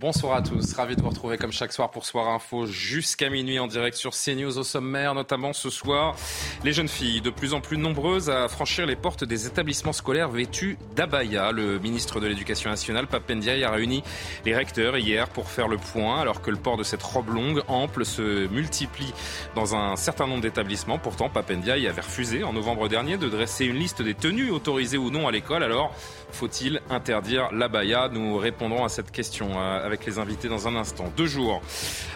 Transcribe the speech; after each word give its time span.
Bonsoir 0.00 0.34
à 0.34 0.40
tous, 0.40 0.72
ravi 0.72 0.96
de 0.96 1.02
vous 1.02 1.10
retrouver 1.10 1.36
comme 1.36 1.52
chaque 1.52 1.74
soir 1.74 1.90
pour 1.90 2.06
Soir 2.06 2.28
Info 2.28 2.64
jusqu'à 2.64 3.28
minuit 3.28 3.58
en 3.58 3.66
direct 3.66 3.98
sur 3.98 4.12
CNews 4.12 4.56
au 4.56 4.62
sommaire, 4.62 5.14
notamment 5.14 5.52
ce 5.52 5.68
soir. 5.68 6.16
Les 6.64 6.72
jeunes 6.72 6.88
filles, 6.88 7.20
de 7.20 7.28
plus 7.28 7.52
en 7.52 7.60
plus 7.60 7.76
nombreuses 7.76 8.30
à 8.30 8.48
franchir 8.48 8.86
les 8.86 8.96
portes 8.96 9.24
des 9.24 9.46
établissements 9.46 9.92
scolaires 9.92 10.30
vêtus 10.30 10.78
d'abaya. 10.96 11.52
Le 11.52 11.78
ministre 11.78 12.18
de 12.18 12.28
l'Éducation 12.28 12.70
nationale, 12.70 13.08
Papendiaï, 13.08 13.62
a 13.62 13.70
réuni 13.70 14.02
les 14.46 14.56
recteurs 14.56 14.96
hier 14.96 15.28
pour 15.28 15.50
faire 15.50 15.68
le 15.68 15.76
point, 15.76 16.18
alors 16.18 16.40
que 16.40 16.50
le 16.50 16.56
port 16.56 16.78
de 16.78 16.82
cette 16.82 17.02
robe 17.02 17.28
longue, 17.28 17.62
ample, 17.68 18.06
se 18.06 18.48
multiplie 18.48 19.12
dans 19.54 19.74
un 19.74 19.96
certain 19.96 20.26
nombre 20.26 20.40
d'établissements. 20.40 20.98
Pourtant, 20.98 21.28
Papendiaï 21.28 21.86
avait 21.86 22.00
refusé 22.00 22.42
en 22.42 22.54
novembre 22.54 22.88
dernier 22.88 23.18
de 23.18 23.28
dresser 23.28 23.66
une 23.66 23.76
liste 23.76 24.00
des 24.00 24.14
tenues 24.14 24.50
autorisées 24.50 24.96
ou 24.96 25.10
non 25.10 25.28
à 25.28 25.30
l'école. 25.30 25.62
Alors, 25.62 25.94
faut-il 26.34 26.80
interdire 26.90 27.48
l'abaya 27.52 28.08
Nous 28.12 28.36
répondrons 28.36 28.84
à 28.84 28.88
cette 28.88 29.10
question 29.10 29.50
euh, 29.56 29.84
avec 29.84 30.06
les 30.06 30.18
invités 30.18 30.48
dans 30.48 30.68
un 30.68 30.76
instant. 30.76 31.12
Deux 31.16 31.26
jours 31.26 31.62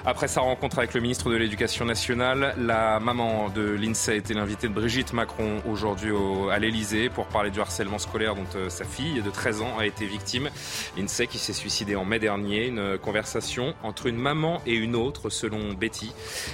après 0.07 0.29
sa 0.29 0.41
rencontre 0.41 0.79
avec 0.79 0.95
le 0.95 1.01
ministre 1.01 1.31
de 1.31 1.37
l'Éducation 1.37 1.85
nationale, 1.85 2.55
la 2.59 3.01
maman 3.01 3.49
de 3.49 3.63
l'INSEE 3.63 4.17
était 4.17 4.35
l'invitée 4.35 4.69
de 4.69 4.75
Brigitte 4.75 5.13
Macron 5.13 5.63
aujourd'hui 5.69 6.13
à 6.53 6.59
l'Elysée 6.59 7.09
pour 7.09 7.27
parler 7.27 7.51
du 7.51 7.61
harcèlement 7.61 7.99
scolaire 7.99 8.35
dont 8.35 8.43
euh, 8.57 8.69
sa 8.69 8.85
fille 8.85 9.23
de 9.23 9.31
13 9.31 9.63
ans 9.63 9.79
a 9.79 9.87
été 9.87 10.07
victime. 10.07 10.51
L'INSEE 10.97 11.27
qui 11.27 11.39
s'est 11.39 11.53
suicidée 11.53 11.97
en 11.97 12.05
mai 12.05 12.19
dernier. 12.19 12.67
Une 12.67 12.99
conversation 12.99 13.75
entre 13.83 14.07
une 14.07 14.17
maman 14.17 14.61
et 14.67 14.75
une 14.75 14.97
autre 14.97 15.31
selon 15.31 15.73
Betty. 15.73 16.13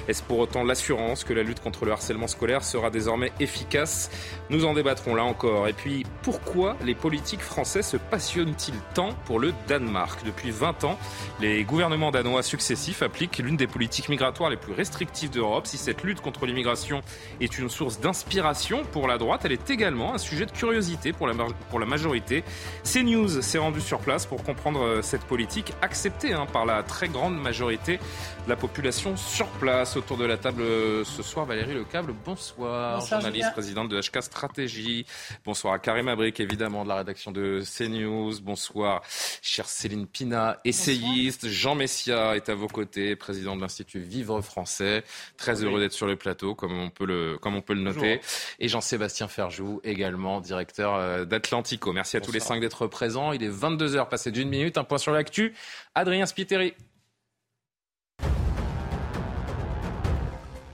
Est-ce 0.08 0.22
pour 0.22 0.38
autant 0.38 0.64
l'assurance 0.64 1.24
que 1.24 1.32
la 1.32 1.42
lutte 1.42 1.60
contre 1.60 1.84
le 1.84 1.92
harcèlement 1.92 2.26
scolaire 2.26 2.64
sera 2.64 2.90
désormais 2.90 3.32
efficace? 3.40 4.10
Nous 4.48 4.64
en 4.64 4.74
débattrons 4.74 5.14
là 5.14 5.24
encore. 5.24 5.68
Et 5.68 5.72
puis 5.72 6.04
pourquoi 6.22 6.76
les 6.84 6.94
politiques 6.94 7.42
français 7.50 7.82
se 7.82 7.96
passionnent-ils 7.96 8.78
tant 8.94 9.12
pour 9.24 9.40
le 9.40 9.52
Danemark? 9.66 10.24
Depuis 10.24 10.52
20 10.52 10.84
ans, 10.84 10.96
les 11.40 11.64
gouvernements 11.64 12.12
danois 12.12 12.44
successifs 12.44 13.02
appliquent 13.02 13.38
l'une 13.38 13.56
des 13.56 13.66
politiques 13.66 14.08
migratoires 14.08 14.50
les 14.50 14.56
plus 14.56 14.72
restrictives 14.72 15.30
d'Europe. 15.30 15.66
Si 15.66 15.76
cette 15.76 16.04
lutte 16.04 16.20
contre 16.20 16.46
l'immigration 16.46 17.02
est 17.40 17.58
une 17.58 17.68
source 17.68 17.98
d'inspiration 17.98 18.84
pour 18.92 19.08
la 19.08 19.18
droite, 19.18 19.42
elle 19.44 19.50
est 19.52 19.68
également 19.68 20.14
un 20.14 20.18
sujet 20.18 20.46
de 20.46 20.52
curiosité 20.52 21.12
pour 21.12 21.26
la, 21.26 21.34
pour 21.70 21.80
la 21.80 21.86
majorité. 21.86 22.44
CNews 22.84 23.42
s'est 23.42 23.58
rendu 23.58 23.80
sur 23.80 23.98
place 23.98 24.26
pour 24.26 24.44
comprendre 24.44 24.82
euh, 24.82 25.02
cette 25.02 25.24
politique 25.24 25.72
acceptée 25.82 26.32
hein, 26.32 26.46
par 26.52 26.64
la 26.66 26.84
très 26.84 27.08
grande 27.08 27.36
majorité 27.36 27.98
de 28.44 28.48
la 28.48 28.56
population 28.56 29.16
sur 29.16 29.48
place. 29.48 29.96
Autour 29.96 30.18
de 30.18 30.24
la 30.24 30.36
table 30.36 30.62
euh, 30.62 31.04
ce 31.04 31.24
soir, 31.24 31.46
Valérie 31.46 31.74
Lecable, 31.74 32.14
bonsoir, 32.24 33.00
bonsoir 33.00 33.20
journaliste, 33.20 33.52
présidente 33.52 33.88
de 33.88 34.00
HK 34.00 34.22
Stratégie. 34.22 35.04
Bonsoir 35.44 35.74
à 35.74 35.78
Karim 35.80 36.06
Abrik, 36.06 36.38
évidemment, 36.38 36.84
de 36.84 36.88
la 36.88 36.96
rédaction 36.96 37.32
de 37.32 37.39
CNews. 37.62 38.40
Bonsoir, 38.42 39.02
chère 39.42 39.68
Céline 39.68 40.06
Pina, 40.06 40.60
essayiste. 40.64 41.48
Jean 41.48 41.74
Messia 41.74 42.36
est 42.36 42.48
à 42.48 42.54
vos 42.54 42.68
côtés, 42.68 43.16
président 43.16 43.56
de 43.56 43.60
l'Institut 43.60 44.00
Vivre 44.00 44.40
Français. 44.40 45.04
Très 45.36 45.64
heureux 45.64 45.80
d'être 45.80 45.92
sur 45.92 46.06
le 46.06 46.16
plateau, 46.16 46.54
comme 46.54 46.78
on 46.78 46.90
peut 46.90 47.06
le, 47.06 47.38
comme 47.38 47.54
on 47.54 47.62
peut 47.62 47.74
le 47.74 47.82
noter. 47.82 48.20
Et 48.58 48.68
Jean-Sébastien 48.68 49.28
Ferjou, 49.28 49.80
également 49.84 50.40
directeur 50.40 50.94
euh, 50.94 51.24
d'Atlantico. 51.24 51.92
Merci 51.92 52.16
à 52.16 52.20
tous 52.20 52.32
les 52.32 52.40
cinq 52.40 52.60
d'être 52.60 52.86
présents. 52.86 53.32
Il 53.32 53.42
est 53.42 53.50
22h, 53.50 54.08
passé 54.08 54.30
d'une 54.30 54.48
minute. 54.48 54.78
Un 54.78 54.84
point 54.84 54.98
sur 54.98 55.12
l'actu. 55.12 55.54
Adrien 55.94 56.26
Spiteri. 56.26 56.74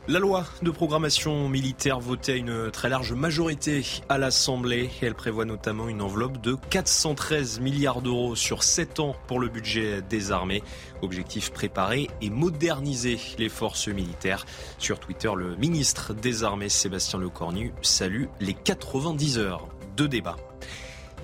La 0.09 0.21
loi 0.21 0.44
de 0.62 0.71
programmation 0.71 1.49
militaire 1.49 1.99
votée 1.99 2.34
à 2.34 2.37
une 2.37 2.71
très 2.71 2.89
large 2.89 3.12
majorité 3.12 3.84
à 4.09 4.19
l'Assemblée. 4.19 4.89
Elle 5.03 5.17
prévoit 5.17 5.44
notamment 5.44 5.89
une 5.89 6.00
enveloppe 6.00 6.41
de 6.41 6.56
413 6.71 7.59
milliards 7.59 8.03
d'euros 8.03 8.37
sur 8.37 8.62
7 8.62 9.00
ans 9.00 9.17
pour 9.27 9.41
le 9.41 9.49
budget 9.49 10.03
des 10.03 10.31
armées. 10.31 10.62
Objectif 11.03 11.50
préparer 11.50 12.09
et 12.21 12.31
moderniser 12.31 13.19
les 13.39 13.49
forces 13.49 13.89
militaires. 13.89 14.47
Sur 14.78 15.00
Twitter, 15.00 15.33
le 15.34 15.56
ministre 15.56 16.15
des 16.15 16.44
Armées, 16.44 16.69
Sébastien 16.69 17.19
Lecornu, 17.19 17.73
salue 17.83 18.27
les 18.38 18.55
90 18.55 19.38
heures 19.38 19.67
de 19.97 20.06
débat. 20.06 20.37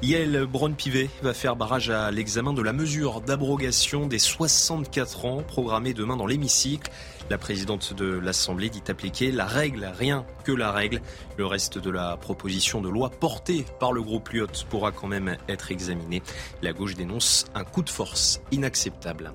Yael 0.03 0.47
Braun-Pivet 0.47 1.09
va 1.23 1.33
faire 1.33 1.55
barrage 1.55 1.89
à 1.89 2.11
l'examen 2.11 2.53
de 2.53 2.61
la 2.61 2.73
mesure 2.73 3.21
d'abrogation 3.21 4.09
des 4.09 4.19
64 4.19 5.27
ans 5.27 5.43
programmée 5.47 5.95
demain 5.95 6.17
dans 6.17 6.27
l'hémicycle. 6.27 6.91
La 7.31 7.39
présidente 7.39 7.95
de 7.95 8.07
l'Assemblée 8.07 8.69
dit 8.69 8.83
appliquer 8.89 9.33
la 9.33 9.47
règle, 9.47 9.91
rien 9.97 10.27
que 10.45 10.53
la 10.53 10.73
règle. 10.73 11.01
Le 11.37 11.47
reste 11.47 11.79
de 11.79 11.91
la 11.91 12.17
proposition 12.17 12.81
de 12.81 12.89
loi 12.89 13.11
portée 13.11 13.65
par 13.81 13.93
le 13.93 14.03
groupe 14.03 14.29
Lyot 14.31 14.49
pourra 14.69 14.93
quand 14.93 15.09
même 15.09 15.37
être 15.49 15.71
examiné. 15.71 16.23
La 16.63 16.73
gauche 16.73 16.95
dénonce 16.95 17.47
un 17.55 17.65
coup 17.65 17.83
de 17.83 17.91
force 17.91 18.41
inacceptable. 18.51 19.33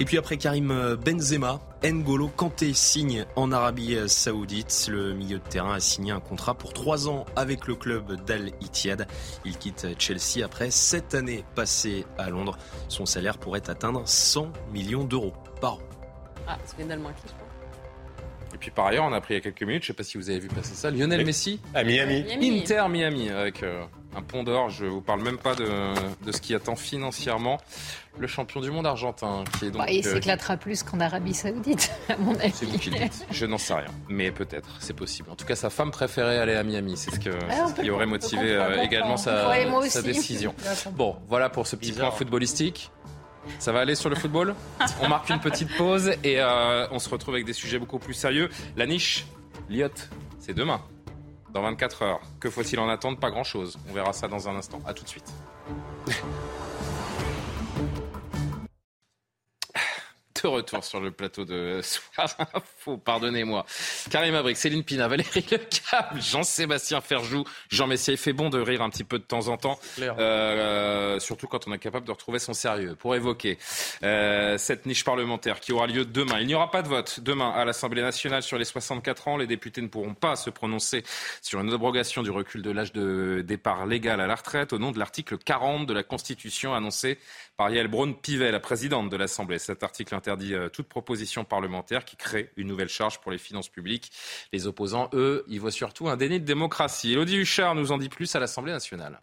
Et 0.00 0.04
puis 0.04 0.16
après 0.16 0.36
Karim 0.36 0.96
Benzema, 1.04 1.60
N'Golo 1.82 2.28
Kanté 2.28 2.72
signe 2.72 3.24
en 3.34 3.50
Arabie 3.50 3.96
Saoudite. 4.06 4.88
Le 4.90 5.12
milieu 5.12 5.38
de 5.38 5.44
terrain 5.44 5.74
a 5.74 5.80
signé 5.80 6.12
un 6.12 6.20
contrat 6.20 6.54
pour 6.54 6.72
trois 6.72 7.08
ans 7.08 7.24
avec 7.34 7.66
le 7.66 7.74
club 7.74 8.24
d'Al 8.24 8.52
Ittihad. 8.60 9.08
Il 9.44 9.58
quitte 9.58 9.88
Chelsea 9.98 10.44
après 10.44 10.70
sept 10.70 11.16
années 11.16 11.44
passées 11.56 12.06
à 12.16 12.30
Londres. 12.30 12.56
Son 12.88 13.06
salaire 13.06 13.38
pourrait 13.38 13.68
atteindre 13.68 14.02
100 14.06 14.52
millions 14.72 15.04
d'euros 15.04 15.32
par 15.60 15.74
an. 15.74 15.87
Ah, 16.48 16.56
c'est 16.64 16.76
finalement 16.76 17.10
qui, 17.10 17.22
je 17.26 17.32
crois. 17.32 17.46
Et 18.54 18.56
puis 18.58 18.70
par 18.70 18.86
ailleurs, 18.86 19.04
on 19.04 19.12
a 19.12 19.16
appris 19.16 19.34
il 19.34 19.36
y 19.36 19.40
a 19.40 19.42
quelques 19.42 19.62
minutes, 19.62 19.82
je 19.82 19.92
ne 19.92 19.94
sais 19.94 19.96
pas 19.96 20.02
si 20.02 20.16
vous 20.16 20.30
avez 20.30 20.38
vu 20.38 20.48
passer 20.48 20.74
ça, 20.74 20.90
Lionel 20.90 21.24
Messi 21.24 21.60
à 21.74 21.84
Miami. 21.84 22.24
Inter 22.40 22.86
Miami 22.88 23.28
avec 23.28 23.62
euh, 23.62 23.84
un 24.16 24.22
pont 24.22 24.42
d'or. 24.42 24.70
Je 24.70 24.86
vous 24.86 25.02
parle 25.02 25.22
même 25.22 25.36
pas 25.36 25.54
de, 25.54 25.68
de, 26.24 26.32
ce 26.32 26.40
qui 26.40 26.54
attend 26.54 26.74
financièrement 26.74 27.58
le 28.18 28.26
champion 28.26 28.60
du 28.60 28.70
monde 28.70 28.86
argentin, 28.86 29.44
qui 29.58 29.66
est 29.66 29.70
donc. 29.70 29.82
Bah, 29.82 29.92
il 29.92 30.04
euh, 30.04 30.14
s'éclatera 30.14 30.56
plus 30.56 30.82
qu'en 30.82 30.98
Arabie 30.98 31.34
Saoudite, 31.34 31.92
à 32.08 32.16
mon 32.16 32.34
avis. 32.36 32.52
C'est 32.54 32.64
vous 32.64 32.78
qui 32.78 32.90
le 32.90 32.98
dites. 32.98 33.26
Je 33.30 33.46
n'en 33.46 33.58
sais 33.58 33.74
rien, 33.74 33.90
mais 34.08 34.32
peut-être, 34.32 34.76
c'est 34.80 34.94
possible. 34.94 35.30
En 35.30 35.36
tout 35.36 35.44
cas, 35.44 35.54
sa 35.54 35.68
femme 35.68 35.90
préférait 35.90 36.38
aller 36.38 36.54
à 36.54 36.62
Miami. 36.62 36.96
C'est 36.96 37.14
ce, 37.14 37.20
que, 37.20 37.30
ce 37.30 37.80
qui 37.80 37.90
aurait 37.90 38.06
motivé 38.06 38.54
euh, 38.54 38.82
également 38.82 39.18
sa, 39.18 39.52
sa 39.88 40.02
décision. 40.02 40.54
Bon, 40.92 41.16
voilà 41.28 41.50
pour 41.50 41.66
ce 41.66 41.76
petit 41.76 41.92
point 41.92 42.10
footballistique. 42.10 42.90
Ça 43.58 43.72
va 43.72 43.80
aller 43.80 43.94
sur 43.94 44.10
le 44.10 44.16
football? 44.16 44.54
On 45.02 45.08
marque 45.08 45.28
une 45.30 45.40
petite 45.40 45.76
pause 45.76 46.10
et 46.24 46.40
euh, 46.40 46.86
on 46.90 46.98
se 46.98 47.08
retrouve 47.08 47.34
avec 47.34 47.46
des 47.46 47.52
sujets 47.52 47.78
beaucoup 47.78 47.98
plus 47.98 48.14
sérieux. 48.14 48.48
La 48.76 48.86
niche, 48.86 49.26
Liot, 49.68 49.88
c'est 50.38 50.54
demain, 50.54 50.80
dans 51.52 51.62
24 51.62 52.02
heures. 52.02 52.20
Que 52.40 52.50
faut-il 52.50 52.78
en 52.78 52.88
attendre? 52.88 53.18
Pas 53.18 53.30
grand-chose. 53.30 53.78
On 53.88 53.92
verra 53.92 54.12
ça 54.12 54.28
dans 54.28 54.48
un 54.48 54.56
instant. 54.56 54.80
A 54.86 54.94
tout 54.94 55.04
de 55.04 55.08
suite. 55.08 55.32
De 60.42 60.46
retour 60.48 60.84
sur 60.84 61.00
le 61.00 61.10
plateau 61.10 61.44
de 61.44 61.80
Soir 61.82 62.28
Info, 62.54 62.96
pardonnez-moi. 62.96 63.64
Karim 64.10 64.34
Abrik, 64.34 64.56
Céline 64.56 64.84
Pina, 64.84 65.08
Valérie 65.08 65.44
Lecable, 65.50 66.20
Jean-Sébastien 66.20 67.00
Ferjou, 67.00 67.44
Jean 67.70 67.86
Messier. 67.86 68.14
Il 68.14 68.18
fait 68.18 68.32
bon 68.32 68.50
de 68.50 68.60
rire 68.60 68.82
un 68.82 68.90
petit 68.90 69.04
peu 69.04 69.18
de 69.18 69.24
temps 69.24 69.48
en 69.48 69.56
temps, 69.56 69.78
euh, 70.00 71.18
surtout 71.18 71.46
quand 71.46 71.66
on 71.66 71.72
est 71.72 71.78
capable 71.78 72.06
de 72.06 72.12
retrouver 72.12 72.38
son 72.38 72.52
sérieux. 72.52 72.94
Pour 72.94 73.14
évoquer 73.14 73.58
euh, 74.02 74.58
cette 74.58 74.86
niche 74.86 75.04
parlementaire 75.04 75.60
qui 75.60 75.72
aura 75.72 75.86
lieu 75.86 76.04
demain. 76.04 76.40
Il 76.40 76.46
n'y 76.46 76.54
aura 76.54 76.70
pas 76.70 76.82
de 76.82 76.88
vote 76.88 77.20
demain 77.20 77.50
à 77.50 77.64
l'Assemblée 77.64 78.02
nationale 78.02 78.42
sur 78.42 78.58
les 78.58 78.64
64 78.64 79.28
ans. 79.28 79.36
Les 79.36 79.46
députés 79.46 79.82
ne 79.82 79.88
pourront 79.88 80.14
pas 80.14 80.36
se 80.36 80.50
prononcer 80.50 81.04
sur 81.42 81.60
une 81.60 81.72
abrogation 81.72 82.22
du 82.22 82.30
recul 82.30 82.62
de 82.62 82.70
l'âge 82.70 82.92
de 82.92 83.42
départ 83.46 83.86
légal 83.86 84.20
à 84.20 84.26
la 84.26 84.34
retraite 84.34 84.72
au 84.72 84.78
nom 84.78 84.92
de 84.92 84.98
l'article 84.98 85.38
40 85.38 85.86
de 85.86 85.92
la 85.92 86.02
Constitution 86.02 86.74
annoncé 86.74 87.18
par 87.58 87.70
Yael 87.70 87.88
Braun-Pivet, 87.88 88.52
la 88.52 88.60
présidente 88.60 89.10
de 89.10 89.16
l'Assemblée. 89.16 89.58
Cet 89.58 89.82
article 89.82 90.14
interdit 90.14 90.54
euh, 90.54 90.68
toute 90.68 90.88
proposition 90.88 91.44
parlementaire 91.44 92.04
qui 92.04 92.16
crée 92.16 92.52
une 92.56 92.68
nouvelle 92.68 92.88
charge 92.88 93.20
pour 93.20 93.32
les 93.32 93.38
finances 93.38 93.68
publiques. 93.68 94.12
Les 94.52 94.68
opposants, 94.68 95.10
eux, 95.12 95.44
y 95.48 95.58
voient 95.58 95.72
surtout 95.72 96.08
un 96.08 96.16
déni 96.16 96.38
de 96.38 96.44
démocratie. 96.44 97.12
Elodie 97.12 97.38
Huchard 97.38 97.74
nous 97.74 97.90
en 97.90 97.98
dit 97.98 98.08
plus 98.08 98.32
à 98.36 98.38
l'Assemblée 98.38 98.70
nationale. 98.70 99.20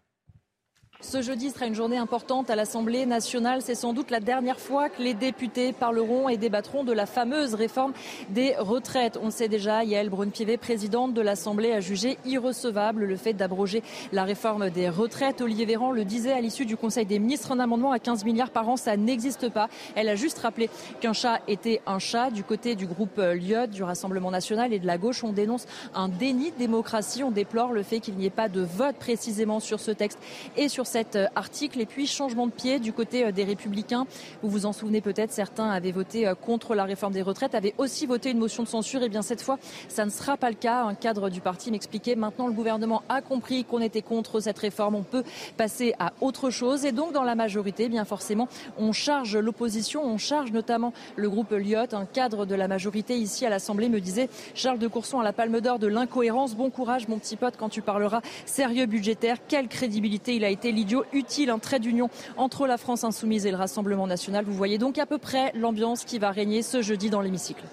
Ce 1.02 1.20
jeudi 1.20 1.50
sera 1.50 1.66
une 1.66 1.74
journée 1.74 1.98
importante 1.98 2.48
à 2.48 2.56
l'Assemblée 2.56 3.04
nationale. 3.04 3.60
C'est 3.60 3.74
sans 3.74 3.92
doute 3.92 4.10
la 4.10 4.18
dernière 4.18 4.58
fois 4.58 4.88
que 4.88 5.02
les 5.02 5.12
députés 5.12 5.74
parleront 5.74 6.30
et 6.30 6.38
débattront 6.38 6.84
de 6.84 6.92
la 6.92 7.04
fameuse 7.04 7.52
réforme 7.52 7.92
des 8.30 8.56
retraites. 8.56 9.18
On 9.22 9.30
sait 9.30 9.48
déjà, 9.48 9.84
Yael 9.84 10.08
Braun-Pivet, 10.08 10.56
présidente 10.56 11.12
de 11.12 11.20
l'Assemblée, 11.20 11.72
a 11.72 11.80
jugé 11.80 12.16
irrecevable 12.24 13.04
le 13.04 13.16
fait 13.16 13.34
d'abroger 13.34 13.82
la 14.12 14.24
réforme 14.24 14.70
des 14.70 14.88
retraites. 14.88 15.42
Olivier 15.42 15.66
Véran 15.66 15.92
le 15.92 16.06
disait 16.06 16.32
à 16.32 16.40
l'issue 16.40 16.64
du 16.64 16.78
Conseil 16.78 17.04
des 17.04 17.18
ministres, 17.18 17.52
un 17.52 17.60
amendement 17.60 17.92
à 17.92 17.98
15 17.98 18.24
milliards 18.24 18.50
par 18.50 18.66
an, 18.66 18.78
ça 18.78 18.96
n'existe 18.96 19.50
pas. 19.50 19.68
Elle 19.96 20.08
a 20.08 20.14
juste 20.14 20.38
rappelé 20.38 20.70
qu'un 21.00 21.12
chat 21.12 21.40
était 21.46 21.82
un 21.86 21.98
chat. 21.98 22.30
Du 22.30 22.42
côté 22.42 22.74
du 22.74 22.86
groupe 22.86 23.18
Lyot, 23.18 23.66
du 23.66 23.82
Rassemblement 23.82 24.30
national 24.30 24.72
et 24.72 24.78
de 24.78 24.86
la 24.86 24.96
gauche, 24.96 25.22
on 25.24 25.32
dénonce 25.32 25.66
un 25.94 26.08
déni 26.08 26.52
de 26.52 26.56
démocratie. 26.56 27.22
On 27.22 27.30
déplore 27.30 27.72
le 27.72 27.82
fait 27.82 28.00
qu'il 28.00 28.14
n'y 28.14 28.24
ait 28.24 28.30
pas 28.30 28.48
de 28.48 28.62
vote 28.62 28.96
précisément 28.96 29.60
sur 29.60 29.78
ce 29.78 29.90
texte 29.90 30.18
et 30.56 30.70
sur 30.70 30.85
cet 30.86 31.16
euh, 31.16 31.26
article. 31.34 31.80
Et 31.80 31.86
puis, 31.86 32.06
changement 32.06 32.46
de 32.46 32.52
pied 32.52 32.78
du 32.78 32.92
côté 32.92 33.24
euh, 33.24 33.32
des 33.32 33.44
Républicains. 33.44 34.06
Vous 34.42 34.48
vous 34.48 34.66
en 34.66 34.72
souvenez 34.72 35.00
peut-être, 35.00 35.32
certains 35.32 35.68
avaient 35.68 35.92
voté 35.92 36.26
euh, 36.26 36.34
contre 36.34 36.74
la 36.74 36.84
réforme 36.84 37.12
des 37.12 37.22
retraites, 37.22 37.54
avaient 37.54 37.74
aussi 37.78 38.06
voté 38.06 38.30
une 38.30 38.38
motion 38.38 38.62
de 38.62 38.68
censure. 38.68 39.02
Et 39.02 39.08
bien 39.08 39.22
cette 39.22 39.42
fois, 39.42 39.58
ça 39.88 40.04
ne 40.04 40.10
sera 40.10 40.36
pas 40.36 40.48
le 40.48 40.56
cas. 40.56 40.84
Un 40.84 40.94
cadre 40.94 41.28
du 41.28 41.40
parti 41.40 41.70
m'expliquait 41.70 42.14
maintenant 42.14 42.46
le 42.46 42.52
gouvernement 42.52 43.02
a 43.08 43.20
compris 43.20 43.64
qu'on 43.64 43.80
était 43.80 44.02
contre 44.02 44.40
cette 44.40 44.58
réforme. 44.58 44.94
On 44.94 45.02
peut 45.02 45.24
passer 45.56 45.94
à 45.98 46.12
autre 46.20 46.50
chose. 46.50 46.84
Et 46.84 46.92
donc, 46.92 47.12
dans 47.12 47.24
la 47.24 47.34
majorité, 47.34 47.84
eh 47.84 47.88
bien 47.88 48.04
forcément, 48.04 48.48
on 48.78 48.92
charge 48.92 49.36
l'opposition, 49.36 50.04
on 50.04 50.18
charge 50.18 50.52
notamment 50.52 50.92
le 51.16 51.28
groupe 51.28 51.50
Lyot, 51.50 51.92
un 51.92 52.06
cadre 52.06 52.46
de 52.46 52.54
la 52.54 52.68
majorité 52.68 53.18
ici 53.18 53.44
à 53.44 53.50
l'Assemblée, 53.50 53.88
me 53.88 54.00
disait 54.00 54.28
Charles 54.54 54.78
de 54.78 54.88
Courson 54.88 55.20
à 55.20 55.24
la 55.24 55.32
palme 55.32 55.60
d'or 55.60 55.78
de 55.78 55.86
l'incohérence. 55.86 56.54
Bon 56.54 56.70
courage, 56.70 57.08
mon 57.08 57.18
petit 57.18 57.36
pote, 57.36 57.54
quand 57.58 57.68
tu 57.68 57.82
parleras 57.82 58.20
sérieux 58.44 58.86
budgétaire. 58.86 59.38
Quelle 59.48 59.68
crédibilité 59.68 60.36
il 60.36 60.44
a 60.44 60.50
été 60.50 60.72
l'idiot 60.76 61.04
utile, 61.12 61.50
un 61.50 61.58
trait 61.58 61.80
d'union 61.80 62.08
entre 62.36 62.66
la 62.66 62.78
France 62.78 63.02
insoumise 63.02 63.46
et 63.46 63.50
le 63.50 63.56
Rassemblement 63.56 64.06
national. 64.06 64.44
Vous 64.44 64.54
voyez 64.54 64.78
donc 64.78 64.98
à 64.98 65.06
peu 65.06 65.18
près 65.18 65.50
l'ambiance 65.54 66.04
qui 66.04 66.18
va 66.18 66.30
régner 66.30 66.62
ce 66.62 66.82
jeudi 66.82 67.10
dans 67.10 67.20
l'hémicycle. 67.20 67.64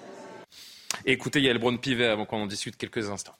Écoutez 1.06 1.40
Yael 1.40 1.58
Braun-Pivet 1.58 2.06
avant 2.06 2.24
qu'on 2.24 2.42
en 2.42 2.46
discute 2.46 2.76
quelques 2.76 3.10
instants 3.10 3.34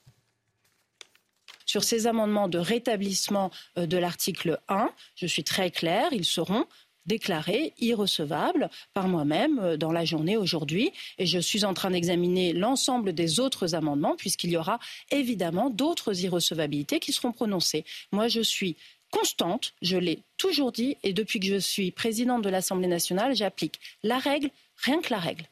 sur 1.66 1.82
ces 1.82 2.06
amendements 2.06 2.46
de 2.46 2.58
rétablissement 2.58 3.50
euh, 3.78 3.86
de 3.86 3.96
l'article 3.96 4.60
1, 4.68 4.90
je 5.16 5.26
suis 5.26 5.42
très 5.42 5.72
claire, 5.72 6.12
ils 6.12 6.24
seront 6.24 6.66
déclaré 7.06 7.74
irrecevable 7.78 8.70
par 8.92 9.08
moi-même 9.08 9.58
euh, 9.58 9.76
dans 9.76 9.92
la 9.92 10.04
journée 10.04 10.36
aujourd'hui. 10.36 10.92
Et 11.18 11.26
je 11.26 11.38
suis 11.38 11.64
en 11.64 11.74
train 11.74 11.90
d'examiner 11.90 12.52
l'ensemble 12.52 13.12
des 13.12 13.40
autres 13.40 13.74
amendements, 13.74 14.14
puisqu'il 14.16 14.50
y 14.50 14.56
aura 14.56 14.78
évidemment 15.10 15.68
d'autres 15.68 16.22
irrecevabilités 16.22 17.00
qui 17.00 17.12
seront 17.12 17.32
prononcées. 17.32 17.84
Moi, 18.12 18.28
je 18.28 18.40
suis 18.40 18.76
constante, 19.14 19.74
je 19.80 19.96
l'ai 19.96 20.22
toujours 20.38 20.72
dit, 20.72 20.96
et 21.02 21.12
depuis 21.12 21.38
que 21.38 21.46
je 21.46 21.58
suis 21.58 21.92
présidente 21.92 22.42
de 22.42 22.48
l'Assemblée 22.48 22.88
nationale, 22.88 23.34
j'applique 23.36 23.78
la 24.02 24.18
règle, 24.18 24.50
rien 24.76 25.00
que 25.00 25.10
la 25.10 25.18
règle. 25.18 25.44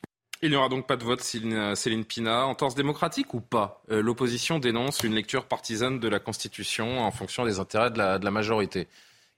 Il 0.42 0.50
n'y 0.50 0.56
aura 0.56 0.68
donc 0.68 0.88
pas 0.88 0.96
de 0.96 1.04
vote, 1.04 1.20
Céline 1.20 2.04
Pina. 2.04 2.46
En 2.46 2.56
torse 2.56 2.74
démocratique 2.74 3.32
ou 3.32 3.40
pas 3.40 3.80
euh, 3.92 4.02
L'opposition 4.02 4.58
dénonce 4.58 5.04
une 5.04 5.14
lecture 5.14 5.46
partisane 5.46 6.00
de 6.00 6.08
la 6.08 6.18
Constitution 6.18 7.00
en 7.00 7.12
fonction 7.12 7.44
des 7.44 7.60
intérêts 7.60 7.92
de 7.92 7.98
la 7.98 8.30
majorité. 8.32 8.88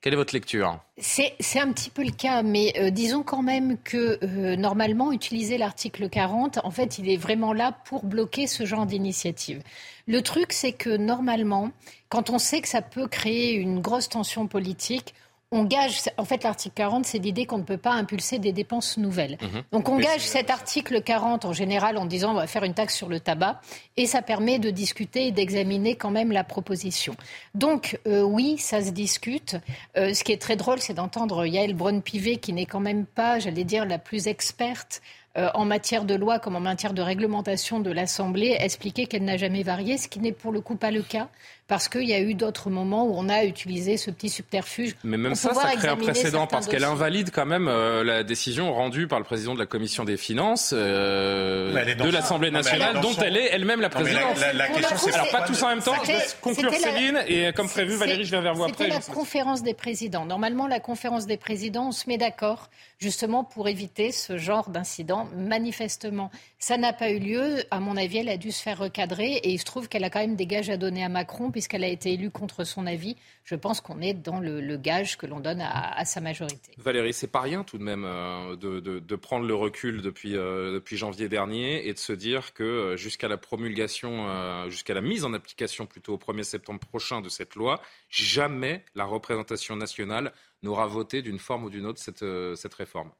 Quelle 0.04 0.12
est 0.12 0.16
votre 0.16 0.34
lecture 0.34 0.80
c'est, 0.98 1.32
un 1.58 1.72
petit 1.72 1.88
peu 1.88 2.04
le 2.04 2.10
cas, 2.10 2.42
mais 2.42 2.74
euh, 2.78 2.90
disons 2.90 3.22
quand 3.22 3.40
même 3.40 3.78
que 3.82 4.18
euh, 4.22 4.54
normalement, 4.54 5.12
utiliser 5.12 5.56
l'article 5.56 6.10
40, 6.10 6.58
en 6.62 6.70
fait, 6.70 6.98
il 6.98 7.08
est 7.08 7.16
vraiment 7.16 7.54
là 7.54 7.72
pour 7.86 8.04
bloquer 8.04 8.46
ce 8.46 8.66
genre 8.66 8.84
d'initiative. 8.84 9.62
Le 10.06 10.20
truc, 10.20 10.52
c'est 10.52 10.72
que 10.72 10.94
normalement, 10.94 11.70
quand 12.10 12.28
on 12.28 12.38
sait 12.38 12.60
que 12.60 12.68
ça 12.68 12.82
peut 12.82 13.06
créer 13.06 13.54
une 13.54 13.80
grosse 13.80 14.10
tension 14.10 14.46
politique, 14.46 15.14
on 15.50 15.64
gage, 15.64 16.00
en 16.17 16.25
fait, 16.25 16.43
l'article 16.43 16.75
40, 16.75 17.05
c'est 17.06 17.19
l'idée 17.19 17.46
qu'on 17.46 17.58
ne 17.58 17.62
peut 17.62 17.76
pas 17.79 17.93
impulser 17.93 18.38
des 18.38 18.52
dépenses 18.52 18.96
nouvelles. 18.96 19.38
Mhm. 19.41 19.62
Donc, 19.73 19.88
on 19.88 19.99
gage 19.99 20.23
cet 20.23 20.50
article 20.50 21.00
40 21.00 21.44
en 21.44 21.52
général 21.52 21.96
en 21.96 22.06
disant 22.06 22.32
on 22.32 22.35
va 22.35 22.46
faire 22.46 22.64
une 22.64 22.75
taxe 22.75 22.94
sur 22.94 23.08
le 23.08 23.20
tabac, 23.20 23.61
et 23.96 24.06
ça 24.06 24.23
permet 24.23 24.58
de 24.58 24.70
discuter 24.70 25.29
et 25.29 25.32
d'examiner 25.32 25.94
quand 25.94 26.11
même 26.11 26.32
la 26.32 26.44
proposition. 26.44 27.14
Donc, 27.55 27.99
euh, 28.06 28.23
oui, 28.23 28.58
ça 28.58 28.82
se 28.82 28.91
discute. 28.91 29.56
Euh, 29.96 30.12
ce 30.12 30.25
qui 30.25 30.32
est 30.32 30.41
très 30.41 30.56
drôle, 30.56 30.81
c'est 30.81 30.94
d'entendre 30.94 31.47
Yael 31.47 31.75
Braun-Pivet, 31.75 32.37
qui 32.37 32.52
n'est 32.52 32.67
quand 32.67 32.81
même 32.81 33.06
pas, 33.06 33.38
j'allais 33.38 33.64
dire, 33.64 33.87
la 33.87 33.99
plus 33.99 34.26
experte 34.26 35.02
euh, 35.37 35.50
en 35.55 35.64
matière 35.64 36.05
de 36.05 36.14
loi 36.14 36.38
comme 36.38 36.55
en 36.55 36.61
matière 36.61 36.93
de 36.93 37.02
réglementation 37.02 37.81
de 37.81 37.90
l'Assemblée, 37.90 38.56
expliquer 38.61 39.06
qu'elle 39.06 39.25
n'a 39.25 39.37
jamais 39.37 39.64
varié, 39.64 39.99
ce 39.99 40.06
qui 40.06 40.20
n'est 40.20 40.31
pour 40.31 40.52
le 40.52 40.61
coup 40.61 40.76
pas 40.76 40.93
le 40.93 41.02
cas, 41.02 41.29
parce 41.66 41.88
qu'il 41.88 42.05
y 42.05 42.12
a 42.12 42.20
eu 42.20 42.34
d'autres 42.34 42.69
moments 42.69 43.06
où 43.06 43.14
on 43.16 43.28
a 43.28 43.44
utilisé 43.44 43.96
ce 43.96 44.11
petit 44.11 44.28
subterfuge. 44.28 44.94
Mais 45.02 45.16
même 45.16 45.34
ça, 45.34 45.55
ça 45.55 45.75
crée 45.76 45.88
un 45.88 45.96
précédent, 45.96 46.46
parce 46.46 46.66
qu'elle 46.66 46.84
invalide 46.84 47.31
quand 47.32 47.46
même 47.46 47.69
euh, 47.69 48.05
la 48.05 48.22
décision 48.22 48.72
rendue 48.72 49.06
par 49.06 49.19
le 49.19 49.25
président 49.25 49.55
de 49.55 49.58
la 49.58 49.66
Commission 49.66 50.05
des 50.05 50.19
Finances 50.19 50.75
euh, 50.76 51.72
de 51.94 52.11
l'Assemblée 52.11 52.50
nationale, 52.50 53.00
dont 53.00 53.14
elle 53.14 53.37
est 53.37 53.49
elle-même 53.52 53.81
la 53.81 53.88
présidente. 53.88 54.37
La, 54.55 54.69
question, 54.69 55.12
Alors 55.14 55.31
pas 55.31 55.43
tous 55.43 55.62
en 55.62 55.69
même 55.69 55.82
temps, 55.82 55.94
je 56.05 56.08
laisse 56.08 56.37
conclure 56.40 56.72
Céline, 56.75 57.22
et 57.28 57.52
comme 57.55 57.69
prévu, 57.69 57.94
Valérie, 57.96 58.25
je 58.25 58.31
viens 58.31 58.43
vers 58.43 58.55
vous 58.55 58.64
après. 58.64 58.84
C'était 58.84 59.08
la 59.08 59.14
conférence 59.14 59.62
des 59.62 59.75
présidents. 59.75 60.26
Normalement, 60.26 60.66
la 60.66 60.81
conférence 60.81 61.26
des 61.26 61.38
présidents, 61.38 61.88
on 61.88 61.93
se 61.93 62.08
met 62.08 62.19
d'accord 62.19 62.69
justement 62.99 63.44
pour 63.44 63.69
éviter 63.69 64.12
ce 64.12 64.37
genre 64.37 64.69
d'incident. 64.70 65.28
Manifestement, 65.37 66.31
ça 66.58 66.76
n'a 66.76 66.93
pas 66.93 67.11
eu 67.11 67.19
lieu. 67.19 67.64
À 67.70 67.81
mon 67.81 67.96
avis, 67.96 68.19
elle 68.19 68.28
a 68.28 68.37
dû 68.37 68.52
se 68.52 68.62
faire 68.62 68.78
recadrer 68.78 69.32
et 69.32 69.50
il 69.50 69.58
se 69.58 69.64
trouve 69.64 69.88
qu'elle 69.88 70.05
a 70.05 70.11
quand 70.11 70.20
même 70.20 70.37
des 70.37 70.46
gages 70.46 70.70
à 70.70 70.76
donner 70.76 71.05
à 71.05 71.08
Macron 71.08 71.50
puisqu'elle 71.54 71.84
a 71.84 71.88
été 71.88 72.12
élue 72.12 72.32
contre 72.32 72.64
son 72.64 72.84
avis. 72.84 73.14
Je 73.44 73.54
pense 73.54 73.80
qu'on 73.80 74.00
est 74.00 74.12
dans 74.12 74.40
le, 74.40 74.76
gage 74.76 75.16
que 75.16 75.24
l'on 75.24 75.38
donne 75.38 75.60
à, 75.60 76.04
sa 76.04 76.20
majorité. 76.20 76.72
Valérie, 76.78 77.12
c'est 77.12 77.28
pas 77.28 77.42
rien 77.42 77.62
tout 77.62 77.78
de 77.78 77.84
même 77.84 78.04
euh, 78.04 78.56
de, 78.56 79.14
prendre 79.14 79.46
le 79.46 79.54
recul 79.54 80.02
depuis, 80.02 80.36
euh, 80.36 80.72
depuis 80.72 80.96
janvier 80.96 81.28
dernier 81.28 81.86
et 81.86 81.94
de 81.94 81.98
se 81.98 82.12
dire 82.12 82.54
que 82.54 82.64
euh, 82.64 82.96
jusqu'à 82.96 83.28
la 83.28 83.36
promulgation, 83.36 84.68
jusqu'à 84.68 84.94
la 84.94 85.00
mise 85.00 85.24
en 85.24 85.32
application 85.32 85.86
plutôt 85.86 86.14
au 86.14 86.18
1er 86.18 86.42
septembre 86.42 86.80
prochain 86.80 87.20
de 87.20 87.28
cette 87.28 87.54
loi, 87.54 87.80
jamais 88.08 88.84
la 88.96 89.04
représentation 89.04 89.76
nationale 89.76 90.32
n'aura 90.64 90.88
voté 90.88 91.22
d'une 91.22 91.38
forme 91.38 91.62
ou 91.62 91.70
d'une 91.70 91.86
autre 91.86 92.00
cette, 92.00 92.24
cette 92.56 92.74
réforme. 92.74 93.12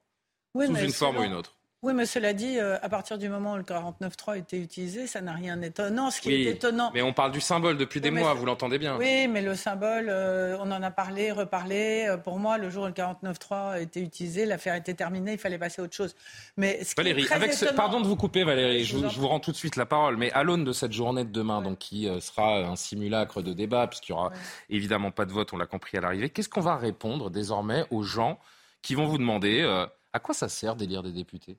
sous 0.57 0.75
une 0.75 0.91
forme 0.91 1.19
ou 1.19 1.23
une 1.23 1.35
autre. 1.35 1.55
Oui, 1.85 1.93
mais 1.95 2.07
cela 2.07 2.33
dit, 2.33 2.59
euh, 2.59 2.77
à 2.83 2.89
partir 2.89 3.19
du 3.19 3.29
moment 3.29 3.53
où 3.53 3.57
le 3.57 3.63
49.3 3.63 4.33
a 4.33 4.39
été 4.39 4.59
utilisé, 4.59 5.07
ça 5.07 5.21
n'a 5.21 5.33
rien 5.33 5.57
d'étonnant. 5.57 6.11
Ce 6.11 6.21
qui 6.21 6.33
est 6.33 6.51
étonnant. 6.51 6.91
Mais 6.95 7.03
on 7.03 7.13
parle 7.13 7.31
du 7.31 7.41
symbole 7.41 7.77
depuis 7.77 8.01
des 8.01 8.11
mois, 8.11 8.35
vous 8.35 8.47
l'entendez 8.47 8.79
bien. 8.79 8.97
Oui, 8.97 9.29
mais 9.29 9.43
le 9.43 9.55
symbole, 9.55 10.09
euh, 10.09 10.57
on 10.61 10.71
en 10.73 10.83
a 10.83 10.91
parlé, 10.91 11.31
reparlé. 11.31 12.15
pour 12.25 12.39
moi, 12.39 12.59
le 12.59 12.71
jour 12.71 12.85
où 12.85 12.87
le 12.87 12.93
49.3 12.93 13.73
a 13.73 13.81
été 13.81 14.01
utilisé, 14.01 14.47
l'affaire 14.47 14.75
était 14.75 14.95
terminée, 14.95 15.33
il 15.33 15.39
fallait 15.39 15.59
passer 15.59 15.83
à 15.83 15.85
autre 15.85 15.95
chose. 15.95 16.15
Mais 16.57 16.83
ce 16.83 16.95
Valérie, 16.97 17.27
avec 17.31 17.53
ce... 17.53 17.67
pardon 17.67 18.01
de 18.01 18.07
vous 18.07 18.17
couper, 18.17 18.45
Valérie, 18.45 18.85
je, 18.85 18.97
vous 18.97 19.29
rends 19.29 19.41
tout 19.41 19.53
de 19.53 19.57
suite 19.57 19.77
la 19.77 19.87
parole. 19.87 20.17
Mais 20.17 20.33
à 20.33 20.43
l'aune 20.43 20.65
de 20.65 20.73
cette 20.73 20.93
journée 20.93 21.25
de 21.25 21.31
demain, 21.31 21.63
donc 21.63 21.79
qui 21.79 22.09
sera 22.21 22.59
un 22.59 22.77
simulacre 22.77 23.43
de 23.43 23.53
débat, 23.53 23.87
puisqu'il 23.87 24.13
n'y 24.13 24.19
aura 24.19 24.33
évidemment 24.71 25.11
pas 25.11 25.27
de 25.27 25.33
vote, 25.33 25.53
on 25.53 25.57
l'a 25.57 25.67
compris 25.67 25.99
à 25.99 26.01
l'arrivée, 26.01 26.31
qu'est-ce 26.31 26.49
qu'on 26.49 26.61
va 26.61 26.77
répondre 26.77 27.31
désormais 27.31 27.85
aux 27.91 28.03
gens 28.03 28.39
qui 28.85 28.95
vont 28.95 29.07
vous 29.07 29.19
demander 29.19 29.63
euh, 29.63 29.87
à 30.13 30.21
quoi 30.21 30.35
ça 30.35 30.49
sert 30.49 30.77
d'élire 30.77 31.03
des 31.03 31.13
députés? 31.13 31.59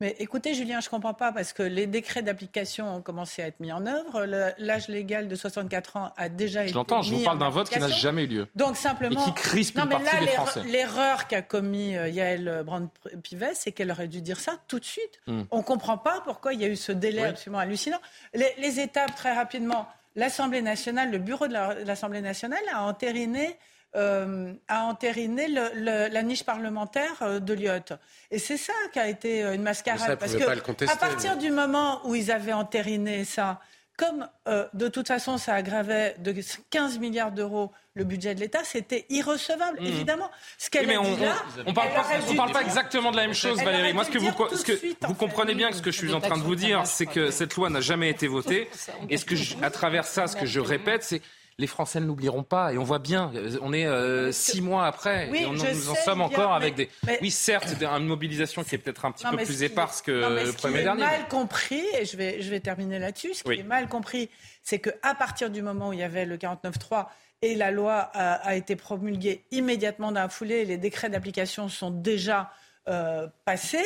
Mais 0.00 0.14
écoutez, 0.18 0.52
Julien, 0.52 0.80
je 0.80 0.86
ne 0.86 0.90
comprends 0.90 1.14
pas 1.14 1.32
parce 1.32 1.54
que 1.54 1.62
les 1.62 1.86
décrets 1.86 2.22
d'application 2.22 2.96
ont 2.96 3.00
commencé 3.00 3.42
à 3.42 3.46
être 3.46 3.60
mis 3.60 3.72
en 3.72 3.86
œuvre. 3.86 4.26
L'âge 4.58 4.88
légal 4.88 5.26
de 5.26 5.34
64 5.34 5.96
ans 5.96 6.12
a 6.18 6.28
déjà 6.28 6.62
été. 6.62 6.70
Je 6.70 6.74
l'entends, 6.74 7.00
je 7.00 7.14
vous 7.14 7.24
parle 7.24 7.38
d'un 7.38 7.48
vote 7.48 7.70
qui 7.70 7.78
n'a 7.78 7.88
jamais 7.88 8.24
eu 8.24 8.26
lieu. 8.26 8.48
Donc 8.54 8.76
simplement. 8.76 9.20
Et 9.20 9.24
qui 9.24 9.32
crispe 9.32 9.78
non, 9.78 9.86
mais 9.86 9.98
là, 9.98 10.20
des 10.20 10.26
Français. 10.28 10.62
L'erreur 10.64 11.26
qu'a 11.28 11.40
commis 11.40 11.96
euh, 11.96 12.08
Yael 12.08 12.62
Brand-Pivet, 12.66 13.54
c'est 13.54 13.72
qu'elle 13.72 13.90
aurait 13.90 14.08
dû 14.08 14.20
dire 14.20 14.38
ça 14.38 14.58
tout 14.68 14.78
de 14.78 14.84
suite. 14.84 15.20
Hmm. 15.26 15.44
On 15.50 15.58
ne 15.58 15.62
comprend 15.62 15.96
pas 15.96 16.20
pourquoi 16.24 16.52
il 16.52 16.60
y 16.60 16.64
a 16.64 16.68
eu 16.68 16.76
ce 16.76 16.92
délai 16.92 17.24
absolument 17.24 17.60
hallucinant. 17.60 18.00
Les, 18.34 18.52
les, 18.58 18.80
étapes, 18.80 19.14
très 19.14 19.32
rapidement. 19.32 19.88
L'Assemblée 20.14 20.62
nationale, 20.62 21.10
le 21.10 21.18
bureau 21.18 21.46
de 21.46 21.54
l'Assemblée 21.84 22.20
nationale 22.20 22.62
a 22.70 22.82
entériné 22.82 23.56
euh, 23.96 24.52
a 24.68 24.82
entériné 24.84 25.48
la 25.48 26.22
niche 26.22 26.44
parlementaire 26.44 27.16
euh, 27.22 27.40
de 27.40 27.54
Lyotte. 27.54 27.94
Et 28.30 28.38
c'est 28.38 28.58
ça 28.58 28.74
qui 28.92 28.98
a 28.98 29.08
été 29.08 29.42
euh, 29.42 29.54
une 29.54 29.62
mascarade. 29.62 30.18
parce 30.18 30.34
que 30.34 30.44
à 30.90 30.96
partir 30.96 31.38
du 31.38 31.50
moment 31.50 32.06
où 32.06 32.14
ils 32.14 32.30
avaient 32.30 32.52
entériné 32.52 33.24
ça, 33.24 33.58
comme 33.96 34.28
de 34.74 34.88
toute 34.88 35.08
façon 35.08 35.38
ça 35.38 35.54
aggravait 35.54 36.14
de 36.18 36.34
15 36.68 36.98
milliards 36.98 37.32
d'euros 37.32 37.72
le 37.94 38.04
budget 38.04 38.34
de 38.34 38.40
l'État, 38.40 38.62
c'était 38.62 39.06
irrecevable, 39.08 39.80
mmh. 39.80 39.86
évidemment. 39.86 40.30
Ce 40.58 40.68
qu'elle 40.68 40.90
a 40.90 41.02
dit 41.02 41.22
là, 41.22 41.36
on 41.64 41.72
parle 41.72 41.94
pas, 41.94 42.04
parle 42.36 42.52
pas 42.52 42.60
exactement 42.60 43.10
de 43.10 43.16
la 43.16 43.22
même 43.22 43.34
chose, 43.34 43.62
Valérie. 43.62 43.94
Moi, 43.94 44.04
ce 44.04 44.10
que 44.10 44.18
vous, 44.18 44.32
ce 44.54 44.62
que 44.62 45.06
vous 45.06 45.14
comprenez 45.14 45.54
bien 45.54 45.70
que 45.70 45.76
ce 45.76 45.82
que 45.82 45.90
je 45.90 45.96
suis 45.96 46.12
en 46.12 46.20
train 46.20 46.36
de 46.36 46.42
vous 46.42 46.56
dire, 46.56 46.86
c'est 46.86 47.06
que 47.06 47.30
cette 47.30 47.56
loi 47.56 47.70
n'a 47.70 47.80
jamais 47.80 48.10
été 48.10 48.26
votée. 48.26 48.68
Et 49.08 49.16
ce 49.16 49.24
que, 49.24 49.34
à 49.64 49.70
travers 49.70 50.04
ça, 50.04 50.26
ce 50.26 50.36
que 50.36 50.44
je 50.44 50.60
répète, 50.60 51.02
c'est 51.02 51.22
les 51.58 51.66
Français 51.66 52.00
ne 52.00 52.06
l'oublieront 52.06 52.42
pas. 52.42 52.72
Et 52.72 52.78
on 52.78 52.84
voit 52.84 52.98
bien, 52.98 53.32
on 53.62 53.72
est 53.72 53.86
euh, 53.86 54.32
six 54.32 54.60
mois 54.60 54.86
après, 54.86 55.30
et 55.34 55.46
on, 55.46 55.52
nous 55.52 55.90
en 55.90 55.94
sommes 55.94 56.20
encore 56.20 56.52
avec 56.52 56.74
des. 56.74 56.88
Oui, 57.22 57.30
certes, 57.30 57.74
une 57.80 58.06
mobilisation 58.06 58.64
qui 58.64 58.74
est 58.74 58.78
peut-être 58.78 59.04
un 59.04 59.12
petit 59.12 59.26
peu 59.26 59.36
plus 59.36 59.62
éparse 59.62 60.02
que 60.02 60.10
le 60.10 60.52
premier 60.52 60.82
dernier. 60.82 61.02
Ce 61.02 61.08
qui 61.08 61.14
est 61.14 61.18
mal 61.18 61.28
compris, 61.28 61.84
et 61.98 62.04
je 62.04 62.16
vais, 62.16 62.42
je 62.42 62.50
vais 62.50 62.60
terminer 62.60 62.98
là-dessus, 62.98 63.34
ce 63.34 63.44
qui 63.44 63.60
est 63.60 63.62
mal 63.62 63.88
compris, 63.88 64.30
c'est 64.62 64.78
qu'à 64.78 65.14
partir 65.14 65.50
du 65.50 65.62
moment 65.62 65.88
où 65.88 65.92
il 65.92 66.00
y 66.00 66.04
avait 66.04 66.26
le 66.26 66.36
49-3, 66.36 67.06
et 67.42 67.54
la 67.54 67.70
loi 67.70 67.98
a, 68.14 68.56
été 68.56 68.76
promulguée 68.76 69.44
immédiatement 69.50 70.10
dans 70.10 70.20
la 70.20 70.28
foulée. 70.28 70.64
Les 70.64 70.78
décrets 70.78 71.10
d'application 71.10 71.68
sont 71.68 71.90
déjà 71.90 72.50
euh, 72.88 73.26
passés. 73.44 73.84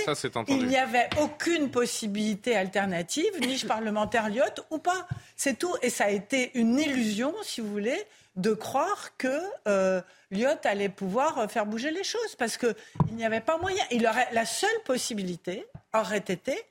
Il 0.49 0.67
n'y 0.67 0.77
avait 0.77 1.09
aucune 1.21 1.71
possibilité 1.71 2.57
alternative, 2.57 3.31
niche 3.41 3.67
parlementaire 3.69 4.29
Lyotte 4.29 4.67
ou 4.71 4.79
pas. 4.79 5.07
C'est 5.37 5.59
tout. 5.59 5.75
Et 5.83 5.91
ça 5.91 6.05
a 6.05 6.11
été 6.11 6.51
une 6.55 6.79
illusion, 6.79 7.35
si 7.43 7.61
vous 7.61 7.71
voulez, 7.71 8.05
de 8.37 8.53
croire 8.53 9.17
que 9.17 9.41
euh, 9.69 10.01
allait 10.65 10.89
pouvoir 10.89 11.51
faire 11.51 11.67
bouger 11.67 11.91
les 11.91 12.05
choses 12.05 12.37
parce 12.39 12.57
qu'il 12.57 12.75
n'y 13.13 13.25
avait 13.25 13.41
pas 13.41 13.59
moyen. 13.59 13.83
Il 13.91 14.07
aurait, 14.07 14.29
la 14.33 14.45
seule 14.45 14.69
possibilité 14.85 15.67
aurait 15.93 16.19
été 16.19 16.63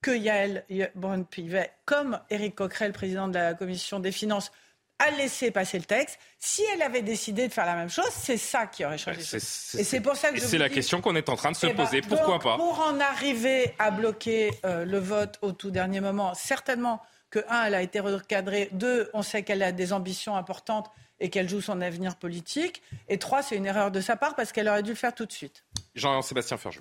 que 0.00 0.10
Yael 0.10 0.64
Braun-Pivet, 0.94 1.70
comme 1.84 2.20
Éric 2.30 2.54
Coquerel, 2.54 2.92
président 2.92 3.28
de 3.28 3.34
la 3.34 3.54
commission 3.54 3.98
des 3.98 4.12
finances, 4.12 4.52
a 4.98 5.10
laissé 5.12 5.50
passer 5.50 5.78
le 5.78 5.84
texte. 5.84 6.18
Si 6.38 6.62
elle 6.74 6.82
avait 6.82 7.02
décidé 7.02 7.48
de 7.48 7.52
faire 7.52 7.66
la 7.66 7.74
même 7.74 7.90
chose, 7.90 8.10
c'est 8.10 8.36
ça 8.36 8.66
qui 8.66 8.84
aurait 8.84 8.98
changé. 8.98 9.20
et 9.20 9.38
c'est 9.84 10.00
pour 10.00 10.16
ça 10.16 10.32
que 10.32 10.40
c'est 10.40 10.58
la 10.58 10.68
question 10.68 11.00
qu'on 11.00 11.16
est 11.16 11.28
en 11.28 11.36
train 11.36 11.52
de 11.52 11.56
se 11.56 11.66
eh 11.66 11.72
ben, 11.72 11.84
poser. 11.84 12.00
Pourquoi 12.00 12.38
pas 12.38 12.56
Pour 12.56 12.80
en 12.80 12.98
arriver 13.00 13.74
à 13.78 13.90
bloquer 13.90 14.50
euh, 14.64 14.84
le 14.84 14.98
vote 14.98 15.38
au 15.42 15.52
tout 15.52 15.70
dernier 15.70 16.00
moment, 16.00 16.34
certainement 16.34 17.00
que 17.30 17.40
un, 17.48 17.64
elle 17.64 17.74
a 17.74 17.82
été 17.82 18.00
recadrée. 18.00 18.68
Deux, 18.72 19.10
on 19.12 19.22
sait 19.22 19.42
qu'elle 19.42 19.62
a 19.62 19.72
des 19.72 19.92
ambitions 19.92 20.36
importantes 20.36 20.90
et 21.20 21.30
qu'elle 21.30 21.48
joue 21.48 21.60
son 21.60 21.80
avenir 21.80 22.16
politique. 22.16 22.82
Et 23.08 23.18
trois, 23.18 23.42
c'est 23.42 23.56
une 23.56 23.66
erreur 23.66 23.90
de 23.90 24.00
sa 24.00 24.16
part 24.16 24.34
parce 24.34 24.52
qu'elle 24.52 24.68
aurait 24.68 24.82
dû 24.82 24.90
le 24.90 24.96
faire 24.96 25.14
tout 25.14 25.26
de 25.26 25.32
suite. 25.32 25.64
Jean-Sébastien 25.94 26.56
Ferjou. 26.56 26.80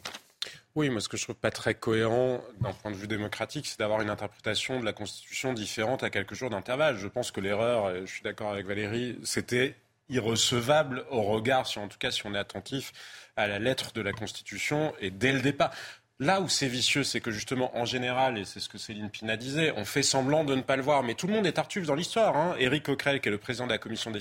Oui, 0.78 0.92
moi 0.92 1.02
ce 1.02 1.10
que 1.10 1.18
je 1.18 1.24
trouve 1.24 1.38
pas 1.38 1.50
très 1.50 1.74
cohérent 1.74 2.40
d'un 2.62 2.72
point 2.72 2.92
de 2.92 2.96
vue 2.96 3.08
démocratique, 3.08 3.66
c'est 3.66 3.80
d'avoir 3.80 4.00
une 4.02 4.12
interprétation 4.12 4.80
de 4.80 4.86
la 4.86 4.94
Constitution 4.94 5.54
différente 5.54 6.04
à 6.04 6.12
quelques 6.12 6.36
jours 6.36 6.52
d'intervalle. 6.52 6.98
Je 6.98 7.08
pense 7.08 7.32
que 7.32 7.42
l'erreur, 7.42 8.06
je 8.06 8.06
suis 8.06 8.22
d'accord 8.22 8.52
avec 8.52 8.68
Valérie, 8.68 9.18
c'était 9.24 9.74
irrecevable 10.08 11.04
au 11.10 11.24
regard, 11.24 11.66
si 11.66 11.80
en 11.80 11.88
tout 11.88 11.98
cas 11.98 12.12
si 12.12 12.28
on 12.28 12.36
est 12.36 12.38
attentif 12.38 12.94
à 13.36 13.48
la 13.48 13.58
lettre 13.58 13.92
de 13.92 14.02
la 14.02 14.14
Constitution 14.14 14.94
et 15.00 15.10
dès 15.10 15.34
le 15.34 15.42
départ. 15.42 15.72
Là 16.20 16.42
où 16.42 16.50
c'est 16.50 16.68
vicieux, 16.68 17.04
c'est 17.04 17.22
que 17.22 17.30
justement, 17.30 17.78
en 17.78 17.86
général, 17.86 18.40
et 18.40 18.46
c'est 18.46 18.60
ce 18.60 18.70
que 18.70 18.80
Céline 18.80 19.12
Pina 19.12 19.38
disait, 19.38 19.72
on 19.78 19.86
fait 19.86 20.02
semblant 20.02 20.44
de 20.44 20.56
ne 20.56 20.62
pas 20.62 20.76
le 20.76 20.82
voir. 20.82 21.04
Mais 21.04 21.14
tout 21.14 21.28
le 21.28 21.34
monde 21.34 21.46
est 21.46 21.52
Tartuffe 21.52 21.86
dans 21.86 21.94
l'histoire. 21.94 22.36
Hein. 22.36 22.56
Éric 22.58 22.86
Coquerel, 22.86 23.22
qui 23.22 23.30
est 23.30 23.32
le 23.32 23.38
président 23.38 23.68
de 23.68 23.72
la 23.72 23.78
commission 23.78 24.10
des, 24.10 24.20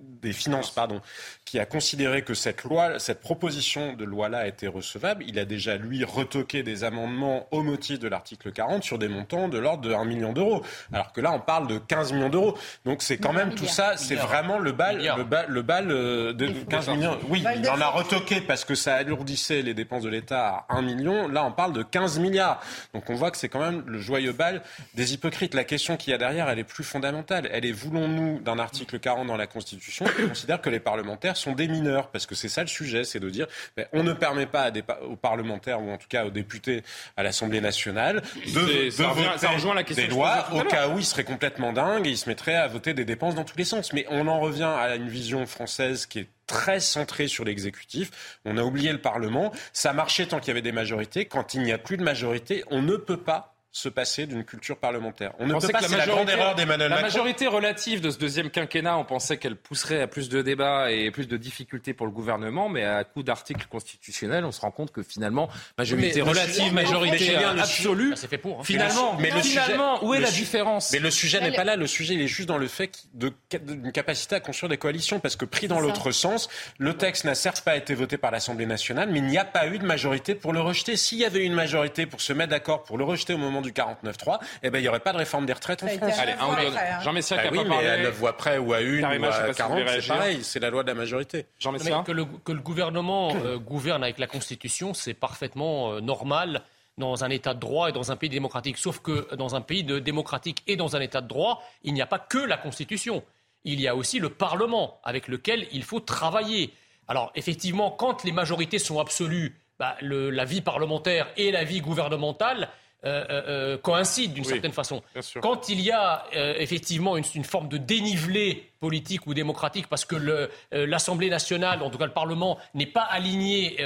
des 0.00 0.32
finances, 0.32 0.72
pardon, 0.72 1.00
qui 1.44 1.60
a 1.60 1.64
considéré 1.64 2.22
que 2.22 2.34
cette 2.34 2.64
loi, 2.64 2.98
cette 2.98 3.20
proposition 3.20 3.92
de 3.92 4.04
loi-là 4.04 4.48
était 4.48 4.66
recevable, 4.66 5.22
il 5.28 5.38
a 5.38 5.44
déjà, 5.44 5.76
lui, 5.76 6.02
retoqué 6.02 6.64
des 6.64 6.82
amendements 6.82 7.46
au 7.52 7.62
motif 7.62 8.00
de 8.00 8.08
l'article 8.08 8.50
40 8.50 8.82
sur 8.82 8.98
des 8.98 9.08
montants 9.08 9.46
de 9.46 9.58
l'ordre 9.58 9.82
de 9.88 9.94
1 9.94 10.04
million 10.06 10.32
d'euros. 10.32 10.64
Alors 10.92 11.12
que 11.12 11.20
là, 11.20 11.30
on 11.30 11.38
parle 11.38 11.68
de 11.68 11.78
15 11.78 12.14
millions 12.14 12.30
d'euros. 12.30 12.58
Donc 12.84 13.00
c'est 13.00 13.18
quand 13.18 13.32
même 13.32 13.54
tout 13.54 13.66
ça, 13.68 13.96
c'est 13.96 14.16
vraiment 14.16 14.58
le 14.58 14.72
bal, 14.72 15.00
le 15.16 15.22
bal, 15.22 15.46
le 15.48 15.62
bal 15.62 15.92
euh, 15.92 16.32
de 16.32 16.48
15 16.48 16.88
millions. 16.88 17.16
Oui, 17.28 17.44
il 17.56 17.68
en 17.68 17.80
a 17.80 17.90
retoqué 17.90 18.40
parce 18.40 18.64
que 18.64 18.74
ça 18.74 18.96
alourdissait 18.96 19.62
les 19.62 19.74
dépenses 19.74 20.02
de 20.02 20.08
l'État 20.08 20.66
à 20.68 20.76
1 20.76 20.82
million. 20.82 21.27
Là, 21.32 21.44
on 21.44 21.52
parle 21.52 21.72
de 21.72 21.82
15 21.82 22.18
milliards. 22.18 22.60
Donc 22.94 23.08
on 23.10 23.14
voit 23.14 23.30
que 23.30 23.36
c'est 23.36 23.48
quand 23.48 23.60
même 23.60 23.82
le 23.86 23.98
joyeux 23.98 24.32
bal 24.32 24.62
des 24.94 25.14
hypocrites. 25.14 25.54
La 25.54 25.64
question 25.64 25.96
qu'il 25.96 26.10
y 26.10 26.14
a 26.14 26.18
derrière, 26.18 26.48
elle 26.48 26.58
est 26.58 26.64
plus 26.64 26.84
fondamentale. 26.84 27.48
Elle 27.52 27.64
est 27.64 27.72
voulons-nous, 27.72 28.40
d'un 28.40 28.58
article 28.58 28.98
40 28.98 29.26
dans 29.26 29.36
la 29.36 29.46
Constitution, 29.46 30.04
qui 30.04 30.28
considère 30.28 30.60
que 30.60 30.70
les 30.70 30.80
parlementaires 30.80 31.36
sont 31.36 31.52
des 31.52 31.68
mineurs 31.68 32.08
Parce 32.08 32.26
que 32.26 32.34
c'est 32.34 32.48
ça 32.48 32.62
le 32.62 32.68
sujet, 32.68 33.04
c'est 33.04 33.20
de 33.20 33.30
dire 33.30 33.46
ben, 33.76 33.86
on 33.92 34.02
ne 34.02 34.12
permet 34.12 34.46
pas 34.46 34.62
à 34.62 34.70
des, 34.70 34.82
aux 35.02 35.16
parlementaires, 35.16 35.82
ou 35.82 35.90
en 35.90 35.96
tout 35.98 36.08
cas 36.08 36.24
aux 36.24 36.30
députés 36.30 36.82
à 37.16 37.22
l'Assemblée 37.22 37.60
nationale, 37.60 38.22
de, 38.54 38.90
ça 38.90 39.08
voter 39.08 39.74
la 39.74 39.84
question 39.84 40.04
des 40.04 40.10
lois 40.10 40.48
au 40.52 40.62
cas 40.62 40.88
où 40.88 40.98
ils 40.98 41.04
seraient 41.04 41.24
complètement 41.24 41.72
dingues 41.72 42.06
et 42.06 42.10
ils 42.10 42.18
se 42.18 42.28
mettraient 42.28 42.54
à 42.54 42.68
voter 42.68 42.94
des 42.94 43.04
dépenses 43.04 43.34
dans 43.34 43.44
tous 43.44 43.56
les 43.56 43.64
sens. 43.64 43.92
Mais 43.92 44.06
on 44.10 44.26
en 44.26 44.40
revient 44.40 44.62
à 44.62 44.96
une 44.96 45.08
vision 45.08 45.46
française 45.46 46.06
qui 46.06 46.20
est 46.20 46.28
très 46.48 46.80
centré 46.80 47.28
sur 47.28 47.44
l'exécutif. 47.44 48.40
On 48.44 48.58
a 48.58 48.64
oublié 48.64 48.90
le 48.90 49.00
Parlement. 49.00 49.52
Ça 49.72 49.92
marchait 49.92 50.26
tant 50.26 50.40
qu'il 50.40 50.48
y 50.48 50.50
avait 50.50 50.62
des 50.62 50.72
majorités. 50.72 51.26
Quand 51.26 51.54
il 51.54 51.62
n'y 51.62 51.70
a 51.70 51.78
plus 51.78 51.96
de 51.96 52.02
majorité, 52.02 52.64
on 52.72 52.82
ne 52.82 52.96
peut 52.96 53.22
pas 53.22 53.57
se 53.78 53.88
passer 53.88 54.26
d'une 54.26 54.44
culture 54.44 54.76
parlementaire. 54.76 55.32
On 55.38 55.46
ne 55.46 55.54
peut 55.54 55.68
pas, 55.68 55.82
c'est 55.82 55.96
la 55.96 56.06
grande 56.06 56.28
erreur 56.28 56.54
d'Emmanuel 56.54 56.88
Macron. 56.90 57.02
La 57.02 57.08
majorité 57.08 57.46
relative 57.46 58.00
de 58.00 58.10
ce 58.10 58.18
deuxième 58.18 58.50
quinquennat, 58.50 58.98
on 58.98 59.04
pensait 59.04 59.36
qu'elle 59.36 59.56
pousserait 59.56 60.02
à 60.02 60.06
plus 60.08 60.28
de 60.28 60.42
débats 60.42 60.90
et 60.90 61.10
plus 61.10 61.28
de 61.28 61.36
difficultés 61.36 61.94
pour 61.94 62.06
le 62.06 62.12
gouvernement, 62.12 62.68
mais 62.68 62.84
à 62.84 63.04
coup 63.04 63.22
d'articles 63.22 63.66
constitutionnels, 63.68 64.44
on 64.44 64.52
se 64.52 64.60
rend 64.60 64.70
compte 64.70 64.90
que 64.90 65.02
finalement, 65.02 65.48
majorité 65.76 66.20
relative, 66.20 66.72
majorité 66.72 67.36
absolue, 67.36 68.16
ça 68.16 68.26
fait 68.28 68.38
pour, 68.38 68.60
hein. 68.60 68.64
finalement, 68.64 69.16
mais 69.18 69.30
le 69.30 69.40
finalement, 69.40 70.04
où 70.04 70.14
est 70.14 70.20
la 70.20 70.30
différence 70.30 70.92
Mais 70.92 70.98
le 70.98 71.10
sujet 71.10 71.40
n'est 71.40 71.52
pas 71.52 71.64
là, 71.64 71.76
le 71.76 71.86
sujet 71.86 72.14
il 72.14 72.20
est 72.20 72.28
juste 72.28 72.48
dans 72.48 72.58
le 72.58 72.68
fait 72.68 73.04
d'une 73.14 73.92
capacité 73.92 74.34
à 74.34 74.40
construire 74.40 74.70
des 74.70 74.78
coalitions, 74.78 75.20
parce 75.20 75.36
que 75.36 75.44
pris 75.44 75.68
dans 75.68 75.80
l'autre 75.80 76.10
sens, 76.10 76.48
le 76.78 76.94
texte 76.94 77.24
n'a 77.24 77.34
certes 77.34 77.62
pas 77.62 77.76
été 77.76 77.94
voté 77.94 78.18
par 78.18 78.32
l'Assemblée 78.32 78.66
nationale, 78.66 79.08
mais 79.10 79.18
il 79.18 79.26
n'y 79.26 79.38
a 79.38 79.44
pas 79.44 79.68
eu 79.68 79.78
de 79.78 79.86
majorité 79.86 80.34
pour 80.34 80.52
le 80.52 80.60
rejeter. 80.60 80.96
S'il 80.96 81.18
y 81.18 81.24
avait 81.24 81.40
eu 81.40 81.44
une 81.44 81.54
majorité 81.54 82.06
pour 82.06 82.20
se 82.20 82.32
mettre 82.32 82.50
d'accord 82.50 82.82
pour 82.82 82.98
le 82.98 83.04
rejeter 83.04 83.34
au 83.34 83.38
moment 83.38 83.60
du 83.60 83.67
49-3, 83.70 84.38
eh 84.62 84.70
ben, 84.70 84.78
il 84.78 84.82
n'y 84.82 84.88
aurait 84.88 85.00
pas 85.00 85.12
de 85.12 85.18
réforme 85.18 85.46
des 85.46 85.52
retraites 85.52 85.82
en 85.82 85.88
France. 85.88 86.18
Allez, 86.18 86.32
un 86.32 87.00
Jean 87.00 87.12
Messia 87.12 87.36
bah 87.36 87.42
qui 87.42 87.48
a 87.48 87.52
oui, 87.52 87.68
mais 87.68 87.86
à 87.86 88.02
9 88.02 88.14
voix 88.14 88.36
près 88.36 88.58
ou 88.58 88.72
à 88.72 88.80
une 88.80 89.04
ou 89.04 89.24
à 89.24 89.54
40, 89.54 89.80
c'est 90.00 90.08
pareil, 90.08 90.44
c'est 90.44 90.60
la 90.60 90.70
loi 90.70 90.82
de 90.82 90.88
la 90.88 90.94
majorité. 90.94 91.46
Jean 91.58 91.72
Messia 91.72 92.02
que 92.04 92.12
le, 92.12 92.24
que 92.24 92.52
le 92.52 92.60
gouvernement 92.60 93.34
euh, 93.34 93.58
gouverne 93.58 94.02
avec 94.02 94.18
la 94.18 94.26
Constitution, 94.26 94.94
c'est 94.94 95.14
parfaitement 95.14 95.92
euh, 95.92 96.00
normal 96.00 96.62
dans 96.96 97.24
un 97.24 97.30
État 97.30 97.54
de 97.54 97.60
droit 97.60 97.88
et 97.88 97.92
dans 97.92 98.10
un 98.10 98.16
pays 98.16 98.28
démocratique. 98.28 98.76
Sauf 98.76 99.00
que 99.00 99.34
dans 99.36 99.54
un 99.54 99.60
pays 99.60 99.84
de 99.84 99.98
démocratique 99.98 100.62
et 100.66 100.76
dans 100.76 100.96
un 100.96 101.00
État 101.00 101.20
de 101.20 101.28
droit, 101.28 101.62
il 101.84 101.94
n'y 101.94 102.02
a 102.02 102.06
pas 102.06 102.18
que 102.18 102.38
la 102.38 102.56
Constitution. 102.56 103.22
Il 103.64 103.80
y 103.80 103.88
a 103.88 103.94
aussi 103.94 104.18
le 104.18 104.30
Parlement 104.30 105.00
avec 105.04 105.28
lequel 105.28 105.66
il 105.72 105.84
faut 105.84 106.00
travailler. 106.00 106.72
Alors 107.06 107.30
effectivement, 107.34 107.90
quand 107.90 108.24
les 108.24 108.32
majorités 108.32 108.78
sont 108.78 108.98
absolues, 109.00 109.56
bah, 109.78 109.96
le, 110.00 110.30
la 110.30 110.44
vie 110.44 110.60
parlementaire 110.60 111.28
et 111.36 111.52
la 111.52 111.64
vie 111.64 111.80
gouvernementale 111.80 112.68
euh, 113.04 113.24
euh, 113.30 113.42
euh, 113.46 113.78
coïncide 113.78 114.32
d'une 114.32 114.42
certaine 114.42 114.72
façon. 114.72 115.02
Quand 115.40 115.68
il 115.68 115.80
y 115.80 115.92
a 115.92 116.24
effectivement 116.32 117.16
une, 117.16 117.44
forme 117.44 117.68
de 117.68 117.78
dénivelé 117.78 118.72
politique 118.80 119.24
ou 119.28 119.34
démocratique 119.34 119.86
parce 119.86 120.04
que 120.04 120.48
l'Assemblée 120.72 121.30
nationale, 121.30 121.80
en 121.84 121.90
tout 121.90 121.98
cas 121.98 122.06
le 122.06 122.12
Parlement, 122.12 122.58
n'est 122.74 122.86
pas 122.86 123.02
aligné 123.02 123.76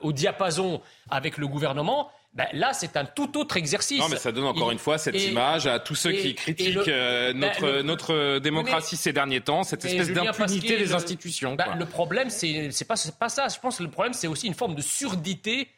au 0.00 0.12
diapason 0.12 0.80
avec 1.10 1.36
le 1.36 1.46
gouvernement, 1.48 2.10
ben 2.32 2.46
là, 2.54 2.72
c'est 2.72 2.96
un 2.96 3.04
tout 3.04 3.38
autre 3.38 3.58
exercice. 3.58 3.98
Non, 3.98 4.08
mais 4.08 4.16
ça 4.16 4.32
donne 4.32 4.44
encore 4.44 4.70
une 4.70 4.78
fois 4.78 4.96
cette 4.96 5.22
image 5.22 5.66
à 5.66 5.78
tous 5.78 5.94
ceux 5.94 6.12
qui 6.12 6.34
critiquent 6.34 6.86
ben, 6.86 7.36
notre, 7.36 7.82
notre 7.82 8.38
démocratie 8.38 8.96
ces 8.96 9.12
derniers 9.12 9.42
temps, 9.42 9.64
cette 9.64 9.84
espèce 9.84 10.12
d'impunité 10.12 10.78
des 10.78 10.94
institutions. 10.94 11.56
Ben, 11.56 11.76
le 11.78 11.84
problème, 11.84 12.30
c'est 12.30 12.88
pas, 12.88 12.94
pas 13.20 13.28
ça. 13.28 13.48
Je 13.48 13.60
pense 13.60 13.76
que 13.76 13.82
le 13.82 13.90
problème, 13.90 14.14
c'est 14.14 14.28
aussi 14.28 14.46
une 14.46 14.54
forme 14.54 14.74
de 14.74 14.82
surdité 14.82 15.68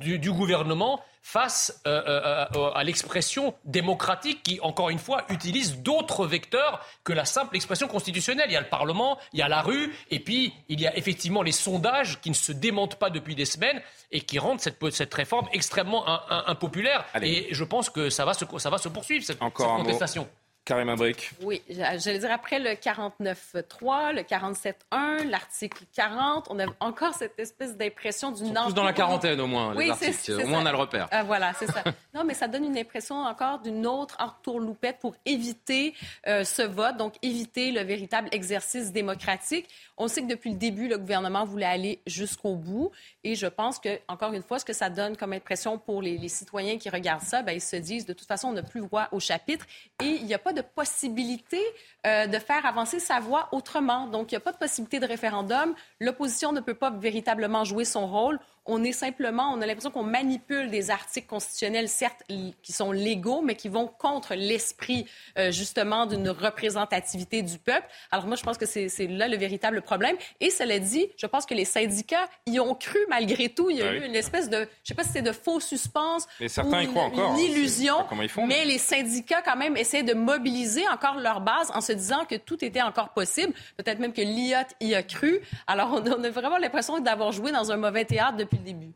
du, 0.00 0.18
du, 0.18 0.32
gouvernement 0.32 1.00
face 1.26 1.82
euh, 1.88 2.02
euh, 2.06 2.46
euh, 2.54 2.70
à 2.70 2.84
l'expression 2.84 3.52
démocratique 3.64 4.44
qui, 4.44 4.60
encore 4.60 4.90
une 4.90 5.00
fois, 5.00 5.24
utilise 5.28 5.78
d'autres 5.78 6.24
vecteurs 6.24 6.86
que 7.02 7.12
la 7.12 7.24
simple 7.24 7.56
expression 7.56 7.88
constitutionnelle. 7.88 8.46
Il 8.48 8.52
y 8.52 8.56
a 8.56 8.60
le 8.60 8.68
Parlement, 8.68 9.18
il 9.32 9.40
y 9.40 9.42
a 9.42 9.48
la 9.48 9.60
rue, 9.60 9.92
et 10.12 10.20
puis 10.20 10.52
il 10.68 10.80
y 10.80 10.86
a 10.86 10.96
effectivement 10.96 11.42
les 11.42 11.50
sondages 11.50 12.20
qui 12.20 12.30
ne 12.30 12.34
se 12.36 12.52
démentent 12.52 12.94
pas 12.94 13.10
depuis 13.10 13.34
des 13.34 13.44
semaines 13.44 13.82
et 14.12 14.20
qui 14.20 14.38
rendent 14.38 14.60
cette, 14.60 14.78
cette 14.92 15.12
réforme 15.12 15.48
extrêmement 15.52 16.04
impopulaire. 16.30 17.04
Et 17.20 17.48
je 17.50 17.64
pense 17.64 17.90
que 17.90 18.08
ça 18.08 18.24
va 18.24 18.32
se, 18.32 18.44
ça 18.58 18.70
va 18.70 18.78
se 18.78 18.88
poursuivre, 18.88 19.24
cette, 19.24 19.42
encore 19.42 19.78
cette 19.78 19.84
contestation. 19.84 20.28
Karim 20.66 20.88
Abric. 20.88 21.30
Oui, 21.42 21.62
j'allais 21.70 22.18
dire 22.18 22.32
après 22.32 22.58
le 22.58 22.70
49.3, 22.70 24.12
le 24.12 24.22
47.1, 24.22 25.30
l'article 25.30 25.84
40, 25.94 26.48
on 26.50 26.58
a 26.58 26.64
encore 26.80 27.14
cette 27.14 27.38
espèce 27.38 27.76
d'impression 27.76 28.32
d'une 28.32 28.52
tous 28.52 28.74
dans 28.74 28.82
la 28.82 28.92
quarantaine 28.92 29.40
au 29.40 29.46
moins, 29.46 29.74
oui, 29.76 29.92
les 30.00 30.34
Au 30.34 30.46
moins 30.48 30.62
on 30.62 30.66
a 30.66 30.72
le 30.72 30.76
repère. 30.76 31.06
Ah, 31.12 31.22
voilà, 31.22 31.52
c'est 31.54 31.70
ça. 31.70 31.84
non, 32.14 32.24
mais 32.24 32.34
ça 32.34 32.48
donne 32.48 32.64
une 32.64 32.76
impression 32.76 33.22
encore 33.22 33.60
d'une 33.60 33.86
autre 33.86 34.16
entourloupette 34.18 34.98
pour 34.98 35.14
éviter 35.24 35.94
euh, 36.26 36.42
ce 36.42 36.62
vote, 36.62 36.96
donc 36.96 37.14
éviter 37.22 37.70
le 37.70 37.82
véritable 37.82 38.28
exercice 38.32 38.90
démocratique. 38.90 39.68
On 39.98 40.08
sait 40.08 40.22
que 40.22 40.26
depuis 40.26 40.50
le 40.50 40.56
début, 40.56 40.88
le 40.88 40.98
gouvernement 40.98 41.44
voulait 41.44 41.66
aller 41.66 42.00
jusqu'au 42.06 42.54
bout 42.54 42.90
et 43.24 43.34
je 43.34 43.46
pense 43.46 43.78
que, 43.78 43.98
encore 44.08 44.32
une 44.34 44.42
fois, 44.42 44.58
ce 44.58 44.64
que 44.64 44.72
ça 44.72 44.90
donne 44.90 45.16
comme 45.16 45.32
impression 45.32 45.78
pour 45.78 46.02
les, 46.02 46.28
citoyens 46.28 46.76
qui 46.76 46.90
regardent 46.90 47.22
ça, 47.22 47.42
ben, 47.42 47.52
ils 47.52 47.60
se 47.60 47.76
disent 47.76 48.04
de 48.04 48.12
toute 48.12 48.28
façon, 48.28 48.48
on 48.48 48.52
n'a 48.52 48.62
plus 48.62 48.80
voix 48.80 49.08
au 49.12 49.20
chapitre 49.20 49.66
et 50.02 50.06
il 50.06 50.26
n'y 50.26 50.34
a 50.34 50.38
pas 50.38 50.52
de 50.52 50.60
possibilité 50.60 51.60
euh, 52.06 52.26
de 52.26 52.38
faire 52.38 52.66
avancer 52.66 53.00
sa 53.00 53.20
voix 53.20 53.48
autrement. 53.52 54.06
Donc, 54.06 54.32
il 54.32 54.34
n'y 54.34 54.38
a 54.38 54.40
pas 54.40 54.52
de 54.52 54.58
possibilité 54.58 55.00
de 55.00 55.06
référendum. 55.06 55.74
L'opposition 56.00 56.52
ne 56.52 56.60
peut 56.60 56.74
pas 56.74 56.90
véritablement 56.90 57.64
jouer 57.64 57.84
son 57.84 58.06
rôle. 58.06 58.38
On 58.66 58.82
est 58.84 58.92
simplement, 58.92 59.52
on 59.52 59.60
a 59.60 59.66
l'impression 59.66 59.90
qu'on 59.90 60.02
manipule 60.02 60.70
des 60.70 60.90
articles 60.90 61.26
constitutionnels, 61.26 61.88
certes, 61.88 62.22
qui 62.62 62.72
sont 62.72 62.92
légaux, 62.92 63.42
mais 63.42 63.54
qui 63.54 63.68
vont 63.68 63.86
contre 63.86 64.34
l'esprit, 64.34 65.06
euh, 65.38 65.50
justement, 65.50 66.06
d'une 66.06 66.28
représentativité 66.28 67.42
du 67.42 67.58
peuple. 67.58 67.86
Alors 68.10 68.26
moi, 68.26 68.36
je 68.36 68.42
pense 68.42 68.58
que 68.58 68.66
c'est 68.66 69.06
là 69.06 69.28
le 69.28 69.36
véritable 69.36 69.82
problème. 69.82 70.16
Et 70.40 70.50
cela 70.50 70.78
dit, 70.78 71.06
je 71.16 71.26
pense 71.26 71.46
que 71.46 71.54
les 71.54 71.64
syndicats 71.64 72.28
y 72.46 72.60
ont 72.60 72.74
cru 72.74 72.98
malgré 73.08 73.48
tout. 73.48 73.70
Il 73.70 73.76
y 73.76 73.82
a 73.82 73.92
eu 73.92 74.04
une 74.04 74.14
espèce 74.14 74.48
de, 74.50 74.68
je 74.82 74.88
sais 74.88 74.94
pas 74.94 75.04
si 75.04 75.10
c'est 75.10 75.22
de 75.22 75.32
faux 75.32 75.60
suspense 75.60 76.26
mais 76.40 76.48
certains 76.48 76.84
ou 76.84 76.90
croient 76.90 77.04
encore, 77.04 77.34
une 77.34 77.40
illusion. 77.40 77.96
comment 78.08 78.22
ils 78.22 78.28
font, 78.28 78.46
mais 78.46 78.64
les 78.64 78.78
syndicats, 78.78 79.42
quand 79.42 79.56
même, 79.56 79.76
essaient 79.76 80.02
de 80.02 80.14
mobiliser 80.14 80.86
encore 80.88 81.16
leur 81.16 81.40
base 81.40 81.70
en 81.74 81.80
se 81.80 81.92
disant 81.92 82.24
que 82.24 82.34
tout 82.34 82.64
était 82.64 82.82
encore 82.82 83.10
possible. 83.10 83.52
Peut-être 83.76 83.98
même 83.98 84.12
que 84.12 84.22
l'IOT 84.22 84.66
y 84.80 84.94
a 84.94 85.02
cru. 85.02 85.40
Alors, 85.66 86.00
on 86.06 86.24
a 86.24 86.30
vraiment 86.30 86.58
l'impression 86.58 86.98
d'avoir 87.00 87.32
joué 87.32 87.52
dans 87.52 87.70
un 87.72 87.76
mauvais 87.76 88.04
théâtre 88.04 88.36
depuis 88.36 88.55
début. 88.56 88.92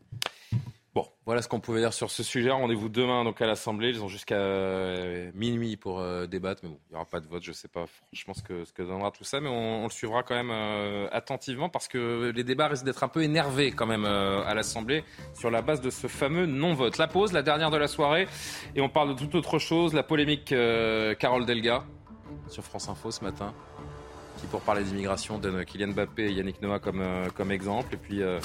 Bon, 0.93 1.07
voilà 1.25 1.41
ce 1.41 1.47
qu'on 1.47 1.61
pouvait 1.61 1.79
dire 1.79 1.93
sur 1.93 2.11
ce 2.11 2.21
sujet. 2.21 2.49
Rendez-vous 2.51 2.89
demain 2.89 3.23
donc 3.23 3.41
à 3.41 3.47
l'Assemblée. 3.47 3.91
Ils 3.91 4.03
ont 4.03 4.09
jusqu'à 4.09 4.35
euh, 4.35 5.31
minuit 5.33 5.77
pour 5.77 6.01
euh, 6.01 6.27
débattre, 6.27 6.59
mais 6.63 6.69
bon, 6.69 6.79
il 6.89 6.91
n'y 6.91 6.95
aura 6.97 7.05
pas 7.05 7.21
de 7.21 7.27
vote. 7.27 7.43
Je 7.43 7.51
ne 7.51 7.55
sais 7.55 7.69
pas 7.69 7.85
franchement 7.85 8.33
ce 8.33 8.43
que, 8.43 8.65
ce 8.65 8.73
que 8.73 8.83
donnera 8.83 9.09
tout 9.11 9.23
ça, 9.23 9.39
mais 9.39 9.47
on, 9.47 9.83
le 9.83 9.89
suivra 9.89 10.23
quand 10.23 10.35
même 10.35 10.51
euh, 10.51 11.07
attentivement 11.13 11.69
parce 11.69 11.87
que 11.87 12.33
les 12.35 12.43
débats 12.43 12.67
risquent 12.67 12.83
d'être 12.83 13.05
un 13.05 13.07
peu 13.07 13.23
énervés 13.23 13.71
quand 13.71 13.85
même 13.85 14.03
à 14.03 14.53
l'Assemblée 14.53 15.05
sur 15.33 15.49
la 15.49 15.61
base 15.61 15.79
de 15.79 15.89
ce 15.89 16.07
fameux 16.07 16.45
non-vote. 16.45 16.97
La 16.97 17.07
pause, 17.07 17.31
la 17.31 17.41
dernière 17.41 17.71
de 17.71 17.77
la 17.77 17.87
soirée, 17.87 18.27
et 18.75 18.81
on 18.81 18.89
parle 18.89 19.09
de 19.09 19.13
toute 19.13 19.33
autre 19.35 19.59
chose. 19.59 19.93
La 19.93 20.03
polémique 20.03 20.53
Carole 21.19 21.45
Delga 21.45 21.85
sur 22.49 22.65
France 22.65 22.89
Info 22.89 23.11
ce 23.11 23.23
matin 23.23 23.53
qui, 24.41 24.47
pour 24.47 24.61
parler 24.61 24.83
d'immigration, 24.83 25.37
donne 25.37 25.63
Kylian 25.63 25.89
Mbappé 25.89 26.25
et 26.25 26.31
Yannick 26.31 26.61
Noah 26.61 26.79
comme, 26.79 27.01
euh, 27.01 27.29
comme 27.29 27.51
exemple. 27.51 27.93
Et 27.93 27.97
puis, 27.97 28.21
euh, 28.21 28.39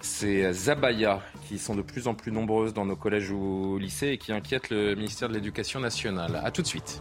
c'est 0.00 0.52
Zabaya 0.52 1.22
qui 1.46 1.58
sont 1.58 1.74
de 1.74 1.82
plus 1.82 2.08
en 2.08 2.14
plus 2.14 2.32
nombreuses 2.32 2.74
dans 2.74 2.86
nos 2.86 2.96
collèges 2.96 3.30
ou 3.30 3.78
lycées 3.78 4.08
et 4.08 4.18
qui 4.18 4.32
inquiètent 4.32 4.70
le 4.70 4.94
ministère 4.94 5.28
de 5.28 5.34
l'Éducation 5.34 5.80
nationale. 5.80 6.40
A 6.42 6.50
tout 6.50 6.62
de 6.62 6.66
suite. 6.66 7.00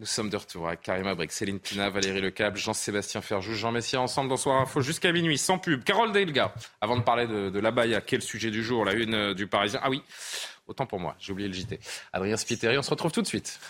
Nous 0.00 0.06
sommes 0.06 0.30
de 0.30 0.36
retour 0.38 0.66
avec 0.66 0.80
Karima 0.80 1.14
Brick, 1.14 1.30
Céline 1.30 1.60
Pina, 1.60 1.90
Valérie 1.90 2.22
Lecable, 2.22 2.56
Jean-Sébastien 2.56 3.20
Ferjou, 3.20 3.52
Jean 3.52 3.70
Messia, 3.70 4.00
ensemble 4.00 4.30
dans 4.30 4.38
Soir 4.38 4.62
Info 4.62 4.80
jusqu'à 4.80 5.12
minuit, 5.12 5.36
sans 5.36 5.58
pub. 5.58 5.84
Carole 5.84 6.12
Delga, 6.12 6.54
avant 6.80 6.96
de 6.96 7.02
parler 7.02 7.26
de, 7.26 7.50
de 7.50 7.60
l'abaya, 7.60 8.00
quel 8.00 8.22
sujet 8.22 8.50
du 8.50 8.64
jour 8.64 8.86
La 8.86 8.94
une 8.94 9.12
euh, 9.12 9.34
du 9.34 9.46
Parisien. 9.46 9.78
Ah 9.82 9.90
oui, 9.90 10.02
autant 10.66 10.86
pour 10.86 11.00
moi, 11.00 11.16
j'ai 11.18 11.32
oublié 11.32 11.48
le 11.48 11.54
JT. 11.54 11.78
Adrien 12.14 12.38
Spiteri, 12.38 12.78
on 12.78 12.82
se 12.82 12.88
retrouve 12.88 13.12
tout 13.12 13.20
de 13.20 13.26
suite. 13.26 13.60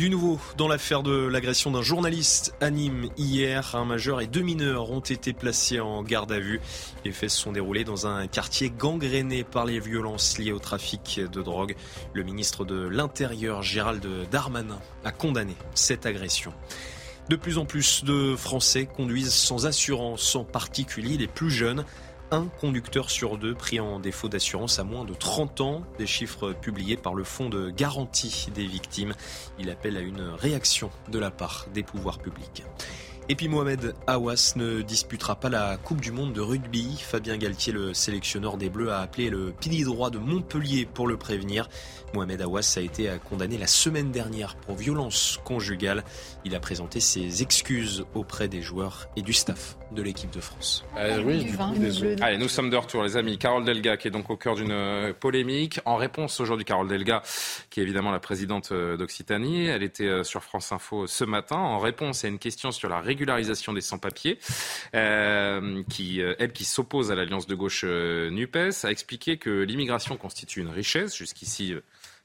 Du 0.00 0.08
nouveau, 0.08 0.40
dans 0.56 0.66
l'affaire 0.66 1.02
de 1.02 1.26
l'agression 1.26 1.70
d'un 1.70 1.82
journaliste 1.82 2.54
à 2.62 2.70
Nîmes 2.70 3.10
hier, 3.18 3.76
un 3.76 3.84
majeur 3.84 4.22
et 4.22 4.26
deux 4.26 4.40
mineurs 4.40 4.90
ont 4.90 5.00
été 5.00 5.34
placés 5.34 5.78
en 5.78 6.02
garde 6.02 6.32
à 6.32 6.40
vue. 6.40 6.58
Les 7.04 7.12
faits 7.12 7.28
se 7.28 7.38
sont 7.38 7.52
déroulés 7.52 7.84
dans 7.84 8.06
un 8.06 8.26
quartier 8.26 8.70
gangréné 8.70 9.44
par 9.44 9.66
les 9.66 9.78
violences 9.78 10.38
liées 10.38 10.52
au 10.52 10.58
trafic 10.58 11.20
de 11.30 11.42
drogue. 11.42 11.76
Le 12.14 12.22
ministre 12.22 12.64
de 12.64 12.88
l'Intérieur, 12.88 13.62
Gérald 13.62 14.02
Darmanin, 14.30 14.78
a 15.04 15.12
condamné 15.12 15.54
cette 15.74 16.06
agression. 16.06 16.54
De 17.28 17.36
plus 17.36 17.58
en 17.58 17.66
plus 17.66 18.02
de 18.02 18.36
Français 18.36 18.86
conduisent 18.86 19.34
sans 19.34 19.66
assurance, 19.66 20.34
en 20.34 20.44
particulier 20.44 21.18
les 21.18 21.28
plus 21.28 21.50
jeunes 21.50 21.84
un 22.30 22.46
conducteur 22.60 23.10
sur 23.10 23.38
deux 23.38 23.54
pris 23.54 23.80
en 23.80 23.98
défaut 24.00 24.28
d'assurance 24.28 24.78
à 24.78 24.84
moins 24.84 25.04
de 25.04 25.14
30 25.14 25.60
ans, 25.60 25.82
des 25.98 26.06
chiffres 26.06 26.52
publiés 26.52 26.96
par 26.96 27.14
le 27.14 27.24
Fonds 27.24 27.48
de 27.48 27.70
garantie 27.70 28.48
des 28.54 28.66
victimes. 28.66 29.14
Il 29.58 29.70
appelle 29.70 29.96
à 29.96 30.00
une 30.00 30.22
réaction 30.22 30.90
de 31.08 31.18
la 31.18 31.30
part 31.30 31.66
des 31.74 31.82
pouvoirs 31.82 32.18
publics. 32.18 32.64
Et 33.30 33.36
puis 33.36 33.46
Mohamed 33.46 33.94
Awas 34.08 34.54
ne 34.56 34.82
disputera 34.82 35.36
pas 35.36 35.48
la 35.48 35.76
Coupe 35.76 36.00
du 36.00 36.10
Monde 36.10 36.32
de 36.32 36.40
rugby. 36.40 36.98
Fabien 37.00 37.36
Galtier, 37.36 37.72
le 37.72 37.94
sélectionneur 37.94 38.56
des 38.56 38.68
Bleus, 38.70 38.90
a 38.90 39.02
appelé 39.02 39.30
le 39.30 39.52
pilier 39.52 39.84
droit 39.84 40.10
de 40.10 40.18
Montpellier 40.18 40.84
pour 40.84 41.06
le 41.06 41.16
prévenir. 41.16 41.68
Mohamed 42.12 42.42
Awas 42.42 42.74
a 42.76 42.80
été 42.80 43.08
condamné 43.28 43.56
la 43.56 43.68
semaine 43.68 44.10
dernière 44.10 44.56
pour 44.56 44.74
violence 44.74 45.38
conjugale. 45.44 46.02
Il 46.44 46.56
a 46.56 46.58
présenté 46.58 46.98
ses 46.98 47.40
excuses 47.40 48.04
auprès 48.14 48.48
des 48.48 48.62
joueurs 48.62 49.06
et 49.14 49.22
du 49.22 49.32
staff 49.32 49.76
de 49.92 50.02
l'équipe 50.02 50.30
de 50.30 50.40
France. 50.40 50.84
Euh, 50.96 51.22
oui, 51.24 51.46
Allez, 52.20 52.38
nous 52.38 52.48
sommes 52.48 52.70
de 52.70 52.76
retour, 52.76 53.02
les 53.02 53.16
amis. 53.16 53.38
Carole 53.38 53.64
Delga, 53.64 53.96
qui 53.96 54.08
est 54.08 54.10
donc 54.10 54.30
au 54.30 54.36
cœur 54.36 54.54
d'une 54.54 54.70
euh, 54.70 55.12
polémique. 55.12 55.80
En 55.84 55.96
réponse 55.96 56.40
aujourd'hui, 56.40 56.64
Carole 56.64 56.88
Delga, 56.88 57.22
qui 57.70 57.80
est 57.80 57.82
évidemment 57.82 58.10
la 58.10 58.20
présidente 58.20 58.70
euh, 58.72 58.96
d'Occitanie, 58.96 59.66
elle 59.66 59.82
était 59.82 60.24
sur 60.24 60.42
France 60.42 60.72
Info 60.72 61.06
ce 61.06 61.24
matin. 61.24 61.56
En 61.56 61.78
réponse 61.78 62.24
à 62.24 62.28
une 62.28 62.38
question 62.38 62.70
sur 62.70 62.88
la 62.88 63.00
régularisation 63.20 63.72
des 63.72 63.80
sans-papiers, 63.80 64.38
qui, 65.88 66.20
elle 66.20 66.52
qui 66.52 66.64
s'oppose 66.64 67.10
à 67.10 67.14
l'alliance 67.14 67.46
de 67.46 67.54
gauche 67.54 67.84
NUPES, 67.84 68.84
a 68.84 68.90
expliqué 68.90 69.36
que 69.36 69.62
l'immigration 69.62 70.16
constitue 70.16 70.60
une 70.60 70.68
richesse. 70.68 71.14
Jusqu'ici, 71.14 71.74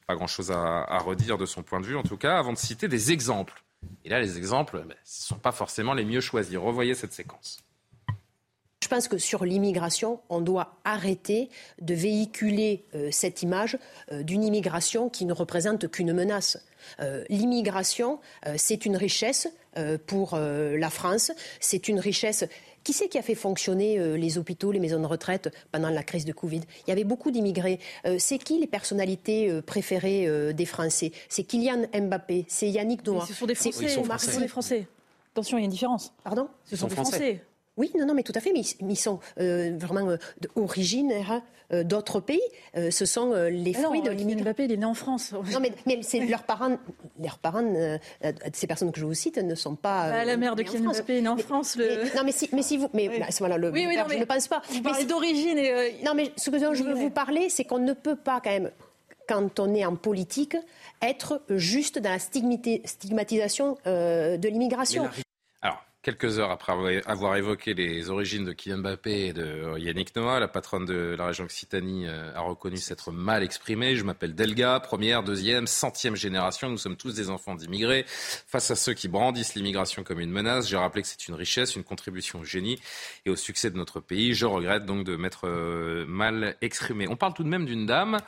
pas 0.06 0.14
grand-chose 0.14 0.50
à, 0.50 0.98
redire 0.98 1.36
de 1.36 1.46
son 1.46 1.62
point 1.62 1.80
de 1.80 1.86
vue, 1.86 1.96
en 1.96 2.02
tout 2.02 2.16
cas, 2.16 2.38
avant 2.38 2.52
de 2.52 2.58
citer 2.58 2.88
des 2.88 3.12
exemples 3.12 3.62
et 4.04 4.08
là, 4.08 4.20
les 4.20 4.38
exemples, 4.38 4.78
ben, 4.78 4.88
ne 4.88 4.94
sont 5.04 5.38
pas 5.38 5.52
forcément 5.52 5.94
les 5.94 6.04
mieux 6.04 6.20
choisis. 6.20 6.56
Revoyez 6.56 6.94
cette 6.94 7.12
séquence. 7.12 7.58
Je 8.82 8.88
pense 8.88 9.08
que 9.08 9.18
sur 9.18 9.44
l'immigration, 9.44 10.20
on 10.28 10.40
doit 10.40 10.78
arrêter 10.84 11.48
de 11.80 11.94
véhiculer 11.94 12.84
euh, 12.94 13.08
cette 13.10 13.42
image 13.42 13.78
euh, 14.12 14.22
d'une 14.22 14.44
immigration 14.44 15.08
qui 15.08 15.24
ne 15.24 15.32
représente 15.32 15.90
qu'une 15.90 16.12
menace. 16.12 16.64
Euh, 17.00 17.24
l'immigration, 17.28 18.20
c'est 18.56 18.86
une 18.86 18.96
richesse 18.96 19.48
pour 20.06 20.36
la 20.38 20.90
France, 20.90 21.32
c'est 21.60 21.88
une 21.88 22.00
richesse 22.00 22.44
qui 22.86 22.92
c'est 22.92 23.08
qui 23.08 23.18
a 23.18 23.22
fait 23.22 23.34
fonctionner 23.34 23.98
euh, 23.98 24.16
les 24.16 24.38
hôpitaux, 24.38 24.70
les 24.70 24.78
maisons 24.78 25.00
de 25.00 25.06
retraite 25.06 25.52
pendant 25.72 25.90
la 25.90 26.04
crise 26.04 26.24
de 26.24 26.32
Covid? 26.32 26.60
Il 26.86 26.90
y 26.90 26.92
avait 26.92 27.02
beaucoup 27.02 27.32
d'immigrés. 27.32 27.80
Euh, 28.06 28.14
c'est 28.20 28.38
qui 28.38 28.60
les 28.60 28.68
personnalités 28.68 29.50
euh, 29.50 29.60
préférées 29.60 30.54
des 30.54 30.66
Français? 30.66 31.10
C'est 31.28 31.42
Kylian 31.42 31.86
Mbappé, 31.92 32.44
c'est 32.46 32.68
Yannick 32.70 33.04
Noah. 33.04 33.26
Ce 33.26 33.34
sont 33.34 33.46
des 33.46 33.56
Français. 33.56 33.88
Ce 33.88 34.32
sont 34.32 34.40
des 34.40 34.48
Français. 34.48 34.86
Attention, 35.32 35.58
il 35.58 35.62
y 35.62 35.64
a 35.64 35.66
une 35.66 35.72
différence. 35.72 36.12
Pardon? 36.22 36.48
Ce 36.64 36.76
sont, 36.76 36.86
des 36.86 36.94
Français. 36.94 37.44
Oui, 37.76 37.90
non, 37.98 38.06
non, 38.06 38.14
mais 38.14 38.22
tout 38.22 38.32
à 38.34 38.40
fait. 38.40 38.52
Mais 38.52 38.60
ils, 38.60 38.96
sont 38.96 39.20
vraiment 39.36 40.16
originaires 40.54 41.42
euh, 41.72 41.82
d'autres 41.82 42.20
pays. 42.20 42.40
Euh, 42.76 42.92
ce 42.92 43.04
sont 43.04 43.32
euh, 43.32 43.50
les 43.50 43.72
fruits 43.72 44.02
de 44.02 44.10
l'immigration. 44.10 44.44
Mbappé, 44.44 44.64
il 44.64 44.72
est 44.72 44.76
né 44.76 44.84
en 44.84 44.94
France. 44.94 45.32
Non, 45.32 45.58
mais, 45.60 45.72
mais 45.84 45.98
c'est 46.02 46.20
leurs 46.20 46.44
parents, 46.44 46.76
leurs 47.20 47.38
parents 47.38 47.64
ces 48.52 48.66
personnes 48.66 48.92
que 48.92 49.00
je 49.00 49.04
vous 49.04 49.14
cite 49.14 49.38
ne 49.38 49.54
sont 49.54 49.74
pas. 49.74 50.10
Bah, 50.10 50.24
la 50.24 50.36
mère 50.36 50.54
de 50.54 50.62
Kylian 50.62 50.92
Mbappé 50.92 51.18
est 51.18 51.22
née 51.22 51.28
en 51.28 51.36
France. 51.36 51.76
Le... 51.76 52.14
non, 52.16 52.22
mais 52.24 52.32
si, 52.32 52.48
mais 52.52 52.62
si 52.62 52.76
vous. 52.76 52.88
Mais 52.94 53.08
oui. 53.08 53.18
bah, 53.18 53.26
voilà, 53.38 53.58
le, 53.58 53.70
oui, 53.70 53.86
oui, 53.88 53.96
non, 53.96 54.04
je 54.08 54.16
ne 54.16 54.24
pense 54.24 54.46
pas. 54.46 54.62
Vous 54.70 54.82
parlez 54.82 55.04
d'origine. 55.06 55.58
Et, 55.58 55.96
Non, 56.04 56.14
mais 56.14 56.30
ce 56.36 56.50
que 56.50 56.58
je 56.58 56.82
veux 56.84 56.94
vous 56.94 57.10
parler, 57.10 57.48
c'est 57.48 57.64
qu'on 57.64 57.80
ne 57.80 57.94
peut 57.94 58.16
pas, 58.16 58.40
quand 58.40 58.50
même, 58.50 58.70
quand 59.28 59.58
on 59.58 59.74
est 59.74 59.84
en 59.84 59.96
politique, 59.96 60.56
être 61.02 61.42
juste 61.50 61.98
dans 61.98 62.10
la 62.10 62.18
stigmatisation 62.20 63.76
de 63.84 64.48
l'immigration. 64.48 65.08
Quelques 66.06 66.38
heures 66.38 66.52
après 66.52 67.02
avoir 67.04 67.34
évoqué 67.34 67.74
les 67.74 68.10
origines 68.10 68.44
de 68.44 68.52
Kylian 68.52 68.78
Mbappé 68.78 69.26
et 69.26 69.32
de 69.32 69.76
Yannick 69.76 70.14
Noah, 70.14 70.38
la 70.38 70.46
patronne 70.46 70.84
de 70.84 71.16
la 71.18 71.26
région 71.26 71.42
Occitanie 71.42 72.06
euh, 72.06 72.32
a 72.32 72.42
reconnu 72.42 72.76
s'être 72.76 73.10
mal 73.10 73.42
exprimée. 73.42 73.96
Je 73.96 74.04
m'appelle 74.04 74.36
Delga, 74.36 74.78
première, 74.78 75.24
deuxième, 75.24 75.66
centième 75.66 76.14
génération. 76.14 76.70
Nous 76.70 76.78
sommes 76.78 76.96
tous 76.96 77.12
des 77.12 77.28
enfants 77.28 77.56
d'immigrés. 77.56 78.04
Face 78.06 78.70
à 78.70 78.76
ceux 78.76 78.94
qui 78.94 79.08
brandissent 79.08 79.56
l'immigration 79.56 80.04
comme 80.04 80.20
une 80.20 80.30
menace, 80.30 80.68
j'ai 80.68 80.76
rappelé 80.76 81.02
que 81.02 81.08
c'est 81.08 81.26
une 81.26 81.34
richesse, 81.34 81.74
une 81.74 81.82
contribution 81.82 82.38
au 82.38 82.44
génie 82.44 82.78
et 83.24 83.30
au 83.30 83.34
succès 83.34 83.72
de 83.72 83.76
notre 83.76 83.98
pays. 83.98 84.32
Je 84.32 84.46
regrette 84.46 84.86
donc 84.86 85.04
de 85.04 85.16
m'être 85.16 85.48
euh, 85.48 86.06
mal 86.06 86.54
exprimé. 86.60 87.08
On 87.08 87.16
parle 87.16 87.34
tout 87.34 87.42
de 87.42 87.48
même 87.48 87.66
d'une 87.66 87.84
dame 87.84 88.18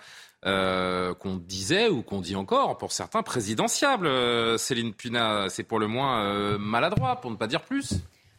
euh, 0.47 1.15
qu'on 1.15 1.35
disait 1.35 1.89
ou 1.89 2.03
qu'on 2.03 2.21
dit 2.21 2.37
encore 2.37 2.79
pour 2.79 2.93
certains 2.93 3.25
présidentiables. 3.25 4.07
Euh, 4.07 4.57
Céline 4.57 4.95
Puna, 4.95 5.49
c'est 5.49 5.65
pour 5.65 5.81
le 5.81 5.89
moins 5.89 6.23
euh, 6.23 6.59
maladroit, 6.59 7.21
pour 7.21 7.33
ne 7.33 7.37
pas 7.37 7.49
dire 7.49 7.63
plus. 7.63 7.95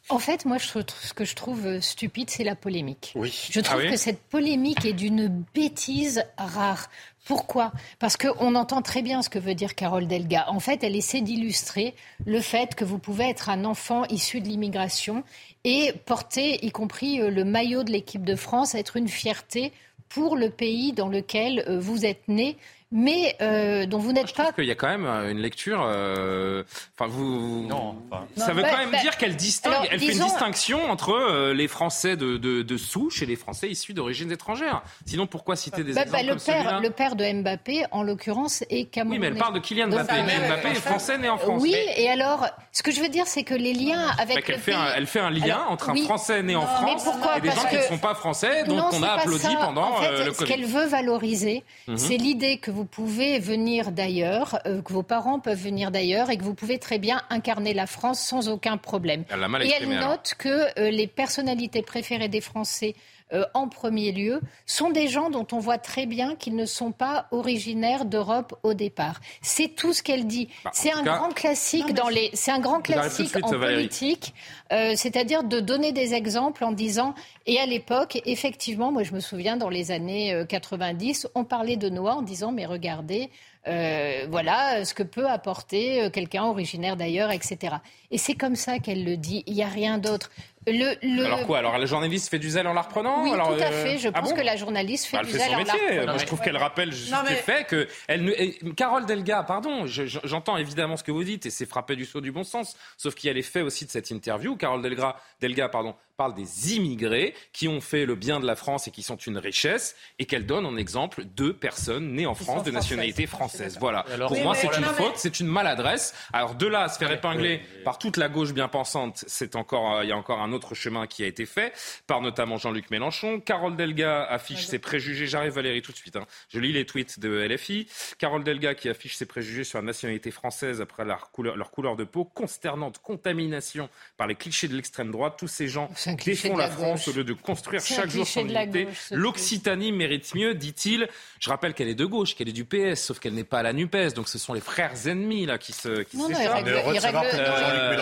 En 0.07 0.17
fait, 0.17 0.45
moi, 0.45 0.57
je, 0.57 0.65
ce 1.01 1.13
que 1.13 1.25
je 1.25 1.35
trouve 1.35 1.81
stupide, 1.81 2.29
c'est 2.29 2.45
la 2.45 2.55
polémique. 2.55 3.11
Oui. 3.15 3.49
Je 3.51 3.59
trouve 3.59 3.81
ah 3.85 3.89
que 3.91 3.97
cette 3.97 4.21
polémique 4.21 4.85
est 4.85 4.93
d'une 4.93 5.43
bêtise 5.53 6.23
rare. 6.37 6.89
Pourquoi? 7.25 7.73
Parce 7.99 8.15
qu'on 8.15 8.55
entend 8.55 8.81
très 8.81 9.01
bien 9.01 9.21
ce 9.21 9.29
que 9.29 9.37
veut 9.37 9.53
dire 9.53 9.75
Carole 9.75 10.07
Delga. 10.07 10.49
En 10.49 10.61
fait, 10.61 10.85
elle 10.85 10.95
essaie 10.95 11.19
d'illustrer 11.19 11.95
le 12.25 12.39
fait 12.39 12.75
que 12.75 12.85
vous 12.85 12.97
pouvez 12.97 13.29
être 13.29 13.49
un 13.49 13.65
enfant 13.65 14.05
issu 14.05 14.39
de 14.39 14.47
l'immigration 14.47 15.25
et 15.65 15.91
porter, 16.05 16.65
y 16.65 16.71
compris 16.71 17.17
le 17.17 17.43
maillot 17.43 17.83
de 17.83 17.91
l'équipe 17.91 18.23
de 18.23 18.37
France, 18.37 18.73
être 18.73 18.95
une 18.95 19.09
fierté 19.09 19.73
pour 20.09 20.35
le 20.35 20.49
pays 20.49 20.91
dans 20.91 21.07
lequel 21.07 21.63
euh, 21.67 21.79
vous 21.79 22.05
êtes 22.05 22.27
né 22.27 22.57
mais 22.91 23.35
euh, 23.41 23.85
dont 23.85 23.99
vous 23.99 24.13
n'êtes 24.13 24.33
pas. 24.33 24.51
qu'il 24.51 24.65
y 24.65 24.71
a 24.71 24.75
quand 24.75 24.87
même 24.87 25.05
euh, 25.05 25.31
une 25.31 25.39
lecture. 25.39 25.83
Euh, 25.83 26.63
enfin, 26.97 27.09
vous. 27.09 27.67
Non. 27.67 27.95
Ça 28.35 28.53
veut 28.53 28.63
quand 28.63 28.77
même 28.77 28.99
dire 29.01 29.17
qu'elle 29.17 29.35
distingue. 29.35 29.87
elle 29.91 29.99
fait 29.99 30.13
une 30.13 30.23
distinction 30.23 30.89
entre 30.89 31.51
les 31.53 31.67
Français 31.67 32.15
de, 32.15 32.37
de, 32.37 32.61
de, 32.63 32.77
souche 32.77 33.21
et 33.21 33.25
les 33.25 33.35
Français 33.35 33.69
issus 33.69 33.93
d'origine 33.93 34.31
étrangère. 34.31 34.81
Sinon, 35.05 35.27
pourquoi 35.27 35.55
citer 35.55 35.83
des 35.83 35.93
bah, 35.93 36.01
exemples 36.01 36.25
bah, 36.25 36.33
le 36.33 36.39
père, 36.39 36.81
Le 36.81 36.89
père 36.89 37.15
de 37.15 37.31
Mbappé, 37.31 37.85
en 37.91 38.01
l'occurrence, 38.01 38.63
est 38.69 38.85
camerounais. 38.85 39.17
Oui, 39.17 39.21
mais 39.21 39.27
elle 39.27 39.37
parle 39.37 39.53
de 39.53 39.59
Kylian 39.59 39.89
Mbappé. 39.89 40.23
mais 40.25 40.47
Mbappé 40.47 40.69
est 40.69 40.75
français 40.75 41.17
né 41.17 41.29
en 41.29 41.37
France. 41.37 41.61
Oui, 41.61 41.75
et 41.97 42.09
alors, 42.09 42.47
ce 42.71 42.81
que 42.81 42.91
je 42.91 43.01
veux 43.01 43.09
dire, 43.09 43.27
c'est 43.27 43.43
que 43.43 43.53
les 43.53 43.73
liens 43.73 44.07
avec. 44.17 44.47
le 44.47 44.57
fait 44.57 44.73
elle 44.95 45.07
fait 45.07 45.19
un 45.19 45.29
lien 45.29 45.65
entre 45.69 45.89
un 45.89 45.95
Français 45.95 46.41
né 46.41 46.55
en 46.55 46.65
France 46.65 47.07
et 47.37 47.41
des 47.41 47.51
gens 47.51 47.65
qui 47.69 47.75
ne 47.75 47.81
sont 47.81 47.97
pas 47.97 48.15
français, 48.15 48.63
donc 48.63 48.83
on 48.93 49.03
a 49.03 49.09
applaudi 49.09 49.55
pendant 49.61 49.99
le 49.99 50.31
Covid. 50.31 50.35
Ce 50.35 50.43
qu'elle 50.45 50.65
veut 50.65 50.85
valoriser, 50.85 51.63
mhm. 51.87 51.97
c'est 51.97 52.17
l'idée 52.17 52.57
que 52.57 52.71
vous 52.79 52.85
pouvez 52.85 53.39
venir 53.39 53.91
d'ailleurs, 53.91 54.59
euh, 54.65 54.81
que 54.81 54.93
vos 54.93 55.03
parents 55.03 55.41
peuvent 55.41 55.61
venir 55.61 55.91
d'ailleurs 55.91 56.29
et 56.29 56.37
que 56.37 56.45
vous 56.45 56.53
pouvez 56.53 56.79
très 56.79 56.97
bien 56.97 57.21
incarner 57.29 57.73
la 57.73 57.87
France 57.87 58.21
sans 58.21 58.47
aucun 58.47 58.77
problème. 58.77 59.25
et 59.61 59.71
elle 59.77 59.89
note 59.89 60.35
que 60.37 60.79
euh, 60.79 60.89
les 60.89 61.07
personnalités 61.07 61.81
préférées 61.81 62.29
des 62.29 62.39
Français 62.39 62.95
euh, 63.31 63.43
en 63.53 63.67
premier 63.67 64.11
lieu, 64.11 64.41
sont 64.65 64.89
des 64.89 65.07
gens 65.07 65.29
dont 65.29 65.45
on 65.51 65.59
voit 65.59 65.77
très 65.77 66.07
bien 66.07 66.35
qu'ils 66.35 66.55
ne 66.55 66.65
sont 66.65 66.91
pas 66.91 67.27
originaires 67.29 68.05
d'Europe 68.05 68.57
au 68.63 68.73
départ. 68.73 69.19
C'est 69.43 69.75
tout 69.75 69.93
ce 69.93 70.01
qu'elle 70.01 70.25
dit. 70.25 70.49
Bah, 70.63 70.71
c'est 70.73 70.91
un, 70.91 71.03
grand 71.03 71.29
classique 71.29 71.93
dans 71.93 72.09
les. 72.09 72.31
C'est 72.33 72.49
un 72.49 72.59
grand 72.59 72.81
classique 72.81 73.35
en 73.43 73.51
politique, 73.51 74.33
euh, 74.71 74.93
c'est-à-dire 74.95 75.43
de 75.43 75.59
donner 75.59 75.91
des 75.91 76.13
exemples 76.13 76.63
en 76.63 76.71
disant. 76.71 77.15
Et 77.45 77.59
à 77.59 77.65
l'époque, 77.65 78.21
effectivement, 78.25 78.91
moi 78.91 79.03
je 79.03 79.13
me 79.13 79.19
souviens 79.19 79.57
dans 79.57 79.69
les 79.69 79.91
années 79.91 80.43
90, 80.47 81.29
on 81.35 81.43
parlait 81.43 81.77
de 81.77 81.89
Noah 81.89 82.15
en 82.15 82.21
disant 82.21 82.51
mais 82.51 82.65
regardez. 82.65 83.29
Euh, 83.67 84.25
voilà 84.29 84.85
ce 84.85 84.93
que 84.93 85.03
peut 85.03 85.27
apporter 85.27 86.03
euh, 86.03 86.09
quelqu'un 86.09 86.43
originaire 86.43 86.95
d'ailleurs, 86.95 87.29
etc. 87.29 87.75
Et 88.09 88.17
c'est 88.17 88.33
comme 88.33 88.55
ça 88.55 88.79
qu'elle 88.79 89.03
le 89.03 89.17
dit. 89.17 89.43
Il 89.47 89.53
n'y 89.53 89.63
a 89.63 89.67
rien 89.67 89.97
d'autre. 89.97 90.31
Le, 90.65 91.25
Alors 91.25 91.45
quoi 91.45 91.59
Alors 91.59 91.77
la 91.77 91.85
journaliste 91.85 92.29
fait 92.29 92.39
du 92.39 92.49
zèle 92.49 92.67
en 92.67 92.73
la 92.73 92.81
reprenant 92.81 93.23
Oui, 93.23 93.31
Alors, 93.31 93.55
tout 93.55 93.63
à 93.63 93.71
fait. 93.71 93.97
Je 93.97 94.09
ah 94.13 94.21
pense 94.21 94.33
que 94.33 94.41
la 94.41 94.55
journaliste 94.55 95.05
fait 95.05 95.17
bah, 95.17 95.23
du 95.23 95.31
zèle 95.31 95.55
en 95.55 95.57
la 95.57 95.73
reprenant. 95.73 96.05
Moi, 96.05 96.17
je 96.17 96.25
trouve 96.25 96.41
qu'elle 96.41 96.57
rappelle 96.57 96.91
juste 96.91 97.13
le 97.27 97.35
fait 97.35 97.65
que 97.65 97.87
elle, 98.07 98.33
Carole 98.75 99.05
Delga, 99.05 99.43
pardon, 99.43 99.85
j'entends 99.85 100.57
évidemment 100.57 100.95
ce 100.95 101.03
que 101.03 101.11
vous 101.11 101.23
dites 101.23 101.45
et 101.45 101.49
c'est 101.49 101.65
frappé 101.65 101.95
du 101.95 102.05
saut 102.05 102.21
du 102.21 102.31
bon 102.31 102.43
sens. 102.43 102.77
Sauf 102.97 103.15
qu'il 103.15 103.27
y 103.27 103.31
a 103.31 103.33
les 103.33 103.41
faits 103.41 103.63
aussi 103.63 103.85
de 103.85 103.91
cette 103.91 104.09
interview. 104.09 104.55
Carole 104.59 104.83
Delga, 104.83 105.15
Delga, 105.41 105.69
pardon, 105.69 105.95
parle 106.19 106.33
des 106.33 106.75
immigrés 106.75 107.33
qui 107.53 107.69
ont 107.69 107.79
fait 107.79 108.05
le 108.05 108.13
bien 108.13 108.41
de 108.41 108.45
la 108.45 108.57
France 108.57 108.89
et 108.89 108.91
qui 108.91 109.03
sont 109.03 109.15
une 109.15 109.37
richesse, 109.37 109.95
et 110.19 110.25
qu'elle 110.25 110.45
donne 110.45 110.65
en 110.65 110.75
exemple 110.75 111.23
deux 111.23 111.53
personnes 111.53 112.11
nées 112.11 112.25
en 112.25 112.35
France 112.35 112.65
de 112.65 112.71
nationalité 112.71 113.25
française. 113.25 113.77
Voilà. 113.79 114.03
Pour 114.27 114.37
moi, 114.41 114.53
c'est 114.53 114.67
une 114.67 114.83
faute, 114.83 115.13
c'est 115.15 115.39
une 115.39 115.47
maladresse. 115.47 116.13
Alors 116.33 116.55
de 116.55 116.67
là 116.67 116.81
à 116.81 116.89
se 116.89 116.97
faire 116.97 117.09
épingler 117.09 117.61
par 117.85 117.99
toute 117.99 118.17
la 118.17 118.27
gauche 118.27 118.51
bien 118.51 118.67
pensante, 118.67 119.23
c'est 119.27 119.55
encore, 119.55 119.95
euh, 119.95 120.03
il 120.03 120.09
y 120.09 120.11
a 120.11 120.17
encore 120.17 120.41
un 120.41 120.51
autre 120.51 120.75
chemin 120.75 121.07
qui 121.07 121.23
a 121.23 121.27
été 121.27 121.45
fait 121.45 121.71
par 122.05 122.19
notamment 122.21 122.57
Jean-Luc 122.57 122.91
Mélenchon. 122.91 123.39
Carole 123.39 123.77
Delga 123.77 124.25
affiche 124.25 124.65
ses 124.65 124.79
préjugés. 124.79 125.25
J'arrive 125.25 125.53
Valérie 125.53 125.81
tout 125.81 125.93
de 125.93 125.97
suite. 125.97 126.17
Hein. 126.17 126.25
Je 126.49 126.59
lis 126.59 126.73
les 126.73 126.85
tweets 126.85 127.21
de 127.21 127.47
LFI. 127.47 127.87
Carole 128.17 128.43
Delga 128.43 128.75
qui 128.75 128.89
affiche 128.89 129.15
ses 129.15 129.25
préjugés 129.25 129.63
sur 129.63 129.79
la 129.79 129.85
nationalité 129.85 130.31
française 130.31 130.81
après 130.81 131.05
leur 131.05 131.31
couleur, 131.31 131.55
leur 131.55 131.71
couleur 131.71 131.95
de 131.95 132.03
peau, 132.03 132.25
consternante 132.25 132.99
contamination 132.99 133.87
par 134.17 134.27
les 134.27 134.35
clichés 134.35 134.67
de 134.67 134.75
l'extrême 134.75 135.11
droite. 135.11 135.35
Tous 135.37 135.47
ces 135.47 135.69
gens 135.69 135.89
défend 136.15 136.57
la, 136.57 136.69
France 136.69 137.07
au 137.07 137.13
lieu 137.13 137.23
de 137.23 137.33
construire 137.33 137.81
chaque 137.81 138.09
jour 138.09 138.27
son 138.27 138.47
unité. 138.47 138.87
L'Occitanie 139.11 139.91
mérite 139.91 140.33
mieux, 140.35 140.53
dit-il. 140.53 141.07
Je 141.39 141.49
rappelle 141.49 141.73
qu'elle 141.73 141.87
est 141.89 141.95
de 141.95 142.05
gauche, 142.05 142.35
qu'elle 142.35 142.49
est 142.49 142.53
du 142.53 142.65
PS, 142.65 143.01
sauf 143.01 143.19
qu'elle 143.19 143.33
n'est 143.33 143.43
pas 143.43 143.59
à 143.59 143.63
la 143.63 143.73
NUPES. 143.73 144.13
Donc 144.15 144.27
ce 144.27 144.37
sont 144.37 144.53
les 144.53 144.61
frères 144.61 145.07
ennemis 145.07 145.45
là 145.45 145.57
qui 145.57 145.73
se 145.73 146.03
qui 146.03 146.17
non, 146.17 146.29
non, 146.29 146.37
il 146.39 146.47
règle, 146.47 146.81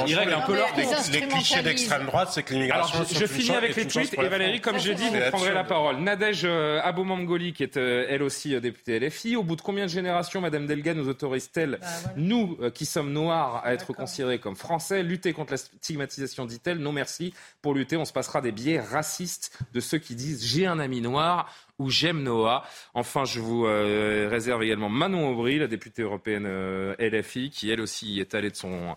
il 0.07 0.15
règle 0.15 0.33
un 0.33 0.41
peu 0.41 0.55
leur 0.55 0.67
les, 1.11 1.27
clichés 1.27 1.61
d'extrême 1.61 2.05
droite, 2.05 2.29
c'est 2.31 2.43
que 2.43 2.53
l'immigration. 2.53 3.03
Je, 3.09 3.19
je 3.19 3.25
finis 3.25 3.55
avec 3.55 3.75
les 3.75 3.87
tweets 3.87 4.13
et 4.13 4.27
Valérie, 4.27 4.61
comme 4.61 4.79
j'ai 4.79 4.95
dit, 4.95 5.07
vous 5.07 5.29
prendrez 5.31 5.53
la 5.53 5.63
parole. 5.63 5.97
Nadège 5.97 6.41
euh, 6.45 6.79
Abomangoli, 6.83 7.53
qui 7.53 7.63
est 7.63 7.77
euh, 7.77 8.05
elle 8.09 8.23
aussi 8.23 8.55
euh, 8.55 8.59
députée 8.59 8.99
LFI. 8.99 9.35
Au 9.35 9.43
bout 9.43 9.55
de 9.55 9.61
combien 9.61 9.85
de 9.85 9.89
générations, 9.89 10.41
Madame 10.41 10.65
Delga 10.65 10.93
nous 10.93 11.07
autorise-t-elle, 11.07 11.79
bah, 11.81 11.87
nous 12.15 12.57
qui 12.73 12.85
sommes 12.85 13.11
noirs, 13.11 13.61
à 13.63 13.73
être 13.73 13.93
considérés 13.93 14.39
comme 14.39 14.55
français, 14.55 15.03
lutter 15.03 15.33
contre 15.33 15.53
la 15.53 15.57
stigmatisation, 15.57 16.45
dit-elle 16.45 16.79
Non 16.79 16.91
merci. 16.91 17.33
Pour 17.61 17.73
lutter, 17.73 17.96
on 17.97 18.05
se 18.05 18.13
passera 18.13 18.41
des 18.41 18.51
biais 18.51 18.79
racistes 18.79 19.59
de 19.73 19.79
ceux 19.79 19.97
qui 19.97 20.15
disent 20.15 20.45
j'ai 20.45 20.65
un 20.65 20.79
ami 20.79 21.01
noir 21.01 21.53
ou 21.79 21.89
j'aime 21.89 22.23
Noah. 22.23 22.63
Enfin, 22.93 23.25
je 23.25 23.39
vous 23.39 23.65
euh, 23.65 24.27
réserve 24.29 24.63
également 24.63 24.89
Manon 24.89 25.29
Aubry, 25.29 25.59
la 25.59 25.67
députée 25.67 26.01
européenne 26.01 26.45
euh, 26.47 26.95
LFI, 26.99 27.49
qui 27.51 27.69
elle 27.69 27.81
aussi 27.81 28.19
est 28.19 28.33
allée 28.33 28.49
de 28.49 28.55
son 28.55 28.95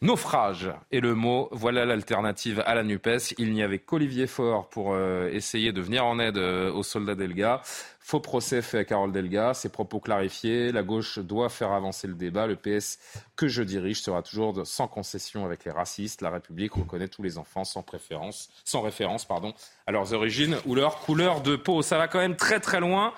naufrage. 0.00 0.70
Et 0.90 1.00
le 1.00 1.14
mot, 1.14 1.48
voilà 1.52 1.84
l'alternative 1.84 2.62
à 2.64 2.74
la 2.74 2.84
NUPES. 2.84 3.34
Il 3.38 3.52
n'y 3.52 3.62
avait 3.62 3.78
qu'Olivier 3.78 4.26
Faure 4.26 4.68
pour 4.68 4.94
euh, 4.94 5.28
essayer 5.30 5.72
de 5.72 5.80
venir 5.80 6.06
en 6.06 6.18
aide 6.18 6.38
aux 6.38 6.82
soldats 6.82 7.14
d'Elga. 7.14 7.62
Faux 8.04 8.18
procès 8.18 8.62
fait 8.62 8.78
à 8.78 8.84
Carole 8.84 9.12
Delga, 9.12 9.54
ses 9.54 9.68
propos 9.68 10.00
clarifiés, 10.00 10.72
la 10.72 10.82
gauche 10.82 11.20
doit 11.20 11.48
faire 11.48 11.70
avancer 11.70 12.08
le 12.08 12.14
débat, 12.14 12.48
le 12.48 12.56
PS 12.56 12.98
que 13.36 13.46
je 13.46 13.62
dirige 13.62 14.02
sera 14.02 14.22
toujours 14.22 14.66
sans 14.66 14.88
concession 14.88 15.44
avec 15.44 15.64
les 15.64 15.70
racistes, 15.70 16.20
la 16.20 16.30
République 16.30 16.72
reconnaît 16.72 17.06
tous 17.06 17.22
les 17.22 17.38
enfants 17.38 17.62
sans 17.62 17.82
préférence, 17.82 18.50
sans 18.64 18.80
référence 18.80 19.24
pardon, 19.24 19.54
à 19.86 19.92
leurs 19.92 20.12
origines 20.14 20.56
ou 20.66 20.74
leur 20.74 20.98
couleur 20.98 21.42
de 21.42 21.54
peau. 21.54 21.80
Ça 21.82 21.96
va 21.96 22.08
quand 22.08 22.18
même 22.18 22.36
très 22.36 22.58
très 22.58 22.80
loin. 22.80 23.14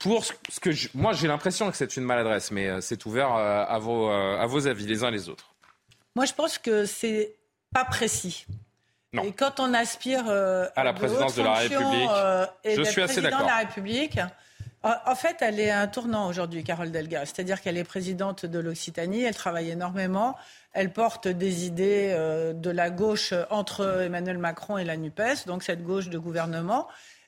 Pour 0.00 0.24
ce 0.24 0.60
que 0.60 0.70
moi 0.96 1.12
j'ai 1.12 1.28
l'impression 1.28 1.70
que 1.70 1.76
c'est 1.76 1.96
une 1.96 2.04
maladresse, 2.04 2.50
mais 2.50 2.68
euh, 2.68 2.80
c'est 2.80 3.06
ouvert 3.06 3.34
euh, 3.34 3.64
à 3.68 3.78
vos, 3.78 4.10
euh, 4.10 4.38
à 4.38 4.46
vos 4.46 4.66
avis 4.66 4.86
les 4.86 5.04
uns 5.04 5.10
les 5.10 5.28
autres. 5.28 5.54
Moi 6.16 6.24
je 6.24 6.34
pense 6.34 6.58
que 6.58 6.86
c'est 6.86 7.36
pas 7.72 7.84
précis. 7.84 8.46
Et 9.14 9.32
quand 9.32 9.58
on 9.58 9.72
aspire 9.72 10.24
euh, 10.28 10.66
à 10.76 10.84
la 10.84 10.92
présidence 10.92 11.34
de, 11.34 11.42
la 11.42 11.54
République, 11.54 12.10
euh, 12.10 12.46
je 12.64 12.82
suis 12.82 13.00
assez 13.00 13.22
d'accord. 13.22 13.46
la 13.46 13.56
République, 13.56 14.20
en 14.82 15.14
fait, 15.14 15.36
elle 15.40 15.58
est 15.60 15.70
un 15.70 15.86
tournant 15.88 16.28
aujourd'hui, 16.28 16.62
Carole 16.62 16.90
Delga. 16.90 17.24
C'est-à-dire 17.24 17.60
qu'elle 17.62 17.78
est 17.78 17.84
présidente 17.84 18.44
de 18.44 18.58
l'Occitanie, 18.58 19.22
elle 19.24 19.34
travaille 19.34 19.70
énormément, 19.70 20.36
elle 20.72 20.92
porte 20.92 21.26
des 21.26 21.66
idées 21.66 22.12
euh, 22.12 22.52
de 22.52 22.70
la 22.70 22.90
gauche 22.90 23.32
entre 23.50 24.02
Emmanuel 24.02 24.38
Macron 24.38 24.78
et 24.78 24.84
la 24.84 24.96
NUPES, 24.96 25.46
donc 25.46 25.62
cette 25.62 25.82
gauche 25.82 26.10
de 26.10 26.18
gouvernement. 26.18 26.86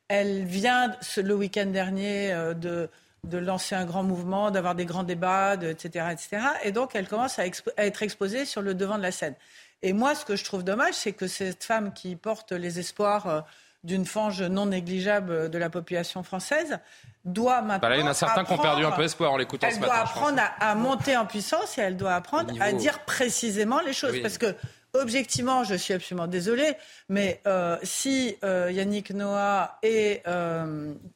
Elle 0.09 0.45
vient 0.45 0.95
le 1.17 1.35
week-end 1.35 1.67
dernier 1.67 2.35
de, 2.57 2.91
de, 3.25 3.39
lancer 3.39 3.77
un 3.77 3.85
grand 3.85 4.03
mouvement, 4.03 4.51
d'avoir 4.51 4.75
des 4.75 4.85
grands 4.85 5.05
débats, 5.05 5.55
etc., 5.55 6.07
etc. 6.11 6.43
Et 6.65 6.73
donc, 6.73 6.91
elle 6.95 7.07
commence 7.07 7.39
à, 7.39 7.43
à 7.77 7.87
être 7.87 8.03
exposée 8.03 8.45
sur 8.45 8.61
le 8.61 8.75
devant 8.75 8.99
de 8.99 9.03
la 9.03 9.13
scène. 9.13 9.37
Et 9.83 9.93
moi, 9.93 10.15
ce 10.15 10.25
que 10.25 10.37
je 10.37 10.45
trouve 10.45 10.63
dommage, 10.63 10.95
c'est 10.95 11.13
que 11.13 11.27
cette 11.27 11.65
femme 11.65 11.93
qui 11.93 12.17
porte 12.17 12.53
les 12.53 12.79
espoirs 12.79 13.27
euh, 13.27 13.41
d'une 13.83 14.05
fange 14.05 14.43
non 14.43 14.67
négligeable 14.67 15.49
de 15.49 15.59
la 15.59 15.71
population 15.71 16.23
française 16.23 16.79
doit 17.25 17.63
maintenant. 17.63 17.89
Bah 17.89 17.97
il 17.97 18.01
y 18.01 18.03
en 18.03 18.09
a 18.11 18.15
certains 18.15 18.45
qui 18.45 18.53
ont 18.53 18.59
perdu 18.59 18.85
un 18.85 18.91
peu 18.91 19.03
espoir 19.03 19.33
en 19.33 19.39
l'écoutant 19.39 19.71
ce 19.71 19.77
matin. 19.77 19.87
Elle 19.87 19.89
doit 19.89 20.03
apprendre 20.03 20.43
à, 20.59 20.75
monter 20.75 21.17
en 21.17 21.25
puissance 21.25 21.79
et 21.79 21.81
elle 21.81 21.97
doit 21.97 22.15
apprendre 22.15 22.53
à 22.61 22.73
dire 22.73 23.05
précisément 23.05 23.81
les 23.81 23.95
choses. 23.95 24.21
Parce 24.21 24.37
que, 24.37 24.55
objectivement, 24.93 25.65
je 25.65 25.75
suis 25.77 25.95
absolument 25.95 26.27
désolée, 26.27 26.75
mais 27.09 27.41
euh, 27.47 27.79
si 27.83 28.37
euh, 28.45 28.71
Yannick 28.71 29.13
Noah 29.13 29.79
et 29.83 30.23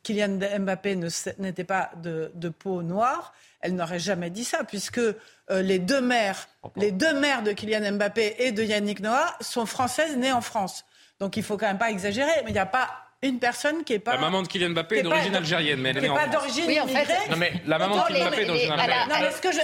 Kylian 0.03 0.38
Mbappé 0.61 0.96
n'étaient 1.38 1.64
pas 1.64 1.90
de, 1.96 2.33
de 2.35 2.48
peau 2.48 2.83
noire, 2.83 3.35
elle 3.64 3.74
n'aurait 3.74 3.98
jamais 3.98 4.29
dit 4.29 4.44
ça, 4.44 4.62
puisque 4.62 4.98
euh, 4.98 5.14
les 5.48 5.79
deux 5.79 6.03
mères, 6.03 6.48
les 6.77 6.92
deux 6.92 7.18
mères 7.18 7.42
de 7.42 7.53
Kylian 7.53 7.92
Mbappé 7.92 8.37
et 8.38 8.53
de 8.53 8.62
Yannick 8.62 9.00
Noah 9.00 9.35
sont 9.40 9.64
françaises 9.64 10.16
nées 10.16 10.33
en 10.33 10.42
France. 10.42 10.85
Donc 11.18 11.38
il 11.38 11.42
faut 11.42 11.57
quand 11.57 11.66
même 11.66 11.79
pas 11.79 11.90
exagérer, 11.90 12.31
mais 12.44 12.50
il 12.50 12.53
n'y 12.53 12.59
a 12.59 12.66
pas 12.66 12.90
une 13.22 13.38
personne 13.38 13.83
qui 13.83 13.94
est 13.94 13.98
pas. 13.98 14.16
La 14.16 14.20
maman 14.20 14.42
de 14.42 14.48
Kylian 14.48 14.70
Mbappé 14.70 14.98
est 14.98 15.03
d'origine 15.03 15.35
algérienne, 15.35 15.81
mais 15.81 15.90
elle 15.90 15.96
est, 15.96 16.00
née 16.03 16.09
en 16.11 16.14
pas 16.14 16.29
France. 16.29 16.35
d'origine 16.35 16.64
oui, 16.66 16.79
en 16.79 16.87
fait, 16.87 17.31
Non 17.31 17.38
mais 17.38 17.55
la 17.66 17.79
maman 17.79 17.96
de 17.96 18.03
Kylian 18.07 18.27
Mbappé 18.27 18.42
est 18.42 18.46
d'origine 18.46 18.72
algérienne. 18.72 19.09
Non 19.09 19.16
mais 19.22 19.31
ce 19.31 19.40
que 19.40 19.53
je, 19.53 19.61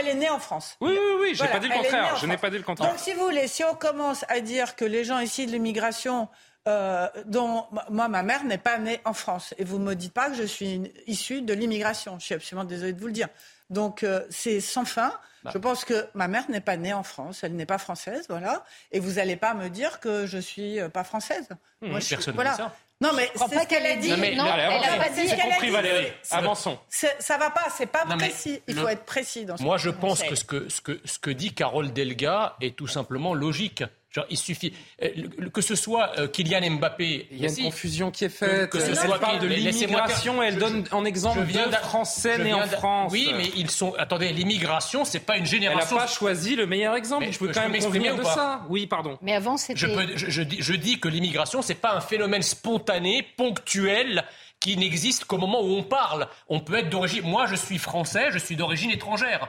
elle 0.00 0.08
est 0.08 0.14
née 0.14 0.30
en 0.30 0.40
France. 0.40 0.76
Oui 0.80 0.98
oui 1.00 1.14
oui, 1.20 1.34
j'ai 1.34 1.46
pas 1.46 1.60
dit 1.60 1.68
le 1.68 1.74
contraire. 1.74 2.16
Je 2.16 2.26
n'ai 2.26 2.36
pas 2.36 2.50
dit 2.50 2.58
le 2.58 2.64
contraire. 2.64 2.90
Donc 2.90 2.98
si 2.98 3.12
vous 3.12 3.22
voulez, 3.24 3.46
si 3.46 3.62
on 3.62 3.76
commence 3.76 4.24
à 4.28 4.40
dire 4.40 4.74
que 4.74 4.84
les 4.84 5.04
gens 5.04 5.20
ici 5.20 5.46
de 5.46 5.52
l'immigration 5.52 6.28
euh, 6.66 7.08
dont 7.26 7.66
moi, 7.90 8.08
ma 8.08 8.22
mère 8.22 8.44
n'est 8.44 8.58
pas 8.58 8.78
née 8.78 9.00
en 9.04 9.12
France. 9.12 9.54
Et 9.58 9.64
vous 9.64 9.78
ne 9.78 9.84
me 9.84 9.94
dites 9.94 10.12
pas 10.12 10.30
que 10.30 10.36
je 10.36 10.44
suis 10.44 10.92
issue 11.06 11.42
de 11.42 11.52
l'immigration. 11.52 12.18
Je 12.18 12.24
suis 12.24 12.34
absolument 12.34 12.64
désolée 12.64 12.92
de 12.92 13.00
vous 13.00 13.08
le 13.08 13.12
dire. 13.12 13.28
Donc 13.70 14.02
euh, 14.02 14.24
c'est 14.30 14.60
sans 14.60 14.84
fin. 14.84 15.12
Bah. 15.42 15.50
Je 15.52 15.58
pense 15.58 15.84
que 15.84 16.06
ma 16.14 16.26
mère 16.26 16.48
n'est 16.50 16.60
pas 16.60 16.78
née 16.78 16.94
en 16.94 17.02
France, 17.02 17.44
elle 17.44 17.54
n'est 17.54 17.66
pas 17.66 17.76
française, 17.76 18.24
voilà. 18.30 18.64
Et 18.92 18.98
vous 18.98 19.12
n'allez 19.14 19.36
pas 19.36 19.52
me 19.52 19.68
dire 19.68 20.00
que 20.00 20.24
je 20.24 20.38
suis 20.38 20.80
euh, 20.80 20.88
pas 20.88 21.04
française. 21.04 21.48
Mmh, 21.82 21.88
Moi, 21.88 22.00
je 22.00 22.08
personne 22.08 22.34
voilà. 22.34 22.54
ça. 22.54 22.74
Non, 23.00 23.10
mais 23.14 23.30
c'est 23.34 23.60
ce 23.60 23.66
qu'elle 23.66 23.84
a 23.84 23.96
dit. 23.96 24.08
Non, 24.08 24.16
mais, 24.16 24.34
non 24.34 24.46
elle 24.46 24.80
n'a 24.80 25.04
pas 25.04 25.10
dit. 25.10 25.28
compris, 25.28 25.70
Valérie. 25.70 26.12
Avançons. 26.30 26.78
Ça 26.88 27.36
va 27.36 27.50
pas, 27.50 27.66
c'est 27.76 27.86
pas 27.86 28.06
précis. 28.16 28.62
Il 28.66 28.76
faut 28.76 28.88
être 28.88 29.04
précis 29.04 29.44
dans 29.44 29.56
ce 29.58 29.62
Moi, 29.62 29.76
je 29.76 29.90
pense 29.90 30.22
que 30.22 30.34
ce, 30.34 30.44
que 30.44 30.68
ce 30.70 30.80
que 30.80 31.00
ce 31.04 31.18
que 31.18 31.30
dit 31.30 31.52
Carole 31.52 31.92
Delga 31.92 32.56
est 32.62 32.76
tout 32.76 32.86
simplement 32.86 33.34
logique. 33.34 33.84
Genre, 34.14 34.26
il 34.30 34.36
suffit 34.38 34.72
euh, 35.02 35.08
que 35.52 35.60
ce 35.60 35.74
soit 35.74 36.12
euh, 36.18 36.28
Kylian 36.28 36.70
Mbappé. 36.76 37.26
Il 37.32 37.38
y 37.40 37.46
a 37.46 37.48
une 37.48 37.64
confusion 37.64 38.12
qui 38.12 38.24
est 38.24 38.28
faite. 38.28 38.70
Que 38.70 38.78
ce 38.78 38.90
elle 38.90 38.96
soit 38.96 39.18
parle 39.18 39.40
de 39.40 39.48
l'immigration, 39.48 40.40
elle 40.40 40.56
donne 40.56 40.84
en 40.92 41.04
exemple 41.04 41.40
je 41.40 41.44
viens 41.44 41.66
deux 41.66 41.72
Français 41.78 42.38
nés 42.38 42.54
en 42.54 42.62
France. 42.66 43.10
Oui, 43.12 43.32
mais 43.36 43.50
ils 43.56 43.70
sont. 43.70 43.92
Attendez, 43.98 44.32
l'immigration, 44.32 45.04
c'est 45.04 45.18
pas 45.18 45.36
une 45.36 45.46
génération. 45.46 45.88
Elle 45.90 45.96
n'a 45.96 46.02
pas 46.04 46.06
choisi 46.06 46.54
le 46.54 46.66
meilleur 46.66 46.94
exemple. 46.94 47.24
Mais 47.26 47.32
je 47.32 47.38
peux 47.40 47.48
je 47.48 47.52
quand 47.52 47.60
peux 47.62 47.62
même 47.64 47.72
m'exprimer 47.72 48.08
convenir 48.10 48.14
ou 48.24 48.28
de 48.28 48.32
ça. 48.34 48.62
Oui, 48.68 48.86
pardon. 48.86 49.18
Mais 49.20 49.34
avant, 49.34 49.56
c'était. 49.56 49.80
Je, 49.80 49.86
peux- 49.88 50.16
je- 50.16 50.30
je 50.30 50.42
dis, 50.42 50.58
je 50.60 50.74
dis 50.74 51.00
que 51.00 51.08
l'immigration, 51.08 51.60
c'est 51.60 51.74
pas 51.74 51.94
un 51.96 52.00
phénomène 52.00 52.42
spontané, 52.42 53.26
ponctuel, 53.36 54.22
qui 54.60 54.76
n'existe 54.76 55.24
qu'au 55.24 55.38
moment 55.38 55.60
où 55.60 55.74
on 55.74 55.82
parle. 55.82 56.28
On 56.48 56.60
peut 56.60 56.76
être 56.76 56.88
d'origine. 56.88 57.22
Moi, 57.24 57.46
je 57.46 57.56
suis 57.56 57.78
français, 57.78 58.28
je 58.30 58.38
suis 58.38 58.54
d'origine 58.54 58.92
étrangère. 58.92 59.48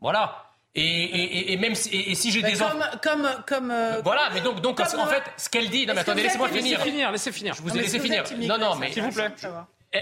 Voilà. 0.00 0.46
Et, 0.74 0.82
et- 0.82 1.38
et- 1.38 1.52
et 1.52 1.56
même 1.58 1.74
si, 1.74 1.90
et, 1.90 2.12
et 2.12 2.14
si 2.14 2.30
j'ai 2.32 2.40
Mais 2.40 2.52
des 2.52 2.62
enfants. 2.62 2.78
comme, 3.02 3.20
comme, 3.22 3.44
comme, 3.46 3.70
euh, 3.70 4.00
Voilà, 4.02 4.30
mais 4.32 4.40
donc, 4.40 4.60
donc 4.62 4.78
comme, 4.78 5.00
en 5.00 5.06
euh, 5.06 5.10
fait, 5.10 5.22
ce 5.36 5.48
qu'elle 5.50 5.68
dit. 5.68 5.86
Non, 5.86 5.92
mais 5.92 6.00
attendez, 6.00 6.22
laissez-moi 6.22 6.48
Laissez 6.48 6.62
finir. 6.62 6.80
finir, 6.82 7.10
laissez 7.12 7.32
finir. 7.32 7.54
Je 7.54 7.60
vous 7.62 7.68
Non, 7.68 7.74
ai 7.74 7.80
laissé 7.82 8.00
finir. 8.00 8.24
Non, 8.38 8.56
non, 8.58 8.76
mais. 8.76 8.90
S'il 8.90 9.02
vous 9.02 9.12
plaît. 9.12 9.30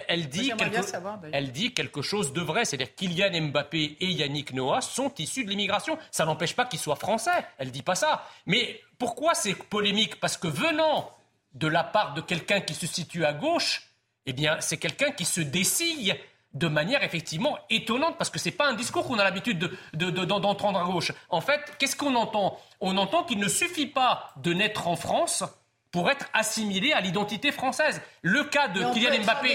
Elle, 0.06 0.28
dit 0.28 0.52
quelque, 0.56 0.82
savoir, 0.82 1.18
elle 1.32 1.50
dit 1.50 1.74
quelque 1.74 2.00
chose 2.00 2.32
de 2.32 2.40
vrai, 2.40 2.64
c'est-à-dire 2.64 2.94
Kylian 2.94 3.48
Mbappé 3.48 3.96
et 3.98 4.06
Yannick 4.06 4.52
Noah 4.52 4.80
sont 4.82 5.12
issus 5.18 5.42
de 5.44 5.50
l'immigration. 5.50 5.98
Ça 6.12 6.24
n'empêche 6.24 6.54
pas 6.54 6.64
qu'ils 6.64 6.78
soient 6.78 6.94
français. 6.94 7.32
Elle 7.58 7.72
dit 7.72 7.82
pas 7.82 7.96
ça. 7.96 8.24
Mais 8.46 8.80
pourquoi 9.00 9.34
c'est 9.34 9.54
polémique? 9.54 10.20
Parce 10.20 10.36
que 10.36 10.46
venant 10.46 11.10
de 11.54 11.66
la 11.66 11.82
part 11.82 12.14
de 12.14 12.20
quelqu'un 12.20 12.60
qui 12.60 12.74
se 12.74 12.86
situe 12.86 13.24
à 13.24 13.32
gauche, 13.32 13.82
eh 14.26 14.32
bien, 14.32 14.58
c'est 14.60 14.76
quelqu'un 14.76 15.10
qui 15.10 15.24
se 15.24 15.40
dessille 15.40 16.14
de 16.54 16.66
manière 16.68 17.02
effectivement 17.04 17.58
étonnante, 17.70 18.16
parce 18.18 18.30
que 18.30 18.38
c'est 18.38 18.50
pas 18.50 18.68
un 18.68 18.74
discours 18.74 19.06
qu'on 19.06 19.18
a 19.18 19.24
l'habitude 19.24 19.58
de- 19.58 19.70
de- 19.94 20.10
de- 20.10 20.24
d'entendre 20.24 20.80
à 20.80 20.84
gauche. 20.84 21.12
En 21.28 21.40
fait, 21.40 21.60
qu'est-ce 21.78 21.94
qu'on 21.96 22.14
entend? 22.16 22.58
On 22.80 22.96
entend 22.96 23.22
qu'il 23.24 23.38
ne 23.38 23.48
suffit 23.48 23.86
pas 23.86 24.32
de 24.36 24.52
naître 24.52 24.88
en 24.88 24.96
France 24.96 25.44
pour 25.92 26.08
être 26.08 26.26
assimilé 26.34 26.92
à 26.92 27.00
l'identité 27.00 27.50
française. 27.50 28.00
Le 28.22 28.44
cas 28.44 28.68
de 28.68 28.80
Kylian 28.92 29.10
Mbappé, 29.24 29.48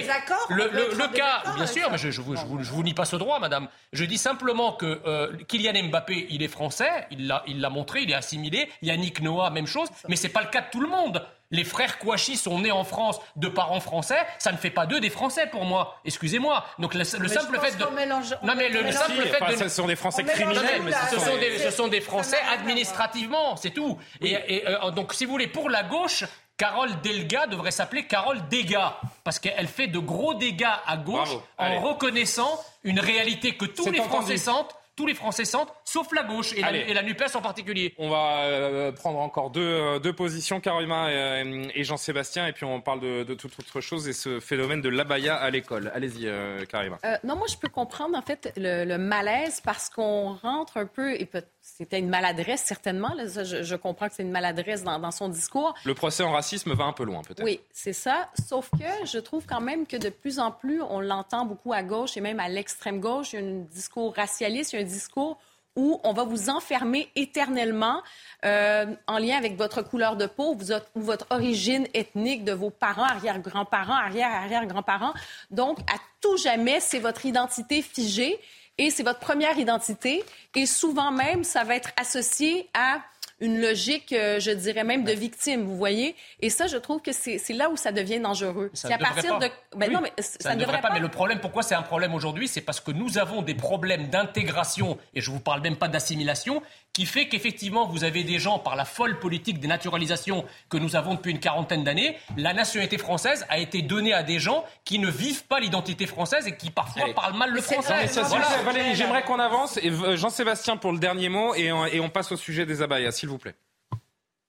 le, 0.49 0.63
le- 0.69 0.95
cas, 1.13 1.41
bien 1.55 1.65
sûr, 1.65 1.89
mais 1.91 1.97
je, 1.97 2.11
je 2.11 2.21
vous, 2.21 2.35
je 2.35 2.45
vous- 2.45 2.61
je 2.61 2.71
vous 2.71 2.83
nie 2.83 2.93
pas 2.93 3.05
ce 3.05 3.15
droit, 3.15 3.39
madame. 3.39 3.69
Je 3.93 4.03
dis 4.03 4.17
simplement 4.17 4.73
que 4.73 5.01
euh, 5.05 5.31
Kylian 5.47 5.87
Mbappé, 5.89 6.27
il 6.29 6.43
est 6.43 6.49
français, 6.49 7.07
il 7.11 7.27
l'a, 7.27 7.41
il 7.47 7.61
l'a 7.61 7.69
montré, 7.69 8.01
il 8.03 8.11
est 8.11 8.15
assimilé. 8.15 8.69
Yannick 8.81 9.21
Noah, 9.21 9.49
même 9.49 9.65
chose, 9.67 9.87
mais 10.09 10.17
c'est 10.17 10.27
pas 10.29 10.41
le 10.41 10.49
cas 10.49 10.61
de 10.61 10.67
tout 10.71 10.81
le 10.81 10.89
monde. 10.89 11.25
Les 11.51 11.63
frères 11.63 11.99
Kouachi 11.99 12.37
sont 12.37 12.59
nés 12.59 12.71
en 12.71 12.83
France 12.83 13.19
de 13.35 13.47
parents 13.47 13.79
français, 13.79 14.17
ça 14.39 14.51
ne 14.51 14.57
fait 14.57 14.71
pas 14.71 14.85
d'eux 14.87 14.99
des 14.99 15.09
Français 15.11 15.47
pour 15.47 15.63
moi. 15.65 15.99
Excusez-moi. 16.03 16.65
Donc 16.79 16.93
le, 16.95 17.03
simple 17.03 17.27
fait 17.59 17.77
de 17.77 17.85
mélange- 17.95 18.35
non 18.43 18.53
mais 18.55 18.67
le, 18.69 18.81
mélange- 18.83 18.93
simple 18.95 19.11
Si, 19.23 19.29
fait 19.29 19.41
enfin, 19.41 19.51
de 19.53 19.57
ce 19.57 19.69
sont 19.69 19.85
des 19.87 19.95
Français 19.95 20.23
criminels, 20.23 20.81
mais 20.83 20.91
ce 21.11 21.19
sont 21.19 21.37
des... 21.37 21.49
des, 21.51 21.59
ce 21.59 21.69
sont 21.71 21.87
des 21.87 22.01
Français 22.01 22.39
administrativement, 22.51 23.55
c'est 23.55 23.71
tout. 23.71 23.97
Et, 24.21 24.31
et, 24.31 24.67
euh, 24.67 24.91
donc, 24.91 25.13
si 25.13 25.25
vous 25.25 25.31
voulez, 25.31 25.47
pour 25.47 25.69
la 25.69 25.83
gauche, 25.83 26.23
Carole 26.57 26.99
Delga 27.01 27.47
devrait 27.47 27.71
s'appeler 27.71 28.05
Carole 28.05 28.47
Dégâts, 28.49 28.77
parce 29.23 29.39
qu'elle 29.39 29.67
fait 29.67 29.87
de 29.87 29.99
gros 29.99 30.33
dégâts 30.33 30.65
à 30.87 30.97
gauche 30.97 31.29
Bravo. 31.29 31.43
en 31.57 31.65
Allez. 31.65 31.77
reconnaissant 31.77 32.59
une 32.83 32.99
réalité 32.99 33.55
que 33.55 33.65
tous 33.65 33.89
les. 33.91 34.01
Français 34.01 34.37
sentent, 34.37 34.75
tous 34.95 35.05
les 35.05 35.13
Français 35.13 35.45
sentent, 35.45 35.73
sauf 35.83 36.13
la 36.13 36.23
gauche 36.23 36.53
et 36.53 36.61
la, 36.61 36.67
Allez. 36.67 36.85
et 36.87 36.93
la 36.93 37.03
NUPES 37.03 37.35
en 37.35 37.41
particulier. 37.41 37.93
On 37.97 38.09
va 38.09 38.43
euh, 38.45 38.91
prendre 38.91 39.19
encore 39.19 39.49
deux, 39.49 39.61
euh, 39.61 39.99
deux 39.99 40.13
positions, 40.13 40.59
Karima 40.61 41.11
et, 41.11 41.69
et 41.75 41.83
Jean-Sébastien, 41.83 42.47
et 42.47 42.53
puis 42.53 42.65
on 42.65 42.79
parle 42.81 42.99
de, 43.01 43.23
de 43.23 43.33
toute 43.33 43.57
autre 43.59 43.81
chose 43.81 44.07
et 44.07 44.13
ce 44.13 44.39
phénomène 44.39 44.81
de 44.81 44.89
l'abaya 44.89 45.35
à 45.35 45.49
l'école. 45.49 45.91
Allez-y, 45.93 46.27
euh, 46.27 46.65
Karima. 46.65 46.97
Euh, 47.05 47.17
non, 47.23 47.35
moi, 47.35 47.47
je 47.49 47.57
peux 47.57 47.69
comprendre, 47.69 48.17
en 48.17 48.21
fait, 48.21 48.53
le, 48.57 48.85
le 48.85 48.97
malaise 48.97 49.61
parce 49.61 49.89
qu'on 49.89 50.33
rentre 50.35 50.77
un 50.77 50.85
peu, 50.85 51.13
et 51.19 51.25
peut- 51.25 51.43
c'était 51.77 51.97
une 51.97 52.09
maladresse, 52.09 52.61
certainement. 52.63 53.13
là, 53.15 53.27
ça, 53.27 53.43
je, 53.43 53.63
je 53.63 53.75
comprends 53.75 54.07
que 54.07 54.13
c'est 54.13 54.21
une 54.23 54.31
maladresse 54.31 54.83
dans, 54.83 54.99
dans 54.99 55.09
son 55.11 55.29
discours. 55.29 55.73
Le 55.83 55.95
procès 55.95 56.21
en 56.23 56.31
racisme 56.31 56.73
va 56.73 56.83
un 56.83 56.93
peu 56.93 57.03
loin, 57.03 57.21
peut-être. 57.23 57.43
Oui, 57.43 57.59
c'est 57.71 57.91
ça. 57.91 58.29
Sauf 58.47 58.69
que 58.69 59.07
je 59.07 59.17
trouve 59.17 59.45
quand 59.47 59.61
même 59.61 59.87
que 59.87 59.97
de 59.97 60.09
plus 60.09 60.37
en 60.37 60.51
plus, 60.51 60.81
on 60.83 60.99
l'entend 60.99 61.43
beaucoup 61.45 61.73
à 61.73 61.81
gauche 61.81 62.17
et 62.17 62.21
même 62.21 62.39
à 62.39 62.49
l'extrême 62.49 62.99
gauche. 62.99 63.33
Il 63.33 63.39
y 63.39 63.43
a 63.43 63.45
un 63.47 63.59
discours 63.73 64.13
racialiste, 64.15 64.73
il 64.73 64.75
y 64.75 64.79
a 64.79 64.81
un 64.83 64.87
discours 64.87 65.39
où 65.75 65.99
on 66.05 66.13
va 66.13 66.23
vous 66.23 66.49
enfermer 66.49 67.09
éternellement 67.17 68.01
euh, 68.45 68.85
en 69.07 69.17
lien 69.17 69.35
avec 69.35 69.57
votre 69.57 69.81
couleur 69.81 70.15
de 70.15 70.25
peau 70.25 70.55
vous 70.55 70.71
êtes- 70.71 70.87
ou 70.95 71.01
votre 71.01 71.25
origine 71.31 71.85
ethnique 71.93 72.45
de 72.45 72.53
vos 72.53 72.69
parents, 72.69 73.03
arrière-grands-parents, 73.03 73.93
arrière-arrière-grands-parents. 73.95 75.13
Donc, 75.51 75.79
à 75.81 75.97
tout 76.21 76.37
jamais, 76.37 76.79
c'est 76.79 76.99
votre 76.99 77.25
identité 77.25 77.81
figée 77.81 78.39
et 78.77 78.89
c'est 78.89 79.03
votre 79.03 79.19
première 79.19 79.57
identité. 79.57 80.23
Et 80.55 80.65
souvent 80.65 81.11
même, 81.11 81.43
ça 81.43 81.63
va 81.63 81.75
être 81.75 81.91
associé 81.97 82.69
à 82.73 83.01
une 83.41 83.59
logique, 83.61 84.13
euh, 84.13 84.39
je 84.39 84.51
dirais 84.51 84.83
même, 84.83 85.03
de 85.03 85.11
victime, 85.11 85.63
vous 85.63 85.75
voyez? 85.75 86.15
Et 86.39 86.49
ça, 86.49 86.67
je 86.67 86.77
trouve 86.77 87.01
que 87.01 87.11
c'est 87.11 87.41
là 87.53 87.69
où 87.69 87.75
ça 87.75 87.91
devient 87.91 88.19
dangereux. 88.19 88.71
Ça 88.73 88.89
ne 88.89 88.93
devrait 88.93 89.13
partir 89.13 89.39
pas. 89.39 89.47
de... 89.47 89.51
Ben 89.75 89.87
Oui, 89.87 89.93
non, 89.93 90.01
mais 90.01 90.13
ça, 90.19 90.55
ne 90.55 90.59
devrait 90.59 90.81
pas. 90.81 90.91
Mais 90.93 90.99
le 90.99 91.09
problème, 91.09 91.39
pourquoi 91.39 91.61
c'est 91.63 91.75
un 91.75 91.81
problème 91.81 92.13
aujourd'hui 92.13 92.47
C'est 92.47 92.61
parce 92.61 92.79
que 92.79 92.91
nous 92.91 93.17
avons 93.17 93.41
des 93.41 93.55
problèmes 93.55 94.07
d'intégration, 94.07 94.97
et 95.13 95.21
je 95.21 95.31
vous 95.31 95.39
parle 95.39 95.61
même 95.61 95.75
pas 95.75 95.89
d'assimilation, 95.89 96.61
qui 96.93 97.05
fait 97.05 97.27
qu'effectivement, 97.27 97.87
vous 97.87 98.05
avez 98.05 98.23
des 98.23 98.39
gens, 98.39 98.57
par 98.57 98.77
la 98.77 98.85
folle 98.85 99.19
politique 99.19 99.59
des 99.59 99.67
naturalisations 99.67 100.45
que 100.69 100.77
nous 100.77 100.95
avons 100.95 101.15
depuis 101.15 101.31
une 101.31 101.41
quarantaine 101.41 101.83
d'années, 101.83 102.17
la 102.37 102.53
nationalité 102.53 102.97
française 102.97 103.45
a 103.49 103.57
été 103.57 103.81
donnée 103.81 104.13
à 104.13 104.23
des 104.23 104.39
gens 104.39 104.63
qui 104.85 104.97
ne 104.97 105.09
vivent 105.09 105.43
pas 105.43 105.59
l'identité 105.59 106.07
française 106.07 106.47
et 106.47 106.55
qui 106.55 106.69
parfois 106.71 107.03
Allez. 107.03 107.13
parlent 107.13 107.37
mal 107.37 107.51
le 107.51 107.59
français. 107.59 107.93
Non, 107.93 107.99
mais 108.01 108.07
ça, 108.07 108.23
s'il 108.23 108.37
Voilà. 108.39 108.63
Valérie, 108.63 108.95
j'aimerais 108.95 109.23
qu'on 109.23 109.39
avance. 109.39 109.77
Et 109.77 109.91
Jean-Sébastien 110.15 110.77
pour 110.77 110.93
le 110.93 110.99
dernier 110.99 111.27
mot, 111.27 111.53
et 111.53 111.73
on, 111.73 111.85
et 111.85 111.99
on 111.99 112.09
passe 112.09 112.31
au 112.31 112.37
sujet 112.37 112.65
des 112.65 112.81
abayas, 112.81 113.11
s'il 113.11 113.27
vous 113.27 113.34
plaît. 113.39 113.55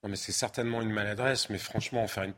Non, 0.04 0.10
mais 0.10 0.16
c'est 0.16 0.30
certainement 0.30 0.82
une 0.82 0.90
maladresse, 0.92 1.50
mais 1.50 1.58
franchement, 1.58 2.04
en 2.04 2.06
faire 2.06 2.22
une, 2.22 2.34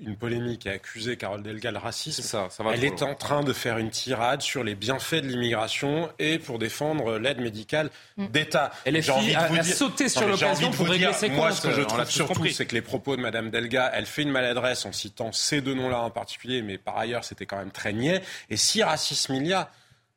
une 0.00 0.16
polémique 0.16 0.66
et 0.66 0.70
accuser 0.70 1.16
Carole 1.16 1.42
Delga 1.42 1.70
de 1.70 1.76
racisme, 1.76 2.20
C'est 2.22 2.26
ça, 2.28 2.48
ça 2.50 2.64
va 2.64 2.72
elle 2.72 2.82
est 2.82 3.00
loin. 3.00 3.10
en 3.10 3.14
train 3.14 3.44
de 3.44 3.52
faire 3.52 3.78
une 3.78 3.90
tirade 3.90 4.40
sur 4.42 4.64
les 4.64 4.74
bienfaits 4.74 5.16
de 5.22 5.28
l'immigration 5.28 6.10
et 6.18 6.40
pour 6.40 6.58
défendre 6.58 7.18
l'aide 7.18 7.38
médicale 7.40 7.90
d'État. 8.16 8.72
LFI 8.86 9.02
J'ai 9.02 9.12
envie 9.12 9.32
de 9.32 9.36
a- 9.36 9.46
vous 9.46 9.54
a 9.56 9.62
dire- 9.62 9.76
sauté 9.76 10.08
sur 10.08 10.26
l'occasion 10.26 10.48
envie 10.48 10.70
de 10.70 10.76
pour 10.76 10.86
vous 10.86 10.92
régler 10.92 11.06
dire, 11.08 11.14
ses 11.14 11.28
Moi, 11.28 11.48
comptes, 11.50 11.58
ce 11.58 11.62
que 11.68 11.74
je 11.74 11.82
trouve 11.82 12.04
tous 12.04 12.10
surtout, 12.10 12.46
c'est 12.48 12.66
que 12.66 12.74
les 12.74 12.82
propos 12.82 13.14
de 13.14 13.20
Madame 13.20 13.50
Delga, 13.50 13.92
elle 13.94 14.06
fait 14.06 14.22
une 14.22 14.30
maladresse 14.32 14.84
en 14.84 14.90
citant 14.90 15.30
ces 15.30 15.60
deux 15.60 15.74
noms-là 15.74 16.00
en 16.00 16.10
particulier, 16.10 16.62
mais 16.62 16.76
par 16.78 16.96
ailleurs, 16.98 17.22
c'était 17.24 17.46
quand 17.46 17.58
même 17.58 17.70
très 17.72 17.92
niais. 17.92 18.20
Et 18.50 18.56
si 18.56 18.82
racisme 18.82 19.34
il 19.34 19.46
y 19.46 19.52
a, 19.52 19.70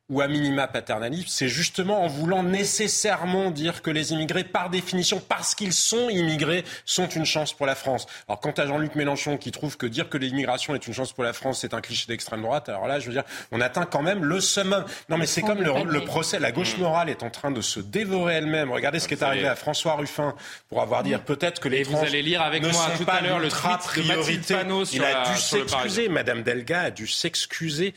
ou 0.10 0.22
à 0.22 0.28
minima 0.28 0.68
paternalisme, 0.68 1.26
c'est 1.28 1.48
justement 1.48 2.04
en 2.04 2.08
voulant 2.08 2.44
nécessairement 2.44 3.50
dire 3.50 3.82
que 3.82 3.90
les 3.90 4.14
immigrés, 4.14 4.44
par 4.44 4.70
définition, 4.70 5.20
parce 5.20 5.56
qu'ils 5.56 5.74
sont 5.74 6.10
immigrés, 6.10 6.64
sont 6.86 7.08
une 7.08 7.26
chance 7.26 7.54
pour 7.54 7.66
la 7.66 7.74
France. 7.74 8.06
Alors 8.28 8.40
quant 8.40 8.52
à 8.52 8.68
Jean-Luc 8.68 8.94
Mélenchon 8.96 9.38
qui 9.38 9.52
trouve 9.52 9.78
que 9.78 9.88
dire 9.88 10.08
que 10.10 10.18
l'immigration 10.18 10.76
est 10.76 10.86
une 10.86 10.94
chance 10.94 11.12
pour 11.12 11.24
la 11.24 11.34
France, 11.34 11.60
c'est 11.62 11.74
un 11.74 11.82
cliché 11.82 12.06
d'extrême 12.08 12.44
droite, 12.44 12.70
alors 12.70 12.88
là, 12.88 13.00
je 13.00 13.08
veux 13.08 13.14
dire, 13.14 13.24
on 13.52 13.62
atteint 13.62 13.86
quand 13.86 14.04
même 14.04 14.24
le 14.24 14.40
summum. 14.42 14.86
Non 15.10 15.18
mais 15.18 15.26
c'est 15.26 15.42
comme 15.42 15.62
le, 15.62 16.02
procès, 16.02 16.40
la 16.40 16.52
gauche 16.52 16.78
morale 16.78 17.10
est 17.10 17.24
en 17.24 17.32
train 17.32 17.50
de 17.50 17.62
se 17.62 17.80
dévorer 17.80 18.36
elle-même. 18.36 18.72
Regardez 18.72 19.00
ce 19.00 19.08
qui 19.08 19.16
est 19.16 19.24
arrivé 19.24 19.48
à 19.48 19.56
François 19.56 19.96
Ruffin 19.96 20.36
pour 20.70 20.82
avoir 20.82 21.02
dit 21.02 21.16
peut-être 21.26 21.60
que 21.60 21.68
les 21.70 21.80
Et 21.80 21.84
vous 21.84 21.98
allez 21.98 22.22
lire 22.22 22.42
avec 22.44 22.62
ne 22.62 22.70
moi 22.70 22.90
sont 22.92 22.98
tout 22.98 23.06
pas 23.06 23.14
à 23.14 23.22
l'heure 23.22 23.40
le 23.40 23.50
tweet 23.50 23.74
de 23.74 23.78
priorité. 23.84 24.54
Panot 24.54 24.86
sur 24.86 24.98
Il 24.98 25.04
a 25.04 25.24
la- 25.24 25.32
dû 25.32 25.38
s'excuser. 25.40 26.10
Madame 26.10 26.44
Delga 26.44 26.82
a 26.82 26.92
dû 26.92 27.08
s'excuser. 27.08 27.96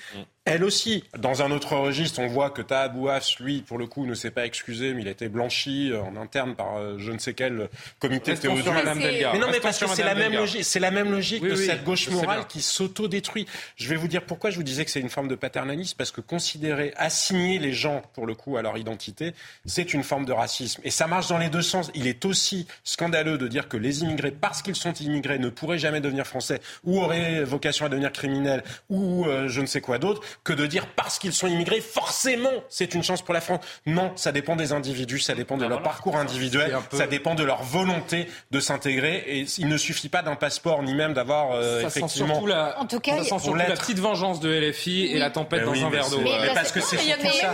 Elle 0.51 0.65
aussi, 0.65 1.05
dans 1.19 1.43
un 1.43 1.51
autre 1.51 1.77
registre, 1.77 2.21
on 2.21 2.27
voit 2.27 2.49
que 2.49 2.63
Taha 2.63 2.89
Bouafs, 2.89 3.39
lui, 3.39 3.61
pour 3.61 3.77
le 3.77 3.87
coup, 3.87 4.07
ne 4.07 4.15
s'est 4.15 4.31
pas 4.31 4.47
excusé, 4.47 4.95
mais 4.95 5.03
il 5.03 5.09
a 5.09 5.11
été 5.11 5.29
blanchi 5.29 5.93
euh, 5.93 6.01
en 6.01 6.17
interne 6.17 6.55
par 6.55 6.79
euh, 6.79 6.97
je 6.99 7.13
ne 7.13 7.19
sais 7.19 7.35
quel 7.35 7.69
comité 7.99 8.35
théodule. 8.35 8.73
Madame 8.73 8.99
Delga. 8.99 9.33
Mais 9.35 9.39
non, 9.39 9.49
mais 9.51 9.61
parce 9.61 9.79
que 9.79 9.87
c'est 9.89 10.03
la 10.03 10.15
même 10.15 10.33
logique, 10.33 10.65
c'est 10.65 10.81
la 10.81 10.91
même 10.91 11.11
logique 11.11 11.43
Oui, 11.43 11.51
de 11.51 11.55
oui, 11.55 11.67
cette 11.67 11.85
gauche 11.85 12.09
morale 12.09 12.47
qui 12.49 12.63
s'auto-détruit. 12.63 13.47
Je 13.77 13.89
vais 13.89 13.97
vous 13.97 14.09
dire 14.09 14.23
pourquoi 14.23 14.49
je 14.51 14.57
vous 14.57 14.63
disais 14.63 14.85
que 14.85 14.91
c'est 14.91 15.01
une 15.01 15.11
forme 15.11 15.29
de 15.29 15.35
paternalisme, 15.35 15.97
parce 15.99 16.13
que 16.13 16.23
considérer, 16.23 16.95
assigner 16.97 17.59
les 17.59 17.73
gens, 17.73 18.03
pour 18.15 18.27
le 18.27 18.35
coup, 18.35 18.57
à 18.57 18.63
leur 18.63 18.79
identité, 18.79 19.35
c'est 19.67 19.93
une 19.93 20.03
forme 20.03 20.25
de 20.25 20.33
racisme. 20.33 20.81
Et 20.85 20.91
ça 20.91 21.07
marche 21.07 21.29
dans 21.29 21.39
les 21.39 21.51
deux 21.51 21.63
sens. 21.63 21.91
Il 21.95 22.07
est 22.07 22.25
aussi 22.25 22.67
scandaleux 22.85 23.37
de 23.37 23.49
dire 23.49 23.69
que 23.69 23.77
les 23.77 24.03
immigrés, 24.03 24.31
parce 24.31 24.63
qu'ils 24.63 24.77
sont 24.77 24.95
immigrés, 24.95 25.39
ne 25.39 25.51
pourraient 25.51 25.79
jamais 25.79 26.01
devenir 26.01 26.27
français, 26.27 26.61
ou 26.85 27.01
auraient 27.01 27.45
vocation 27.45 27.85
à 27.85 27.89
devenir 27.91 28.13
criminels, 28.13 28.65
ou 28.89 29.27
euh, 29.27 29.49
je 29.49 29.61
ne 29.61 29.67
sais 29.67 29.81
quoi 29.83 29.99
d'autre, 29.99 30.23
que 30.45 30.53
de 30.53 30.67
dire 30.67 30.87
parce 30.97 31.19
qu'ils 31.19 31.33
sont 31.33 31.47
immigrés, 31.47 31.81
forcément, 31.81 32.51
c'est 32.69 32.95
une 32.95 33.03
chance 33.03 33.23
pour 33.23 33.35
la 33.35 33.41
France. 33.41 33.61
Non, 33.87 34.13
ça 34.17 34.33
dépend 34.33 34.57
des 34.57 34.73
individus, 34.73 35.19
ça 35.21 35.35
dépend 35.35 35.57
de 35.57 35.65
Ah, 35.65 35.69
leur 35.69 35.79
voilà. 35.79 35.91
parcours 35.93 36.17
individuel, 36.17 36.77
peu- 36.91 36.97
ça 36.97 37.07
dépend 37.07 37.35
de 37.35 37.45
leur 37.45 37.63
volonté 37.63 38.29
de 38.51 38.61
s'intégrer. 38.61 39.25
Et 39.27 39.47
il 39.59 39.69
ne 39.69 39.77
suffit 39.77 40.09
pas 40.09 40.23
d'un 40.23 40.37
passeport, 40.37 40.83
ni 40.83 40.95
même 40.95 41.13
d'avoir 41.15 41.53
euh, 41.53 41.83
effectivement. 41.87 42.45
la, 42.47 42.79
En 42.81 42.87
tout 42.87 43.01
cas, 43.01 43.17
ça 43.19 43.23
sent 43.25 43.29
surtout 43.29 43.55
la 43.55 43.65
petite 43.67 43.99
vengeance 43.99 44.41
de 44.41 44.51
LFI 44.51 45.07
et 45.07 45.13
Oui. 45.15 45.19
la 45.19 45.31
tempête 45.31 45.61
Ben 45.61 45.67
dans 45.67 45.73
oui, 45.73 45.83
un 45.83 45.91
verre 45.91 46.09
d'eau. 46.11 46.19
c'est- 46.25 46.41
Mais 46.47 46.55
parce 46.55 46.73
que 46.73 46.81
c'est 46.81 46.97
surtout 46.99 47.27
ça. 47.27 47.53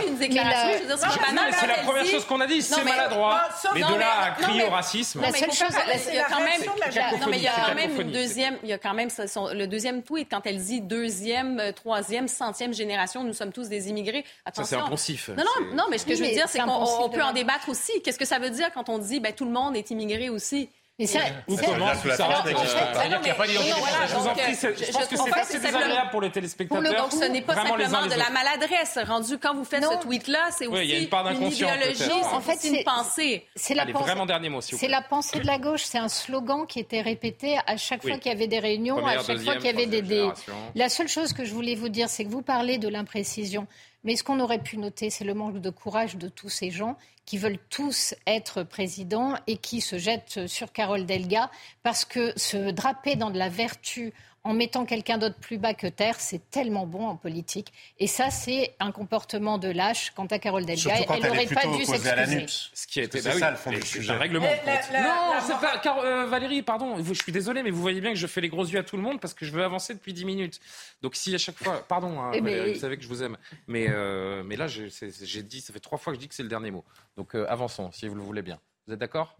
Non, 1.33 1.41
c'est 1.51 1.67
la 1.67 1.77
elle 1.79 1.85
première 1.85 2.05
chose 2.05 2.25
qu'on 2.25 2.41
a 2.41 2.47
dit, 2.47 2.61
c'est 2.61 2.83
maladroit. 2.83 3.41
Mais 3.73 3.81
de 3.81 3.95
là 3.99 4.23
à 4.25 4.31
crier 4.41 4.63
au 4.63 4.69
racisme. 4.69 5.21
La 5.21 5.27
Non, 5.27 5.33
mais 5.33 5.39
seule 5.39 5.51
chose- 5.51 5.77
il 6.09 6.15
y 6.15 6.19
a 6.19 6.25
quand 6.25 6.39
même, 6.39 6.61
non, 6.65 7.27
mais 7.29 7.37
il 7.37 7.43
y 7.43 7.47
a 7.47 7.51
quand 7.67 7.75
même 7.75 8.01
une 8.01 8.11
deuxième, 8.11 8.57
il 8.63 8.69
y 8.69 8.73
a 8.73 8.77
quand 8.77 8.93
même 8.93 9.09
le 9.53 9.65
deuxième 9.65 10.03
tweet 10.03 10.27
quand 10.29 10.41
elle 10.45 10.57
dit 10.61 10.81
deuxième, 10.81 11.59
euh, 11.59 11.71
troisième, 11.71 12.27
centième 12.27 12.73
génération, 12.75 13.23
nous 13.23 13.33
sommes 13.33 13.51
tous 13.51 13.69
des 13.69 13.89
immigrés. 13.89 14.23
Ça, 14.23 14.51
c'est 14.53 14.59
Attention. 14.61 14.85
impensif. 14.85 15.29
Non, 15.29 15.43
non, 15.43 15.75
non, 15.75 15.83
mais 15.89 15.97
ce 15.97 16.05
que 16.05 16.11
Oui, 16.11 16.17
je 16.17 16.23
veux 16.23 16.31
dire, 16.31 16.47
c'est 16.47 16.59
qu'on 16.59 16.71
on 17.03 17.09
peut 17.09 17.23
en 17.23 17.33
débattre 17.33 17.69
aussi. 17.69 18.01
Qu'est-ce 18.01 18.19
que 18.19 18.25
ça 18.25 18.39
veut 18.39 18.49
dire 18.49 18.71
quand 18.73 18.89
on 18.89 18.97
dit 18.99 19.19
ben, 19.19 19.33
tout 19.33 19.45
le 19.45 19.51
monde 19.51 19.75
est 19.75 19.89
immigré 19.91 20.29
aussi? 20.29 20.69
Mais 20.97 21.07
ça, 21.07 21.19
Vous 21.45 21.57
comment 21.57 21.93
ça 21.93 22.01
C'est-à-dire 22.03 23.19
qu'il 23.19 23.25
n'y 23.25 23.29
a 23.31 23.35
pas. 23.35 23.45
Je 23.45 24.15
vous 24.15 24.27
en 24.27 24.33
prie, 24.33 24.53
je 24.55 24.91
pense 24.93 25.07
que 25.07 25.17
c'est 25.17 25.33
assez 25.33 25.59
désagréable 25.59 26.09
pour 26.09 26.21
les 26.21 26.31
téléspectateurs. 26.31 27.01
Donc 27.01 27.11
ce 27.11 27.25
n'est 27.25 27.41
pas 27.41 27.55
simplement 27.55 28.05
de 28.05 28.17
la 28.17 28.29
maladresse. 28.29 28.97
Rendu 29.05 29.37
quand 29.37 29.53
vous 29.55 29.65
faites 29.65 29.83
ce 29.83 30.01
tweet-là, 30.01 30.49
c'est 30.51 30.67
aussi 30.67 31.07
une 31.09 31.47
idéologie, 31.51 32.23
en 32.31 32.39
fait, 32.39 32.55
c'est 32.59 32.69
une 32.69 32.83
pensée. 32.83 33.45
C'est 33.55 33.73
la 33.73 33.85
vraiment 33.85 34.25
dernier 34.25 34.49
mot. 34.49 34.61
C'est 34.61 34.87
la 34.87 35.01
pensée 35.01 35.39
de 35.39 35.47
la 35.47 35.59
gauche. 35.59 35.83
C'est 35.83 35.97
un 35.97 36.09
slogan 36.09 36.65
qui 36.65 36.79
était 36.79 37.01
répété 37.01 37.57
à 37.67 37.75
chaque 37.77 38.01
fois 38.01 38.17
qu'il 38.17 38.31
y 38.31 38.35
avait 38.35 38.47
des 38.47 38.59
réunions, 38.59 39.05
à 39.05 39.21
chaque 39.21 39.39
fois 39.39 39.55
qu'il 39.55 39.65
y 39.65 39.69
avait 39.69 39.85
des. 39.87 40.29
La 40.75 40.87
seule 40.89 41.09
chose 41.09 41.33
que 41.33 41.43
je 41.43 41.53
voulais 41.53 41.75
vous 41.75 41.89
dire, 41.89 42.09
c'est 42.09 42.23
que 42.23 42.29
vous 42.29 42.41
parlez 42.41 42.77
de 42.77 42.87
l'imprécision. 42.87 43.67
Mais 44.05 44.15
ce 44.15 44.23
qu'on 44.23 44.39
aurait 44.39 44.61
pu 44.61 44.77
noter, 44.77 45.09
c'est 45.09 45.25
le 45.25 45.33
manque 45.33 45.59
de 45.59 45.69
courage 45.71 46.15
de 46.15 46.29
tous 46.29 46.49
ces 46.49 46.69
gens 46.69 46.95
qui 47.25 47.39
veulent 47.39 47.59
tous 47.69 48.13
être 48.27 48.61
présidents 48.61 49.33
et 49.47 49.57
qui 49.57 49.81
se 49.81 49.97
jettent 49.97 50.45
sur 50.47 50.71
Carole 50.71 51.07
Delga 51.07 51.49
parce 51.81 52.05
que 52.05 52.31
se 52.37 52.69
draper 52.69 53.15
dans 53.15 53.31
de 53.31 53.39
la 53.39 53.49
vertu 53.49 54.13
en 54.45 54.53
mettant 54.53 54.85
quelqu'un 54.85 55.17
d'autre 55.17 55.37
plus 55.41 55.57
bas 55.57 55.73
que 55.73 55.87
terre, 55.87 56.19
c'est 56.19 56.51
tellement 56.51 56.85
bon 56.85 57.07
en 57.07 57.15
politique. 57.15 57.73
Et 57.97 58.05
ça, 58.05 58.29
c'est 58.29 58.75
un 58.79 58.91
comportement 58.91 59.57
de 59.57 59.69
lâche. 59.69 60.11
Quant 60.15 60.27
à 60.27 60.37
Carole 60.37 60.65
Delga, 60.65 60.97
elle 61.09 61.23
n'aurait 61.23 61.47
pas 61.47 61.65
dû 61.65 61.83
s'excuser. 61.83 62.45
Ce 62.47 62.85
qui 62.85 62.99
a 62.99 63.03
été, 63.03 63.21
c'est 63.21 63.29
bah 63.29 63.39
ça 63.39 63.51
le 63.51 63.57
fond 63.57 63.71
du 63.71 63.81
sujet. 63.81 64.13
règlement. 64.13 64.45
non, 64.45 65.39
c'est 65.41 65.59
pas. 65.59 65.79
Car, 65.79 65.97
euh, 65.97 66.27
Valérie, 66.27 66.61
pardon, 66.61 67.03
je 67.03 67.13
suis 67.15 67.31
désolé, 67.31 67.63
mais 67.63 67.71
vous 67.71 67.81
voyez 67.81 68.01
bien 68.01 68.11
que 68.11 68.19
je 68.19 68.27
fais 68.27 68.39
les 68.39 68.49
gros 68.49 68.63
yeux 68.63 68.77
à 68.77 68.83
tout 68.83 68.97
le 68.97 69.01
monde 69.01 69.19
parce 69.19 69.33
que 69.33 69.45
je 69.47 69.51
veux 69.51 69.63
avancer 69.63 69.95
depuis 69.95 70.13
10 70.13 70.25
minutes. 70.25 70.59
Donc 71.01 71.15
si 71.15 71.33
à 71.33 71.39
chaque 71.39 71.57
fois, 71.57 71.83
pardon, 71.87 72.21
hein, 72.21 72.31
eh 72.35 72.41
vous 72.73 72.79
savez 72.79 72.97
que 72.97 73.03
je 73.03 73.07
vous 73.07 73.23
aime, 73.23 73.37
mais 73.67 73.87
euh, 73.89 74.43
mais 74.43 74.57
là, 74.57 74.67
j'ai 74.67 75.43
dit, 75.43 75.59
ça 75.59 75.73
fait 75.73 75.79
trois 75.79 75.97
fois 75.97 76.13
que 76.13 76.17
je 76.17 76.21
dis 76.21 76.27
que 76.27 76.35
c'est 76.35 76.43
le 76.43 76.49
dernier 76.49 76.69
mot. 76.69 76.85
Donc 77.17 77.33
euh, 77.33 77.47
avançons, 77.49 77.91
si 77.91 78.07
vous 78.07 78.15
le 78.15 78.21
voulez 78.21 78.43
bien. 78.43 78.59
Vous 78.85 78.93
êtes 78.93 78.99
d'accord? 78.99 79.35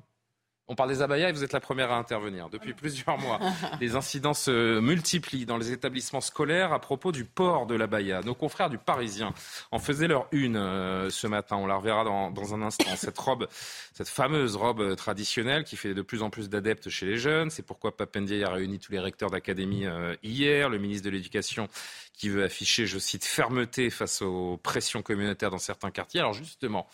On 0.67 0.75
parle 0.75 0.89
des 0.89 1.01
abayas 1.01 1.29
et 1.29 1.31
vous 1.31 1.43
êtes 1.43 1.53
la 1.53 1.59
première 1.59 1.91
à 1.91 1.97
intervenir. 1.97 2.49
Depuis 2.49 2.73
plusieurs 2.73 3.17
mois, 3.19 3.39
les 3.81 3.95
incidents 3.95 4.33
se 4.33 4.79
multiplient 4.79 5.45
dans 5.45 5.57
les 5.57 5.71
établissements 5.71 6.21
scolaires 6.21 6.73
à 6.73 6.79
propos 6.79 7.11
du 7.11 7.23
port 7.23 7.67
de 7.67 7.75
l'abaya. 7.75 8.21
Nos 8.21 8.33
confrères 8.33 8.69
du 8.69 8.79
Parisien 8.79 9.33
en 9.71 9.79
faisaient 9.79 10.07
leur 10.07 10.27
une 10.31 10.57
euh, 10.57 11.09
ce 11.11 11.27
matin. 11.27 11.57
On 11.57 11.67
la 11.67 11.75
reverra 11.75 12.03
dans, 12.03 12.53
un 12.53 12.61
instant. 12.61 12.85
Cette 12.95 13.17
robe, 13.17 13.47
cette 13.93 14.07
fameuse 14.07 14.55
robe 14.55 14.95
traditionnelle 14.95 15.63
qui 15.63 15.75
fait 15.75 15.93
de 15.93 16.01
plus 16.01 16.23
en 16.23 16.29
plus 16.29 16.49
d'adeptes 16.49 16.89
chez 16.89 17.05
les 17.05 17.17
jeunes. 17.17 17.49
C'est 17.49 17.65
pourquoi 17.65 17.95
Papendiaï 17.95 18.43
a 18.43 18.49
réuni 18.49 18.79
tous 18.79 18.91
les 18.91 18.99
recteurs 18.99 19.29
d'académie 19.29 19.85
euh, 19.85 20.15
hier. 20.23 20.69
Le 20.69 20.77
ministre 20.77 21.05
de 21.05 21.11
l'Éducation 21.11 21.67
qui 22.15 22.29
veut 22.29 22.43
afficher, 22.43 22.85
je 22.85 22.97
cite, 22.97 23.25
fermeté 23.25 23.89
face 23.89 24.21
aux 24.21 24.57
pressions 24.57 25.01
communautaires 25.01 25.51
dans 25.51 25.57
certains 25.57 25.91
quartiers. 25.91 26.19
Alors 26.19 26.33
justement, 26.33 26.87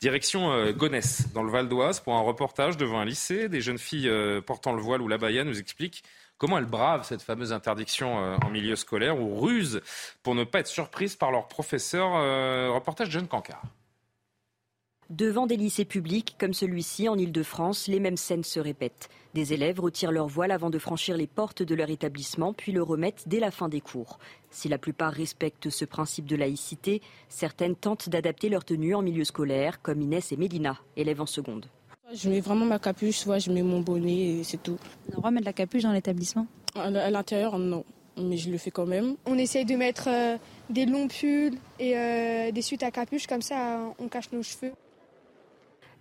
direction 0.00 0.52
euh, 0.52 0.72
Gonesse, 0.72 1.32
dans 1.32 1.42
le 1.42 1.50
Val 1.50 1.68
d'Oise, 1.68 2.00
pour 2.00 2.14
un 2.14 2.20
reportage 2.20 2.76
devant 2.76 3.00
un 3.00 3.04
lycée. 3.04 3.48
Des 3.48 3.60
jeunes 3.60 3.78
filles 3.78 4.08
euh, 4.08 4.40
portant 4.40 4.72
le 4.72 4.82
voile 4.82 5.02
ou 5.02 5.08
la 5.08 5.18
baya 5.18 5.44
nous 5.44 5.58
expliquent 5.58 6.02
comment 6.38 6.58
elles 6.58 6.64
bravent 6.64 7.04
cette 7.04 7.22
fameuse 7.22 7.52
interdiction 7.52 8.22
euh, 8.22 8.36
en 8.44 8.50
milieu 8.50 8.76
scolaire 8.76 9.20
ou 9.20 9.40
rusent 9.40 9.80
pour 10.22 10.34
ne 10.34 10.44
pas 10.44 10.60
être 10.60 10.66
surprises 10.66 11.16
par 11.16 11.30
leur 11.30 11.48
professeur. 11.48 12.12
reportage 12.74 13.08
de 13.08 13.12
Jeanne 13.12 13.28
Cancard. 13.28 13.62
Devant 15.10 15.46
des 15.46 15.56
lycées 15.56 15.84
publics 15.84 16.34
comme 16.38 16.54
celui-ci 16.54 17.08
en 17.08 17.18
Ile-de-France, 17.18 17.88
les 17.88 18.00
mêmes 18.00 18.16
scènes 18.16 18.42
se 18.42 18.58
répètent. 18.58 19.10
Des 19.34 19.52
élèves 19.52 19.80
retirent 19.80 20.12
leur 20.12 20.28
voile 20.28 20.52
avant 20.52 20.70
de 20.70 20.78
franchir 20.78 21.16
les 21.16 21.26
portes 21.26 21.64
de 21.64 21.74
leur 21.74 21.90
établissement, 21.90 22.52
puis 22.52 22.70
le 22.70 22.84
remettent 22.84 23.24
dès 23.26 23.40
la 23.40 23.50
fin 23.50 23.68
des 23.68 23.80
cours. 23.80 24.20
Si 24.50 24.68
la 24.68 24.78
plupart 24.78 25.12
respectent 25.12 25.70
ce 25.70 25.84
principe 25.84 26.26
de 26.26 26.36
laïcité, 26.36 27.02
certaines 27.28 27.74
tentent 27.74 28.08
d'adapter 28.08 28.48
leur 28.48 28.64
tenue 28.64 28.94
en 28.94 29.02
milieu 29.02 29.24
scolaire, 29.24 29.82
comme 29.82 30.00
Inès 30.00 30.30
et 30.30 30.36
Mélina, 30.36 30.78
élèves 30.96 31.20
en 31.20 31.26
seconde. 31.26 31.66
Je 32.14 32.30
mets 32.30 32.38
vraiment 32.38 32.64
ma 32.64 32.78
capuche, 32.78 33.18
soit 33.18 33.40
je 33.40 33.50
mets 33.50 33.64
mon 33.64 33.80
bonnet 33.80 34.38
et 34.38 34.44
c'est 34.44 34.62
tout. 34.62 34.78
On 34.78 35.08
a 35.08 35.10
le 35.10 35.16
droit 35.16 35.30
de 35.30 35.34
mettre 35.34 35.46
la 35.46 35.52
capuche 35.52 35.82
dans 35.82 35.92
l'établissement? 35.92 36.46
À 36.76 37.10
l'intérieur, 37.10 37.58
non. 37.58 37.84
Mais 38.16 38.36
je 38.36 38.50
le 38.50 38.58
fais 38.58 38.70
quand 38.70 38.86
même. 38.86 39.16
On 39.26 39.36
essaye 39.36 39.64
de 39.64 39.74
mettre 39.74 40.08
euh, 40.08 40.36
des 40.70 40.86
longs 40.86 41.08
pulls 41.08 41.58
et 41.80 41.98
euh, 41.98 42.52
des 42.52 42.62
suites 42.62 42.84
à 42.84 42.92
capuche, 42.92 43.26
comme 43.26 43.42
ça 43.42 43.80
on 43.98 44.06
cache 44.06 44.30
nos 44.30 44.44
cheveux. 44.44 44.72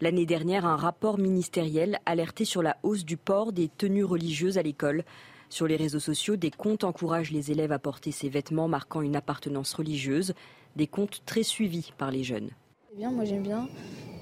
L'année 0.03 0.25
dernière, 0.25 0.65
un 0.65 0.75
rapport 0.75 1.17
ministériel 1.17 1.97
alertait 2.05 2.43
sur 2.43 2.61
la 2.61 2.75
hausse 2.83 3.05
du 3.05 3.15
port 3.15 3.53
des 3.53 3.69
tenues 3.69 4.03
religieuses 4.03 4.57
à 4.57 4.61
l'école. 4.61 5.05
Sur 5.47 5.65
les 5.65 5.77
réseaux 5.77 6.01
sociaux, 6.01 6.35
des 6.35 6.51
comptes 6.51 6.83
encouragent 6.83 7.31
les 7.31 7.51
élèves 7.51 7.71
à 7.71 7.79
porter 7.79 8.11
ces 8.11 8.27
vêtements 8.27 8.67
marquant 8.67 9.01
une 9.01 9.15
appartenance 9.15 9.73
religieuse, 9.73 10.33
des 10.75 10.87
comptes 10.87 11.21
très 11.25 11.43
suivis 11.43 11.93
par 11.97 12.11
les 12.11 12.25
jeunes. 12.25 12.49
bien, 12.97 13.11
moi 13.11 13.23
j'aime 13.23 13.43
bien, 13.43 13.69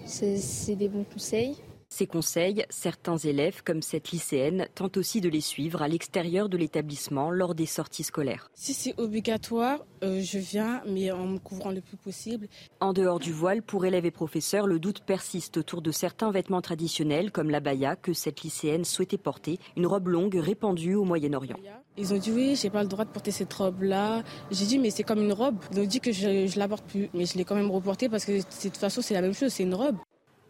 c'est 0.06 0.76
des 0.76 0.88
bons 0.88 1.04
conseils. 1.04 1.56
Ces 1.94 2.08
conseils, 2.08 2.66
certains 2.70 3.18
élèves, 3.18 3.64
comme 3.66 3.82
cette 3.82 4.12
lycéenne, 4.12 4.66
tentent 4.76 4.96
aussi 4.96 5.20
de 5.20 5.28
les 5.28 5.42
suivre 5.42 5.82
à 5.82 5.90
l'extérieur 5.90 6.48
de 6.48 6.56
l'établissement 6.56 7.30
lors 7.30 7.54
des 7.54 7.66
sorties 7.66 8.04
scolaires. 8.04 8.50
Si 8.56 8.74
c'est 8.74 8.98
obligatoire, 8.98 9.86
euh, 10.02 10.22
je 10.22 10.38
viens, 10.40 10.82
mais 10.88 11.12
en 11.12 11.28
me 11.28 11.38
couvrant 11.38 11.72
le 11.72 11.82
plus 11.82 11.98
possible. 11.98 12.48
En 12.80 12.94
dehors 12.94 13.20
du 13.20 13.34
voile, 13.34 13.62
pour 13.62 13.86
élèves 13.86 14.06
et 14.06 14.12
professeurs, 14.12 14.68
le 14.68 14.80
doute 14.80 15.02
persiste 15.02 15.58
autour 15.58 15.82
de 15.82 15.92
certains 15.92 16.32
vêtements 16.32 16.62
traditionnels, 16.62 17.30
comme 17.30 17.50
la 17.50 17.60
baya 17.60 17.98
que 17.98 18.14
cette 18.14 18.42
lycéenne 18.42 18.86
souhaitait 18.86 19.18
porter, 19.18 19.60
une 19.76 19.86
robe 19.86 20.08
longue 20.08 20.36
répandue 20.36 20.96
au 20.96 21.04
Moyen-Orient. 21.04 21.58
Ils 21.98 22.14
ont 22.14 22.18
dit 22.18 22.32
oui, 22.32 22.56
j'ai 22.56 22.70
pas 22.70 22.84
le 22.84 22.88
droit 22.88 23.04
de 23.04 23.10
porter 23.10 23.32
cette 23.32 23.52
robe-là. 23.52 24.24
J'ai 24.50 24.66
dit 24.66 24.80
mais 24.80 24.92
c'est 24.92 25.04
comme 25.04 25.20
une 25.20 25.34
robe. 25.34 25.58
Ils 25.74 25.82
ont 25.82 25.86
dit 25.86 26.00
que 26.00 26.14
je, 26.14 26.26
ne 26.26 26.58
la 26.58 26.70
porte 26.70 26.86
plus, 26.86 27.10
mais 27.14 27.26
je 27.26 27.38
l'ai 27.38 27.44
quand 27.44 27.56
même 27.56 27.70
reportée 27.70 28.08
parce 28.08 28.24
que 28.24 28.32
de 28.32 28.44
toute 28.64 28.78
façon 28.78 29.02
c'est 29.02 29.14
la 29.14 29.22
même 29.22 29.34
chose, 29.34 29.52
c'est 29.52 29.64
une 29.64 29.76
robe. 29.76 29.98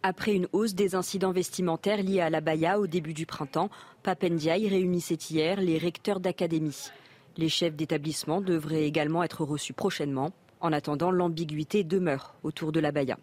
Après 0.04 0.34
une 0.34 0.48
hausse 0.52 0.74
des 0.74 0.96
incidents 0.96 1.32
vestimentaires 1.32 2.02
liés 2.02 2.22
à 2.22 2.32
la 2.32 2.42
baya 2.42 2.80
au 2.80 2.88
début 2.88 3.14
du 3.14 3.28
printemps, 3.28 3.70
Papendiaï 4.02 4.68
réunissait 4.68 5.20
hier 5.30 5.62
les 5.62 5.78
recteurs 5.78 6.20
d'académie. 6.20 6.90
Les 7.38 7.50
chefs 7.50 7.76
d'établissement 7.76 8.42
devraient 8.42 8.86
également 8.86 9.22
être 9.22 9.44
reçus 9.44 9.74
prochainement. 9.74 10.34
En 10.60 10.74
attendant, 10.74 11.12
l'ambiguïté 11.12 11.84
demeure 11.84 12.34
autour 12.44 12.72
de 12.72 12.80
la 12.80 12.92
baya. 12.92 13.18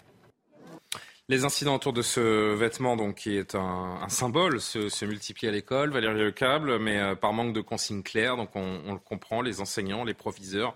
Les 1.29 1.45
incidents 1.45 1.75
autour 1.75 1.93
de 1.93 2.01
ce 2.01 2.55
vêtement, 2.55 2.97
donc, 2.97 3.17
qui 3.17 3.37
est 3.37 3.55
un, 3.55 4.09
symbole, 4.09 4.61
se, 4.61 5.05
multiplient 5.05 5.49
à 5.49 5.53
l'école, 5.53 5.91
Valérie 5.91 6.21
Le 6.21 6.31
Câble, 6.31 6.79
mais 6.79 6.99
euh, 6.99 7.15
par 7.17 7.33
manque 7.33 7.53
de 7.53 7.61
consignes 7.61 8.03
claires. 8.03 8.37
Donc, 8.37 8.55
on, 8.55 8.81
on, 8.87 8.93
le 8.95 8.99
comprend, 8.99 9.43
les 9.43 9.61
enseignants, 9.61 10.05
les 10.05 10.15
proviseurs 10.15 10.75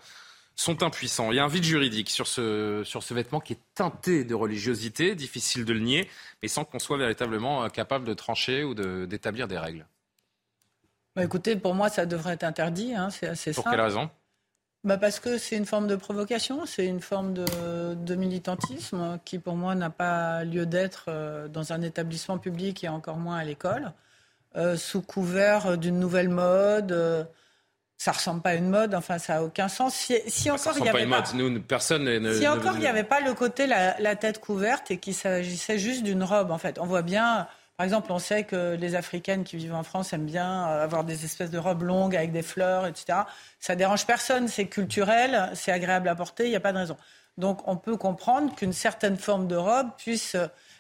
sont 0.57 0.83
impuissants. 0.83 1.33
Il 1.33 1.37
y 1.37 1.38
a 1.38 1.45
un 1.45 1.49
vide 1.49 1.65
juridique 1.65 2.11
sur 2.11 2.27
ce, 2.27 2.83
sur 2.85 3.03
ce 3.03 3.15
vêtement 3.15 3.41
qui 3.41 3.55
est 3.55 3.61
teinté 3.75 4.25
de 4.25 4.35
religiosité, 4.35 5.15
difficile 5.15 5.65
de 5.65 5.73
le 5.73 5.81
nier, 5.81 6.09
mais 6.43 6.49
sans 6.49 6.65
qu'on 6.65 6.79
soit 6.79 6.99
véritablement 6.99 7.65
euh, 7.65 7.69
capable 7.69 8.05
de 8.05 8.15
trancher 8.15 8.65
ou 8.65 8.75
d'établir 8.75 9.49
des 9.49 9.59
règles. 9.59 9.87
Bah 11.15 11.25
écoutez, 11.25 11.57
pour 11.57 11.75
moi, 11.75 11.88
ça 11.88 12.07
devrait 12.07 12.35
être 12.35 12.45
interdit. 12.45 12.95
Hein, 12.95 13.11
c'est 13.11 13.27
assez 13.27 13.53
Pour 13.53 13.65
quelle 13.65 13.81
raison? 13.81 14.11
Bah 14.85 14.97
Parce 14.97 15.21
que 15.21 15.38
c'est 15.38 15.57
une 15.57 15.67
forme 15.67 15.87
de 15.87 15.95
provocation, 15.97 16.67
c'est 16.67 16.87
une 16.87 17.01
forme 17.01 17.35
de, 17.35 18.15
militantisme 18.15 19.19
qui, 19.25 19.38
pour 19.38 19.55
moi, 19.55 19.75
n'a 19.75 19.91
pas 19.91 20.45
lieu 20.45 20.67
d'être 20.67 21.05
euh, 21.09 21.49
dans 21.49 21.73
un 21.73 21.83
établissement 21.83 22.38
public 22.38 22.83
et 22.83 22.88
encore 22.88 23.19
moins 23.19 23.37
à 23.37 23.45
l'école, 23.45 23.93
euh, 24.57 24.77
sous 24.77 25.03
couvert 25.03 25.79
d'une 25.79 25.99
nouvelle 26.01 26.31
mode 26.31 27.29
ça 28.03 28.11
ressemble 28.11 28.43
pas 28.43 28.51
à 28.51 28.55
une 28.55 28.69
mode, 28.69 28.97
enfin 28.97 29.19
ça 29.19 29.37
a 29.37 29.43
aucun 29.43 29.69
sens. 29.69 29.95
Si, 29.95 30.17
si 30.27 30.51
encore 30.51 30.77
il 30.77 30.85
y 30.85 30.88
avait 30.88 31.07
pas, 31.07 31.23
Nous, 31.35 31.61
personne 31.61 32.03
ne, 32.03 32.35
si 32.35 32.49
encore 32.49 32.75
il 32.75 32.81
n'y 32.81 32.88
avait 32.88 33.05
pas 33.05 33.21
le 33.21 33.33
côté 33.33 33.69
la, 33.69 34.17
tête 34.17 34.41
couverte 34.41 34.91
et 34.91 34.97
qu'il 34.97 35.15
s'agissait 35.15 35.79
juste 35.79 36.03
d'une 36.03 36.25
robe, 36.25 36.51
en 36.51 36.59
fait, 36.59 36.81
on 36.81 36.87
voit 36.87 37.03
bien. 37.03 37.47
Par 37.77 37.85
exemple, 37.85 38.11
on 38.11 38.19
sait 38.19 38.43
que 38.43 38.75
les 38.75 38.97
Africaines 38.97 39.45
qui 39.45 39.57
vivent 39.57 39.75
en 39.75 39.85
France 39.85 40.12
aiment 40.12 40.27
bien 40.27 40.65
avoir 40.65 41.05
des 41.05 41.25
espèces 41.25 41.53
de 41.53 41.59
robes 41.59 41.85
longues 41.85 42.17
avec 42.17 42.33
des 42.33 42.43
fleurs, 42.43 42.87
etc. 42.87 43.21
Ça 43.61 43.77
dérange 43.77 44.05
personne, 44.05 44.49
c'est 44.49 44.67
culturel, 44.67 45.51
c'est 45.55 45.71
agréable 45.71 46.09
à 46.09 46.17
porter, 46.17 46.47
il 46.47 46.51
n'y 46.51 46.57
a 46.57 46.61
pas 46.61 46.73
de 46.73 46.79
raison. 46.79 46.97
Donc 47.38 47.61
on 47.69 47.77
peut 47.77 47.97
comprendre 47.97 48.53
qu'une 48.57 48.73
certaine 48.73 49.17
forme 49.17 49.47
de 49.47 49.57
robe 49.57 49.91
puisse 49.97 50.37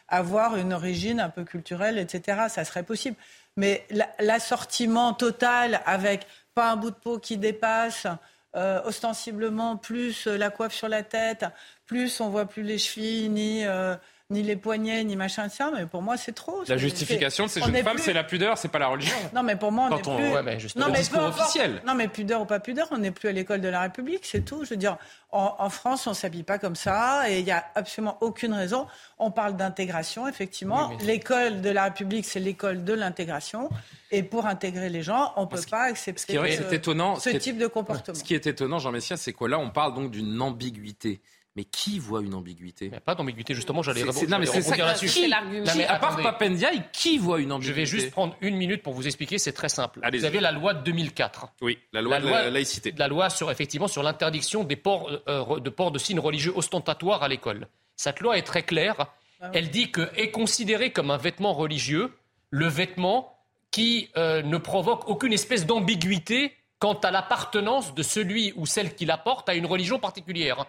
avoir 0.08 0.56
une 0.56 0.72
origine 0.72 1.20
un 1.20 1.30
peu 1.30 1.44
culturelle, 1.44 1.98
etc. 1.98 2.46
Ça 2.48 2.64
serait 2.64 2.82
possible. 2.82 3.16
Mais 3.56 3.86
l'assortiment 4.18 5.12
total 5.12 5.82
avec 5.86 6.26
pas 6.54 6.72
un 6.72 6.76
bout 6.76 6.90
de 6.90 6.96
peau 6.96 7.18
qui 7.18 7.36
dépasse, 7.36 8.06
euh, 8.54 8.82
ostensiblement 8.84 9.76
plus 9.76 10.26
euh, 10.26 10.36
la 10.36 10.50
coiffe 10.50 10.74
sur 10.74 10.88
la 10.88 11.02
tête, 11.02 11.46
plus 11.86 12.20
on 12.20 12.28
voit 12.28 12.46
plus 12.46 12.62
les 12.62 12.78
chevilles 12.78 13.28
ni 13.30 13.64
euh, 13.64 13.96
ni 14.32 14.42
les 14.42 14.56
poignets, 14.56 15.04
ni 15.04 15.14
machin, 15.14 15.48
ça, 15.48 15.70
mais 15.74 15.86
pour 15.86 16.02
moi, 16.02 16.16
c'est 16.16 16.32
trop. 16.32 16.62
La 16.66 16.76
justification 16.76 17.46
de 17.46 17.50
ces 17.50 17.60
jeunes 17.60 17.76
femmes, 17.76 17.98
c'est 17.98 18.12
la 18.12 18.24
pudeur, 18.24 18.58
c'est 18.58 18.68
pas 18.68 18.78
la 18.78 18.88
religion. 18.88 19.16
Non, 19.34 19.42
mais 19.42 19.56
pour 19.56 19.70
moi, 19.70 19.88
on 19.90 19.96
n'est 19.96 20.02
plus... 20.02 20.32
Ouais, 20.32 20.42
mais 20.42 20.58
non, 20.76 20.86
mais 20.90 20.98
discours 20.98 21.22
officiel. 21.22 21.82
Non, 21.86 21.94
mais 21.94 22.08
pudeur 22.08 22.42
ou 22.42 22.44
pas 22.44 22.60
pudeur, 22.60 22.88
on 22.90 22.98
n'est 22.98 23.10
plus 23.10 23.28
à 23.28 23.32
l'école 23.32 23.60
de 23.60 23.68
la 23.68 23.82
République, 23.82 24.24
c'est 24.24 24.44
tout. 24.44 24.64
Je 24.64 24.70
veux 24.70 24.76
dire, 24.76 24.96
en, 25.30 25.70
France, 25.70 26.06
on 26.06 26.14
s'habille 26.14 26.42
pas 26.42 26.58
comme 26.58 26.76
ça, 26.76 27.30
et 27.30 27.38
il 27.38 27.44
n'y 27.44 27.52
a 27.52 27.64
absolument 27.74 28.18
aucune 28.20 28.52
raison. 28.52 28.86
On 29.18 29.30
parle 29.30 29.56
d'intégration, 29.56 30.28
effectivement. 30.28 30.92
L'école 31.02 31.60
de 31.60 31.70
la 31.70 31.84
République, 31.84 32.24
c'est 32.24 32.40
l'école 32.40 32.84
de 32.84 32.92
l'intégration. 32.92 33.70
Et 34.10 34.22
pour 34.22 34.46
intégrer 34.46 34.90
les 34.90 35.02
gens, 35.02 35.32
on 35.36 35.42
ne 35.42 35.46
peut 35.46 35.62
pas 35.70 35.84
accepter 35.84 36.34
ce, 36.34 36.74
étonnant, 36.74 37.16
ce 37.16 37.30
type 37.30 37.56
de 37.56 37.66
comportement. 37.66 38.14
Ce 38.14 38.22
qui 38.22 38.34
est 38.34 38.46
étonnant, 38.46 38.78
Jean 38.78 38.92
Messia, 38.92 39.16
c'est 39.16 39.32
quoi 39.32 39.48
là, 39.48 39.58
on 39.58 39.70
parle 39.70 39.94
donc 39.94 40.10
d'une 40.10 40.40
ambiguïté. 40.40 41.20
Mais 41.54 41.64
qui 41.64 41.98
voit 41.98 42.22
une 42.22 42.32
ambiguïté 42.32 42.86
Il 42.86 42.90
n'y 42.92 42.96
a 42.96 43.00
pas 43.00 43.14
d'ambiguïté, 43.14 43.54
justement, 43.54 43.82
j'allais 43.82 44.00
c'est- 44.10 44.26
non, 44.26 44.38
mais 44.38 44.46
c'est 44.46 44.62
ça 44.62 44.70
rebondir 44.70 44.86
là-dessus. 44.86 45.06
qui-. 45.06 45.28
Non, 45.28 45.72
mais 45.76 45.84
À 45.84 45.98
part. 45.98 46.16
Papendiaï, 46.22 46.82
qui 46.92 47.18
voit 47.18 47.40
une 47.40 47.52
ambiguïté 47.52 47.74
Je 47.74 47.80
vais 47.80 47.86
juste 47.86 48.10
prendre 48.10 48.34
une 48.40 48.56
minute 48.56 48.82
pour 48.82 48.94
vous 48.94 49.06
expliquer, 49.06 49.36
c'est 49.36 49.52
très 49.52 49.68
simple. 49.68 50.00
Vous 50.12 50.24
avez 50.24 50.40
la 50.40 50.50
loi 50.50 50.72
de 50.72 50.82
2004. 50.82 51.48
Oui, 51.60 51.78
la 51.92 52.00
loi 52.00 52.20
de 52.20 52.26
la 52.28 52.50
laïcité. 52.50 52.94
La 52.96 53.06
loi 53.08 53.28
sur, 53.28 53.50
effectivement, 53.50 53.86
sur 53.88 54.02
l'interdiction 54.02 54.64
des 54.64 54.76
ports, 54.76 55.10
euh, 55.28 55.60
de 55.60 55.68
port 55.70 55.90
de 55.90 55.98
signes 55.98 56.20
religieux 56.20 56.52
ostentatoires 56.56 57.22
à 57.22 57.28
l'école. 57.28 57.68
Cette 57.96 58.20
loi 58.20 58.38
est 58.38 58.42
très 58.42 58.62
claire. 58.62 59.06
Elle 59.52 59.70
dit 59.70 59.90
que 59.90 60.08
est 60.16 60.30
considéré 60.30 60.90
comme 60.92 61.10
un 61.10 61.16
vêtement 61.18 61.52
religieux 61.52 62.12
le 62.50 62.66
vêtement 62.68 63.36
qui 63.70 64.08
euh, 64.16 64.40
ne 64.42 64.56
provoque 64.56 65.08
aucune 65.08 65.32
espèce 65.32 65.66
d'ambiguïté 65.66 66.54
quant 66.78 66.94
à 66.94 67.10
l'appartenance 67.10 67.94
de 67.94 68.02
celui 68.02 68.52
ou 68.56 68.66
celle 68.66 68.94
qui 68.94 69.04
la 69.04 69.18
porte 69.18 69.48
à 69.48 69.54
une 69.54 69.66
religion 69.66 69.98
particulière. 69.98 70.66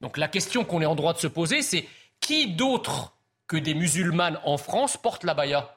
Donc 0.00 0.16
la 0.16 0.28
question 0.28 0.64
qu'on 0.64 0.80
est 0.80 0.86
en 0.86 0.94
droit 0.94 1.12
de 1.12 1.18
se 1.18 1.26
poser, 1.26 1.62
c'est 1.62 1.86
qui 2.20 2.48
d'autre 2.52 3.12
que 3.46 3.56
des 3.56 3.74
musulmanes 3.74 4.38
en 4.44 4.56
France 4.56 4.96
porte 4.96 5.24
la 5.24 5.34
baya? 5.34 5.74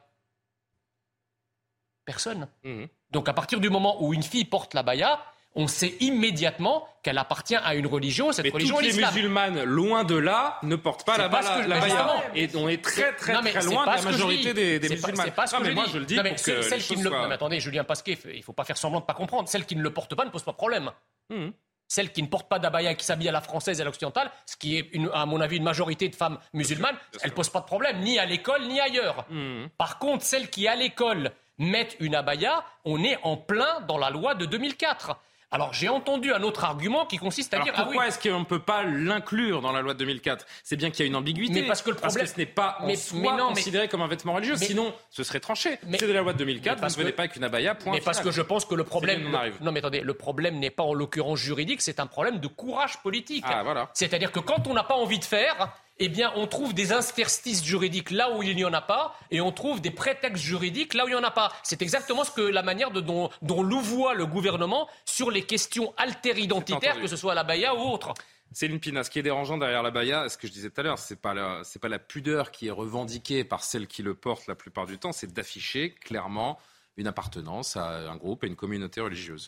Personne. 2.05 2.47
Mhm. 2.63 2.87
Donc 3.11 3.29
à 3.29 3.33
partir 3.33 3.59
du 3.59 3.69
moment 3.69 4.03
où 4.03 4.13
une 4.13 4.23
fille 4.23 4.45
porte 4.45 4.73
la 4.73 4.83
baya, 4.83 5.19
on 5.55 5.67
sait 5.67 5.95
immédiatement 5.99 6.87
qu'elle 7.03 7.17
appartient 7.17 7.55
à 7.55 7.75
une 7.75 7.85
religion, 7.85 8.31
cette 8.31 8.45
Mais 8.45 8.51
religion 8.51 8.77
toutes 8.77 8.85
les 8.85 8.93
musulmanes, 9.05 9.63
loin 9.63 10.03
de 10.03 10.15
là, 10.15 10.57
ne 10.63 10.75
portent 10.75 11.05
pas 11.05 11.17
la, 11.17 11.29
pas 11.29 11.61
je- 11.61 11.67
la 11.69 11.79
baya. 11.79 12.23
Et 12.35 12.49
on 12.55 12.67
est 12.67 12.83
très 12.83 13.15
très 13.15 13.33
Non, 13.33 13.41
mais 13.43 13.51
très 13.51 13.63
loin 13.63 13.81
de 13.81 13.85
pas 13.91 13.95
la 13.97 14.01
majorité 14.01 14.53
des, 14.53 14.79
des 14.79 14.89
pas- 14.89 14.95
musulmanes. 14.95 15.25
C'est 15.27 15.35
pas 15.35 15.47
ce 15.47 15.55
Non, 15.55 15.59
que 15.61 15.63
mais 15.65 15.69
je 15.71 15.75
moi 15.75 15.85
je 15.91 15.97
le 15.99 16.05
dis 16.05 16.15
Non, 16.15 16.23
mais 16.23 16.29
pour 16.29 16.37
que 16.37 16.43
celle- 16.43 16.57
les 16.57 16.63
celle 16.63 16.81
qui 16.81 16.97
ne 16.97 17.03
le- 17.03 17.09
soient- 17.09 17.31
attendez, 17.31 17.59
Julien 17.59 17.83
Pasquet, 17.83 18.17
il 18.33 18.41
faut 18.43 18.53
pas 18.53 18.63
faire 18.65 18.77
semblant 18.77 18.99
de 18.99 19.05
pas 19.05 19.13
comprendre. 19.13 19.47
Celle 19.47 19.65
qui 19.65 19.75
ne 19.75 19.83
le 19.83 19.93
porte 19.93 20.15
pas 20.15 20.25
ne 20.25 20.29
pose 20.31 20.43
pas 20.43 20.51
de 20.51 20.57
problème. 20.57 20.91
Mhm. 21.29 21.53
Celle 21.95 22.11
qui 22.11 22.23
ne 22.23 22.27
porte 22.27 22.49
pas 22.49 22.57
d'abaya 22.57 22.89
et 22.89 22.95
qui 22.95 23.05
s'habille 23.05 23.29
à 23.29 23.31
la 23.31 23.39
française 23.41 23.77
et 23.77 23.83
à 23.83 23.85
l'occidentale, 23.85 24.31
ce 24.47 24.55
qui 24.57 24.77
est, 24.79 24.89
une- 24.93 25.11
à 25.13 25.27
mon 25.27 25.39
avis, 25.39 25.57
une 25.57 25.63
majorité 25.63 26.09
de 26.09 26.15
femmes 26.15 26.39
musulmanes, 26.51 26.95
elle 27.21 27.29
ne 27.29 27.35
pose 27.35 27.49
pas 27.49 27.59
de 27.59 27.65
problème, 27.65 27.99
ni 27.99 28.17
à 28.17 28.25
l'école, 28.25 28.63
ni 28.65 28.79
ailleurs. 28.79 29.27
Mhm. 29.29 29.69
Par 29.77 29.99
contre, 29.99 30.25
celles 30.25 30.49
qui, 30.49 30.67
à 30.67 30.75
l'école, 30.75 31.29
mettent 31.59 31.95
une 31.99 32.15
abaya, 32.15 32.65
on 32.83 33.03
est 33.03 33.19
en 33.21 33.37
plein 33.37 33.81
dans 33.81 33.99
la 33.99 34.09
loi 34.09 34.33
de 34.33 34.47
2004. 34.47 35.19
Alors, 35.53 35.71
j'ai 35.71 35.87
entendu 35.87 36.33
un 36.33 36.41
autre 36.41 36.63
argument 36.63 37.05
qui 37.05 37.17
consiste 37.17 37.53
à 37.53 37.57
Alors 37.57 37.65
dire... 37.65 37.73
ah 37.77 37.83
pourquoi 37.83 38.01
oui, 38.01 38.07
est-ce 38.09 38.17
qu'on 38.19 38.39
ne 38.39 38.43
peut 38.43 38.57
pas 38.59 38.83
l'inclure 38.83 39.61
dans 39.61 39.71
la 39.71 39.81
loi 39.81 39.93
de 39.93 39.99
2004 39.99 40.45
C'est 40.63 40.75
bien 40.75 40.89
qu'il 40.89 41.01
y 41.01 41.03
a 41.03 41.05
une 41.07 41.15
ambiguïté. 41.15 41.61
Mais 41.61 41.67
parce 41.67 41.83
que 41.83 41.91
le 41.91 41.95
problème- 41.95 42.25
ce 42.25 42.37
n'est 42.37 42.47
pas 42.47 42.77
en 42.79 42.87
Mais- 42.87 42.95
soi 42.95 43.19
mais 43.21 43.27
non, 43.37 43.49
mais- 43.49 43.53
considéré 43.55 43.87
comme 43.87 44.01
un 44.01 44.07
vêtement 44.07 44.33
religieux. 44.33 44.55
Sinon, 44.57 44.91
ce 45.11 45.23
serait 45.23 45.39
tranché. 45.39 45.77
Mais- 45.85 45.99
C'est 45.99 46.07
de 46.07 46.11
la 46.11 46.21
loi 46.21 46.33
de 46.33 46.39
2004, 46.39 46.77
mais 46.77 46.81
parce 46.81 46.93
vous 46.95 47.01
ne 47.01 47.03
venez 47.03 47.11
que- 47.11 47.17
pas 47.17 47.23
avec 47.23 47.35
une 47.35 47.43
abaya, 47.43 47.75
point 47.75 47.93
Mais 47.93 48.01
parce 48.01 48.19
que 48.19 48.31
je 48.31 48.41
pense 48.41 48.65
que 48.65 48.73
le 48.73 48.83
problème, 48.83 49.29
non 49.61 49.71
mais 49.71 49.79
attendez, 49.79 50.01
le 50.01 50.13
problème 50.15 50.57
n'est 50.57 50.71
pas 50.71 50.83
en 50.83 50.95
l'occurrence 50.95 51.37
juridique, 51.39 51.81
c'est 51.81 51.99
un 51.99 52.07
problème 52.07 52.39
de 52.39 52.47
courage 52.47 52.97
politique. 53.03 53.45
Ah, 53.47 53.61
voilà. 53.63 53.89
C'est-à-dire 53.93 54.31
que 54.31 54.39
quand 54.39 54.65
on 54.67 54.73
n'a 54.73 54.83
pas 54.83 54.95
envie 54.95 55.19
de 55.19 55.23
faire, 55.25 55.69
eh 55.99 56.09
bien, 56.09 56.31
on 56.35 56.47
trouve 56.47 56.73
des 56.73 56.91
interstices 56.91 57.63
juridiques 57.63 58.11
là 58.11 58.35
où 58.35 58.43
il 58.43 58.55
n'y 58.55 58.65
en 58.65 58.73
a 58.73 58.81
pas, 58.81 59.15
et 59.31 59.41
on 59.41 59.51
trouve 59.51 59.81
des 59.81 59.91
prétextes 59.91 60.43
juridiques 60.43 60.93
là 60.93 61.05
où 61.05 61.07
il 61.07 61.11
n'y 61.11 61.19
en 61.19 61.23
a 61.23 61.31
pas. 61.31 61.51
C'est 61.63 61.81
exactement 61.81 62.23
ce 62.23 62.31
que 62.31 62.41
la 62.41 62.63
manière 62.63 62.91
de, 62.91 63.01
dont, 63.01 63.29
dont 63.41 63.61
louvoie 63.61 64.13
le 64.13 64.25
gouvernement 64.25 64.89
sur 65.05 65.29
les 65.31 65.43
questions 65.43 65.93
alter-identitaires, 65.97 66.91
entendu. 66.91 67.03
que 67.03 67.09
ce 67.09 67.15
soit 67.15 67.35
la 67.35 67.43
Baïa 67.43 67.75
ou 67.75 67.79
autre. 67.79 68.13
Céline 68.53 68.79
Pina, 68.79 69.03
ce 69.03 69.09
qui 69.09 69.19
est 69.19 69.23
dérangeant 69.23 69.57
derrière 69.57 69.81
la 69.81 69.89
baya, 69.89 70.29
ce 70.29 70.37
que 70.37 70.47
je 70.47 70.51
disais 70.51 70.69
tout 70.69 70.79
à 70.79 70.83
l'heure, 70.83 70.99
c'est 70.99 71.19
pas 71.19 71.33
la, 71.33 71.61
c'est 71.63 71.79
pas 71.79 71.89
la 71.89 71.97
pudeur 71.97 72.51
qui 72.51 72.67
est 72.67 72.71
revendiquée 72.71 73.43
par 73.43 73.63
celles 73.63 73.87
qui 73.87 74.03
le 74.03 74.13
portent 74.13 74.45
la 74.47 74.55
plupart 74.55 74.85
du 74.85 74.99
temps, 74.99 75.11
c'est 75.11 75.33
d'afficher 75.33 75.95
clairement 75.95 76.59
une 76.97 77.07
appartenance 77.07 77.75
à 77.77 78.11
un 78.11 78.15
groupe, 78.15 78.43
à 78.43 78.47
une 78.47 78.55
communauté 78.55 79.01
religieuse. 79.01 79.47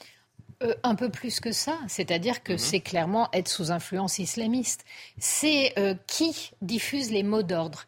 Euh, 0.64 0.74
un 0.84 0.96
peu 0.96 1.10
plus 1.10 1.42
que 1.42 1.52
ça, 1.52 1.78
c'est-à-dire 1.90 2.42
que 2.42 2.56
c'est 2.56 2.80
clairement 2.80 3.28
être 3.34 3.50
sous 3.50 3.72
influence 3.72 4.20
islamiste. 4.20 4.86
C'est 5.18 5.74
euh, 5.78 5.96
qui 6.08 6.52
diffuse 6.62 7.12
les 7.12 7.24
mots 7.24 7.44
d'ordre 7.44 7.86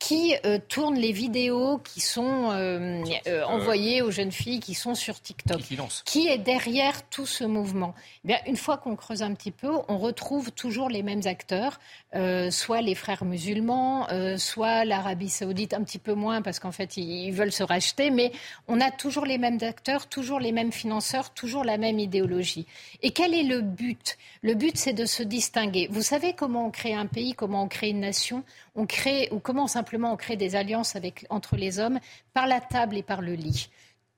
qui 0.00 0.34
euh, 0.46 0.58
tourne 0.66 0.96
les 0.96 1.12
vidéos 1.12 1.78
qui 1.78 2.00
sont 2.00 2.50
euh, 2.50 3.04
euh, 3.26 3.44
envoyées 3.44 4.00
aux 4.00 4.10
jeunes 4.10 4.32
filles 4.32 4.58
qui 4.58 4.74
sont 4.74 4.94
sur 4.94 5.20
TikTok. 5.20 5.60
Qui 6.06 6.26
est 6.26 6.38
derrière 6.38 7.06
tout 7.10 7.26
ce 7.26 7.44
mouvement. 7.44 7.94
Eh 8.24 8.28
bien, 8.28 8.38
Une 8.46 8.56
fois 8.56 8.78
qu'on 8.78 8.96
creuse 8.96 9.22
un 9.22 9.34
petit 9.34 9.50
peu, 9.50 9.70
on 9.88 9.98
retrouve 9.98 10.52
toujours 10.52 10.88
les 10.88 11.02
mêmes 11.02 11.20
acteurs, 11.26 11.78
euh, 12.14 12.50
soit 12.50 12.80
les 12.80 12.94
frères 12.94 13.26
musulmans, 13.26 14.08
euh, 14.10 14.38
soit 14.38 14.86
l'Arabie 14.86 15.28
saoudite, 15.28 15.74
un 15.74 15.84
petit 15.84 15.98
peu 15.98 16.14
moins 16.14 16.40
parce 16.40 16.60
qu'en 16.60 16.72
fait, 16.72 16.96
ils, 16.96 17.26
ils 17.26 17.32
veulent 17.32 17.52
se 17.52 17.62
racheter, 17.62 18.10
mais 18.10 18.32
on 18.68 18.80
a 18.80 18.90
toujours 18.90 19.26
les 19.26 19.36
mêmes 19.36 19.58
acteurs, 19.60 20.06
toujours 20.06 20.40
les 20.40 20.52
mêmes 20.52 20.72
financeurs, 20.72 21.34
toujours 21.34 21.62
la 21.62 21.76
même 21.76 21.98
idéologie. 21.98 22.66
Et 23.02 23.10
quel 23.10 23.34
est 23.34 23.42
le 23.42 23.60
but? 23.60 24.16
Le 24.40 24.54
but, 24.54 24.78
c'est 24.78 24.94
de 24.94 25.04
se 25.04 25.22
distinguer. 25.22 25.88
Vous 25.90 26.02
savez 26.02 26.32
comment 26.32 26.66
on 26.66 26.70
crée 26.70 26.94
un 26.94 27.06
pays, 27.06 27.34
comment 27.34 27.64
on 27.64 27.68
crée 27.68 27.90
une 27.90 28.00
nation? 28.00 28.44
On 28.74 28.86
crée, 28.86 29.28
ou 29.32 29.38
comment 29.38 29.66
simplement 29.66 30.12
on 30.12 30.16
crée 30.16 30.36
des 30.36 30.56
alliances 30.56 30.96
avec, 30.96 31.26
entre 31.30 31.56
les 31.56 31.78
hommes 31.78 31.98
par 32.32 32.46
la 32.46 32.60
table 32.60 32.96
et 32.96 33.02
par 33.02 33.20
le 33.20 33.34
lit 33.34 33.68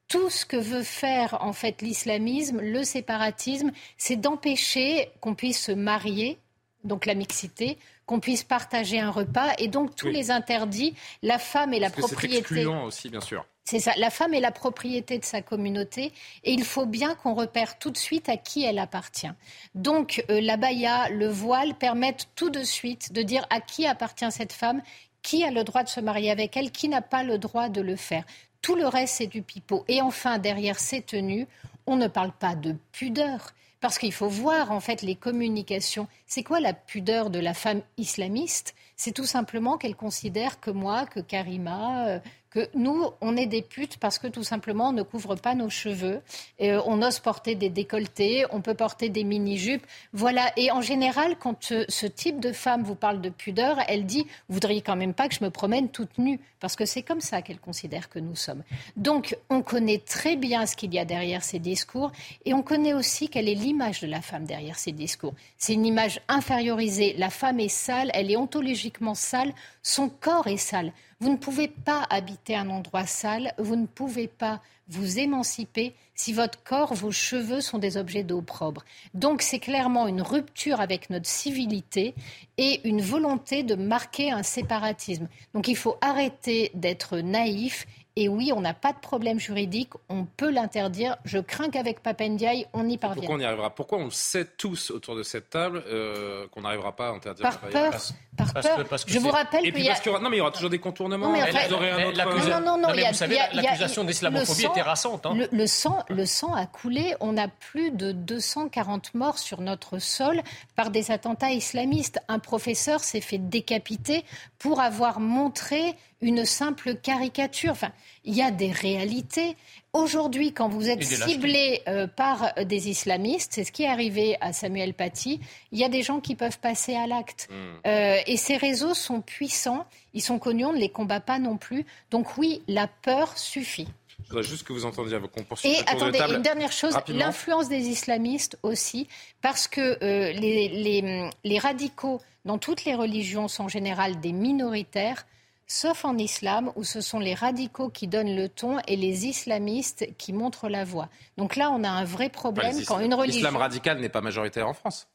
tout 0.08 0.28
ce 0.28 0.44
que 0.44 0.58
veut 0.58 0.82
faire 0.82 1.38
en 1.40 1.54
fait 1.54 1.80
l'islamisme, 1.80 2.60
le 2.60 2.84
séparatisme, 2.84 3.72
c'est 3.96 4.16
d'empêcher 4.16 5.08
qu'on 5.20 5.34
puisse 5.34 5.58
se 5.64 5.72
marier, 5.72 6.36
donc 6.84 7.06
la 7.06 7.14
mixité, 7.14 7.78
qu'on 8.04 8.20
puisse 8.20 8.44
partager 8.44 9.00
un 9.00 9.10
repas, 9.10 9.54
et 9.56 9.68
donc 9.68 9.96
tous 9.96 10.08
Oui. 10.08 10.12
les 10.12 10.30
interdits, 10.30 10.94
la 11.22 11.38
femme 11.38 11.72
et 11.72 11.80
la 11.80 11.88
c'est 11.88 12.00
propriété. 12.00 12.38
excluant 12.40 12.84
aussi, 12.84 13.08
bien 13.08 13.22
sûr. 13.22 13.46
C'est 13.64 13.78
ça, 13.78 13.92
la 13.96 14.10
femme 14.10 14.34
est 14.34 14.40
la 14.40 14.50
propriété 14.50 15.18
de 15.18 15.24
sa 15.24 15.40
communauté 15.40 16.12
et 16.42 16.52
il 16.52 16.64
faut 16.64 16.86
bien 16.86 17.14
qu'on 17.14 17.34
repère 17.34 17.78
tout 17.78 17.90
de 17.90 17.96
suite 17.96 18.28
à 18.28 18.36
qui 18.36 18.64
elle 18.64 18.78
appartient. 18.78 19.30
Donc 19.74 20.24
euh, 20.30 20.40
la 20.40 20.56
baya, 20.56 21.08
le 21.10 21.28
voile 21.28 21.74
permettent 21.74 22.28
tout 22.34 22.50
de 22.50 22.64
suite 22.64 23.12
de 23.12 23.22
dire 23.22 23.46
à 23.50 23.60
qui 23.60 23.86
appartient 23.86 24.30
cette 24.32 24.52
femme, 24.52 24.82
qui 25.22 25.44
a 25.44 25.50
le 25.50 25.62
droit 25.62 25.84
de 25.84 25.88
se 25.88 26.00
marier 26.00 26.30
avec 26.30 26.56
elle, 26.56 26.72
qui 26.72 26.88
n'a 26.88 27.02
pas 27.02 27.22
le 27.22 27.38
droit 27.38 27.68
de 27.68 27.80
le 27.80 27.96
faire. 27.96 28.24
Tout 28.62 28.74
le 28.74 28.86
reste, 28.86 29.16
c'est 29.16 29.26
du 29.26 29.42
pipeau. 29.42 29.84
Et 29.88 30.00
enfin, 30.00 30.38
derrière 30.38 30.78
ces 30.78 31.02
tenues, 31.02 31.46
on 31.86 31.96
ne 31.96 32.08
parle 32.08 32.32
pas 32.32 32.54
de 32.54 32.76
pudeur. 32.92 33.52
Parce 33.80 33.98
qu'il 33.98 34.12
faut 34.12 34.28
voir 34.28 34.70
en 34.70 34.78
fait 34.78 35.02
les 35.02 35.16
communications. 35.16 36.06
C'est 36.26 36.44
quoi 36.44 36.60
la 36.60 36.72
pudeur 36.72 37.30
de 37.30 37.40
la 37.40 37.54
femme 37.54 37.82
islamiste? 37.96 38.76
C'est 38.96 39.10
tout 39.10 39.24
simplement 39.24 39.76
qu'elle 39.76 39.96
considère 39.96 40.60
que 40.60 40.70
moi, 40.70 41.06
que 41.06 41.18
Karima, 41.18 42.06
euh, 42.06 42.20
que 42.52 42.68
nous, 42.74 43.06
on 43.20 43.36
est 43.36 43.46
des 43.46 43.62
putes 43.62 43.96
parce 43.96 44.18
que 44.18 44.26
tout 44.26 44.42
simplement 44.42 44.88
on 44.88 44.92
ne 44.92 45.02
couvre 45.02 45.34
pas 45.34 45.54
nos 45.54 45.70
cheveux. 45.70 46.20
Et, 46.58 46.72
euh, 46.72 46.82
on 46.86 47.00
ose 47.02 47.18
porter 47.18 47.54
des 47.54 47.70
décolletés, 47.70 48.44
on 48.50 48.60
peut 48.60 48.74
porter 48.74 49.08
des 49.08 49.24
mini-jupes. 49.24 49.86
Voilà. 50.12 50.52
Et 50.56 50.70
en 50.70 50.82
général, 50.82 51.36
quand 51.38 51.72
euh, 51.72 51.84
ce 51.88 52.06
type 52.06 52.40
de 52.40 52.52
femme 52.52 52.82
vous 52.82 52.94
parle 52.94 53.20
de 53.20 53.30
pudeur, 53.30 53.78
elle 53.88 54.04
dit 54.04 54.26
Vous 54.48 54.54
voudriez 54.54 54.82
quand 54.82 54.96
même 54.96 55.14
pas 55.14 55.28
que 55.28 55.34
je 55.34 55.44
me 55.44 55.50
promène 55.50 55.88
toute 55.88 56.18
nue 56.18 56.40
Parce 56.60 56.76
que 56.76 56.84
c'est 56.84 57.02
comme 57.02 57.20
ça 57.20 57.40
qu'elle 57.42 57.58
considère 57.58 58.08
que 58.08 58.18
nous 58.18 58.36
sommes. 58.36 58.62
Donc, 58.96 59.36
on 59.48 59.62
connaît 59.62 59.98
très 59.98 60.36
bien 60.36 60.66
ce 60.66 60.76
qu'il 60.76 60.92
y 60.92 60.98
a 60.98 61.04
derrière 61.04 61.42
ces 61.42 61.58
discours 61.58 62.12
et 62.44 62.52
on 62.52 62.62
connaît 62.62 62.92
aussi 62.92 63.28
quelle 63.28 63.48
est 63.48 63.54
l'image 63.54 64.00
de 64.00 64.06
la 64.06 64.20
femme 64.20 64.44
derrière 64.44 64.78
ces 64.78 64.92
discours. 64.92 65.34
C'est 65.56 65.74
une 65.74 65.86
image 65.86 66.20
infériorisée. 66.28 67.14
La 67.16 67.30
femme 67.30 67.60
est 67.60 67.68
sale, 67.68 68.10
elle 68.14 68.30
est 68.30 68.36
ontologiquement 68.36 69.14
sale, 69.14 69.52
son 69.82 70.08
corps 70.08 70.46
est 70.46 70.56
sale. 70.56 70.92
Vous 71.22 71.30
ne 71.30 71.36
pouvez 71.36 71.68
pas 71.68 72.04
habiter 72.10 72.56
un 72.56 72.68
endroit 72.68 73.06
sale, 73.06 73.54
vous 73.56 73.76
ne 73.76 73.86
pouvez 73.86 74.26
pas 74.26 74.60
vous 74.88 75.20
émanciper 75.20 75.94
si 76.16 76.32
votre 76.32 76.60
corps, 76.64 76.94
vos 76.94 77.12
cheveux 77.12 77.60
sont 77.60 77.78
des 77.78 77.96
objets 77.96 78.24
d'opprobre. 78.24 78.84
Donc 79.14 79.40
c'est 79.40 79.60
clairement 79.60 80.08
une 80.08 80.20
rupture 80.20 80.80
avec 80.80 81.10
notre 81.10 81.28
civilité 81.28 82.16
et 82.58 82.80
une 82.88 83.00
volonté 83.00 83.62
de 83.62 83.76
marquer 83.76 84.32
un 84.32 84.42
séparatisme. 84.42 85.28
Donc 85.54 85.68
il 85.68 85.76
faut 85.76 85.96
arrêter 86.00 86.72
d'être 86.74 87.18
naïf. 87.18 87.86
Et 88.14 88.28
oui, 88.28 88.52
on 88.54 88.60
n'a 88.60 88.74
pas 88.74 88.92
de 88.92 88.98
problème 88.98 89.40
juridique, 89.40 89.90
on 90.10 90.24
peut 90.26 90.50
l'interdire. 90.50 91.16
Je 91.24 91.38
crains 91.38 91.70
qu'avec 91.70 92.02
Papendiaï, 92.02 92.66
on 92.74 92.86
y 92.86 92.98
parvienne. 92.98 93.20
Pourquoi 93.24 93.36
on 93.36 93.40
y 93.40 93.44
arrivera? 93.46 93.74
Pourquoi 93.74 93.98
on 93.98 94.04
le 94.04 94.10
sait 94.10 94.44
tous 94.44 94.90
autour 94.90 95.16
de 95.16 95.22
cette 95.22 95.48
table 95.48 95.82
euh, 95.86 96.46
qu'on 96.48 96.60
n'arrivera 96.60 96.94
pas 96.94 97.08
à 97.08 97.10
interdire 97.12 97.42
Par 97.42 97.58
peur, 97.58 97.90
par 98.36 98.52
parce 98.52 98.66
peur. 98.66 98.76
que- 98.76 98.82
parce 98.82 99.04
que 99.06 99.10
je 99.12 99.18
vous 99.18 99.30
rappelle 99.30 99.60
Et 99.60 99.64
qu'il 99.64 99.72
puis 99.72 99.82
y 99.84 99.86
a... 99.86 99.92
parce 99.92 100.00
qu'il 100.02 100.10
y 100.12 100.14
aura... 100.14 100.22
Non, 100.22 100.28
mais 100.28 100.36
il 100.36 100.40
y 100.40 100.42
aura 100.42 100.50
toujours 100.50 100.68
des 100.68 100.78
contournements. 100.78 101.28
Non, 101.28 101.32
mais 101.32 101.42
enfin- 101.42 101.72
auraient 101.74 101.90
un 101.90 101.96
Mais 101.96 102.04
autre- 102.06 102.60
Non, 102.76 102.88
mais 102.94 103.08
vous 103.08 103.14
savez, 103.14 103.38
l'accusation 103.54 104.04
d'islamophobie 104.04 104.62
le 104.62 104.66
sang- 104.68 104.70
est 104.72 104.74
terrassante. 104.74 105.24
hein. 105.26 105.34
Le, 105.34 105.48
le 105.50 105.66
sang, 105.66 106.04
le 106.10 106.26
sang 106.26 106.52
a 106.54 106.66
coulé. 106.66 107.14
On 107.20 107.38
a 107.38 107.48
plus 107.48 107.92
de 107.92 108.12
240 108.12 109.14
morts 109.14 109.38
sur 109.38 109.62
notre 109.62 109.98
sol 109.98 110.42
par 110.76 110.90
des 110.90 111.10
attentats 111.10 111.50
islamistes. 111.52 112.18
Un 112.28 112.38
professeur 112.38 113.00
s'est 113.00 113.20
fait 113.22 113.38
décapiter 113.38 114.24
pour 114.58 114.80
avoir 114.80 115.18
montré 115.18 115.94
une 116.22 116.44
simple 116.46 116.94
caricature. 116.94 117.72
Enfin, 117.72 117.92
il 118.24 118.34
y 118.34 118.40
a 118.42 118.50
des 118.50 118.70
réalités. 118.72 119.56
Aujourd'hui, 119.92 120.52
quand 120.54 120.68
vous 120.68 120.88
êtes 120.88 121.02
ciblé 121.02 121.82
euh, 121.86 122.06
par 122.06 122.54
des 122.64 122.88
islamistes, 122.88 123.52
c'est 123.54 123.64
ce 123.64 123.72
qui 123.72 123.82
est 123.82 123.88
arrivé 123.88 124.38
à 124.40 124.54
Samuel 124.54 124.94
Paty, 124.94 125.40
il 125.72 125.78
y 125.78 125.84
a 125.84 125.88
des 125.90 126.02
gens 126.02 126.20
qui 126.20 126.34
peuvent 126.34 126.58
passer 126.60 126.94
à 126.94 127.06
l'acte. 127.06 127.48
Hmm. 127.50 127.54
Euh, 127.86 128.16
et 128.26 128.38
ces 128.38 128.56
réseaux 128.56 128.94
sont 128.94 129.20
puissants, 129.20 129.84
ils 130.14 130.22
sont 130.22 130.38
connus, 130.38 130.64
on 130.64 130.72
ne 130.72 130.78
les 130.78 130.88
combat 130.88 131.20
pas 131.20 131.38
non 131.38 131.58
plus. 131.58 131.84
Donc 132.10 132.38
oui, 132.38 132.62
la 132.68 132.86
peur 132.86 133.36
suffit. 133.36 133.88
Je 134.24 134.28
voudrais 134.28 134.44
juste 134.44 134.62
que 134.62 134.72
vous 134.72 134.86
entendiez 134.86 135.18
qu'on 135.30 135.42
poursuive 135.42 135.72
Et 135.78 135.82
de 135.82 135.88
attendez, 135.90 136.18
table. 136.18 136.36
une 136.36 136.42
dernière 136.42 136.72
chose, 136.72 136.96
l'influence 137.08 137.68
des 137.68 137.88
islamistes 137.88 138.56
aussi, 138.62 139.08
parce 139.42 139.68
que 139.68 139.80
euh, 140.02 140.32
les, 140.32 140.68
les- 140.68 141.28
les 141.44 141.58
radicaux 141.58 142.18
dans 142.46 142.56
toutes 142.56 142.84
les 142.86 142.94
religions 142.94 143.46
sont 143.48 143.64
en 143.64 143.68
général 143.68 144.20
des 144.20 144.32
minoritaires 144.32 145.26
sauf 145.66 146.04
en 146.04 146.18
islam 146.18 146.70
où 146.76 146.84
ce 146.84 147.00
sont 147.00 147.18
les 147.18 147.34
radicaux 147.34 147.88
qui 147.88 148.08
donnent 148.08 148.34
le 148.36 148.48
ton 148.48 148.78
et 148.86 148.96
les 148.96 149.26
islamistes 149.26 150.06
qui 150.18 150.32
montrent 150.32 150.68
la 150.68 150.84
voie. 150.84 151.08
Donc 151.36 151.56
là, 151.56 151.70
on 151.70 151.82
a 151.84 151.88
un 151.88 152.04
vrai 152.04 152.28
problème 152.28 152.76
quand 152.84 153.00
une 153.00 153.14
religion... 153.14 153.38
L'islam 153.38 153.56
radical 153.56 154.00
n'est 154.00 154.08
pas 154.08 154.20
majoritaire 154.20 154.68
en 154.68 154.74
France. 154.74 155.08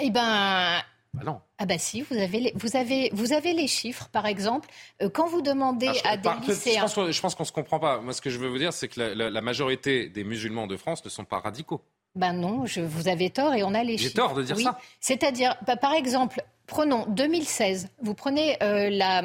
Eh 0.00 0.10
ben... 0.10 0.80
Ah 1.18 1.24
non. 1.24 1.40
Ah 1.56 1.64
bah 1.64 1.78
si, 1.78 2.02
vous 2.02 2.16
avez 2.16 2.38
les, 2.38 2.52
vous 2.54 2.76
avez, 2.76 3.08
vous 3.14 3.32
avez 3.32 3.54
les 3.54 3.66
chiffres, 3.66 4.08
par 4.12 4.26
exemple. 4.26 4.68
Euh, 5.02 5.08
quand 5.08 5.26
vous 5.26 5.40
demandez 5.40 5.90
Ah, 6.04 6.10
à 6.10 6.16
des 6.18 6.28
lycéens... 6.46 6.86
Je 6.86 6.94
pense, 6.94 7.10
je 7.10 7.20
pense 7.20 7.34
qu'on 7.34 7.44
ne 7.44 7.48
se 7.48 7.52
comprend 7.52 7.80
pas. 7.80 8.00
Moi, 8.00 8.12
ce 8.12 8.20
que 8.20 8.28
je 8.28 8.38
veux 8.38 8.48
vous 8.48 8.58
dire, 8.58 8.74
c'est 8.74 8.88
que 8.88 9.00
la, 9.00 9.14
la- 9.14 9.30
la 9.30 9.40
majorité 9.40 10.10
des 10.10 10.22
musulmans 10.22 10.66
de 10.66 10.76
France 10.76 11.02
ne 11.04 11.10
sont 11.10 11.24
pas 11.24 11.40
radicaux. 11.40 11.82
Ben 12.18 12.32
non, 12.32 12.66
je, 12.66 12.80
vous 12.80 13.08
avez 13.08 13.30
tort 13.30 13.54
et 13.54 13.62
on 13.62 13.72
a 13.74 13.84
les 13.84 13.96
J'ai 13.96 14.04
chiffres. 14.04 14.14
tort 14.16 14.34
de 14.34 14.42
dire 14.42 14.56
Oui. 14.56 14.64
ça. 14.64 14.78
C'est-à-dire, 15.00 15.54
bah, 15.66 15.76
par 15.76 15.92
exemple, 15.94 16.42
prenons 16.66 17.06
2016. 17.08 17.88
Vous 18.02 18.14
prenez 18.14 18.56
euh, 18.62 18.90
la, 18.90 19.22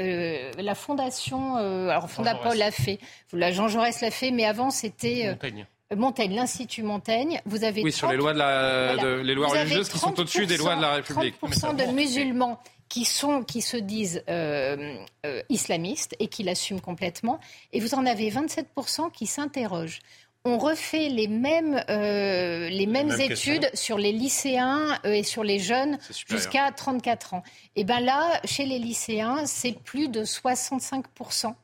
euh, 0.00 0.50
la 0.58 0.74
fondation, 0.74 1.56
euh, 1.58 1.88
alors 1.88 2.10
Fondapol 2.10 2.56
l'a 2.56 2.70
fait, 2.70 2.98
la 3.32 3.52
Jean 3.52 3.68
Jaurès 3.68 4.00
l'a 4.00 4.10
fait, 4.10 4.30
mais 4.30 4.44
avant 4.44 4.70
c'était 4.70 5.26
euh, 5.26 5.30
Montaigne. 5.32 5.66
Montaigne, 5.94 6.34
l'Institut 6.34 6.82
Montaigne. 6.82 7.40
Vous 7.46 7.64
avez 7.64 7.82
Oui, 7.82 7.92
sur 7.92 8.08
les 8.08 8.16
30 8.16 8.22
lois, 8.24 8.32
de 8.32 8.38
la, 8.38 8.94
Voilà. 8.94 9.02
de- 9.16 9.20
les 9.22 9.34
lois 9.34 9.48
religieuses 9.48 9.88
qui 9.88 9.98
sont 9.98 10.18
au-dessus 10.18 10.46
des 10.46 10.56
lois 10.56 10.74
de 10.76 10.80
la 10.82 10.94
République. 10.94 11.34
30% 11.40 11.74
de 11.76 11.84
musulmans 11.92 12.58
qui, 12.88 13.04
sont, 13.04 13.42
qui 13.42 13.60
se 13.62 13.76
disent 13.76 14.22
euh, 14.28 14.96
euh, 15.26 15.42
islamistes 15.50 16.14
et 16.18 16.28
qui 16.28 16.42
l'assument 16.42 16.80
complètement. 16.80 17.40
Et 17.72 17.80
vous 17.80 17.94
en 17.94 18.04
avez 18.06 18.30
27% 18.30 19.10
qui 19.12 19.26
s'interrogent. 19.26 20.00
On 20.44 20.58
refait 20.58 21.08
les 21.08 21.28
mêmes, 21.28 21.84
euh, 21.88 22.68
les 22.68 22.86
mêmes 22.86 23.08
mêmes 23.08 23.20
études 23.20 23.60
questions. 23.60 23.68
sur 23.74 23.98
les 23.98 24.10
lycéens 24.10 24.98
euh, 25.04 25.12
et 25.12 25.22
sur 25.22 25.44
les 25.44 25.60
jeunes 25.60 25.98
jusqu'à 26.28 26.72
34 26.72 27.34
ans. 27.34 27.42
Et 27.76 27.84
bien 27.84 28.00
là, 28.00 28.40
chez 28.44 28.64
les 28.66 28.80
lycéens, 28.80 29.46
c'est 29.46 29.78
plus 29.78 30.08
de 30.08 30.24
65%. 30.24 31.54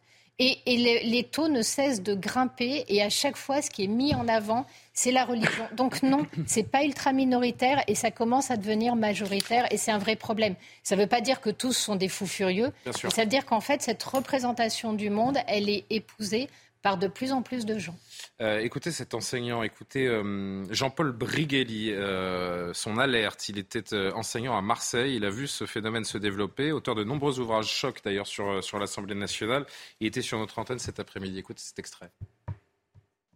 Et, 0.41 0.59
et 0.67 0.77
les, 0.77 1.03
les 1.03 1.25
taux 1.25 1.49
ne 1.49 1.63
cessent 1.63 2.01
de 2.05 2.15
grimper. 2.15 2.85
Et 2.87 3.03
à 3.03 3.11
chaque 3.11 3.37
fois, 3.37 3.61
ce 3.61 3.71
qui 3.71 3.83
est 3.83 3.89
mis 3.89 4.15
en 4.15 4.29
avant, 4.29 4.65
c'est 4.93 5.11
la 5.11 5.25
religion. 5.25 5.67
Donc 5.77 6.05
non, 6.05 6.27
c'est 6.47 6.63
pas 6.71 6.85
ultra 6.85 7.13
minoritaire 7.13 7.83
et 7.89 7.97
ça 7.97 8.13
commence 8.13 8.53
à 8.53 8.57
devenir 8.57 8.95
majoritaire. 8.95 9.67
Et 9.73 9.77
c'est 9.77 9.91
un 9.91 9.99
vrai 9.99 10.15
problème. 10.15 10.55
Ça 10.85 10.95
ne 10.95 11.01
veut 11.01 11.09
pas 11.09 11.21
dire 11.21 11.41
que 11.41 11.51
tous 11.51 11.73
sont 11.73 11.97
des 11.97 12.09
fous 12.09 12.29
furieux. 12.29 12.73
Bien 12.85 12.93
sûr. 12.93 13.09
mais 13.09 13.15
Ça 13.17 13.23
veut 13.23 13.29
dire 13.29 13.45
qu'en 13.45 13.61
fait, 13.61 13.83
cette 13.83 14.03
représentation 14.05 14.93
du 14.93 15.11
monde, 15.11 15.39
elle 15.49 15.69
est 15.69 15.85
épousée 15.91 16.49
par 16.83 16.99
de 16.99 17.09
plus 17.09 17.33
en 17.33 17.43
plus 17.43 17.67
de 17.67 17.79
gens. 17.79 17.97
Euh, 18.41 18.61
écoutez 18.61 18.93
cet 18.93 19.15
enseignant, 19.15 19.63
écoutez 19.63 20.07
euh, 20.07 20.65
Jean-Paul 20.73 21.13
Brighelli, 21.13 21.93
euh, 21.93 22.73
son 22.73 22.99
alerte. 22.99 23.49
Il 23.49 23.59
était 23.59 23.95
euh, 23.95 24.13
enseignant 24.13 24.57
à 24.57 24.63
Marseille. 24.63 25.17
Il 25.17 25.25
a 25.25 25.31
vu 25.31 25.47
ce 25.47 25.67
phénomène 25.67 26.05
se 26.05 26.19
développer, 26.19 26.73
auteur 26.73 26.95
de 26.95 27.05
nombreux 27.05 27.41
ouvrages 27.41 27.69
chocs 27.69 28.01
d'ailleurs 28.05 28.27
sur, 28.27 28.63
sur 28.63 28.79
l'Assemblée 28.79 29.15
nationale. 29.15 29.67
Il 30.01 30.07
était 30.07 30.23
sur 30.23 30.39
notre 30.39 30.59
antenne 30.59 30.79
cet 30.79 31.01
après-midi. 31.01 31.39
Écoutez 31.39 31.61
cet 31.61 31.79
extrait. 31.79 32.11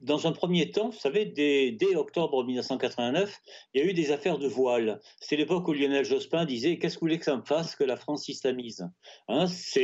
Dans 0.03 0.27
un 0.27 0.33
premier 0.33 0.69
temps, 0.73 0.89
vous 0.91 0.99
savez, 0.99 1.25
dès, 1.27 1.71
dès 1.71 1.95
octobre 1.95 2.45
1989, 2.45 3.41
il 3.73 3.81
y 3.81 3.85
a 3.85 3.89
eu 3.89 3.95
des 3.95 4.11
affaires 4.11 4.39
de 4.39 4.49
voile. 4.49 5.01
C'est 5.21 5.37
l'époque 5.37 5.69
où 5.69 5.73
Lionel 5.73 6.05
Jospin 6.05 6.45
disait 6.45 6.79
Qu'est-ce 6.79 6.97
que 6.97 7.01
vous 7.01 7.07
voulez 7.07 7.21
que 7.21 7.25
ça 7.25 7.37
me 7.37 7.43
fasse 7.43 7.77
que 7.77 7.85
la 7.85 7.97
France 7.97 8.29
islamise? 8.29 8.85
Hein, 9.29 9.47
Ça 9.47 9.81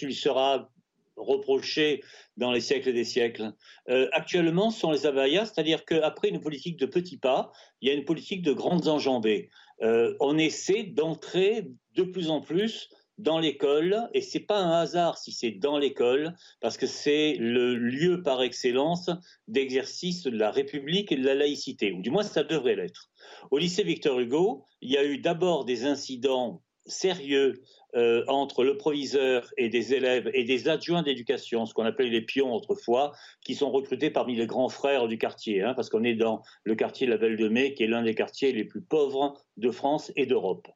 lui 0.00 0.14
sera 0.14 0.70
reproché 1.16 2.02
dans 2.36 2.52
les 2.52 2.60
siècles 2.60 2.92
des 2.92 3.04
siècles. 3.04 3.52
Euh, 3.88 4.08
actuellement, 4.12 4.70
ce 4.70 4.80
sont 4.80 4.90
les 4.90 5.06
abayas, 5.06 5.46
c'est-à-dire 5.46 5.84
qu'après 5.84 6.28
une 6.28 6.40
politique 6.40 6.78
de 6.78 6.86
petits 6.86 7.18
pas, 7.18 7.52
il 7.80 7.88
y 7.88 7.92
a 7.92 7.94
une 7.94 8.04
politique 8.04 8.42
de 8.42 8.52
grandes 8.52 8.88
enjambées. 8.88 9.50
Euh, 9.82 10.14
on 10.20 10.38
essaie 10.38 10.84
d'entrer 10.84 11.68
de 11.94 12.02
plus 12.02 12.30
en 12.30 12.40
plus 12.40 12.88
dans 13.18 13.38
l'école, 13.38 14.08
et 14.12 14.20
c'est 14.20 14.40
pas 14.40 14.58
un 14.58 14.72
hasard 14.72 15.18
si 15.18 15.30
c'est 15.30 15.52
dans 15.52 15.78
l'école, 15.78 16.34
parce 16.60 16.76
que 16.76 16.86
c'est 16.86 17.36
le 17.38 17.76
lieu 17.76 18.22
par 18.22 18.42
excellence 18.42 19.08
d'exercice 19.46 20.24
de 20.24 20.36
la 20.36 20.50
République 20.50 21.12
et 21.12 21.16
de 21.16 21.24
la 21.24 21.34
laïcité, 21.34 21.92
ou 21.92 22.02
du 22.02 22.10
moins 22.10 22.24
ça 22.24 22.42
devrait 22.42 22.74
l'être. 22.74 23.10
Au 23.52 23.58
lycée 23.58 23.84
Victor 23.84 24.18
Hugo, 24.18 24.64
il 24.80 24.90
y 24.90 24.96
a 24.96 25.04
eu 25.04 25.18
d'abord 25.18 25.64
des 25.64 25.84
incidents 25.84 26.62
sérieux 26.86 27.62
euh, 27.96 28.24
entre 28.28 28.64
le 28.64 28.76
proviseur 28.76 29.48
et 29.56 29.68
des 29.68 29.94
élèves 29.94 30.30
et 30.34 30.44
des 30.44 30.68
adjoints 30.68 31.02
d'éducation, 31.02 31.64
ce 31.66 31.74
qu'on 31.74 31.84
appelait 31.84 32.08
les 32.08 32.22
pions 32.22 32.52
autrefois, 32.52 33.12
qui 33.44 33.54
sont 33.54 33.70
recrutés 33.70 34.10
parmi 34.10 34.34
les 34.34 34.46
grands 34.46 34.68
frères 34.68 35.06
du 35.06 35.18
quartier, 35.18 35.62
hein, 35.62 35.74
parce 35.74 35.90
qu'on 35.90 36.04
est 36.04 36.14
dans 36.14 36.42
le 36.64 36.74
quartier 36.74 37.06
de 37.06 37.12
la 37.12 37.18
Belle 37.18 37.36
de 37.36 37.48
Mai, 37.48 37.74
qui 37.74 37.84
est 37.84 37.86
l'un 37.86 38.02
des 38.02 38.14
quartiers 38.14 38.52
les 38.52 38.64
plus 38.64 38.82
pauvres 38.82 39.34
de 39.56 39.70
France 39.70 40.12
et 40.16 40.26
d'Europe. 40.26 40.68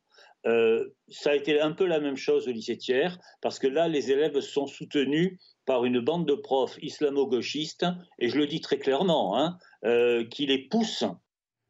Euh, 0.47 0.89
ça 1.09 1.31
a 1.31 1.35
été 1.35 1.61
un 1.61 1.73
peu 1.73 1.87
la 1.87 2.01
même 2.01 2.17
chose 2.17 2.49
au 2.49 2.53
lycée 2.53 2.77
Thiers, 2.77 3.19
parce 3.41 3.59
que 3.59 3.67
là, 3.67 3.89
les 3.89 4.13
élèves 4.13 4.41
sont 4.41 4.67
soutenus 4.67 5.39
par 5.67 5.85
une 5.85 6.01
bande 6.01 6.27
de 6.27 6.35
profs 6.35 6.79
islamo-gauchistes, 6.81 7.87
et 8.19 8.29
je 8.29 8.39
le 8.39 8.47
dis 8.47 8.61
très 8.61 8.79
clairement, 8.79 9.37
hein, 9.37 9.59
euh, 9.85 10.25
qui 10.25 10.47
les 10.47 10.69
poussent 10.69 11.05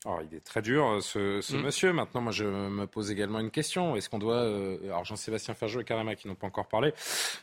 Alors, 0.04 0.22
il 0.22 0.36
est 0.36 0.40
très 0.40 0.62
dur, 0.62 0.86
euh, 0.86 1.00
ce, 1.00 1.40
ce 1.40 1.56
Mm. 1.56 1.62
monsieur. 1.62 1.92
Maintenant, 1.92 2.20
moi, 2.20 2.30
je 2.32 2.44
me 2.44 2.86
pose 2.86 3.10
également 3.10 3.40
une 3.40 3.50
question. 3.50 3.96
Est-ce 3.96 4.08
qu'on 4.08 4.20
doit, 4.20 4.36
euh, 4.36 4.78
alors 4.84 5.04
Jean-Sébastien 5.04 5.54
Ferjou 5.54 5.80
et 5.80 5.84
Karama 5.84 6.14
qui 6.14 6.28
n'ont 6.28 6.36
pas 6.36 6.46
encore 6.46 6.68
parlé, 6.68 6.92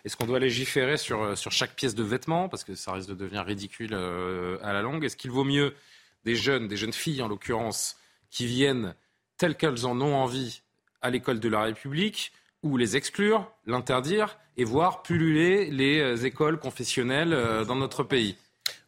est-ce 0.05 0.15
qu'on 0.15 0.25
doit 0.25 0.39
légiférer 0.39 0.95
sur, 0.97 1.21
euh, 1.21 1.35
sur 1.35 1.51
chaque 1.51 1.75
pièce 1.75 1.95
de 1.95 2.03
vêtement 2.03 2.47
Parce 2.47 2.63
que 2.63 2.73
ça 2.73 2.93
risque 2.93 3.09
de 3.09 3.13
devenir 3.13 3.43
ridicule 3.43 3.91
euh, 3.93 4.57
à 4.63 4.71
la 4.71 4.81
longue. 4.81 5.03
Est-ce 5.03 5.17
qu'il 5.17 5.31
vaut 5.31 5.43
mieux 5.43 5.75
des 6.23 6.35
jeunes, 6.35 6.67
des 6.69 6.77
jeunes 6.77 6.93
filles 6.93 7.21
en 7.21 7.27
l'occurrence, 7.27 7.97
qui 8.31 8.45
viennent 8.45 8.95
telles 9.37 9.55
qu'elles 9.57 9.85
en 9.85 9.99
ont 9.99 10.15
envie 10.15 10.61
à 11.01 11.09
l'école 11.09 11.41
de 11.41 11.49
la 11.49 11.61
République 11.61 12.31
ou 12.63 12.77
les 12.77 12.95
exclure, 12.95 13.51
l'interdire 13.65 14.37
et 14.57 14.63
voir 14.63 15.03
pulluler 15.03 15.69
les 15.69 16.25
écoles 16.25 16.57
confessionnelles 16.57 17.33
euh, 17.33 17.65
dans 17.65 17.75
notre 17.75 18.03
pays? 18.03 18.37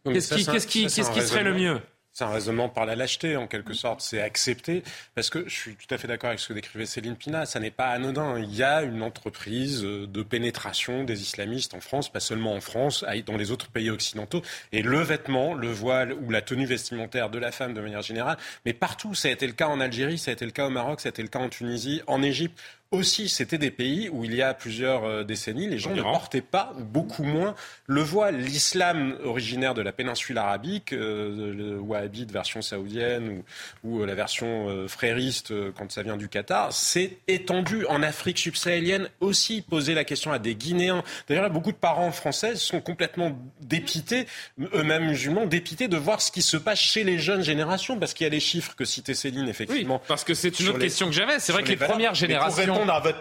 Qu'est-ce 0.06 0.68
qui, 0.68 0.90
serait 0.90 1.44
le 1.44 1.54
mieux? 1.54 1.82
C'est 2.18 2.24
un 2.24 2.32
raisonnement 2.32 2.68
par 2.68 2.88
la 2.88 2.96
lâcheté, 2.96 3.38
en 3.38 3.46
quelque 3.46 3.76
sorte. 3.76 4.02
C'est 4.02 4.22
accepter. 4.22 4.82
Parce 5.14 5.30
que 5.30 5.48
je 5.48 5.54
suis 5.54 5.76
tout 5.76 5.94
à 5.94 6.00
fait 6.00 6.08
d'accord 6.08 6.30
avec 6.30 6.40
ce 6.40 6.48
que 6.48 6.54
décrivait 6.54 6.88
Céline 6.88 7.16
Pina. 7.16 7.46
Ça 7.46 7.60
n'est 7.60 7.70
pas 7.70 7.90
anodin. 7.90 8.40
Il 8.40 8.56
y 8.56 8.64
a 8.64 8.82
une 8.82 9.04
entreprise 9.04 9.84
euh, 9.86 10.08
de 10.08 10.24
pénétration 10.24 11.04
des 11.04 11.22
islamistes 11.22 11.76
en 11.76 11.80
France, 11.80 12.12
pas 12.12 12.20
seulement 12.20 12.56
en 12.56 12.60
France, 12.60 13.06
dans 13.28 13.38
les 13.38 13.52
autres 13.52 13.70
pays 13.70 13.92
occidentaux. 13.92 14.42
Et 14.72 14.82
le 14.82 15.00
vêtement, 15.02 15.54
le 15.54 15.72
voile 15.72 16.12
ou 16.12 16.32
la 16.32 16.42
tenue 16.42 16.66
vestimentaire 16.66 17.30
de 17.30 17.38
la 17.38 17.52
femme 17.52 17.76
de 17.76 17.82
manière 17.82 18.02
générale, 18.02 18.38
mais 18.66 18.74
partout. 18.74 19.14
Ça 19.14 19.28
a 19.28 19.32
été 19.32 19.46
le 19.46 19.54
cas 19.54 19.68
en 19.68 19.80
Algérie, 19.80 20.18
ça 20.18 20.32
a 20.32 20.34
été 20.34 20.46
le 20.46 20.52
cas 20.52 20.66
au 20.66 20.72
Maroc, 20.72 21.02
ça 21.02 21.10
a 21.10 21.12
été 21.12 21.22
le 21.22 21.28
cas 21.28 21.38
en 21.38 21.50
Tunisie, 21.50 22.02
en 22.08 22.24
Égypte. 22.24 22.60
Aussi, 22.92 23.28
c'était 23.28 23.58
des 23.58 23.72
pays 23.72 24.08
où 24.10 24.24
il 24.24 24.34
y 24.34 24.42
a 24.42 24.54
plusieurs 24.54 25.04
euh, 25.04 25.24
décennies, 25.24 25.68
les 25.68 25.78
gens 25.78 25.94
ne 25.94 26.02
portaient 26.02 26.42
pas, 26.42 26.74
ou 26.80 26.84
beaucoup 26.84 27.24
moins, 27.24 27.54
le 27.86 28.02
voile. 28.02 28.38
L'islam 28.38 29.18
originaire 29.24 29.74
de 29.74 29.82
la 29.82 29.92
péninsule 29.92 30.38
arabique, 30.38 30.94
euh, 30.94 31.54
le 31.54 31.80
wahhabite 31.80 32.32
version 32.32 32.62
saoudienne 32.62 33.30
ou, 33.30 33.44
ou, 33.84 34.02
euh, 34.02 34.06
la 34.06 34.16
version 34.16 34.70
euh, 34.70 34.88
frériste 34.88 35.52
euh, 35.52 35.72
quand 35.78 35.92
ça 35.92 36.02
vient 36.02 36.16
du 36.16 36.30
Qatar, 36.30 36.72
s'est 36.72 37.18
étendu 37.28 37.86
en 37.88 38.04
Afrique 38.04 38.38
subsahélienne 38.38 39.10
aussi. 39.20 39.62
Poser 39.62 39.94
la 39.94 40.06
question 40.06 40.32
à 40.32 40.40
des 40.40 40.56
Guinéens. 40.56 41.04
D'ailleurs, 41.28 41.50
beaucoup 41.50 41.74
de 41.74 41.78
parents 41.78 42.12
français 42.12 42.56
sont 42.56 42.80
complètement 42.80 43.38
dépités, 43.62 44.28
eux-mêmes 44.74 45.08
musulmans, 45.08 45.46
dépités 45.46 45.88
de 45.90 45.98
voir 45.98 46.22
ce 46.22 46.32
qui 46.32 46.42
se 46.42 46.56
passe 46.58 46.80
chez 46.80 47.04
les 47.04 47.20
jeunes 47.20 47.42
générations, 47.42 48.00
parce 48.00 48.14
qu'il 48.14 48.24
y 48.24 48.28
a 48.28 48.32
les 48.32 48.40
chiffres 48.40 48.76
que 48.76 48.86
citait 48.86 49.14
Céline, 49.14 49.50
effectivement. 49.50 50.02
parce 50.08 50.24
que 50.24 50.34
c'est 50.34 50.60
une 50.60 50.70
autre 50.70 50.78
les- 50.78 50.86
question 50.86 51.08
que 51.08 51.14
j'avais. 51.14 51.40
C'est 51.40 51.52
vrai 51.52 51.64
que 51.64 51.70
les, 51.70 51.76
premières 51.76 52.16
générations, 52.16 52.77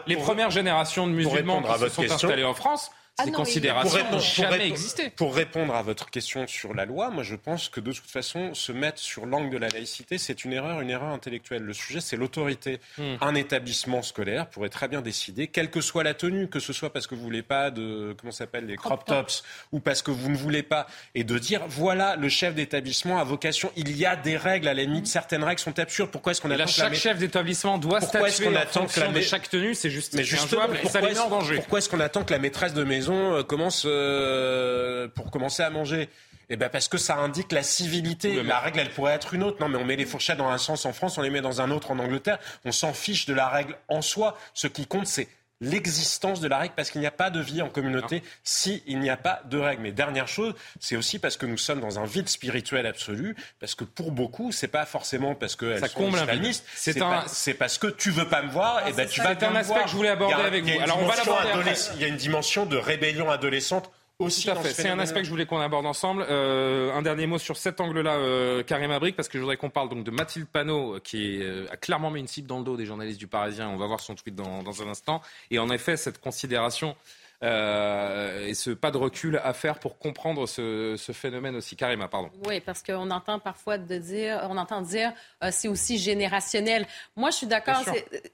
les 0.06 0.16
premières 0.16 0.50
générations 0.50 1.06
de 1.06 1.12
musulmans 1.12 1.62
qui 1.62 1.78
se 1.78 1.88
sont 1.88 2.02
installés 2.02 2.44
en 2.44 2.54
France, 2.54 2.90
Ah 3.18 3.24
ces 3.24 3.30
non, 3.30 3.38
considérations 3.38 3.88
Pour 3.88 3.96
répondre- 3.96 4.12
n'ont 4.16 4.18
pour 4.18 4.26
jamais 4.26 4.48
répondre- 4.50 4.70
existé. 4.70 5.08
Pour 5.10 5.34
répondre 5.34 5.74
à 5.74 5.80
votre 5.80 6.10
question 6.10 6.46
sur 6.46 6.74
la 6.74 6.84
loi, 6.84 7.08
moi 7.08 7.22
je 7.22 7.34
pense 7.34 7.70
que 7.70 7.80
de 7.80 7.90
toute 7.90 8.10
façon, 8.10 8.52
se 8.52 8.72
mettre 8.72 8.98
sur 8.98 9.24
l'angle 9.24 9.48
de 9.48 9.56
la 9.56 9.68
laïcité, 9.68 10.18
c'est 10.18 10.44
une 10.44 10.52
erreur, 10.52 10.82
une 10.82 10.90
erreur 10.90 11.08
intellectuelle. 11.08 11.62
Le 11.62 11.72
sujet, 11.72 12.02
c'est 12.02 12.16
l'autorité. 12.16 12.78
Hmm. 12.98 13.14
Un 13.22 13.34
établissement 13.34 14.02
scolaire 14.02 14.48
pourrait 14.50 14.68
très 14.68 14.86
bien 14.88 15.00
décider, 15.00 15.46
quelle 15.46 15.70
que 15.70 15.80
soit 15.80 16.02
la 16.04 16.12
tenue, 16.12 16.48
que 16.48 16.60
ce 16.60 16.74
soit 16.74 16.92
parce 16.92 17.06
que 17.06 17.14
vous 17.14 17.22
voulez 17.22 17.40
pas 17.42 17.70
de, 17.70 18.14
comment 18.20 18.32
ça 18.32 18.40
s'appelle, 18.40 18.66
les 18.66 18.76
crop 18.76 19.06
tops, 19.06 19.42
ou 19.72 19.80
parce 19.80 20.02
que 20.02 20.10
vous 20.10 20.28
ne 20.28 20.36
voulez 20.36 20.62
pas, 20.62 20.86
et 21.14 21.24
de 21.24 21.38
dire, 21.38 21.62
voilà, 21.68 22.16
le 22.16 22.28
chef 22.28 22.54
d'établissement 22.54 23.18
a 23.18 23.24
vocation, 23.24 23.72
il 23.76 23.96
y 23.96 24.04
a 24.04 24.16
des 24.16 24.36
règles, 24.36 24.68
à 24.68 24.74
la 24.74 24.82
limite, 24.82 25.06
certaines 25.06 25.42
règles 25.42 25.60
sont 25.62 25.78
absurdes. 25.78 26.10
Pourquoi 26.10 26.32
est-ce 26.32 26.42
qu'on 26.42 26.50
attend 26.50 26.64
que 26.64 26.68
la 26.80 26.88
chaque 26.90 26.94
chef 26.94 27.18
d'établissement 27.18 27.78
doit 27.78 28.00
Pourquoi 28.00 28.28
est-ce 28.28 28.36
statuer 28.42 28.52
qu'on 28.52 28.58
en 28.58 28.62
attend 28.62 28.84
que 28.86 29.00
la 29.00 29.08
de 29.08 29.20
chaque 29.22 29.48
tenue. 29.48 29.74
C'est 29.74 29.88
juste 29.88 30.12
mais 30.12 30.22
justement, 30.22 30.64
pourquoi 30.82 31.78
est-ce 31.78 31.88
qu'on 31.88 32.00
attend 32.00 32.22
que 32.22 32.32
la 32.34 32.38
maîtresse 32.38 32.74
de 32.74 32.84
maison 32.84 33.05
euh, 33.14 33.42
commence 33.42 33.84
euh, 33.86 35.08
pour 35.08 35.30
commencer 35.30 35.62
à 35.62 35.70
manger 35.70 36.08
eh 36.48 36.56
ben 36.56 36.68
parce 36.68 36.86
que 36.86 36.96
ça 36.96 37.16
indique 37.16 37.50
la 37.50 37.64
civilité. 37.64 38.40
La 38.42 38.60
règle, 38.60 38.78
elle 38.78 38.90
pourrait 38.90 39.14
être 39.14 39.34
une 39.34 39.42
autre. 39.42 39.60
Non, 39.60 39.68
mais 39.68 39.78
on 39.78 39.84
met 39.84 39.96
les 39.96 40.04
fourchettes 40.04 40.38
dans 40.38 40.48
un 40.48 40.58
sens 40.58 40.86
en 40.86 40.92
France, 40.92 41.18
on 41.18 41.22
les 41.22 41.30
met 41.30 41.40
dans 41.40 41.60
un 41.60 41.72
autre 41.72 41.90
en 41.90 41.98
Angleterre. 41.98 42.38
On 42.64 42.70
s'en 42.70 42.92
fiche 42.92 43.26
de 43.26 43.34
la 43.34 43.48
règle 43.48 43.76
en 43.88 44.00
soi. 44.00 44.38
Ce 44.54 44.68
qui 44.68 44.86
compte, 44.86 45.08
c'est 45.08 45.26
l'existence 45.60 46.40
de 46.40 46.48
la 46.48 46.58
règle 46.58 46.74
parce 46.74 46.90
qu'il 46.90 47.00
n'y 47.00 47.06
a 47.06 47.12
pas 47.12 47.30
de 47.30 47.40
vie 47.40 47.62
en 47.62 47.68
communauté 47.68 48.22
s'il 48.44 48.98
n'y 49.00 49.10
a 49.10 49.16
pas 49.16 49.42
de 49.46 49.58
règles. 49.58 49.82
Mais 49.82 49.92
dernière 49.92 50.28
chose, 50.28 50.54
c'est 50.80 50.96
aussi 50.96 51.18
parce 51.18 51.36
que 51.36 51.46
nous 51.46 51.56
sommes 51.56 51.80
dans 51.80 51.98
un 51.98 52.04
vide 52.04 52.28
spirituel 52.28 52.86
absolu, 52.86 53.36
parce 53.60 53.74
que 53.74 53.84
pour 53.84 54.12
beaucoup, 54.12 54.52
c'est 54.52 54.68
pas 54.68 54.86
forcément 54.86 55.34
parce 55.34 55.56
qu'elles 55.56 55.80
sont 55.88 55.98
comble 55.98 56.18
islamistes, 56.18 56.64
c'est 56.74 57.00
un... 57.00 57.24
parce 57.58 57.78
que 57.78 57.86
tu 57.86 58.10
veux 58.10 58.28
pas 58.28 58.42
me 58.42 58.50
voir, 58.50 58.86
et 58.86 58.92
ben 58.92 59.08
tu 59.08 59.20
vas 59.20 59.34
C'est 59.38 59.44
un 59.44 59.54
aspect 59.54 59.82
que 59.84 59.90
je 59.90 59.96
voulais 59.96 60.10
aborder 60.10 60.34
avec 60.34 60.64
vous. 60.64 60.80
Alors 60.80 61.00
on 61.02 61.06
va 61.06 61.16
l'aborder 61.16 61.72
Il 61.94 62.00
y 62.00 62.04
a 62.04 62.08
une 62.08 62.16
dimension 62.16 62.66
de 62.66 62.76
rébellion 62.76 63.30
adolescente 63.30 63.90
aussi 64.18 64.44
Tout 64.44 64.50
à 64.50 64.56
fait. 64.56 64.70
C'est 64.70 64.88
un 64.88 64.98
aspect 64.98 65.20
que 65.20 65.26
je 65.26 65.30
voulais 65.30 65.46
qu'on 65.46 65.60
aborde 65.60 65.86
ensemble. 65.86 66.24
Euh, 66.28 66.94
un 66.94 67.02
dernier 67.02 67.26
mot 67.26 67.38
sur 67.38 67.56
cet 67.56 67.80
angle-là, 67.80 68.16
euh, 68.16 68.62
Karim 68.62 68.90
Abrik, 68.90 69.16
parce 69.16 69.28
que 69.28 69.38
je 69.38 69.42
voudrais 69.42 69.56
qu'on 69.56 69.70
parle 69.70 69.88
donc 69.88 70.04
de 70.04 70.10
Mathilde 70.10 70.46
Panot, 70.46 71.00
qui 71.00 71.42
euh, 71.42 71.66
a 71.70 71.76
clairement 71.76 72.10
mis 72.10 72.20
une 72.20 72.26
cible 72.26 72.48
dans 72.48 72.58
le 72.58 72.64
dos 72.64 72.76
des 72.76 72.86
journalistes 72.86 73.18
du 73.18 73.26
Parisien. 73.26 73.68
On 73.68 73.76
va 73.76 73.86
voir 73.86 74.00
son 74.00 74.14
tweet 74.14 74.34
dans, 74.34 74.62
dans 74.62 74.82
un 74.82 74.88
instant. 74.88 75.20
Et 75.50 75.58
en 75.58 75.70
effet, 75.70 75.96
cette 75.96 76.20
considération 76.20 76.96
euh, 77.42 78.46
et 78.46 78.54
ce 78.54 78.70
pas 78.70 78.90
de 78.90 78.96
recul 78.96 79.40
à 79.42 79.52
faire 79.52 79.78
pour 79.78 79.98
comprendre 79.98 80.46
ce, 80.46 80.96
ce 80.96 81.12
phénomène 81.12 81.56
aussi. 81.56 81.76
Karima, 81.76 82.08
pardon. 82.08 82.30
Oui, 82.46 82.60
parce 82.60 82.82
qu'on 82.82 83.10
entend 83.10 83.38
parfois 83.38 83.78
de 83.78 83.98
dire, 83.98 84.46
on 84.48 84.56
entend 84.56 84.80
dire, 84.80 85.12
euh, 85.44 85.50
c'est 85.52 85.68
aussi 85.68 85.98
générationnel. 85.98 86.86
Moi, 87.14 87.30
je 87.30 87.36
suis 87.36 87.46
d'accord. 87.46 87.82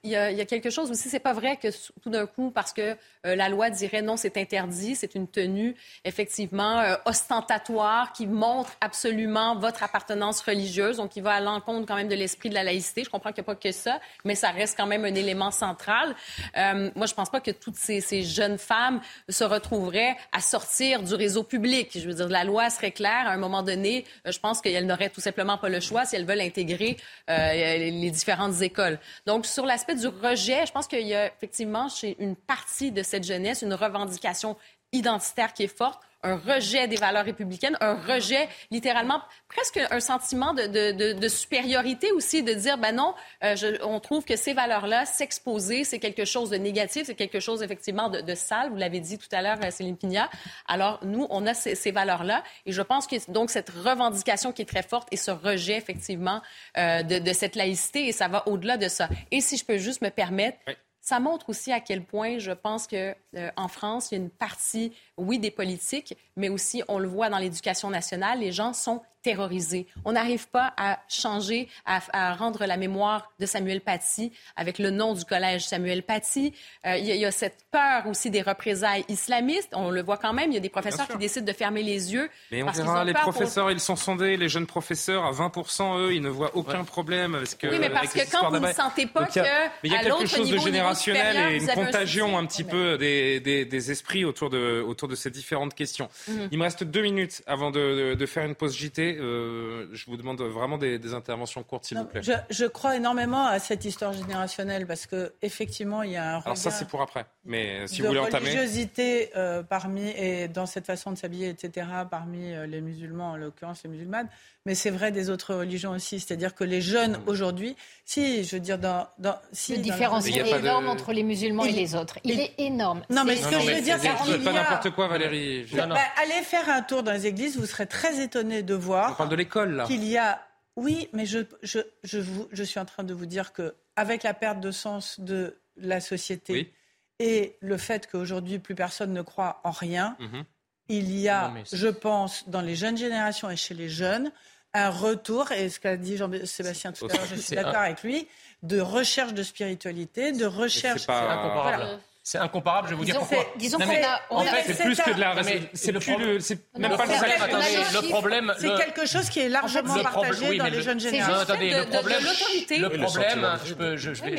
Il 0.03 0.09
y, 0.09 0.15
a 0.15 0.45
quelque 0.45 0.69
chose 0.69 0.89
aussi. 0.89 1.09
C'est 1.09 1.19
pas 1.19 1.33
vrai 1.33 1.57
que 1.57 1.67
tout 2.01 2.09
d'un 2.09 2.25
coup, 2.25 2.51
parce 2.51 2.71
que 2.73 2.95
euh, 3.25 3.35
la 3.35 3.49
loi 3.49 3.69
dirait 3.69 4.01
non, 4.01 4.17
c'est 4.17 4.37
interdit, 4.37 4.95
c'est 4.95 5.15
une 5.15 5.27
tenue 5.27 5.75
effectivement 6.05 6.83
ostentatoire 7.05 8.13
qui 8.13 8.27
montre 8.27 8.71
absolument 8.81 9.55
votre 9.55 9.83
appartenance 9.83 10.41
religieuse, 10.41 10.97
donc 10.97 11.11
qui 11.11 11.21
va 11.21 11.33
à 11.33 11.41
l'encontre 11.41 11.85
quand 11.87 11.95
même 11.95 12.07
de 12.07 12.15
l'esprit 12.15 12.49
de 12.49 12.53
la 12.53 12.63
laïcité. 12.63 13.03
Je 13.03 13.09
comprends 13.09 13.31
qu'il 13.31 13.41
n'y 13.41 13.51
a 13.51 13.53
pas 13.53 13.55
que 13.55 13.71
ça, 13.71 13.99
mais 14.23 14.35
ça 14.35 14.49
reste 14.49 14.77
quand 14.77 14.87
même 14.87 15.05
un 15.05 15.15
élément 15.15 15.51
central. 15.51 16.15
moi, 16.55 17.05
je 17.05 17.13
pense 17.13 17.29
pas 17.29 17.41
que 17.41 17.51
toutes 17.51 17.75
ces, 17.75 18.01
ces 18.01 18.23
jeunes 18.23 18.57
femmes 18.57 18.92
se 19.29 19.43
retrouveraient 19.43 20.15
à 20.31 20.41
sortir 20.41 21.03
du 21.03 21.15
réseau 21.15 21.43
public. 21.43 21.91
Je 21.93 22.07
veux 22.07 22.13
dire, 22.13 22.29
la 22.29 22.43
loi 22.43 22.69
serait 22.69 22.91
claire. 22.91 23.27
À 23.27 23.31
un 23.31 23.37
moment 23.37 23.63
donné, 23.63 24.05
euh, 24.27 24.31
je 24.31 24.39
pense 24.39 24.61
qu'elles 24.61 24.85
n'auraient 24.85 25.09
tout 25.09 25.21
simplement 25.21 25.57
pas 25.57 25.69
le 25.69 25.79
choix 25.79 26.05
si 26.05 26.15
elles 26.15 26.25
veulent 26.25 26.41
intégrer 26.41 26.97
euh, 27.29 27.53
les 27.53 28.11
différentes 28.11 28.61
écoles. 28.61 28.99
Donc, 29.25 29.45
sur 29.45 29.65
l'aspect 29.65 29.95
du 29.95 30.07
rejet, 30.07 30.65
je 30.65 30.71
pense 30.71 30.87
qu'il 30.87 31.07
y 31.07 31.15
a 31.15 31.27
effectivement 31.27 31.89
chez 31.89 32.15
une 32.19 32.35
partie 32.35 32.91
de 32.91 33.03
cette 33.03 33.23
jeunesse 33.23 33.61
une 33.61 33.73
revendication 33.73 34.57
identitaire 34.91 35.53
qui 35.53 35.63
est 35.63 35.75
forte 35.75 36.01
un 36.23 36.37
rejet 36.37 36.87
des 36.87 36.95
valeurs 36.95 37.25
républicaines, 37.25 37.77
un 37.81 37.95
rejet 37.95 38.47
littéralement, 38.71 39.21
presque 39.49 39.79
un 39.91 39.99
sentiment 39.99 40.53
de, 40.53 40.67
de, 40.67 41.13
de, 41.13 41.27
supériorité 41.27 42.11
aussi, 42.11 42.43
de 42.43 42.53
dire, 42.53 42.77
ben 42.77 42.95
non, 42.95 43.13
euh, 43.43 43.55
on 43.83 43.99
trouve 43.99 44.23
que 44.23 44.35
ces 44.35 44.53
valeurs-là, 44.53 45.05
s'exposer, 45.05 45.83
c'est 45.83 45.99
quelque 45.99 46.25
chose 46.25 46.49
de 46.49 46.57
négatif, 46.57 47.03
c'est 47.05 47.15
quelque 47.15 47.39
chose 47.39 47.61
effectivement 47.61 48.09
de, 48.09 48.21
de 48.21 48.35
sale, 48.35 48.69
vous 48.69 48.77
l'avez 48.77 48.99
dit 48.99 49.17
tout 49.17 49.27
à 49.31 49.41
l'heure, 49.41 49.59
euh, 49.63 49.69
Céline 49.69 49.97
Pigna. 49.97 50.29
Alors, 50.67 50.99
nous, 51.03 51.27
on 51.29 51.45
a 51.45 51.53
ces, 51.53 51.75
ces 51.75 51.91
valeurs-là, 51.91 52.43
et 52.65 52.71
je 52.71 52.81
pense 52.81 53.07
que 53.07 53.15
donc 53.31 53.49
cette 53.49 53.69
revendication 53.69 54.51
qui 54.51 54.61
est 54.61 54.65
très 54.65 54.83
forte 54.83 55.07
et 55.11 55.17
ce 55.17 55.31
rejet 55.31 55.77
effectivement 55.77 56.41
euh, 56.77 57.03
de, 57.03 57.19
de, 57.19 57.33
cette 57.33 57.55
laïcité, 57.55 58.07
et 58.07 58.11
ça 58.11 58.27
va 58.27 58.47
au-delà 58.47 58.77
de 58.77 58.87
ça. 58.87 59.09
Et 59.31 59.41
si 59.41 59.57
je 59.57 59.65
peux 59.65 59.77
juste 59.77 60.01
me 60.01 60.09
permettre, 60.09 60.57
ça 61.03 61.19
montre 61.19 61.49
aussi 61.49 61.71
à 61.73 61.81
quel 61.81 62.05
point 62.05 62.39
je 62.39 62.53
pense 62.53 62.87
que 62.87 63.13
euh, 63.35 63.51
en 63.57 63.67
France, 63.67 64.09
il 64.09 64.15
y 64.15 64.17
a 64.17 64.23
une 64.23 64.29
partie, 64.29 64.93
oui, 65.17 65.37
des 65.37 65.51
politiques, 65.51 66.17
mais 66.37 66.47
aussi 66.47 66.81
on 66.87 66.97
le 66.97 67.09
voit 67.09 67.29
dans 67.29 67.37
l'éducation 67.37 67.89
nationale, 67.89 68.39
les 68.39 68.53
gens 68.53 68.71
sont 68.71 69.01
terrorisés. 69.23 69.87
On 70.05 70.11
n'arrive 70.11 70.47
pas 70.49 70.73
à 70.77 70.99
changer, 71.07 71.69
à, 71.85 72.33
rendre 72.35 72.65
la 72.65 72.77
mémoire 72.77 73.31
de 73.39 73.45
Samuel 73.45 73.81
Paty 73.81 74.31
avec 74.55 74.77
le 74.77 74.91
nom 74.91 75.13
du 75.13 75.23
collège 75.23 75.65
Samuel 75.65 76.03
Paty. 76.03 76.53
Euh, 76.85 76.97
il, 76.97 77.05
y 77.05 77.25
a, 77.25 77.31
cette 77.31 77.65
peur 77.71 78.05
aussi 78.07 78.29
des 78.29 78.41
représailles 78.41 79.05
islamistes. 79.07 79.69
On 79.73 79.89
le 79.89 80.03
voit 80.03 80.17
quand 80.17 80.33
même. 80.33 80.51
Il 80.51 80.55
y 80.55 80.57
a 80.57 80.61
des 80.61 80.69
professeurs 80.69 81.07
qui 81.07 81.17
décident 81.17 81.45
de 81.45 81.53
fermer 81.53 81.81
les 81.81 82.13
yeux. 82.13 82.29
Mais 82.51 82.61
on 82.61 82.69
verra, 82.69 83.05
les 83.05 83.13
professeurs, 83.13 83.71
ils 83.71 83.79
sont 83.79 83.95
sondés. 83.95 84.35
Les 84.37 84.49
jeunes 84.49 84.67
professeurs, 84.67 85.23
à 85.23 85.31
20%, 85.31 85.99
eux, 85.99 86.13
ils 86.13 86.21
ne 86.21 86.29
voient 86.29 86.55
aucun 86.55 86.83
problème. 86.83 87.31
Parce 87.33 87.55
que, 87.55 87.67
oui, 87.67 87.77
mais 87.79 87.89
parce 87.89 88.13
que 88.13 88.29
quand 88.29 88.49
vous 88.49 88.59
ne 88.59 88.73
sentez 88.73 89.07
pas 89.07 89.25
qu'il 89.25 89.41
y 89.83 89.95
a 89.95 90.03
quelque 90.03 90.27
chose 90.27 90.49
de 90.49 90.57
générationnel 90.57 91.53
et 91.53 91.63
une 91.63 91.67
contagion 91.67 92.37
un, 92.37 92.45
petit 92.45 92.65
peu 92.65 92.97
des, 92.97 93.39
des, 93.39 93.91
esprits 93.91 94.25
autour 94.25 94.49
de, 94.49 94.81
autour 94.81 95.07
de 95.07 95.15
ces 95.15 95.29
différentes 95.29 95.73
questions. 95.73 96.09
Mhm. 96.27 96.49
Il 96.51 96.57
me 96.57 96.63
reste 96.63 96.83
deux 96.83 97.01
minutes 97.01 97.41
avant 97.47 97.71
de, 97.71 98.15
de 98.15 98.25
faire 98.25 98.45
une 98.45 98.55
pause 98.55 98.75
JT. 98.75 99.12
Euh, 99.19 99.87
je 99.93 100.05
vous 100.05 100.17
demande 100.17 100.41
vraiment 100.41 100.77
des, 100.77 101.13
interventions 101.13 101.63
courtes, 101.63 101.85
s'il 101.85 101.97
vous 101.97 102.05
plaît. 102.05 102.21
Je, 102.49 102.65
crois 102.65 102.95
énormément 102.95 103.45
à 103.45 103.59
cette 103.59 103.85
histoire 103.85 104.13
générationnelle 104.13 104.87
parce 104.87 105.05
que 105.05 105.33
effectivement, 105.41 106.03
il 106.03 106.11
y 106.11 106.17
a 106.17 106.37
un 106.37 106.41
Alors 106.41 106.57
ça, 106.57 106.71
c'est 106.71 106.87
pour 106.87 107.01
après. 107.01 107.25
Mais 107.45 107.87
si 107.87 108.01
vous 108.01 108.07
voulez 108.07 108.19
entamer, 108.19 108.49
religiosité 108.49 109.29
euh, 109.35 109.63
parmi 109.63 110.09
et 110.09 110.47
dans 110.47 110.65
cette 110.65 110.85
façon 110.85 111.11
de 111.11 111.17
s'habiller, 111.17 111.49
etc. 111.49 111.87
Parmi 112.09 112.53
euh, 112.53 112.65
les 112.65 112.81
musulmans, 112.81 113.31
en 113.31 113.35
l'occurrence 113.35 113.81
les 113.83 113.89
musulmanes, 113.89 114.29
mais 114.65 114.75
c'est 114.75 114.91
vrai 114.91 115.11
des 115.11 115.29
autres 115.29 115.53
religions 115.53 115.91
aussi. 115.91 116.19
C'est-à-dire 116.19 116.55
que 116.55 116.63
les 116.63 116.81
jeunes 116.81 117.17
mmh. 117.17 117.27
aujourd'hui, 117.27 117.75
si 118.05 118.43
je 118.43 118.55
veux 118.55 118.61
dire 118.61 118.77
dans, 118.77 119.07
dans 119.19 119.35
si 119.51 119.75
le 119.75 119.81
différence 119.81 120.25
est 120.27 120.37
énorme 120.37 120.87
entre 120.87 121.11
les 121.11 121.23
musulmans 121.23 121.65
et 121.65 121.71
les 121.71 121.95
autres. 121.95 122.19
Il 122.23 122.39
est 122.39 122.53
énorme. 122.57 123.01
Non, 123.09 123.23
mais 123.25 123.35
ce 123.35 123.47
que 123.47 123.59
je 123.59 123.71
veux 123.71 123.81
dire, 123.81 123.97
c'est 123.99 124.43
pas 124.43 124.53
n'importe 124.53 124.91
quoi, 124.91 125.07
Valérie. 125.07 125.65
Bah, 125.75 125.97
allez 126.21 126.43
faire 126.43 126.69
un 126.69 126.81
tour 126.81 127.03
dans 127.03 127.11
les 127.11 127.27
églises, 127.27 127.57
vous 127.57 127.65
serez 127.65 127.87
très 127.87 128.21
étonné 128.21 128.63
de 128.63 128.73
voir. 128.73 129.02
On 129.11 129.15
parle 129.15 129.29
de 129.29 129.35
l'école 129.35 129.75
là. 129.75 129.85
Qu'il 129.85 130.03
y 130.03 130.17
a 130.17 130.41
oui, 130.75 131.07
mais 131.13 131.25
je, 131.25 131.39
je, 131.61 131.79
je, 132.03 132.19
vous, 132.19 132.47
je, 132.51 132.63
suis 132.63 132.79
en 132.79 132.85
train 132.85 133.03
de 133.03 133.13
vous 133.13 133.25
dire 133.25 133.53
que 133.53 133.75
avec 133.95 134.23
la 134.23 134.33
perte 134.33 134.59
de 134.59 134.71
sens 134.71 135.19
de 135.19 135.59
la 135.77 136.01
société 136.01 136.73
et 137.19 137.57
le 137.59 137.77
fait 137.77 138.09
qu'aujourd'hui 138.09 138.59
plus 138.59 138.73
personne 138.73 139.13
ne 139.13 139.21
croit 139.21 139.61
en 139.63 139.71
rien, 139.71 140.15
mhm. 140.19 140.43
il 140.89 141.19
y 141.19 141.29
a, 141.29 141.53
je 141.71 141.87
pense, 141.87 142.49
dans 142.49 142.61
les 142.61 142.75
jeunes 142.75 142.97
générations 142.97 143.49
et 143.49 143.55
chez 143.55 143.75
les 143.75 143.89
jeunes, 143.89 144.31
un 144.73 144.89
retour, 144.89 145.51
et 145.51 145.69
ce 145.69 145.79
qu'a 145.79 145.95
dit 145.95 146.17
Jean-Sébastien 146.17 146.91
tout 146.91 147.05
à 147.05 147.13
l'heure, 147.13 147.25
je 147.27 147.35
suis 147.35 147.55
d'accord 147.55 147.81
avec 147.81 148.01
lui, 148.01 148.27
de 148.63 148.79
recherche 148.79 149.33
de 149.33 149.43
spiritualité, 149.43 150.31
de 150.31 150.45
recherche. 150.45 151.01
C'est 151.01 151.07
pas... 151.07 151.99
C'est 152.25 152.37
incomparable, 152.37 152.87
je 152.87 152.93
vais 152.93 152.97
vous 152.97 153.03
dire 153.03 153.19
pourquoi. 153.19 153.45
Disons 153.57 153.77
qu'on 153.77 153.83
a, 153.83 154.21
en 154.29 154.43
fait, 154.43 154.73
c'est 154.73 154.83
plus 154.85 154.95
que 154.95 155.11
de 155.11 155.19
la. 155.19 155.35
C'est 155.73 155.91
le 155.91 155.99
problème. 155.99 156.39
C'est 156.39 156.57
même 156.77 156.95
pas 156.95 157.05
le 157.05 158.01
Le 158.01 158.09
problème. 158.09 158.53
C'est 158.57 158.75
quelque 158.75 159.05
chose 159.05 159.29
qui 159.29 159.41
est 159.41 159.49
largement 159.49 160.01
partagé 160.01 160.57
dans 160.57 160.65
les 160.67 160.81
jeunes 160.81 161.01
générations. 161.01 161.39
Attendez, 161.39 161.71
le 161.71 161.85
problème. 161.85 162.23
Le 162.69 162.89
problème. 162.89 163.59
Je 163.65 163.73
peux. 163.73 163.97
Je 163.97 164.11
vais. 164.11 164.31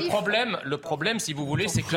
Le 0.00 0.08
problème. 0.08 0.58
Le 0.64 0.76
problème, 0.78 1.20
si 1.20 1.32
vous 1.32 1.46
voulez, 1.46 1.68
c'est 1.68 1.82
que 1.82 1.96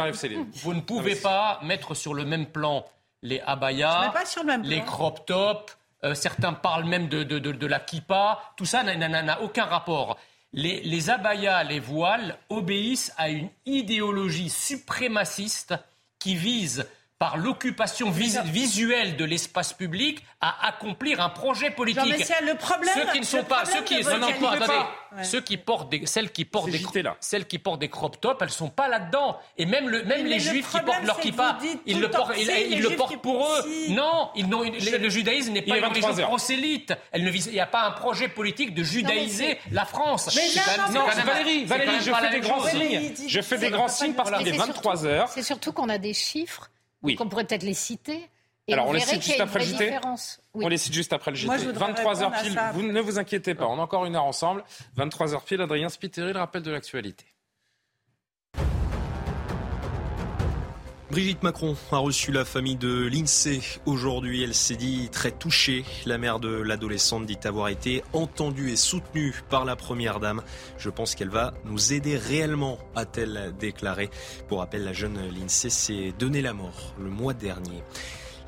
vous 0.60 0.74
ne 0.76 0.82
pouvez 0.82 1.16
pas 1.16 1.60
mettre 1.64 1.96
sur 1.96 2.14
le 2.14 2.26
même 2.26 2.46
plan 2.46 2.86
les 3.24 3.42
abayas, 3.46 4.14
les 4.64 4.84
crop 4.84 5.26
tops 5.26 5.78
euh, 6.04 6.14
certains 6.14 6.52
parlent 6.52 6.84
même 6.84 7.08
de, 7.08 7.24
de, 7.24 7.40
de, 7.40 7.54
de 7.54 7.68
la 7.68 7.80
kippa. 7.80 8.42
Tout 8.58 8.66
ça 8.66 8.84
n'a 8.84 9.42
aucun 9.42 9.66
rapport. 9.66 10.18
Les, 10.54 11.10
abayas, 11.10 11.64
les 11.64 11.80
voiles 11.80 12.38
obéissent 12.50 13.12
à 13.18 13.30
une 13.30 13.50
idéologie 13.66 14.52
suprémaciste 14.52 15.74
qui 16.20 16.36
vise 16.36 16.88
par 17.24 17.38
l'occupation 17.38 18.12
visuelle 18.12 19.16
de 19.16 19.24
l'espace 19.24 19.72
public 19.72 20.22
à 20.42 20.68
accomplir 20.68 21.22
un 21.22 21.30
projet 21.30 21.70
politique. 21.70 22.04
le 22.42 22.56
problème, 22.56 22.94
ceux 22.94 23.12
qui 23.14 23.20
ne 23.22 23.26
sont 23.26 23.46
pas, 23.46 23.64
ceux 23.64 23.82
qui, 23.82 24.04
non, 24.04 24.18
non, 24.18 24.50
attendez, 24.50 25.24
ceux 25.24 25.40
qui 25.40 25.56
portent 25.56 25.90
des, 25.90 26.06
celles 26.06 26.34
qui 26.34 26.44
portent 26.44 26.70
des, 26.70 26.84
celles 27.22 27.48
qui 27.48 27.60
portent 27.60 27.80
des 27.80 27.88
crop 27.88 28.20
tops, 28.20 28.42
elles 28.42 28.50
sont 28.50 28.68
pas 28.68 28.90
là-dedans. 28.90 29.38
Et 29.58 29.66
même 29.66 29.88
le, 29.88 30.04
même 30.04 30.26
les 30.26 30.42
juifs 30.42 30.70
qui 30.70 30.82
portent 30.82 31.06
leur 31.06 31.18
kippa, 31.18 31.60
ils 31.86 32.02
le 32.02 32.10
portent, 32.10 32.34
ils, 32.38 32.82
le 32.82 32.90
portent 32.98 33.22
pour 33.22 33.48
eux. 33.48 33.64
Non, 33.88 34.32
ils 34.36 34.50
n'ont, 34.50 34.64
le, 34.64 35.10
judaïsme 35.10 35.54
n'est 35.54 35.62
pas 35.62 35.78
une 35.78 35.86
religion 35.86 36.14
prosélyte. 36.26 36.94
Elle 37.14 37.24
ne 37.24 37.30
vise, 37.30 37.46
il 37.46 37.54
n'y 37.54 37.62
a 37.62 37.68
pas 37.68 37.84
un 37.84 37.92
projet 37.92 38.28
politique 38.28 38.74
de 38.74 38.84
judaïser 38.84 39.60
la 39.72 39.86
France. 39.86 40.30
Mais 40.36 40.94
non, 40.94 41.06
Valérie, 41.26 41.64
Valérie, 41.64 42.02
je 42.02 42.12
fais 42.12 42.30
des 42.32 42.42
grands 42.42 42.68
signes. 42.68 43.14
Je 43.30 43.42
fais 43.42 43.58
des 43.60 43.70
grands 43.70 43.88
signes 43.88 44.14
parce 44.14 44.30
qu'il 44.30 44.50
est 44.50 44.58
23 44.58 45.06
heures. 45.06 45.30
C'est 45.30 45.42
surtout 45.42 45.72
qu'on 45.72 45.88
a 45.88 45.98
des 45.98 46.14
chiffres 46.14 46.70
oui. 47.04 47.16
qu'on 47.16 47.28
pourrait 47.28 47.46
peut-être 47.46 47.64
les 47.64 47.74
citer. 47.74 48.30
Et 48.68 48.74
Alors 48.74 48.88
on, 48.88 48.94
les 48.94 49.02
cite 49.02 49.22
juste 49.22 49.42
après 49.42 49.60
le 49.60 49.66
JT. 49.66 50.00
On 50.54 50.68
les 50.70 50.78
cite 50.78 50.94
juste 50.94 51.12
après 51.12 51.32
le 51.32 51.38
JT. 51.38 51.50
23h 51.50 52.42
pile. 52.42 52.60
Vous 52.74 52.82
ne 52.82 53.02
vous 53.02 53.20
inquiétez 53.20 53.56
pas, 53.56 53.68
on 53.68 53.78
a 53.78 53.82
encore 53.82 54.06
une 54.06 54.16
heure 54.16 54.24
ensemble. 54.24 54.64
23h 54.98 55.44
pile, 55.44 55.62
Adrien 55.62 55.90
Spiteri, 55.90 56.32
le 56.32 56.40
rappel 56.40 56.62
de 56.62 56.72
l'actualité. 56.72 57.26
Brigitte 61.14 61.44
Macron 61.44 61.76
a 61.92 61.98
reçu 61.98 62.32
la 62.32 62.44
famille 62.44 62.76
de 62.76 63.06
l'INSEE 63.06 63.62
aujourd'hui. 63.86 64.42
Elle 64.42 64.56
s'est 64.56 64.76
dit 64.76 65.10
très 65.12 65.30
touchée. 65.30 65.86
La 66.08 66.18
mère 66.18 66.40
de 66.40 66.50
l'adolescente 66.50 67.28
dit 67.28 67.38
avoir 67.44 67.68
été 67.68 68.02
entendue 68.14 68.72
et 68.72 68.76
soutenue 68.76 69.36
par 69.48 69.64
la 69.64 69.76
première 69.76 70.20
dame. 70.20 70.42
Je 70.80 70.90
pense 70.90 71.14
qu'elle 71.14 71.30
va 71.30 71.54
nous 71.66 71.94
aider 71.94 72.18
réellement, 72.18 72.80
a-t-elle 72.96 73.54
déclaré. 73.60 74.10
Pour 74.48 74.58
rappel, 74.58 74.86
la 74.86 74.94
jeune 74.94 75.20
l'INSEE 75.30 75.70
s'est 75.70 76.14
donné 76.18 76.42
la 76.42 76.54
mort 76.54 76.96
le 77.00 77.12
mois 77.12 77.36
dernier. 77.36 77.84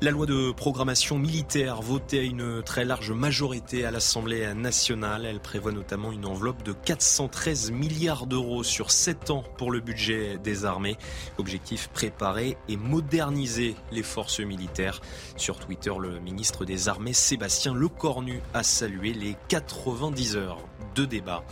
La 0.02 0.10
loi 0.10 0.26
de 0.26 0.52
programmation 0.52 1.18
militaire 1.18 1.80
votée 1.80 2.18
à 2.18 2.22
une 2.22 2.62
très 2.62 2.84
large 2.84 3.12
majorité 3.12 3.86
à 3.86 3.90
l'Assemblée 3.90 4.52
nationale, 4.52 5.24
elle 5.24 5.40
prévoit 5.40 5.72
notamment 5.72 6.12
une 6.12 6.26
enveloppe 6.26 6.62
de 6.62 6.74
413 6.74 7.70
milliards 7.70 8.26
d'euros 8.26 8.62
sur 8.62 8.90
7 8.90 9.30
ans 9.30 9.42
pour 9.56 9.70
le 9.70 9.80
budget 9.80 10.36
des 10.36 10.66
armées. 10.66 10.98
Objectif 11.38 11.88
préparer 11.88 12.58
et 12.68 12.76
moderniser 12.76 13.74
les 13.90 14.02
forces 14.02 14.40
militaires. 14.40 15.00
Sur 15.38 15.58
Twitter, 15.58 15.92
le 15.98 16.20
ministre 16.20 16.66
des 16.66 16.90
Armées 16.90 17.14
Sébastien 17.14 17.72
Lecornu 17.72 18.42
a 18.52 18.62
salué 18.62 19.14
les 19.14 19.34
90 19.48 20.36
heures 20.36 20.58
de 20.94 21.06
débat. 21.06 21.42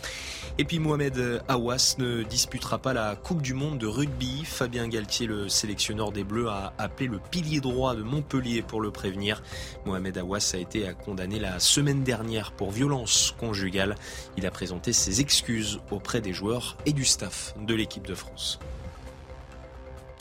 Et 0.56 0.64
puis 0.64 0.78
Mohamed 0.78 1.42
Awas 1.48 1.96
ne 1.98 2.22
disputera 2.22 2.78
pas 2.78 2.92
la 2.92 3.16
Coupe 3.16 3.42
du 3.42 3.54
Monde 3.54 3.78
de 3.78 3.88
rugby. 3.88 4.44
Fabien 4.44 4.86
Galtier, 4.86 5.26
le 5.26 5.48
sélectionneur 5.48 6.12
des 6.12 6.22
Bleus, 6.22 6.48
a 6.48 6.72
appelé 6.78 7.08
le 7.08 7.18
pilier 7.18 7.60
droit 7.60 7.96
de 7.96 8.02
Montpellier 8.02 8.62
pour 8.62 8.80
le 8.80 8.92
prévenir. 8.92 9.42
Mohamed 9.84 10.16
Awas 10.16 10.52
a 10.54 10.58
été 10.58 10.88
condamné 11.04 11.40
la 11.40 11.58
semaine 11.58 12.04
dernière 12.04 12.52
pour 12.52 12.70
violence 12.70 13.34
conjugale. 13.40 13.96
Il 14.36 14.46
a 14.46 14.52
présenté 14.52 14.92
ses 14.92 15.20
excuses 15.20 15.80
auprès 15.90 16.20
des 16.20 16.32
joueurs 16.32 16.76
et 16.86 16.92
du 16.92 17.04
staff 17.04 17.54
de 17.60 17.74
l'équipe 17.74 18.06
de 18.06 18.14
France. 18.14 18.60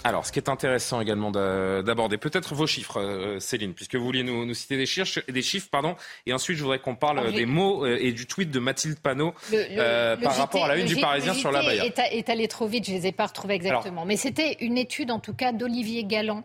Alors, 0.03 0.25
ce 0.25 0.31
qui 0.31 0.39
est 0.39 0.49
intéressant 0.49 0.99
également 0.99 1.31
d'aborder, 1.31 2.17
peut-être 2.17 2.53
vos 2.53 2.67
chiffres, 2.67 2.99
euh, 2.99 3.39
Céline, 3.39 3.73
puisque 3.73 3.95
vous 3.95 4.03
vouliez 4.03 4.23
nous, 4.23 4.53
citer 4.53 4.77
des 4.77 4.85
chiffres, 4.85 5.21
des 5.29 5.41
chiffres, 5.41 5.69
pardon, 5.71 5.95
et 6.25 6.33
ensuite 6.33 6.57
je 6.57 6.63
voudrais 6.63 6.79
qu'on 6.79 6.95
parle 6.95 7.31
des 7.31 7.45
mots 7.45 7.85
euh, 7.85 7.97
et 7.99 8.11
du 8.11 8.25
tweet 8.25 8.51
de 8.51 8.59
Mathilde 8.59 8.99
Panot 8.99 9.33
euh, 9.53 10.17
par 10.17 10.35
rapport 10.35 10.65
à 10.65 10.67
la 10.69 10.77
une 10.77 10.85
du 10.85 10.97
Parisien 10.97 11.33
sur 11.33 11.51
la 11.51 11.61
Bayard. 11.61 11.87
Est, 11.87 11.99
est 12.11 12.29
allé 12.29 12.47
trop 12.47 12.67
vite, 12.67 12.85
je 12.85 12.91
ne 12.91 12.97
les 12.97 13.07
ai 13.07 13.11
pas 13.11 13.27
retrouvés 13.27 13.55
exactement, 13.55 14.05
mais 14.05 14.17
c'était 14.17 14.57
une 14.59 14.77
étude 14.77 15.11
en 15.11 15.19
tout 15.19 15.33
cas 15.33 15.51
d'Olivier 15.51 16.03
Galland 16.03 16.43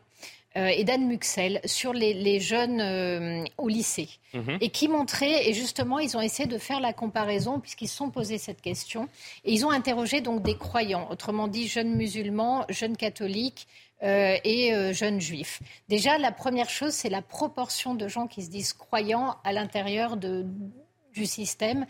et 0.57 0.85
d'Anne 0.85 1.07
Muxel 1.07 1.61
sur 1.65 1.93
les, 1.93 2.41
jeunes 2.41 2.81
euh, 2.81 3.45
au 3.59 3.69
lycée 3.69 4.09
mhm. 4.35 4.59
et 4.61 4.71
qui 4.71 4.89
montraient, 4.89 5.49
et 5.49 5.53
justement, 5.53 5.99
ils 5.99 6.17
ont 6.17 6.21
essayé 6.21 6.49
de 6.49 6.59
faire 6.59 6.81
la 6.81 6.93
comparaison 6.93 7.61
puisqu'ils 7.61 7.89
se 7.89 7.97
sont 7.97 8.11
posés 8.11 8.39
cette 8.39 8.61
question 8.61 9.09
et 9.45 9.53
ils 9.53 9.67
ont 9.67 9.71
interrogé 9.71 10.21
donc 10.21 10.43
des 10.43 10.57
croyants, 10.57 11.09
autrement 11.11 11.49
dit 11.49 11.69
jeunes 11.69 11.95
musulmans, 11.95 12.65
jeunes 12.69 12.97
catholiques. 12.97 13.67
Euh, 14.05 14.37
et 14.45 14.95
jeunes 14.95 15.21
juifs. 15.21 15.59
Déjà, 15.89 16.19
la 16.19 16.31
première 16.31 16.71
chose, 16.71 16.93
c'est 16.93 17.09
la 17.09 17.21
proportion 17.21 17.97
de 17.97 18.07
gens 18.07 18.29
qui 18.29 18.45
se 18.45 18.49
disent 18.49 18.73
croyants 18.73 19.35
à 19.43 19.53
l'intérieur 19.53 20.17
du 20.17 21.27
système. 21.27 21.85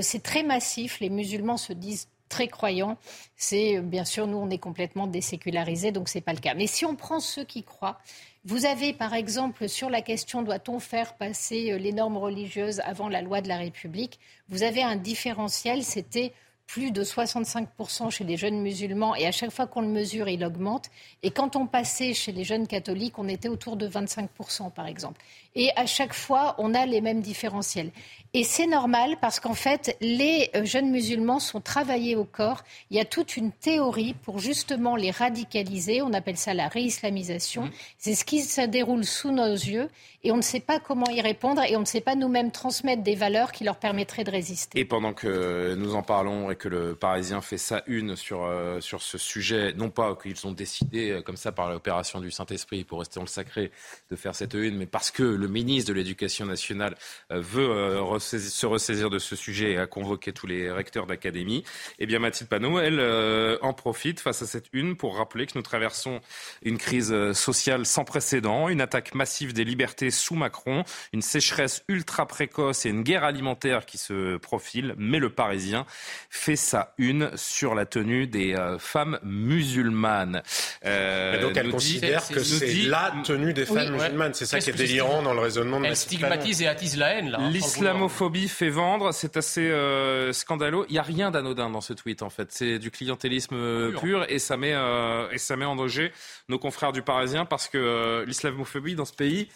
c'est 0.00 0.22
très 0.22 0.44
massif. 0.44 1.00
Les 1.00 1.10
musulmans 1.10 1.56
se 1.56 1.72
disent 1.72 2.06
très 2.28 2.48
croyants. 2.48 2.96
C'est 3.36 3.80
bien 3.80 4.04
sûr, 4.04 4.26
nous, 4.26 4.38
on 4.38 4.50
est 4.50 4.58
complètement 4.58 5.06
désécularisés, 5.06 5.92
donc 5.92 6.08
ce 6.08 6.18
n'est 6.18 6.22
pas 6.22 6.32
le 6.32 6.40
cas. 6.40 6.54
Mais 6.54 6.66
si 6.66 6.84
on 6.84 6.96
prend 6.96 7.20
ceux 7.20 7.44
qui 7.44 7.62
croient, 7.62 7.98
vous 8.44 8.64
avez 8.64 8.92
par 8.92 9.14
exemple 9.14 9.68
sur 9.68 9.90
la 9.90 10.00
question 10.00 10.42
doit-on 10.42 10.78
faire 10.78 11.16
passer 11.16 11.72
euh, 11.72 11.76
les 11.76 11.92
normes 11.92 12.16
religieuses 12.16 12.80
avant 12.80 13.08
la 13.08 13.20
loi 13.20 13.40
de 13.40 13.48
la 13.48 13.58
République, 13.58 14.18
vous 14.48 14.62
avez 14.62 14.82
un 14.82 14.96
différentiel, 14.96 15.84
c'était 15.84 16.32
plus 16.68 16.90
de 16.90 17.02
65% 17.02 18.10
chez 18.10 18.24
les 18.24 18.36
jeunes 18.36 18.60
musulmans 18.60 19.16
et 19.16 19.26
à 19.26 19.32
chaque 19.32 19.50
fois 19.50 19.66
qu'on 19.66 19.80
le 19.80 19.88
mesure, 19.88 20.28
il 20.28 20.44
augmente. 20.44 20.90
Et 21.22 21.30
quand 21.30 21.56
on 21.56 21.66
passait 21.66 22.12
chez 22.12 22.30
les 22.30 22.44
jeunes 22.44 22.66
catholiques, 22.66 23.18
on 23.18 23.26
était 23.26 23.48
autour 23.48 23.76
de 23.76 23.88
25% 23.88 24.70
par 24.72 24.86
exemple. 24.86 25.20
Et 25.54 25.70
à 25.76 25.86
chaque 25.86 26.12
fois, 26.12 26.54
on 26.58 26.74
a 26.74 26.84
les 26.84 27.00
mêmes 27.00 27.22
différentiels. 27.22 27.90
Et 28.34 28.44
c'est 28.44 28.66
normal 28.66 29.16
parce 29.20 29.40
qu'en 29.40 29.54
fait, 29.54 29.96
les 30.00 30.50
euh, 30.54 30.64
jeunes 30.64 30.90
musulmans 30.90 31.38
sont 31.40 31.60
travaillés 31.60 32.14
au 32.14 32.24
corps. 32.24 32.62
Il 32.90 32.96
y 32.96 33.00
a 33.00 33.06
toute 33.06 33.36
une 33.36 33.52
théorie 33.52 34.14
pour 34.22 34.38
justement 34.38 34.96
les 34.96 35.10
radicaliser. 35.10 36.02
On 36.02 36.12
appelle 36.12 36.36
ça 36.36 36.52
la 36.52 36.68
réislamisation. 36.68 37.64
Mmh. 37.64 37.70
C'est 37.96 38.14
ce 38.14 38.24
qui 38.24 38.42
se 38.42 38.60
déroule 38.60 39.04
sous 39.04 39.32
nos 39.32 39.52
yeux 39.52 39.88
et 40.24 40.32
on 40.32 40.36
ne 40.36 40.42
sait 40.42 40.60
pas 40.60 40.80
comment 40.80 41.08
y 41.10 41.20
répondre 41.20 41.62
et 41.62 41.76
on 41.76 41.80
ne 41.80 41.84
sait 41.84 42.00
pas 42.00 42.14
nous-mêmes 42.14 42.50
transmettre 42.50 43.02
des 43.02 43.14
valeurs 43.14 43.52
qui 43.52 43.64
leur 43.64 43.76
permettraient 43.76 44.24
de 44.24 44.30
résister. 44.30 44.78
Et 44.78 44.84
pendant 44.84 45.12
que 45.12 45.74
nous 45.74 45.94
en 45.94 46.02
parlons 46.02 46.50
et 46.50 46.56
que 46.56 46.68
le 46.68 46.94
Parisien 46.94 47.40
fait 47.40 47.58
sa 47.58 47.82
une 47.86 48.16
sur, 48.16 48.44
euh, 48.44 48.80
sur 48.80 49.02
ce 49.02 49.18
sujet, 49.18 49.72
non 49.74 49.90
pas 49.90 50.16
qu'ils 50.16 50.46
ont 50.46 50.52
décidé 50.52 51.10
euh, 51.10 51.22
comme 51.22 51.36
ça 51.36 51.52
par 51.52 51.70
l'opération 51.70 52.20
du 52.20 52.30
Saint-Esprit 52.30 52.84
pour 52.84 53.00
rester 53.00 53.16
dans 53.16 53.24
le 53.24 53.28
sacré 53.28 53.70
de 54.10 54.16
faire 54.16 54.34
cette 54.34 54.54
une, 54.54 54.76
mais 54.76 54.86
parce 54.86 55.10
que 55.10 55.22
le 55.22 55.48
ministre 55.48 55.88
de 55.88 55.94
l'Éducation 55.94 56.46
nationale 56.46 56.96
veut 57.30 57.98
se 58.18 58.66
ressaisir 58.66 59.10
de 59.10 59.18
ce 59.18 59.36
sujet 59.36 59.72
et 59.72 59.78
à 59.78 59.86
convoquer 59.86 60.32
tous 60.32 60.46
les 60.46 60.70
recteurs 60.70 61.06
d'académie, 61.06 61.64
eh 61.98 62.06
bien 62.06 62.18
Mathilde 62.18 62.48
Panot, 62.48 62.78
elle 62.78 63.00
euh, 63.00 63.58
en 63.62 63.72
profite 63.72 64.20
face 64.20 64.42
à 64.42 64.46
cette 64.46 64.66
une 64.72 64.96
pour 64.96 65.16
rappeler 65.16 65.46
que 65.46 65.52
nous 65.54 65.62
traversons 65.62 66.20
une 66.62 66.78
crise 66.78 67.12
euh, 67.12 67.32
sociale 67.32 67.86
sans 67.86 68.04
précédent, 68.04 68.68
une 68.68 68.80
attaque 68.80 69.14
massive 69.14 69.52
des 69.52 69.64
libertés 69.64 70.07
sous 70.10 70.34
Macron, 70.34 70.84
une 71.12 71.22
sécheresse 71.22 71.82
ultra 71.88 72.26
précoce 72.26 72.86
et 72.86 72.90
une 72.90 73.02
guerre 73.02 73.24
alimentaire 73.24 73.86
qui 73.86 73.98
se 73.98 74.36
profile. 74.36 74.94
Mais 74.98 75.18
le 75.18 75.30
Parisien 75.30 75.86
fait 76.30 76.56
sa 76.56 76.94
une 76.98 77.30
sur 77.36 77.74
la 77.74 77.86
tenue 77.86 78.26
des 78.26 78.54
euh, 78.54 78.78
femmes 78.78 79.18
musulmanes. 79.22 80.42
donc 80.82 81.56
elle 81.56 81.70
considère 81.70 82.26
que 82.28 82.40
c'est 82.40 82.82
la 82.88 83.14
tenue 83.24 83.52
des 83.52 83.66
femmes 83.66 83.92
musulmanes. 83.92 84.34
C'est 84.34 84.46
ça 84.46 84.58
qui 84.60 84.70
est 84.70 84.72
délirant 84.72 85.22
dans 85.22 85.34
le 85.34 85.40
raisonnement 85.40 85.80
de 85.80 85.86
Elle 85.86 85.96
stigmatise 85.96 86.62
et 86.62 86.66
attise 86.66 86.96
la 86.96 87.14
haine. 87.14 87.36
L'islamophobie 87.50 88.48
fait 88.48 88.70
vendre, 88.70 89.12
c'est 89.12 89.36
assez 89.36 89.70
euh, 89.70 90.32
scandaleux. 90.32 90.84
Il 90.88 90.92
n'y 90.92 90.98
a 90.98 91.02
rien 91.02 91.30
d'anodin 91.30 91.70
dans 91.70 91.80
ce 91.80 91.92
tweet 91.92 92.22
en 92.22 92.30
fait. 92.30 92.48
C'est 92.50 92.78
du 92.78 92.90
clientélisme 92.90 93.54
euh, 93.54 93.92
pur 93.92 94.24
et 94.28 94.38
ça 94.38 94.56
met 94.56 94.72
euh, 94.74 95.28
et 95.30 95.38
ça 95.38 95.56
met 95.56 95.64
en 95.64 95.76
danger 95.76 96.12
nos 96.48 96.58
confrères 96.58 96.92
du 96.92 97.02
Parisien 97.02 97.44
parce 97.44 97.68
que 97.68 98.24
l'islamophobie 98.26 98.94
dans 98.94 99.04
ce 99.04 99.12
pays, 99.12 99.48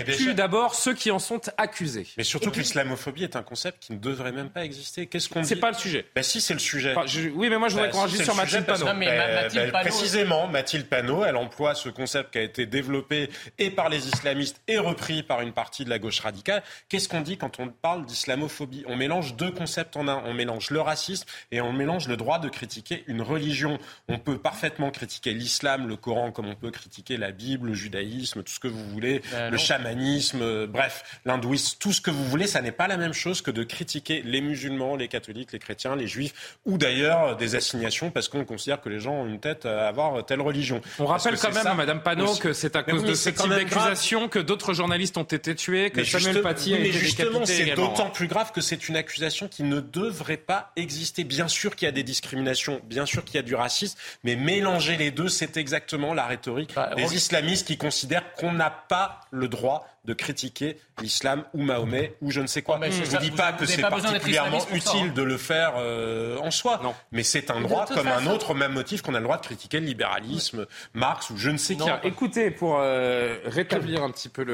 elle 0.00 0.16
tue 0.16 0.34
d'abord 0.34 0.74
ceux 0.74 0.94
qui 0.94 1.10
en 1.10 1.18
sont 1.18 1.40
accusés. 1.56 2.06
Mais 2.16 2.24
surtout 2.24 2.50
que 2.50 2.58
l'islamophobie 2.58 3.24
est 3.24 3.36
un 3.36 3.42
concept 3.42 3.82
qui 3.82 3.92
ne 3.92 3.98
devrait 3.98 4.32
même 4.32 4.50
pas 4.50 4.64
exister. 4.64 5.06
Qu'est-ce 5.06 5.28
qu'on 5.28 5.42
C'est 5.42 5.56
pas 5.56 5.70
le 5.70 5.76
sujet. 5.76 6.06
Bah 6.14 6.22
si, 6.22 6.40
c'est 6.40 6.54
le 6.54 6.60
sujet. 6.60 6.94
oui, 7.34 7.48
mais 7.48 7.58
moi 7.58 7.68
je 7.68 7.74
voudrais 7.74 7.90
bah, 7.90 7.98
qu'on 7.98 8.08
sur 8.08 8.34
Mathilde 8.34 8.66
Panot. 8.66 8.86
Mathilde 8.86 9.72
Panot. 9.72 9.88
Précisément, 9.88 10.48
Mathilde 10.48 10.86
Panot, 10.86 11.24
elle 11.24 11.36
emploie 11.36 11.74
ce 11.74 11.88
concept 11.88 12.32
qui 12.32 12.38
a 12.38 12.42
été 12.42 12.66
développé 12.66 13.30
et 13.58 13.70
par 13.70 13.88
les 13.88 14.08
islamistes 14.08 14.60
et 14.68 14.78
repris 14.78 15.22
par 15.22 15.40
une 15.40 15.52
partie 15.52 15.84
de 15.84 15.90
la 15.90 15.98
gauche 15.98 16.20
radicale. 16.20 16.62
Qu'est-ce 16.88 17.08
qu'on 17.08 17.20
dit 17.20 17.36
quand 17.36 17.60
on 17.60 17.68
parle 17.68 18.04
d'islamophobie? 18.06 18.84
On 18.86 18.96
mélange 18.96 19.36
deux 19.36 19.50
concepts 19.50 19.96
en 19.96 20.08
un. 20.08 20.22
On 20.26 20.34
mélange 20.34 20.70
le 20.70 20.80
racisme 20.80 21.26
et 21.50 21.60
on 21.60 21.72
mélange 21.72 22.08
le 22.08 22.16
droit 22.16 22.38
de 22.38 22.48
critiquer 22.48 23.04
une 23.06 23.22
religion. 23.22 23.78
On 24.08 24.18
peut 24.18 24.38
parfaitement 24.38 24.90
critiquer 24.90 25.32
l'islam, 25.32 25.88
le 25.88 25.96
Coran, 25.96 26.32
comme 26.32 26.46
on 26.46 26.54
peut 26.54 26.70
critiquer 26.70 27.16
la 27.16 27.32
Bible, 27.32 27.68
le 27.68 27.74
judaïsme, 27.74 28.42
tout 28.42 28.52
ce 28.52 28.60
que 28.60 28.68
vous 28.68 28.84
voulez, 28.90 29.22
ben 29.30 29.50
le 29.50 29.58
chamanisme, 29.84 30.40
euh, 30.42 30.66
bref, 30.66 31.20
l'hindouisme, 31.24 31.76
tout 31.78 31.92
ce 31.92 32.00
que 32.00 32.10
vous 32.10 32.24
voulez. 32.24 32.46
Ça 32.46 32.62
n'est 32.62 32.72
pas 32.72 32.88
la 32.88 32.96
même 32.96 33.12
chose 33.12 33.42
que 33.42 33.50
de 33.50 33.62
critiquer 33.64 34.22
les 34.24 34.40
musulmans, 34.40 34.96
les 34.96 35.08
catholiques, 35.08 35.52
les 35.52 35.58
chrétiens, 35.58 35.96
les 35.96 36.06
juifs, 36.06 36.56
ou 36.64 36.78
d'ailleurs 36.78 37.22
euh, 37.24 37.34
des 37.34 37.54
assignations 37.54 38.10
parce 38.10 38.28
qu'on 38.28 38.44
considère 38.44 38.80
que 38.80 38.88
les 38.88 39.00
gens 39.00 39.12
ont 39.14 39.26
une 39.26 39.40
tête 39.40 39.66
à 39.66 39.88
avoir 39.88 40.24
telle 40.24 40.40
religion. 40.40 40.80
On 40.98 41.06
rappelle 41.06 41.38
quand 41.38 41.52
même 41.52 41.66
à 41.66 41.74
Madame 41.74 42.02
Panot 42.02 42.36
que 42.36 42.52
c'est 42.52 42.76
à 42.76 42.82
cause 42.82 43.04
de 43.04 43.14
cette 43.14 43.36
type 43.36 43.50
d'accusation 43.50 44.28
que 44.28 44.38
d'autres 44.38 44.74
journalistes 44.74 45.16
ont 45.18 45.22
été 45.22 45.54
tués, 45.54 45.90
que 45.90 46.04
Samuel 46.04 46.42
Paty 46.42 46.74
a 46.74 46.78
été 46.78 46.92
justement, 46.92 47.44
c'est 47.44 47.74
d'autant 47.74 48.10
plus 48.10 48.26
grave 48.26 48.52
que 48.52 48.60
c'est 48.60 48.88
une 48.88 48.96
accusation 48.96 49.48
qui 49.48 49.62
ne 49.62 49.80
devrait 49.80 50.36
pas 50.36 50.72
exister. 50.76 51.24
Bien 51.24 51.48
sûr 51.48 51.76
qu'il 51.76 51.86
y 51.86 51.88
a 51.88 51.92
des 51.92 52.02
discriminations, 52.02 52.80
bien 52.84 53.06
sûr 53.06 53.24
qu'il 53.24 53.36
y 53.36 53.38
a 53.38 53.42
du 53.42 53.54
racisme, 53.54 53.98
mais 54.22 54.36
mélanger 54.36 54.96
les 54.96 55.10
deux, 55.10 55.28
c'est 55.28 55.56
exactement 55.56 56.14
la 56.14 56.26
rhétorique 56.26 56.74
bah, 56.74 56.90
des 56.96 57.14
islamistes 57.14 57.66
qui 57.66 57.76
considèrent 57.76 58.32
qu'on 58.34 58.52
n'a 58.52 58.70
pas 58.70 59.20
le 59.30 59.48
droit 59.48 59.73
de 60.04 60.12
critiquer 60.12 60.76
l'islam 61.00 61.44
ou 61.54 61.62
Mahomet 61.62 62.16
ou 62.20 62.30
je 62.30 62.40
ne 62.40 62.46
sais 62.46 62.62
quoi. 62.62 62.78
je 62.82 63.16
ne 63.16 63.20
dis 63.20 63.30
pas 63.30 63.52
que 63.52 63.64
c'est 63.66 63.80
particulièrement 63.80 64.66
utile 64.72 65.14
de 65.14 65.22
le 65.22 65.38
faire 65.38 65.74
euh, 65.76 66.38
en 66.38 66.50
soi, 66.50 66.80
non. 66.82 66.94
mais 67.12 67.22
c'est 67.22 67.50
un 67.50 67.60
droit 67.60 67.86
comme 67.86 68.08
un 68.08 68.26
autre, 68.26 68.50
au 68.50 68.54
même 68.54 68.72
motif 68.72 69.02
qu'on 69.02 69.14
a 69.14 69.18
le 69.18 69.24
droit 69.24 69.38
de 69.38 69.46
critiquer 69.46 69.80
le 69.80 69.86
libéralisme, 69.86 70.66
Marx 70.92 71.30
ou 71.30 71.36
je 71.36 71.50
ne 71.50 71.56
sais 71.56 71.76
qui. 71.76 71.88
Écoutez, 72.02 72.50
pour 72.50 72.78
euh, 72.78 73.38
rétablir 73.44 74.02
un 74.02 74.10
petit 74.10 74.28
peu 74.28 74.44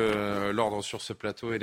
l'ordre 0.53 0.83
sur 0.83 1.01
ce 1.01 1.13
plateau 1.13 1.53
et 1.53 1.59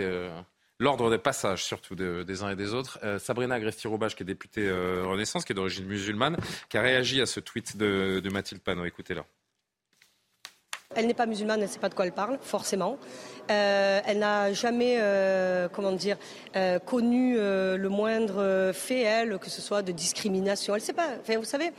l'ordre 0.80 1.10
des 1.10 1.18
passages 1.18 1.64
surtout 1.64 1.96
des 1.96 2.44
uns 2.44 2.50
et 2.50 2.56
des 2.56 2.74
autres. 2.74 3.00
Euh, 3.04 3.20
Sabrina 3.20 3.56
Agresti-Roubache, 3.56 4.16
qui 4.16 4.24
est 4.24 4.26
députée 4.28 4.70
Renaissance, 4.70 5.46
qui 5.46 5.54
est 5.54 5.56
d'origine 5.56 5.86
musulmane, 5.86 6.38
qui 6.70 6.78
a 6.78 6.82
réagi 6.82 7.22
à 7.22 7.26
ce 7.26 7.40
tweet 7.40 7.78
de, 7.78 8.20
de 8.24 8.30
Mathilde 8.30 8.62
Panot. 8.62 8.86
Écoutez-la. 8.86 9.24
Elle 10.98 11.06
n'est 11.06 11.14
pas 11.14 11.28
musulmane, 11.28 11.60
elle 11.60 11.68
ne 11.68 11.72
sait 11.72 11.78
pas 11.78 11.90
de 11.90 11.94
quoi 11.94 12.06
elle 12.06 12.12
parle, 12.12 12.40
forcément. 12.42 12.98
Euh, 13.52 14.02
elle 14.04 14.18
n'a 14.18 14.52
jamais, 14.52 14.96
euh, 14.98 15.68
comment 15.72 15.92
dire, 15.92 16.18
euh, 16.56 16.80
connu 16.80 17.36
le 17.36 17.88
moindre 17.88 18.72
fait, 18.74 19.02
elle, 19.02 19.38
que 19.38 19.48
ce 19.48 19.62
soit 19.62 19.84
de 19.84 19.92
discrimination. 19.92 20.74
Elle 20.74 20.82
ne 20.82 20.86
sait 20.86 20.94
pas. 20.94 21.10
Enfin, 21.22 21.38
vous 21.38 21.44
savez, 21.44 21.72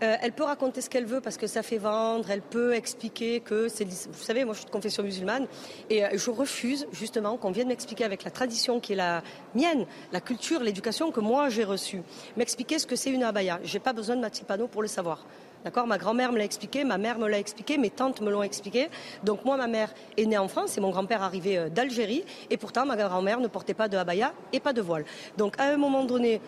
elle 0.00 0.32
peut 0.32 0.42
raconter 0.42 0.80
ce 0.80 0.90
qu'elle 0.90 1.04
veut 1.04 1.20
parce 1.20 1.36
que 1.36 1.46
ça 1.46 1.62
fait 1.62 1.78
vendre. 1.78 2.28
Elle 2.28 2.42
peut 2.42 2.74
expliquer 2.74 3.38
que 3.38 3.68
c'est. 3.68 3.84
Vous 3.84 4.24
savez, 4.24 4.44
moi, 4.44 4.52
je 4.52 4.58
suis 4.58 4.66
de 4.66 4.72
confession 4.72 5.04
musulmane 5.04 5.46
et 5.88 6.02
je 6.14 6.30
refuse 6.30 6.88
justement 6.90 7.36
qu'on 7.36 7.52
vienne 7.52 7.68
m'expliquer 7.68 8.04
avec 8.04 8.24
la 8.24 8.32
tradition 8.32 8.80
qui 8.80 8.94
est 8.94 8.96
la 8.96 9.22
mienne, 9.54 9.86
la 10.10 10.20
culture, 10.20 10.60
l'éducation 10.60 11.12
que 11.12 11.20
moi 11.20 11.50
j'ai 11.50 11.64
reçue, 11.64 12.02
m'expliquer 12.36 12.80
ce 12.80 12.86
que 12.88 12.96
c'est 12.96 13.10
une 13.10 13.22
abaya. 13.22 13.60
J'ai 13.62 13.78
pas 13.78 13.92
besoin 13.92 14.16
de 14.16 14.22
ma 14.22 14.30
tipano 14.30 14.66
pour 14.66 14.82
le 14.82 14.88
savoir. 14.88 15.24
D'accord? 15.66 15.88
Ma 15.88 15.98
grand-mère 15.98 16.30
me 16.30 16.38
l'a 16.38 16.44
expliqué, 16.44 16.84
ma 16.84 16.96
mère 16.96 17.18
me 17.18 17.26
l'a 17.26 17.40
expliqué, 17.40 17.76
mes 17.76 17.90
tantes 17.90 18.20
me 18.20 18.30
l'ont 18.30 18.44
expliqué. 18.44 18.88
Donc 19.24 19.44
moi, 19.44 19.56
ma 19.56 19.66
mère 19.66 19.92
est 20.16 20.24
née 20.24 20.38
en 20.38 20.46
France 20.46 20.78
et 20.78 20.80
mon 20.80 20.90
grand-père 20.90 21.22
arrivé 21.22 21.58
euh, 21.58 21.68
d'Algérie. 21.68 22.24
Et 22.50 22.56
pourtant, 22.56 22.86
ma 22.86 22.94
grand-mère 22.94 23.40
ne 23.40 23.48
portait 23.48 23.74
pas 23.74 23.88
de 23.88 23.96
abaya 23.96 24.32
et 24.52 24.60
pas 24.60 24.72
de 24.72 24.80
voile. 24.80 25.04
Donc 25.36 25.58
à 25.58 25.64
un 25.64 25.76
moment 25.76 26.04
donné, 26.04 26.40